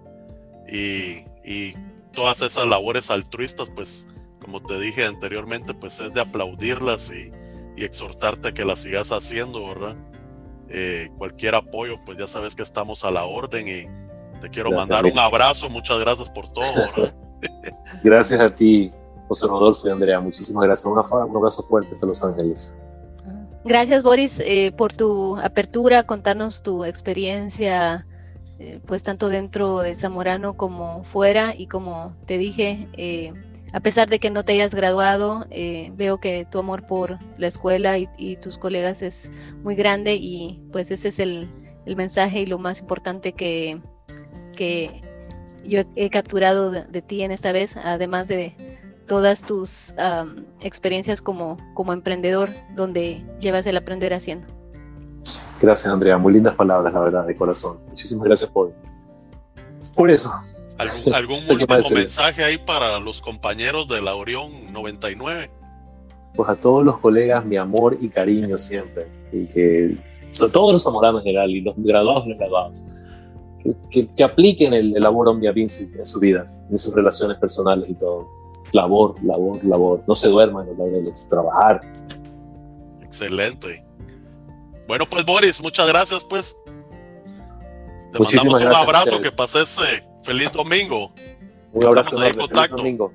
Y, 0.67 1.25
y 1.43 1.75
todas 2.11 2.41
esas 2.41 2.67
labores 2.67 3.11
altruistas, 3.11 3.69
pues, 3.69 4.07
como 4.39 4.61
te 4.61 4.79
dije 4.79 5.05
anteriormente, 5.05 5.73
pues 5.73 5.99
es 5.99 6.13
de 6.13 6.21
aplaudirlas 6.21 7.11
y, 7.11 7.31
y 7.75 7.83
exhortarte 7.83 8.49
a 8.49 8.53
que 8.53 8.65
las 8.65 8.79
sigas 8.79 9.11
haciendo, 9.11 9.67
¿verdad? 9.67 9.95
Eh, 10.69 11.09
cualquier 11.17 11.55
apoyo, 11.55 11.99
pues 12.05 12.17
ya 12.17 12.27
sabes 12.27 12.55
que 12.55 12.63
estamos 12.63 13.05
a 13.05 13.11
la 13.11 13.25
orden 13.25 13.67
y 13.67 14.39
te 14.39 14.49
quiero 14.49 14.71
mandar 14.71 15.05
un 15.05 15.19
abrazo, 15.19 15.69
muchas 15.69 15.99
gracias 15.99 16.29
por 16.29 16.49
todo, 16.49 16.73
¿verdad? 16.75 17.15
Gracias 18.03 18.39
a 18.39 18.53
ti, 18.53 18.91
José 19.27 19.47
Rodolfo 19.47 19.87
y 19.87 19.91
Andrea. 19.91 20.19
Muchísimas 20.19 20.65
gracias. 20.65 20.85
un 20.85 21.35
abrazo 21.35 21.63
fuerte 21.63 21.93
hasta 21.93 22.05
Los 22.05 22.23
Ángeles. 22.23 22.77
Gracias, 23.65 24.03
Boris, 24.03 24.41
eh, 24.45 24.73
por 24.75 24.91
tu 24.91 25.37
apertura, 25.37 26.03
contarnos 26.03 26.63
tu 26.63 26.83
experiencia, 26.83 28.05
eh, 28.59 28.81
pues 28.85 29.03
tanto 29.03 29.29
dentro 29.29 29.79
de 29.79 29.95
Zamorano 29.95 30.57
como 30.57 31.05
fuera. 31.05 31.55
Y 31.57 31.67
como 31.67 32.13
te 32.25 32.37
dije, 32.37 32.89
eh, 32.97 33.33
a 33.71 33.79
pesar 33.79 34.09
de 34.09 34.19
que 34.19 34.29
no 34.29 34.43
te 34.43 34.51
hayas 34.53 34.75
graduado, 34.75 35.45
veo 35.49 36.19
que 36.19 36.45
tu 36.51 36.59
amor 36.59 36.85
por 36.85 37.19
la 37.37 37.47
escuela 37.47 37.97
y, 37.97 38.35
tus 38.35 38.57
colegas 38.57 39.01
es 39.01 39.31
muy 39.63 39.75
grande 39.75 40.15
y 40.15 40.61
pues 40.71 40.91
ese 40.91 41.07
es 41.07 41.19
el, 41.19 41.49
mensaje 41.95 42.41
y 42.41 42.45
lo 42.45 42.59
más 42.59 42.79
importante 42.79 43.33
que 43.33 43.81
yo 45.63 45.81
he, 45.95 46.09
capturado 46.09 46.71
de, 46.71 47.01
ti 47.01 47.23
en 47.23 47.31
esta 47.31 47.51
vez, 47.51 47.75
además 47.77 48.27
de 48.27 48.55
todas 49.07 49.41
tus 49.41 49.93
experiencias 50.61 51.21
como, 51.21 51.57
como 51.73 51.93
emprendedor, 51.93 52.49
donde 52.75 53.23
llevas 53.39 53.65
el 53.65 53.77
aprender 53.77 54.13
haciendo. 54.13 54.47
Gracias, 55.61 55.93
Andrea. 55.93 56.17
Muy 56.17 56.33
lindas 56.33 56.55
palabras, 56.55 56.93
la 56.93 56.99
verdad, 56.99 57.25
de 57.25 57.35
corazón. 57.35 57.79
Muchísimas 57.87 58.25
gracias 58.25 58.49
por, 58.49 58.73
por 59.95 60.09
eso. 60.09 60.29
¿Algún, 61.13 61.39
último 61.49 61.89
mensaje 61.93 62.43
ahí 62.43 62.57
para 62.57 62.99
los 62.99 63.21
compañeros 63.21 63.87
de 63.87 64.01
la 64.01 64.15
Orión 64.15 64.71
99? 64.73 65.49
Pues 66.35 66.49
a 66.49 66.55
todos 66.55 66.83
los 66.83 66.97
colegas, 66.97 67.45
mi 67.45 67.57
amor 67.57 67.97
y 68.01 68.09
cariño 68.09 68.57
siempre. 68.57 69.07
Y 69.31 69.45
que 69.45 69.97
todos 70.51 70.73
los 70.73 70.85
amoranos 70.87 71.21
en 71.21 71.25
general, 71.25 71.49
y 71.51 71.61
los 71.61 71.75
graduados 71.77 72.25
y 72.25 72.29
los 72.29 72.39
graduados 72.39 72.83
que, 73.89 74.23
apliquen 74.23 74.73
el, 74.73 74.91
labor 74.91 75.29
Omnia 75.29 75.51
Vincit 75.51 75.95
en 75.95 76.05
su 76.05 76.19
vida, 76.19 76.45
en 76.69 76.77
sus 76.77 76.93
relaciones 76.93 77.37
personales 77.37 77.89
y 77.89 77.95
todo. 77.95 78.27
Labor, 78.71 79.15
labor, 79.23 79.63
labor. 79.63 80.03
No 80.07 80.15
se 80.15 80.29
duerman 80.29 80.65
los 80.67 80.77
laureles, 80.77 81.27
trabajar. 81.27 81.81
Excelente. 83.01 83.85
Bueno, 84.87 85.05
pues 85.09 85.25
Boris, 85.25 85.61
muchas 85.61 85.87
gracias, 85.87 86.23
pues. 86.23 86.55
Te 88.11 88.19
mandamos 88.19 88.61
un 88.61 88.73
abrazo, 88.73 89.21
que 89.21 89.31
pases 89.31 89.77
eh, 89.79 90.03
feliz 90.23 90.51
domingo. 90.51 91.11
Un 91.71 91.85
abrazo, 91.85 92.15
enorme, 92.17 92.47
feliz 92.47 92.69
domingo. 92.69 93.11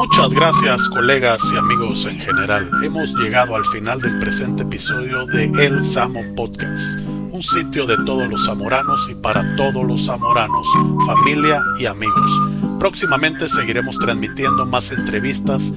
Muchas 0.00 0.30
gracias 0.30 0.88
colegas 0.88 1.42
y 1.52 1.58
amigos 1.58 2.06
en 2.06 2.18
general. 2.18 2.70
Hemos 2.82 3.14
llegado 3.16 3.54
al 3.54 3.66
final 3.66 4.00
del 4.00 4.18
presente 4.18 4.62
episodio 4.62 5.26
de 5.26 5.44
El 5.66 5.84
Samo 5.84 6.22
Podcast, 6.34 6.98
un 7.30 7.42
sitio 7.42 7.84
de 7.84 7.98
todos 8.06 8.26
los 8.30 8.46
zamoranos 8.46 9.10
y 9.10 9.14
para 9.14 9.54
todos 9.56 9.84
los 9.84 10.06
zamoranos, 10.06 10.66
familia 11.04 11.62
y 11.78 11.84
amigos. 11.84 12.40
Próximamente 12.78 13.46
seguiremos 13.46 13.98
transmitiendo 13.98 14.64
más 14.64 14.90
entrevistas 14.90 15.74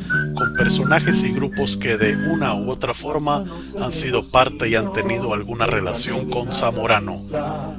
personajes 0.57 1.23
y 1.23 1.31
grupos 1.31 1.77
que 1.77 1.97
de 1.97 2.15
una 2.27 2.55
u 2.55 2.69
otra 2.69 2.93
forma 2.93 3.43
han 3.79 3.93
sido 3.93 4.29
parte 4.29 4.69
y 4.69 4.75
han 4.75 4.91
tenido 4.93 5.33
alguna 5.33 5.65
relación 5.65 6.29
con 6.29 6.53
Zamorano, 6.53 7.23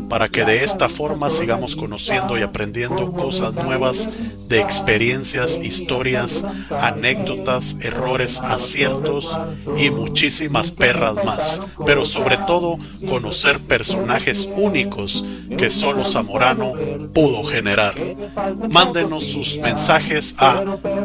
para 0.08 0.28
que 0.28 0.44
de 0.44 0.64
esta 0.64 0.88
forma 0.88 1.30
sigamos 1.30 1.76
conociendo 1.76 2.38
y 2.38 2.42
aprendiendo 2.42 3.12
cosas 3.12 3.54
nuevas 3.54 4.10
de 4.48 4.60
experiencias, 4.60 5.60
historias, 5.62 6.44
anécdotas, 6.70 7.78
errores, 7.80 8.40
aciertos 8.40 9.38
y 9.76 9.90
muchísimas 9.90 10.70
perras 10.70 11.24
más, 11.24 11.62
pero 11.86 12.04
sobre 12.04 12.36
todo 12.38 12.78
conocer 13.08 13.60
personajes 13.60 14.52
únicos 14.56 15.24
que 15.56 15.70
solo 15.70 16.04
Zamorano 16.04 16.72
pudo 17.12 17.44
generar. 17.44 17.94
Mándenos 18.70 19.24
sus 19.24 19.58
mensajes 19.58 20.34
a 20.38 20.62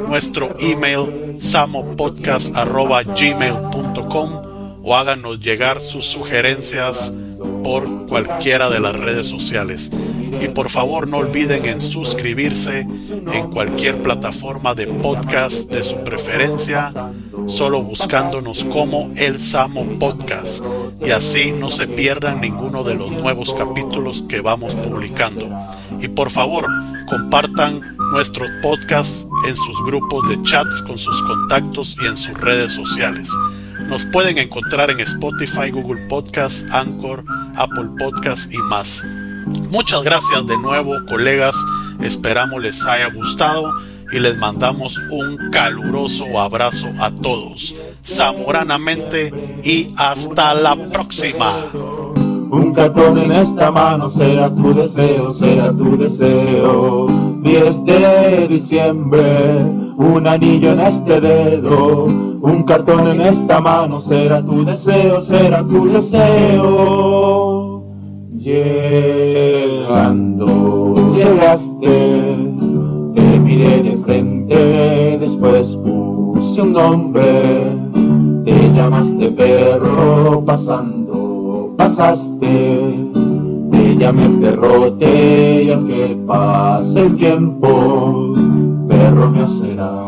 nuestro 0.08 0.54
email 0.60 1.38
samopodcast.gmail.com 1.50 4.30
o 4.84 4.96
háganos 4.96 5.40
llegar 5.40 5.82
sus 5.82 6.06
sugerencias 6.06 7.12
por 7.64 8.08
cualquiera 8.08 8.70
de 8.70 8.80
las 8.80 8.96
redes 8.96 9.28
sociales. 9.28 9.92
Y 10.42 10.48
por 10.50 10.70
favor 10.70 11.08
no 11.08 11.18
olviden 11.18 11.66
en 11.66 11.82
suscribirse 11.82 12.82
en 12.82 13.50
cualquier 13.52 14.02
plataforma 14.02 14.76
de 14.76 14.88
podcast 14.88 15.72
de 15.72 15.84
su 15.84 16.04
preferencia, 16.04 16.94
solo 17.46 17.82
buscándonos 17.82 18.64
como 18.66 19.12
El 19.16 19.40
Samo 19.40 20.00
Podcast. 20.00 20.66
Y 21.06 21.12
así 21.12 21.52
no 21.52 21.70
se 21.70 21.88
pierdan 21.88 22.42
ninguno 22.42 22.84
de 22.84 22.96
los 22.96 23.12
nuevos 23.12 23.54
capítulos 23.54 24.24
que 24.28 24.42
vamos 24.42 24.76
publicando. 24.76 25.50
Y 26.00 26.08
por 26.08 26.30
favor, 26.30 26.68
compartan 27.10 27.98
nuestros 28.12 28.50
podcasts 28.62 29.28
en 29.48 29.56
sus 29.56 29.84
grupos 29.86 30.28
de 30.30 30.42
chats 30.44 30.82
con 30.84 30.98
sus 30.98 31.22
contactos 31.24 31.96
y 32.02 32.08
en 32.08 32.18
sus 32.18 32.34
redes 32.40 32.74
sociales. 32.74 33.30
Nos 33.88 34.06
pueden 34.06 34.38
encontrar 34.38 34.90
en 34.92 35.00
Spotify, 35.00 35.72
Google 35.72 36.06
Podcasts, 36.08 36.66
Anchor, 36.72 37.24
Apple 37.56 37.90
Podcasts 37.98 38.50
y 38.52 38.58
más. 38.58 39.04
Muchas 39.70 40.04
gracias 40.04 40.46
de 40.48 40.58
nuevo, 40.58 40.98
colegas. 41.08 41.56
Esperamos 42.02 42.62
les 42.62 42.86
haya 42.86 43.10
gustado 43.10 43.74
y 44.12 44.20
les 44.20 44.38
mandamos 44.38 44.98
un 45.12 45.50
caluroso 45.52 46.40
abrazo 46.40 46.88
a 47.00 47.12
todos. 47.12 47.76
Zamoranamente 48.06 49.32
y 49.64 49.94
hasta 49.98 50.54
la 50.54 50.76
próxima. 50.92 51.52
Un 52.52 52.74
cartón 52.74 53.18
en 53.20 53.32
esta 53.32 53.72
mano 53.72 54.10
será 54.12 54.54
tu 54.54 54.74
deseo, 54.74 55.34
será 55.36 55.72
tu 55.72 55.98
deseo. 55.98 57.08
10 57.44 57.86
de 57.86 58.48
diciembre, 58.50 59.89
un 60.00 60.26
anillo 60.26 60.72
en 60.72 60.80
este 60.80 61.20
dedo, 61.20 62.06
un 62.06 62.64
cartón 62.64 63.08
en 63.08 63.20
esta 63.20 63.60
mano 63.60 64.00
será 64.00 64.42
tu 64.42 64.64
deseo, 64.64 65.22
será 65.22 65.62
tu 65.62 65.90
deseo. 65.92 67.84
Llegando, 68.38 69.36
llegaste, 71.14 72.38
te 73.14 73.40
miré 73.40 73.84
de 73.84 73.98
frente, 74.06 75.18
después 75.20 75.68
puse 75.68 76.62
un 76.62 76.72
nombre, 76.72 77.76
te 78.46 78.72
llamaste 78.74 79.32
perro 79.32 80.42
pasando, 80.46 81.74
pasaste 81.78 83.10
llamé 84.00 84.30
perrote 84.40 85.64
y 85.64 85.88
que 85.88 86.18
pase 86.26 87.02
el 87.02 87.18
tiempo, 87.18 88.34
Romeo 89.10 89.48
será. 89.60 89.99